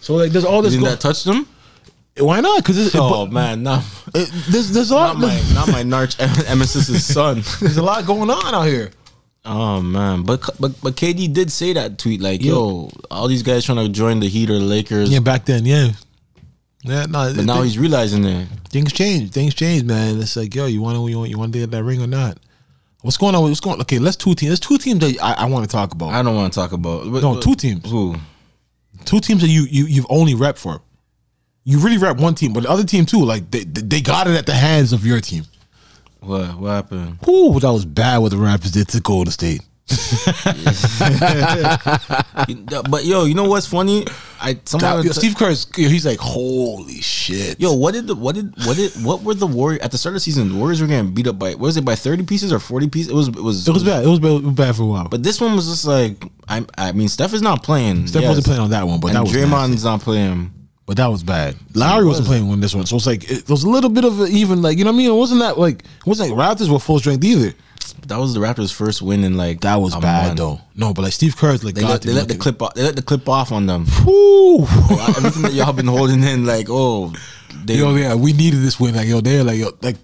So 0.01 0.15
like 0.15 0.31
there's 0.31 0.45
all 0.45 0.61
this 0.61 0.73
think 0.73 0.83
go- 0.83 0.89
that 0.89 0.99
touched 0.99 1.25
him? 1.25 1.47
why 2.17 2.39
not? 2.39 2.63
Because 2.63 2.95
Oh 2.95 3.25
man, 3.25 3.63
no, 3.63 3.81
it, 4.13 4.31
there's 4.49 4.71
there's 4.71 4.91
a 4.91 4.95
lot 4.95 5.19
not 5.19 5.27
my 5.27 5.53
not 5.53 5.67
my 5.67 5.83
Narch 5.83 6.15
Emmesis' 6.45 7.01
son. 7.01 7.43
there's 7.59 7.77
a 7.77 7.83
lot 7.83 8.05
going 8.05 8.29
on 8.29 8.53
out 8.55 8.63
here. 8.63 8.91
Oh 9.43 9.81
man, 9.81 10.23
but 10.23 10.41
but 10.59 10.79
but 10.81 10.95
KD 10.95 11.33
did 11.33 11.51
say 11.51 11.73
that 11.73 11.99
tweet 11.99 12.21
like, 12.21 12.41
yo, 12.41 12.89
all 13.11 13.27
these 13.27 13.43
guys 13.43 13.65
trying 13.65 13.85
to 13.85 13.89
join 13.89 14.21
the 14.21 14.29
Heat 14.29 14.49
or 14.49 14.53
Lakers. 14.53 15.11
Yeah, 15.11 15.19
back 15.19 15.45
then, 15.45 15.65
yeah. 15.65 15.89
Yeah, 16.85 17.05
no. 17.07 17.33
But 17.35 17.45
now 17.45 17.61
he's 17.63 17.77
realizing 17.79 18.21
that. 18.23 18.47
things 18.69 18.93
change. 18.93 19.31
Things 19.31 19.53
change, 19.53 19.83
man. 19.83 20.19
It's 20.21 20.35
like, 20.35 20.53
yo, 20.53 20.65
you 20.67 20.81
want 20.81 20.97
to 20.97 21.07
you 21.09 21.17
want 21.17 21.29
you 21.29 21.37
want 21.37 21.51
to 21.53 21.59
get 21.59 21.71
that 21.71 21.83
ring 21.83 22.01
or 22.01 22.07
not? 22.07 22.37
What's 23.01 23.17
going 23.17 23.35
on? 23.35 23.43
What's 23.43 23.59
going? 23.59 23.79
Okay, 23.81 23.99
let's 23.99 24.15
two 24.17 24.33
teams. 24.35 24.49
There's 24.49 24.59
two 24.59 24.77
teams 24.77 24.99
that 24.99 25.21
I, 25.21 25.43
I 25.43 25.45
want 25.45 25.65
to 25.65 25.71
talk 25.71 25.93
about. 25.93 26.09
I 26.09 26.21
don't 26.21 26.35
want 26.35 26.51
to 26.53 26.59
talk 26.59 26.71
about. 26.71 27.11
but- 27.11 27.21
No, 27.21 27.39
two 27.39 27.55
teams. 27.55 27.89
Who? 27.89 28.15
two 29.05 29.19
teams 29.19 29.41
that 29.41 29.49
you 29.49 29.63
you 29.69 29.85
you've 29.85 30.07
only 30.09 30.35
rep 30.35 30.57
for. 30.57 30.81
You 31.63 31.79
really 31.79 31.97
rep 31.97 32.17
one 32.17 32.35
team, 32.35 32.53
but 32.53 32.63
the 32.63 32.69
other 32.69 32.83
team 32.83 33.05
too. 33.05 33.23
Like 33.25 33.49
they 33.51 33.63
they 33.63 34.01
got 34.01 34.27
it 34.27 34.35
at 34.35 34.45
the 34.45 34.53
hands 34.53 34.93
of 34.93 35.05
your 35.05 35.19
team. 35.21 35.43
What? 36.19 36.57
What 36.59 36.69
happened? 36.69 37.19
Ooh, 37.27 37.59
that 37.59 37.71
was 37.71 37.85
bad 37.85 38.19
what 38.19 38.29
the 38.31 38.37
Raptors 38.37 38.71
did 38.71 38.87
to 38.89 38.99
Golden 39.01 39.31
State. 39.31 39.61
But 42.89 43.05
yo, 43.05 43.25
you 43.25 43.35
know 43.35 43.43
what's 43.43 43.67
funny? 43.67 44.03
I 44.41 44.59
someone 44.65 45.07
Steve 45.13 45.37
Kerr's 45.37 45.67
he's 45.75 46.07
like, 46.07 46.17
holy 46.17 47.01
shit. 47.01 47.59
Yo, 47.59 47.73
what 47.73 47.93
did 47.93 48.07
the 48.07 48.15
what 48.15 48.33
did 48.33 48.51
what 48.65 48.77
did 48.77 48.91
what 49.03 49.21
were 49.21 49.35
the 49.35 49.45
Warriors 49.45 49.81
at 49.81 49.91
the 49.91 49.99
start 49.99 50.13
of 50.13 50.15
the 50.15 50.21
season? 50.21 50.49
The 50.49 50.55
Warriors 50.55 50.81
were 50.81 50.87
getting 50.87 51.13
beat 51.13 51.27
up 51.27 51.37
by 51.37 51.49
what 51.51 51.59
was 51.59 51.77
it 51.77 51.85
by 51.85 51.93
thirty 51.93 52.23
pieces 52.23 52.51
or 52.51 52.57
forty 52.57 52.87
pieces? 52.89 53.11
It 53.11 53.15
was 53.15 53.27
it 53.27 53.35
was 53.35 53.67
it 53.67 53.71
was 53.71 53.83
bad. 53.83 54.03
It 54.03 54.07
was 54.07 54.17
bad, 54.19 54.55
bad 54.55 54.75
for 54.75 54.81
a 54.83 54.87
while. 54.87 55.07
But 55.07 55.21
this 55.21 55.39
one 55.39 55.55
was 55.55 55.67
just 55.67 55.85
like 55.85 56.25
I 56.49 56.65
I 56.79 56.91
mean 56.91 57.07
Steph 57.07 57.33
is 57.33 57.43
not 57.43 57.61
playing. 57.61 58.07
Steph 58.07 58.23
yes. 58.23 58.29
wasn't 58.29 58.47
playing 58.47 58.61
on 58.61 58.71
that 58.71 58.87
one, 58.87 58.99
but 58.99 59.09
and 59.09 59.17
that 59.17 59.23
was 59.23 59.33
Draymond's 59.33 59.83
not 59.83 60.01
playing. 60.01 60.51
But 60.87 60.97
that 60.97 61.07
was 61.07 61.23
bad. 61.23 61.55
Lowry 61.73 62.05
wasn't 62.05 62.27
playing 62.27 62.49
on 62.49 62.59
this 62.59 62.75
one, 62.75 62.85
so 62.85 62.95
it's 62.95 63.07
like 63.07 63.29
it, 63.29 63.49
was 63.49 63.63
a 63.63 63.69
little 63.69 63.89
bit 63.89 64.05
of 64.05 64.19
even 64.29 64.61
like 64.61 64.77
you 64.77 64.83
know 64.83 64.91
what 64.91 64.95
I 64.95 64.97
mean. 64.97 65.11
It 65.11 65.15
wasn't 65.15 65.41
that 65.41 65.59
like 65.59 65.83
it 65.83 66.07
wasn't 66.07 66.31
like 66.31 66.57
Raptors 66.57 66.71
were 66.71 66.79
full 66.79 66.99
strength 66.99 67.23
either. 67.23 67.53
That 68.07 68.17
was 68.19 68.33
the 68.33 68.39
Raptors' 68.39 68.73
first 68.73 69.01
win 69.01 69.23
in 69.23 69.35
like 69.37 69.61
That 69.61 69.77
was 69.77 69.95
bad 69.95 70.27
month. 70.27 70.37
though. 70.37 70.59
No, 70.75 70.93
but 70.93 71.01
like 71.03 71.13
Steve 71.13 71.35
Kerr's 71.37 71.63
like 71.63 71.73
They 71.75 71.81
God, 71.81 71.89
let, 71.89 72.01
they 72.03 72.11
let 72.13 72.27
the 72.27 72.35
clip 72.35 72.61
off. 72.61 72.73
They 72.75 72.83
let 72.83 72.95
the 72.95 73.01
clip 73.01 73.27
off 73.27 73.51
on 73.51 73.65
them. 73.65 73.85
Everything 73.87 75.41
that 75.43 75.53
y'all 75.53 75.73
been 75.73 75.87
holding 75.87 76.23
in, 76.23 76.45
like 76.45 76.67
oh, 76.69 77.13
they 77.65 77.75
yo, 77.77 77.95
yeah, 77.95 78.13
we 78.15 78.33
needed 78.33 78.59
this 78.61 78.79
win. 78.79 78.95
Like 78.95 79.07
yo, 79.07 79.21
they're 79.21 79.43
like 79.43 79.57
yo, 79.57 79.69
like 79.81 79.97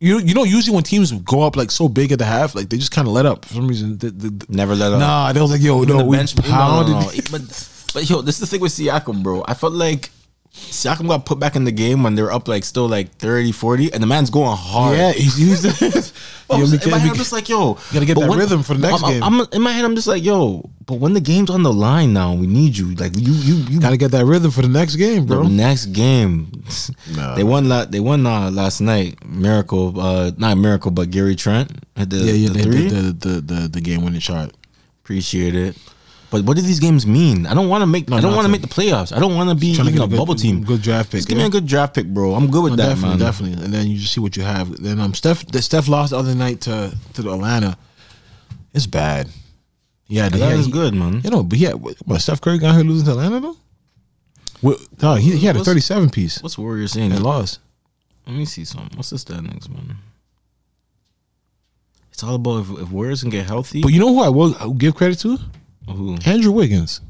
you 0.00 0.18
you 0.18 0.34
know 0.34 0.44
usually 0.44 0.74
when 0.74 0.84
teams 0.84 1.12
go 1.12 1.42
up 1.42 1.56
like 1.56 1.70
so 1.70 1.88
big 1.88 2.12
at 2.12 2.18
the 2.18 2.24
half, 2.24 2.54
like 2.54 2.68
they 2.68 2.76
just 2.76 2.92
kind 2.92 3.08
of 3.08 3.14
let 3.14 3.26
up 3.26 3.44
for 3.44 3.54
some 3.54 3.66
reason. 3.68 3.98
The, 3.98 4.10
the, 4.10 4.30
the- 4.30 4.46
never 4.48 4.74
let 4.74 4.92
up. 4.92 4.98
nah, 5.00 5.32
they 5.32 5.40
was 5.40 5.50
like 5.50 5.60
yo, 5.62 5.82
Even 5.82 5.96
no, 5.96 6.04
we 6.04 6.16
bench, 6.16 6.36
no, 6.36 6.42
no, 6.44 6.48
pounded. 6.50 6.92
no, 6.94 7.00
no. 7.00 7.10
But 7.30 7.70
but 7.94 8.08
yo, 8.10 8.20
this 8.22 8.36
is 8.36 8.40
the 8.40 8.46
thing 8.46 8.60
with 8.60 8.72
Siakam, 8.72 9.22
bro. 9.22 9.44
I 9.46 9.54
felt 9.54 9.72
like 9.72 10.10
Siakam 10.54 11.08
got 11.08 11.26
put 11.26 11.40
back 11.40 11.56
in 11.56 11.64
the 11.64 11.72
game 11.72 12.04
when 12.04 12.14
they 12.14 12.22
were 12.22 12.32
up 12.32 12.46
like 12.46 12.62
still 12.64 12.88
like 12.88 13.10
30, 13.16 13.50
40, 13.50 13.92
and 13.92 14.00
the 14.00 14.06
man's 14.06 14.30
going 14.30 14.56
hard. 14.56 14.96
Yeah, 14.96 15.10
he's, 15.10 15.34
he's 15.80 16.12
well, 16.48 16.60
yo, 16.60 16.64
in 16.66 16.90
my 16.90 16.98
head, 16.98 17.10
I'm 17.10 17.16
just 17.16 17.32
like, 17.32 17.48
yo, 17.48 17.74
gotta 17.92 18.06
get 18.06 18.16
that 18.18 18.30
rhythm 18.30 18.62
for 18.62 18.74
the 18.74 18.88
next 18.88 19.02
I'm, 19.02 19.10
game. 19.10 19.22
I'm, 19.24 19.46
in 19.52 19.62
my 19.62 19.72
head, 19.72 19.84
I'm 19.84 19.96
just 19.96 20.06
like, 20.06 20.22
yo, 20.22 20.70
but 20.86 21.00
when 21.00 21.12
the 21.12 21.20
game's 21.20 21.50
on 21.50 21.64
the 21.64 21.72
line 21.72 22.12
now, 22.12 22.34
we 22.34 22.46
need 22.46 22.76
you. 22.76 22.94
Like 22.94 23.18
you, 23.18 23.32
you, 23.32 23.54
you 23.68 23.80
gotta 23.80 23.96
get 23.96 24.12
that 24.12 24.26
rhythm 24.26 24.52
for 24.52 24.62
the 24.62 24.68
next 24.68 24.94
game, 24.94 25.26
the 25.26 25.36
bro. 25.36 25.48
next 25.48 25.86
game. 25.86 26.52
Nah. 27.16 27.34
They 27.34 27.42
won. 27.42 27.68
La- 27.68 27.86
they 27.86 28.00
won 28.00 28.24
uh, 28.24 28.50
last 28.52 28.80
night. 28.80 29.24
Miracle, 29.26 29.98
uh, 30.00 30.30
not 30.36 30.56
miracle, 30.56 30.92
but 30.92 31.10
Gary 31.10 31.34
Trent 31.34 31.72
had 31.96 32.10
the, 32.10 32.18
Yeah, 32.18 32.32
yeah, 32.32 32.48
the 32.48 32.54
they 32.54 32.62
three. 32.62 32.88
did 32.88 33.20
the, 33.20 33.28
the 33.28 33.40
the 33.40 33.68
the 33.68 33.80
game 33.80 34.04
winning 34.04 34.20
shot. 34.20 34.52
Appreciate 35.02 35.56
it. 35.56 35.76
But 36.34 36.44
what 36.46 36.56
do 36.56 36.62
these 36.62 36.80
games 36.80 37.06
mean? 37.06 37.46
I 37.46 37.54
don't 37.54 37.68
want 37.68 37.82
to 37.82 37.86
make. 37.86 38.08
No, 38.08 38.16
I 38.16 38.20
don't 38.20 38.34
want 38.34 38.44
to 38.46 38.50
make 38.50 38.60
the 38.62 38.66
playoffs. 38.66 39.14
I 39.16 39.20
don't 39.20 39.36
want 39.36 39.50
to 39.50 39.54
be 39.54 39.68
even 39.68 39.86
a 39.86 40.02
a 40.04 40.08
good- 40.08 40.18
bubble 40.18 40.34
team. 40.34 40.64
good 40.64 40.82
draft 40.82 41.10
pick, 41.12 41.18
Just 41.18 41.28
give 41.28 41.38
me 41.38 41.44
a 41.44 41.48
good 41.48 41.66
draft 41.66 41.94
pick, 41.94 42.06
bro. 42.08 42.34
I'm 42.34 42.50
good 42.50 42.64
with 42.64 42.72
No, 42.72 42.76
that, 42.78 42.88
definitely, 42.88 43.08
man. 43.10 43.18
definitely. 43.26 43.64
And 43.64 43.72
then 43.72 43.86
you 43.86 43.98
just 43.98 44.12
see 44.12 44.20
what 44.20 44.36
you 44.36 44.42
have. 44.42 44.76
Then 44.82 44.98
um, 44.98 45.14
Steph, 45.14 45.46
the 45.46 45.62
Steph 45.62 45.86
lost 45.86 46.10
the 46.10 46.18
other 46.18 46.34
night 46.34 46.60
to 46.62 46.92
to 47.14 47.22
the 47.22 47.30
Atlanta. 47.32 47.76
It's 48.72 48.86
bad. 48.88 49.28
Yeah, 50.08 50.28
That 50.28 50.52
is 50.52 50.66
good, 50.66 50.92
man. 50.94 51.20
You 51.22 51.30
know, 51.30 51.42
but 51.44 51.58
yeah, 51.58 51.74
what, 51.74 51.96
what, 52.04 52.20
Steph 52.20 52.40
Curry 52.40 52.58
got 52.58 52.74
here 52.74 52.84
losing 52.84 53.04
to 53.06 53.12
Atlanta 53.12 53.38
though. 53.40 53.56
Well, 54.60 54.76
no, 55.00 55.14
he, 55.14 55.36
he 55.36 55.46
had 55.46 55.56
a 55.56 55.62
thirty-seven 55.64 56.10
piece. 56.10 56.42
What's 56.42 56.58
Warriors 56.58 56.92
saying? 56.92 57.10
They 57.10 57.18
lost. 57.18 57.60
Let 58.26 58.36
me 58.36 58.44
see 58.44 58.64
some. 58.64 58.88
What's 58.96 59.10
the 59.10 59.18
standings, 59.18 59.68
man? 59.68 59.96
It's 62.12 62.22
all 62.22 62.36
about 62.36 62.60
if, 62.64 62.70
if 62.82 62.90
Warriors 62.90 63.20
can 63.22 63.30
get 63.30 63.46
healthy. 63.46 63.82
But 63.82 63.92
you 63.92 64.00
know 64.00 64.14
who 64.14 64.22
I'll 64.54 64.72
give 64.72 64.94
credit 64.94 65.18
to? 65.20 65.38
Who 65.88 66.16
Andrew 66.24 66.52
Wiggins. 66.52 67.00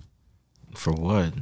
for 0.75 0.93
what? 0.93 1.33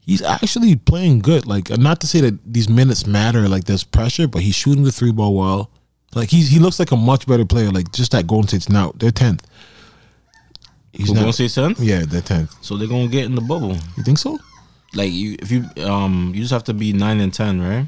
He's 0.00 0.20
actually 0.20 0.74
playing 0.76 1.20
good. 1.20 1.46
Like, 1.46 1.70
not 1.78 2.00
to 2.00 2.06
say 2.06 2.20
that 2.22 2.38
these 2.44 2.68
minutes 2.68 3.06
matter. 3.06 3.48
Like, 3.48 3.64
there's 3.64 3.84
pressure, 3.84 4.26
but 4.26 4.42
he's 4.42 4.54
shooting 4.54 4.82
the 4.82 4.92
three 4.92 5.12
ball 5.12 5.34
well. 5.36 5.70
Like, 6.14 6.28
he's 6.28 6.50
he 6.50 6.58
looks 6.58 6.78
like 6.78 6.90
a 6.90 6.96
much 6.96 7.26
better 7.26 7.44
player. 7.44 7.70
Like, 7.70 7.92
just 7.92 8.12
that 8.12 8.26
Golden 8.26 8.48
State's 8.48 8.68
now 8.68 8.92
they're 8.96 9.12
tenth. 9.12 9.46
He's 10.92 11.10
gonna 11.10 11.32
say 11.32 11.48
tenth? 11.48 11.80
Yeah, 11.80 12.04
they're 12.06 12.20
tenth. 12.20 12.54
So 12.62 12.76
they're 12.76 12.88
gonna 12.88 13.08
get 13.08 13.24
in 13.24 13.34
the 13.34 13.40
bubble. 13.40 13.76
You 13.96 14.02
think 14.02 14.18
so? 14.18 14.38
Like 14.94 15.10
you, 15.10 15.36
if 15.38 15.50
you 15.50 15.64
um, 15.84 16.32
you 16.34 16.42
just 16.42 16.52
have 16.52 16.64
to 16.64 16.74
be 16.74 16.92
nine 16.92 17.20
and 17.20 17.32
ten, 17.32 17.60
right? 17.62 17.86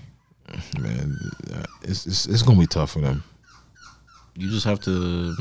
Man, 0.81 1.19
uh, 1.53 1.65
it's, 1.83 2.07
it's 2.07 2.27
it's 2.27 2.43
gonna 2.43 2.59
be 2.59 2.67
tough 2.67 2.93
for 2.93 3.01
them. 3.01 3.23
You 4.37 4.51
just 4.51 4.65
have 4.65 4.81
to. 4.81 5.35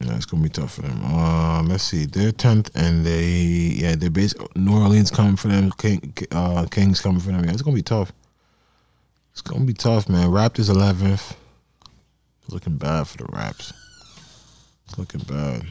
Yeah, 0.00 0.14
it's 0.14 0.26
gonna 0.26 0.42
be 0.42 0.50
tough 0.50 0.74
for 0.74 0.82
them. 0.82 1.02
Um, 1.04 1.68
let's 1.68 1.84
see, 1.84 2.04
they're 2.04 2.32
tenth, 2.32 2.70
and 2.74 3.04
they 3.04 3.24
yeah 3.24 3.94
they're 3.94 4.10
base 4.10 4.34
New 4.54 4.78
Orleans 4.78 5.10
coming 5.10 5.36
for 5.36 5.48
them. 5.48 5.72
King, 5.78 6.12
uh, 6.32 6.66
Kings 6.70 7.00
coming 7.00 7.20
for 7.20 7.32
them. 7.32 7.44
Yeah, 7.44 7.52
it's 7.52 7.62
gonna 7.62 7.76
be 7.76 7.82
tough. 7.82 8.12
It's 9.32 9.40
gonna 9.40 9.64
be 9.64 9.72
tough, 9.72 10.08
man. 10.08 10.28
Raptors 10.28 10.68
eleventh. 10.68 11.36
Looking 12.48 12.76
bad 12.76 13.08
for 13.08 13.18
the 13.18 13.26
Raps. 13.32 13.72
It's 14.84 14.98
looking 14.98 15.22
bad. 15.22 15.66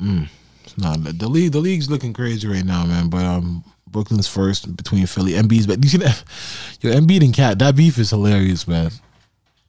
Mm. 0.00 0.28
It's 0.64 0.76
not 0.76 1.02
the 1.02 1.28
league. 1.28 1.52
The 1.52 1.58
league's 1.58 1.88
looking 1.88 2.12
crazy 2.12 2.46
right 2.46 2.64
now, 2.64 2.84
man. 2.84 3.08
But 3.08 3.24
um, 3.24 3.64
Brooklyn's 3.86 4.28
first 4.28 4.76
between 4.76 5.06
Philly. 5.06 5.32
Embiid's, 5.32 5.66
but 5.66 5.78
you 5.82 5.88
see 5.88 5.98
that? 5.98 6.22
Yo, 6.80 6.92
Embiid 6.92 7.24
and 7.24 7.34
Cat. 7.34 7.58
That 7.58 7.76
beef 7.76 7.98
is 7.98 8.10
hilarious, 8.10 8.68
man. 8.68 8.90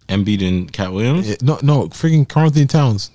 Embiid 0.09 0.45
and 0.47 0.71
Katt 0.71 0.91
Williams. 0.91 1.29
Yeah, 1.29 1.35
no, 1.41 1.59
no, 1.61 1.87
freaking 1.87 2.27
Karl-Anthony 2.27 2.65
Towns. 2.65 3.11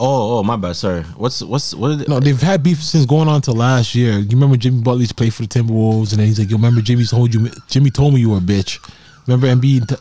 Oh, 0.00 0.38
oh, 0.38 0.42
my 0.44 0.54
bad. 0.56 0.76
Sorry. 0.76 1.02
What's 1.16 1.42
what's 1.42 1.74
what? 1.74 1.98
Did, 1.98 2.08
No, 2.08 2.20
they've 2.20 2.40
had 2.40 2.62
beef 2.62 2.80
since 2.80 3.04
going 3.04 3.26
on 3.26 3.40
to 3.42 3.52
last 3.52 3.96
year. 3.96 4.18
You 4.18 4.28
remember 4.30 4.56
Jimmy 4.56 4.80
Butler's 4.80 5.10
play 5.10 5.28
for 5.30 5.42
the 5.42 5.48
Timberwolves, 5.48 6.12
and 6.12 6.20
then 6.20 6.28
he's 6.28 6.38
like, 6.38 6.50
"You 6.50 6.56
remember 6.56 6.80
Jimmy 6.80 7.04
told 7.04 7.34
you? 7.34 7.50
Jimmy 7.68 7.90
told 7.90 8.14
me 8.14 8.20
you 8.20 8.30
were 8.30 8.36
a 8.38 8.40
bitch." 8.40 8.78
Remember 9.26 9.48
Embiid? 9.48 9.88
T- 9.88 9.96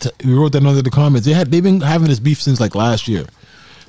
t- 0.00 0.28
we 0.28 0.34
wrote 0.34 0.52
that 0.52 0.64
under 0.66 0.82
the 0.82 0.90
comments. 0.90 1.26
They 1.26 1.32
had 1.32 1.50
they've 1.50 1.62
been 1.62 1.80
having 1.80 2.08
this 2.08 2.20
beef 2.20 2.42
since 2.42 2.60
like 2.60 2.74
last 2.74 3.08
year, 3.08 3.24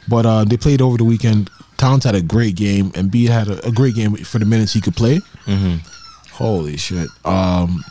but 0.08 0.26
uh, 0.26 0.46
they 0.46 0.56
played 0.56 0.82
over 0.82 0.98
the 0.98 1.04
weekend. 1.04 1.50
Towns 1.76 2.06
had 2.06 2.16
a 2.16 2.22
great 2.22 2.56
game, 2.56 2.92
and 2.96 3.12
Embiid 3.12 3.28
had 3.28 3.50
a, 3.50 3.68
a 3.68 3.72
great 3.72 3.96
game 3.96 4.16
for 4.16 4.40
the 4.40 4.46
minutes 4.46 4.72
he 4.72 4.80
could 4.80 4.96
play. 4.96 5.20
Holy 6.32 6.78
shit! 6.78 7.10
Um, 7.26 7.84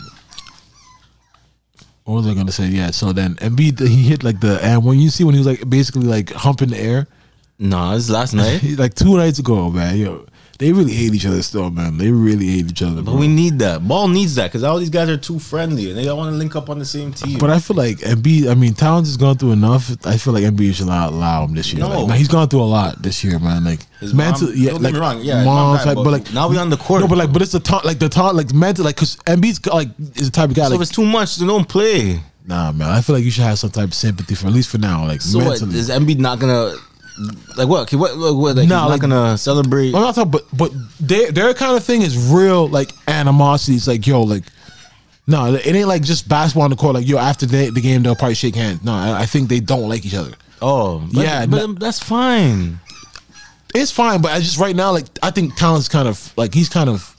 what 2.05 2.15
was 2.15 2.27
I 2.27 2.33
gonna 2.33 2.51
say? 2.51 2.69
Yeah. 2.69 2.93
So 2.93 3.13
then 3.13 3.35
Embiid 3.37 3.79
he 3.87 4.05
hit 4.05 4.25
like 4.25 4.41
the 4.41 4.59
and 4.65 4.83
when 4.87 4.99
you 4.99 5.11
see 5.11 5.23
when 5.25 5.35
he 5.35 5.39
was 5.41 5.47
like 5.47 5.69
basically 5.69 6.07
like 6.07 6.31
humping 6.33 6.71
the 6.71 6.79
air. 6.79 7.07
Nah, 7.59 7.95
is 7.95 8.11
last 8.11 8.35
night. 8.35 8.63
like 8.79 8.95
two 8.95 9.17
nights 9.17 9.39
ago, 9.39 9.71
man. 9.71 9.97
Yo, 9.97 10.27
they 10.59 10.73
really 10.73 10.93
hate 10.93 11.15
each 11.15 11.25
other 11.27 11.41
still, 11.43 11.71
man. 11.71 11.99
They 11.99 12.11
really 12.11 12.47
hate 12.49 12.67
each 12.69 12.83
other. 12.83 12.97
But 13.03 13.13
Bro. 13.13 13.21
we 13.21 13.29
need 13.29 13.61
that. 13.61 13.87
Ball 13.87 14.09
needs 14.09 14.35
that 14.35 14.49
because 14.49 14.65
all 14.65 14.79
these 14.79 14.91
guys 14.91 15.09
are 15.09 15.17
too 15.17 15.39
friendly 15.39 15.89
and 15.91 15.97
they 15.99 16.05
don't 16.05 16.19
want 16.19 16.33
to 16.33 16.37
link 16.37 16.57
up 16.57 16.69
on 16.69 16.81
the 16.81 16.85
same 16.85 17.13
team. 17.13 17.39
But 17.39 17.51
I 17.51 17.61
feel 17.61 17.77
like 17.77 17.99
Embiid. 17.99 18.51
I 18.51 18.55
mean, 18.55 18.75
Towns 18.75 19.07
has 19.09 19.17
gone 19.17 19.37
through 19.37 19.53
enough. 19.53 19.91
I 20.05 20.17
feel 20.17 20.33
like 20.33 20.43
Embiid 20.43 20.75
should 20.75 20.87
allow, 20.87 21.11
allow 21.11 21.45
him 21.45 21.55
this 21.55 21.73
year. 21.73 21.83
No. 21.83 22.01
Like, 22.01 22.09
man, 22.09 22.19
he's 22.19 22.29
gone 22.29 22.49
through 22.49 22.63
a 22.63 22.65
lot 22.65 23.01
this 23.03 23.23
year, 23.23 23.39
man. 23.39 23.63
Like 23.65 23.81
His 24.01 24.13
mom- 24.13 24.27
mental, 24.27 24.53
yeah, 24.53 24.71
don't 24.71 24.81
get 24.81 24.85
like 24.85 24.95
me 24.95 25.01
wrong, 25.01 25.21
yeah, 25.23 25.45
mom, 25.45 25.77
mom 25.77 25.79
type, 25.79 25.95
but 25.97 26.05
but 26.05 26.11
like 26.13 26.33
now 26.35 26.49
we 26.49 26.59
on 26.59 26.71
the 26.71 26.77
court. 26.77 27.03
No, 27.03 27.09
but 27.09 27.19
like, 27.19 27.33
but 27.33 27.41
it's 27.43 27.53
the 27.53 27.61
taunt, 27.61 27.85
like 27.85 27.99
the 28.01 28.09
taunt, 28.09 28.35
like 28.35 28.53
mental, 28.53 28.85
like 28.85 28.97
because 28.97 29.17
Embiid's 29.27 29.65
like 29.67 29.89
is 30.17 30.31
the 30.31 30.35
type 30.35 30.51
of 30.51 30.57
guy. 30.57 30.65
so 30.65 30.71
like, 30.71 30.77
if 30.77 30.83
it's 30.83 30.91
too 30.95 31.05
much, 31.07 31.37
then 31.37 31.47
don't 31.47 31.69
play. 31.69 32.21
nah, 32.47 32.73
man. 32.73 32.89
I 32.91 33.01
feel 33.01 33.15
like 33.15 33.25
you 33.25 33.31
should 33.31 33.45
have 33.45 33.59
some 33.61 33.71
type 33.71 33.89
of 33.89 33.95
sympathy 33.95 34.35
for 34.35 34.49
at 34.49 34.53
least 34.53 34.71
for 34.71 34.79
now. 34.79 35.07
Like 35.07 35.21
So 35.21 35.39
what 35.39 35.61
mentally. 35.61 35.79
is 35.79 35.89
Embiid 35.89 36.19
not 36.19 36.41
gonna 36.41 36.75
like 37.57 37.69
what? 37.69 37.93
What, 37.93 38.17
what, 38.19 38.35
what 38.37 38.57
like 38.57 38.63
he's 38.65 38.71
like- 38.73 38.89
not 38.89 39.01
gonna 39.01 39.39
celebrate? 39.39 39.95
I'm 39.95 40.01
not 40.03 40.15
talking, 40.15 40.31
but 40.31 40.45
but 40.57 40.73
their 41.01 41.33
their 41.33 41.55
kind 41.55 41.77
of 41.77 41.85
thing 41.85 42.03
is 42.03 42.17
real 42.31 42.69
like 42.69 42.91
animosity. 43.07 43.77
It's 43.77 43.87
like 43.89 44.07
yo, 44.07 44.23
like 44.23 44.45
no, 45.27 45.55
it 45.55 45.67
ain't 45.67 45.89
like 45.89 46.03
just 46.03 46.29
basketball 46.29 46.65
on 46.65 46.71
the 46.71 46.77
court. 46.77 46.95
Like 46.95 47.07
yo, 47.07 47.19
after 47.19 47.45
the, 47.47 47.71
the 47.71 47.81
game 47.81 48.03
they'll 48.03 48.15
probably 48.17 48.35
shake 48.35 48.55
hands. 48.55 48.83
No, 48.85 48.93
I, 48.93 49.23
I 49.23 49.27
think 49.27 49.49
they 49.49 49.61
don't 49.61 49.89
like 49.89 50.07
each 50.07 50.15
other. 50.15 50.33
Oh, 50.63 51.07
but, 51.13 51.23
Yeah, 51.25 51.47
but 51.47 51.57
no- 51.57 51.73
that's 51.75 52.01
fine. 52.03 52.81
It's 53.75 53.91
fine, 53.91 54.23
but 54.23 54.33
I 54.33 54.39
just 54.41 54.59
right 54.59 54.75
now 54.75 54.93
like 54.93 55.05
I 55.23 55.31
think 55.31 55.57
Towns 55.57 55.89
kind 55.89 56.09
of 56.09 56.33
like 56.39 56.55
he's 56.55 56.69
kind 56.69 56.89
of 56.89 57.15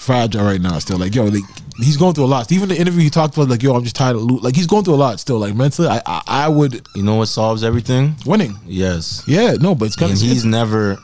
fragile 0.00 0.42
right 0.44 0.60
now. 0.60 0.78
Still 0.80 0.98
like 0.98 1.14
yo, 1.14 1.24
like 1.26 1.44
he's 1.76 1.96
going 1.96 2.14
through 2.14 2.24
a 2.24 2.26
lot. 2.26 2.50
Even 2.50 2.68
the 2.68 2.76
interview 2.78 3.02
he 3.02 3.10
talked 3.10 3.36
about 3.36 3.48
like 3.48 3.62
yo, 3.62 3.74
I'm 3.76 3.84
just 3.84 3.94
tired 3.96 4.16
of 4.16 4.22
lo-. 4.22 4.40
like 4.42 4.56
he's 4.56 4.66
going 4.66 4.84
through 4.84 4.94
a 4.94 4.96
lot 4.96 5.20
still. 5.20 5.38
Like 5.38 5.54
mentally, 5.54 5.88
I 5.88 6.00
I, 6.06 6.22
I 6.26 6.48
would 6.48 6.86
You 6.94 7.02
know 7.02 7.16
what 7.16 7.26
solves 7.26 7.62
everything? 7.62 8.16
winning. 8.26 8.56
Yes. 8.66 9.22
Yeah, 9.26 9.52
no, 9.60 9.74
but 9.74 9.86
it's 9.86 9.96
kind 9.96 10.10
And 10.12 10.20
of 10.20 10.26
he's 10.26 10.38
it's, 10.38 10.44
never. 10.44 10.98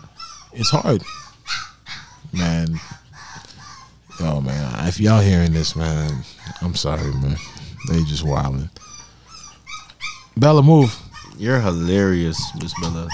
it's 0.53 0.71
hard, 0.71 1.03
man. 2.33 2.81
Yo, 4.19 4.41
man, 4.41 4.89
if 4.89 4.99
y'all 4.99 5.21
hearing 5.21 5.53
this, 5.53 5.77
man, 5.77 6.23
I'm 6.63 6.75
sorry, 6.75 7.13
man. 7.13 7.37
They 7.91 8.03
just 8.05 8.25
wilding. 8.25 8.71
Bella, 10.39 10.63
move. 10.63 10.99
You're 11.39 11.61
hilarious, 11.61 12.41
Miss 12.61 12.73
Bella. 12.81 13.09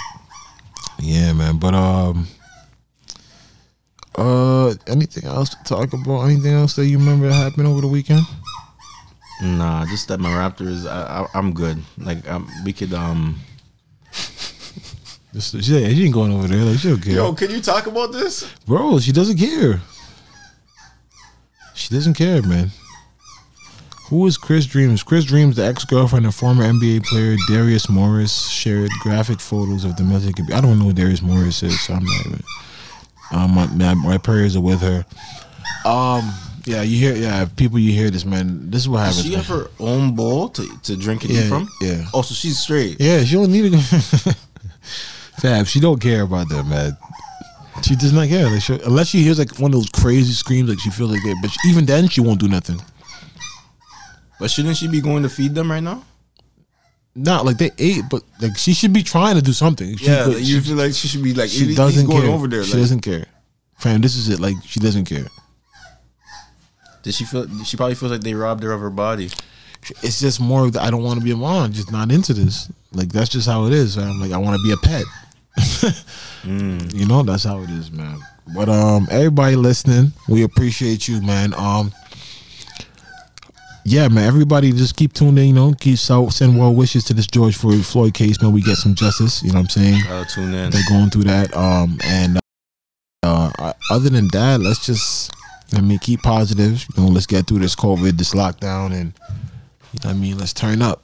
Yeah, 1.00 1.32
man. 1.32 1.58
But 1.58 1.74
um, 1.74 2.28
uh, 4.16 4.74
anything 4.86 5.24
else 5.24 5.50
to 5.50 5.62
talk 5.64 5.92
about? 5.92 6.22
Anything 6.24 6.52
else 6.52 6.74
that 6.76 6.86
you 6.86 6.98
remember 6.98 7.28
that 7.28 7.34
happened 7.34 7.66
over 7.66 7.80
the 7.80 7.88
weekend? 7.88 8.22
Nah, 9.42 9.84
just 9.86 10.08
that 10.08 10.20
my 10.20 10.28
Raptors. 10.30 10.86
I, 10.86 11.22
I, 11.22 11.28
I'm 11.34 11.52
good. 11.52 11.82
Like 11.98 12.28
um, 12.28 12.48
we 12.64 12.72
could 12.72 12.92
um. 12.92 13.40
Just, 15.32 15.52
she, 15.54 15.62
she 15.62 16.04
ain't 16.04 16.12
going 16.12 16.30
over 16.30 16.46
there. 16.46 16.62
Like 16.62 16.78
she 16.78 16.90
don't 16.90 17.00
care, 17.00 17.14
Yo, 17.14 17.32
can 17.32 17.50
you 17.50 17.62
talk 17.62 17.86
about 17.86 18.12
this? 18.12 18.52
bro. 18.66 18.98
She 18.98 19.12
doesn't 19.12 19.38
care. 19.38 19.80
She 21.74 21.94
doesn't 21.94 22.14
care, 22.14 22.42
man. 22.42 22.70
Who 24.10 24.26
is 24.26 24.36
Chris 24.36 24.66
Dreams? 24.66 25.02
Chris 25.02 25.24
Dreams, 25.24 25.56
the 25.56 25.64
ex-girlfriend 25.64 26.26
of 26.26 26.34
former 26.34 26.64
NBA 26.64 27.04
player 27.04 27.36
Darius 27.48 27.88
Morris, 27.88 28.50
shared 28.50 28.90
graphic 29.00 29.40
photos 29.40 29.84
of 29.84 29.96
domestic 29.96 30.38
abuse. 30.38 30.54
I 30.54 30.60
don't 30.60 30.78
know 30.78 30.84
who 30.84 30.92
Darius 30.92 31.22
Morris 31.22 31.62
is, 31.62 31.80
so 31.80 31.94
I'm 31.94 32.04
not 32.04 32.26
even. 32.26 32.42
Um, 33.32 33.52
my, 33.54 33.66
my, 33.68 33.94
my 33.94 34.18
prayers 34.18 34.54
are 34.56 34.60
with 34.60 34.80
her. 34.82 35.04
Um, 35.88 36.32
yeah, 36.64 36.82
you 36.82 36.96
hear, 36.98 37.16
yeah, 37.16 37.46
people, 37.56 37.78
you 37.78 37.92
hear 37.92 38.10
this, 38.10 38.24
man. 38.24 38.70
This 38.70 38.82
is 38.82 38.88
what 38.88 38.98
Does 39.04 39.16
happens. 39.16 39.24
she 39.24 39.30
man. 39.30 39.44
have 39.44 39.48
her 39.48 39.70
own 39.80 40.14
bowl 40.14 40.48
to, 40.50 40.78
to 40.82 40.96
drink 40.96 41.24
and 41.24 41.32
Yeah, 41.32 41.44
eat 41.44 41.48
from? 41.48 41.68
yeah. 41.80 42.04
Oh, 42.14 42.22
so 42.22 42.34
she's 42.34 42.58
straight. 42.58 43.00
Yeah, 43.00 43.24
she 43.24 43.34
don't 43.34 43.50
need 43.50 43.72
it. 43.74 44.36
Fab, 45.40 45.66
she 45.66 45.80
don't 45.80 46.00
care 46.00 46.22
about 46.22 46.48
that, 46.50 46.64
man. 46.66 46.96
She 47.82 47.96
does 47.96 48.12
not 48.12 48.28
care. 48.28 48.48
Like, 48.48 48.62
she, 48.62 48.74
unless 48.84 49.08
she 49.08 49.22
hears 49.22 49.38
like 49.38 49.58
one 49.58 49.72
of 49.72 49.80
those 49.80 49.88
crazy 49.88 50.32
screams, 50.34 50.68
like 50.68 50.78
she 50.78 50.90
feels 50.90 51.10
like 51.10 51.22
that. 51.22 51.38
But 51.42 51.50
she, 51.50 51.68
even 51.68 51.84
then, 51.86 52.06
she 52.08 52.20
won't 52.20 52.38
do 52.38 52.46
nothing. 52.48 52.80
But 54.38 54.50
shouldn't 54.50 54.76
she 54.76 54.86
be 54.88 55.00
going 55.00 55.22
to 55.24 55.28
feed 55.28 55.54
them 55.54 55.70
right 55.70 55.82
now? 55.82 56.04
Not 57.14 57.44
like 57.44 57.58
they 57.58 57.70
ate, 57.78 58.04
but 58.10 58.22
like 58.40 58.56
she 58.56 58.72
should 58.72 58.92
be 58.92 59.02
trying 59.02 59.36
to 59.36 59.42
do 59.42 59.52
something. 59.52 59.96
She, 59.96 60.06
Yeah, 60.06 60.24
but 60.24 60.34
like, 60.34 60.44
she, 60.44 60.52
you 60.52 60.60
feel 60.62 60.76
like 60.76 60.94
she 60.94 61.08
should 61.08 61.22
be 61.22 61.34
like 61.34 61.50
she 61.50 61.74
doesn't 61.74 62.06
going 62.06 62.22
care. 62.22 62.30
over 62.30 62.48
there. 62.48 62.64
She 62.64 62.72
like, 62.72 62.80
doesn't 62.80 63.00
care. 63.00 63.26
Fam, 63.76 64.00
this 64.00 64.16
is 64.16 64.28
it. 64.28 64.40
Like 64.40 64.56
she 64.64 64.80
doesn't 64.80 65.04
care. 65.04 65.26
Did 67.02 67.14
she 67.14 67.24
feel? 67.24 67.46
She 67.64 67.76
probably 67.76 67.96
feels 67.96 68.12
like 68.12 68.22
they 68.22 68.34
robbed 68.34 68.62
her 68.62 68.72
of 68.72 68.80
her 68.80 68.90
body. 68.90 69.30
It's 70.02 70.20
just 70.20 70.40
more 70.40 70.70
that 70.70 70.80
I 70.80 70.90
don't 70.90 71.02
want 71.02 71.18
to 71.18 71.24
be 71.24 71.32
a 71.32 71.36
mom. 71.36 71.72
Just 71.72 71.90
not 71.92 72.10
into 72.12 72.32
this. 72.32 72.70
Like 72.92 73.08
that's 73.08 73.28
just 73.28 73.48
how 73.48 73.66
it 73.66 73.72
is. 73.72 73.98
I'm 73.98 74.20
like 74.20 74.32
I 74.32 74.38
want 74.38 74.56
to 74.56 74.62
be 74.62 74.72
a 74.72 74.76
pet. 74.76 75.04
You 76.44 77.06
know 77.06 77.22
that's 77.22 77.44
how 77.44 77.60
it 77.60 77.70
is, 77.70 77.92
man. 77.92 78.18
But 78.54 78.68
um, 78.68 79.06
everybody 79.12 79.54
listening, 79.54 80.12
we 80.28 80.42
appreciate 80.42 81.06
you, 81.06 81.22
man. 81.22 81.54
Um, 81.54 81.92
yeah, 83.84 84.08
man. 84.08 84.26
Everybody 84.26 84.72
just 84.72 84.96
keep 84.96 85.12
tuned 85.12 85.38
in. 85.38 85.48
You 85.48 85.52
know, 85.52 85.74
keep 85.78 85.98
so 85.98 86.28
send 86.28 86.58
well 86.58 86.74
wishes 86.74 87.04
to 87.04 87.14
this 87.14 87.26
George 87.26 87.56
Floyd 87.56 88.14
case, 88.14 88.40
man. 88.40 88.52
We 88.52 88.62
get 88.62 88.76
some 88.76 88.94
justice. 88.94 89.42
You 89.42 89.50
know 89.50 89.60
what 89.60 89.62
I'm 89.62 89.68
saying? 89.68 90.02
Gotta 90.06 90.28
tune 90.28 90.54
in. 90.54 90.70
They're 90.70 90.82
going 90.88 91.10
through 91.10 91.24
that. 91.24 91.54
Um, 91.56 91.98
and 92.04 92.38
uh, 93.22 93.72
other 93.90 94.10
than 94.10 94.28
that, 94.28 94.60
let's 94.60 94.86
just, 94.86 95.32
I 95.74 95.80
mean, 95.80 95.98
keep 95.98 96.22
positive. 96.22 96.84
You 96.96 97.02
know, 97.02 97.08
let's 97.08 97.26
get 97.26 97.46
through 97.46 97.60
this 97.60 97.76
COVID, 97.76 98.18
this 98.18 98.34
lockdown, 98.34 98.92
and 98.92 99.12
you 99.92 100.00
know 100.04 100.04
what 100.04 100.06
I 100.06 100.12
mean, 100.14 100.38
let's 100.38 100.52
turn 100.52 100.82
up. 100.82 101.02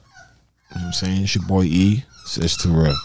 You 0.71 0.75
know 0.75 0.81
what 0.81 0.87
I'm 0.87 0.93
saying? 0.93 1.23
It's 1.23 1.35
your 1.35 1.45
boy 1.45 1.63
E. 1.63 2.03
It's 2.37 2.57
too 2.57 2.71
Terrell. 2.71 2.95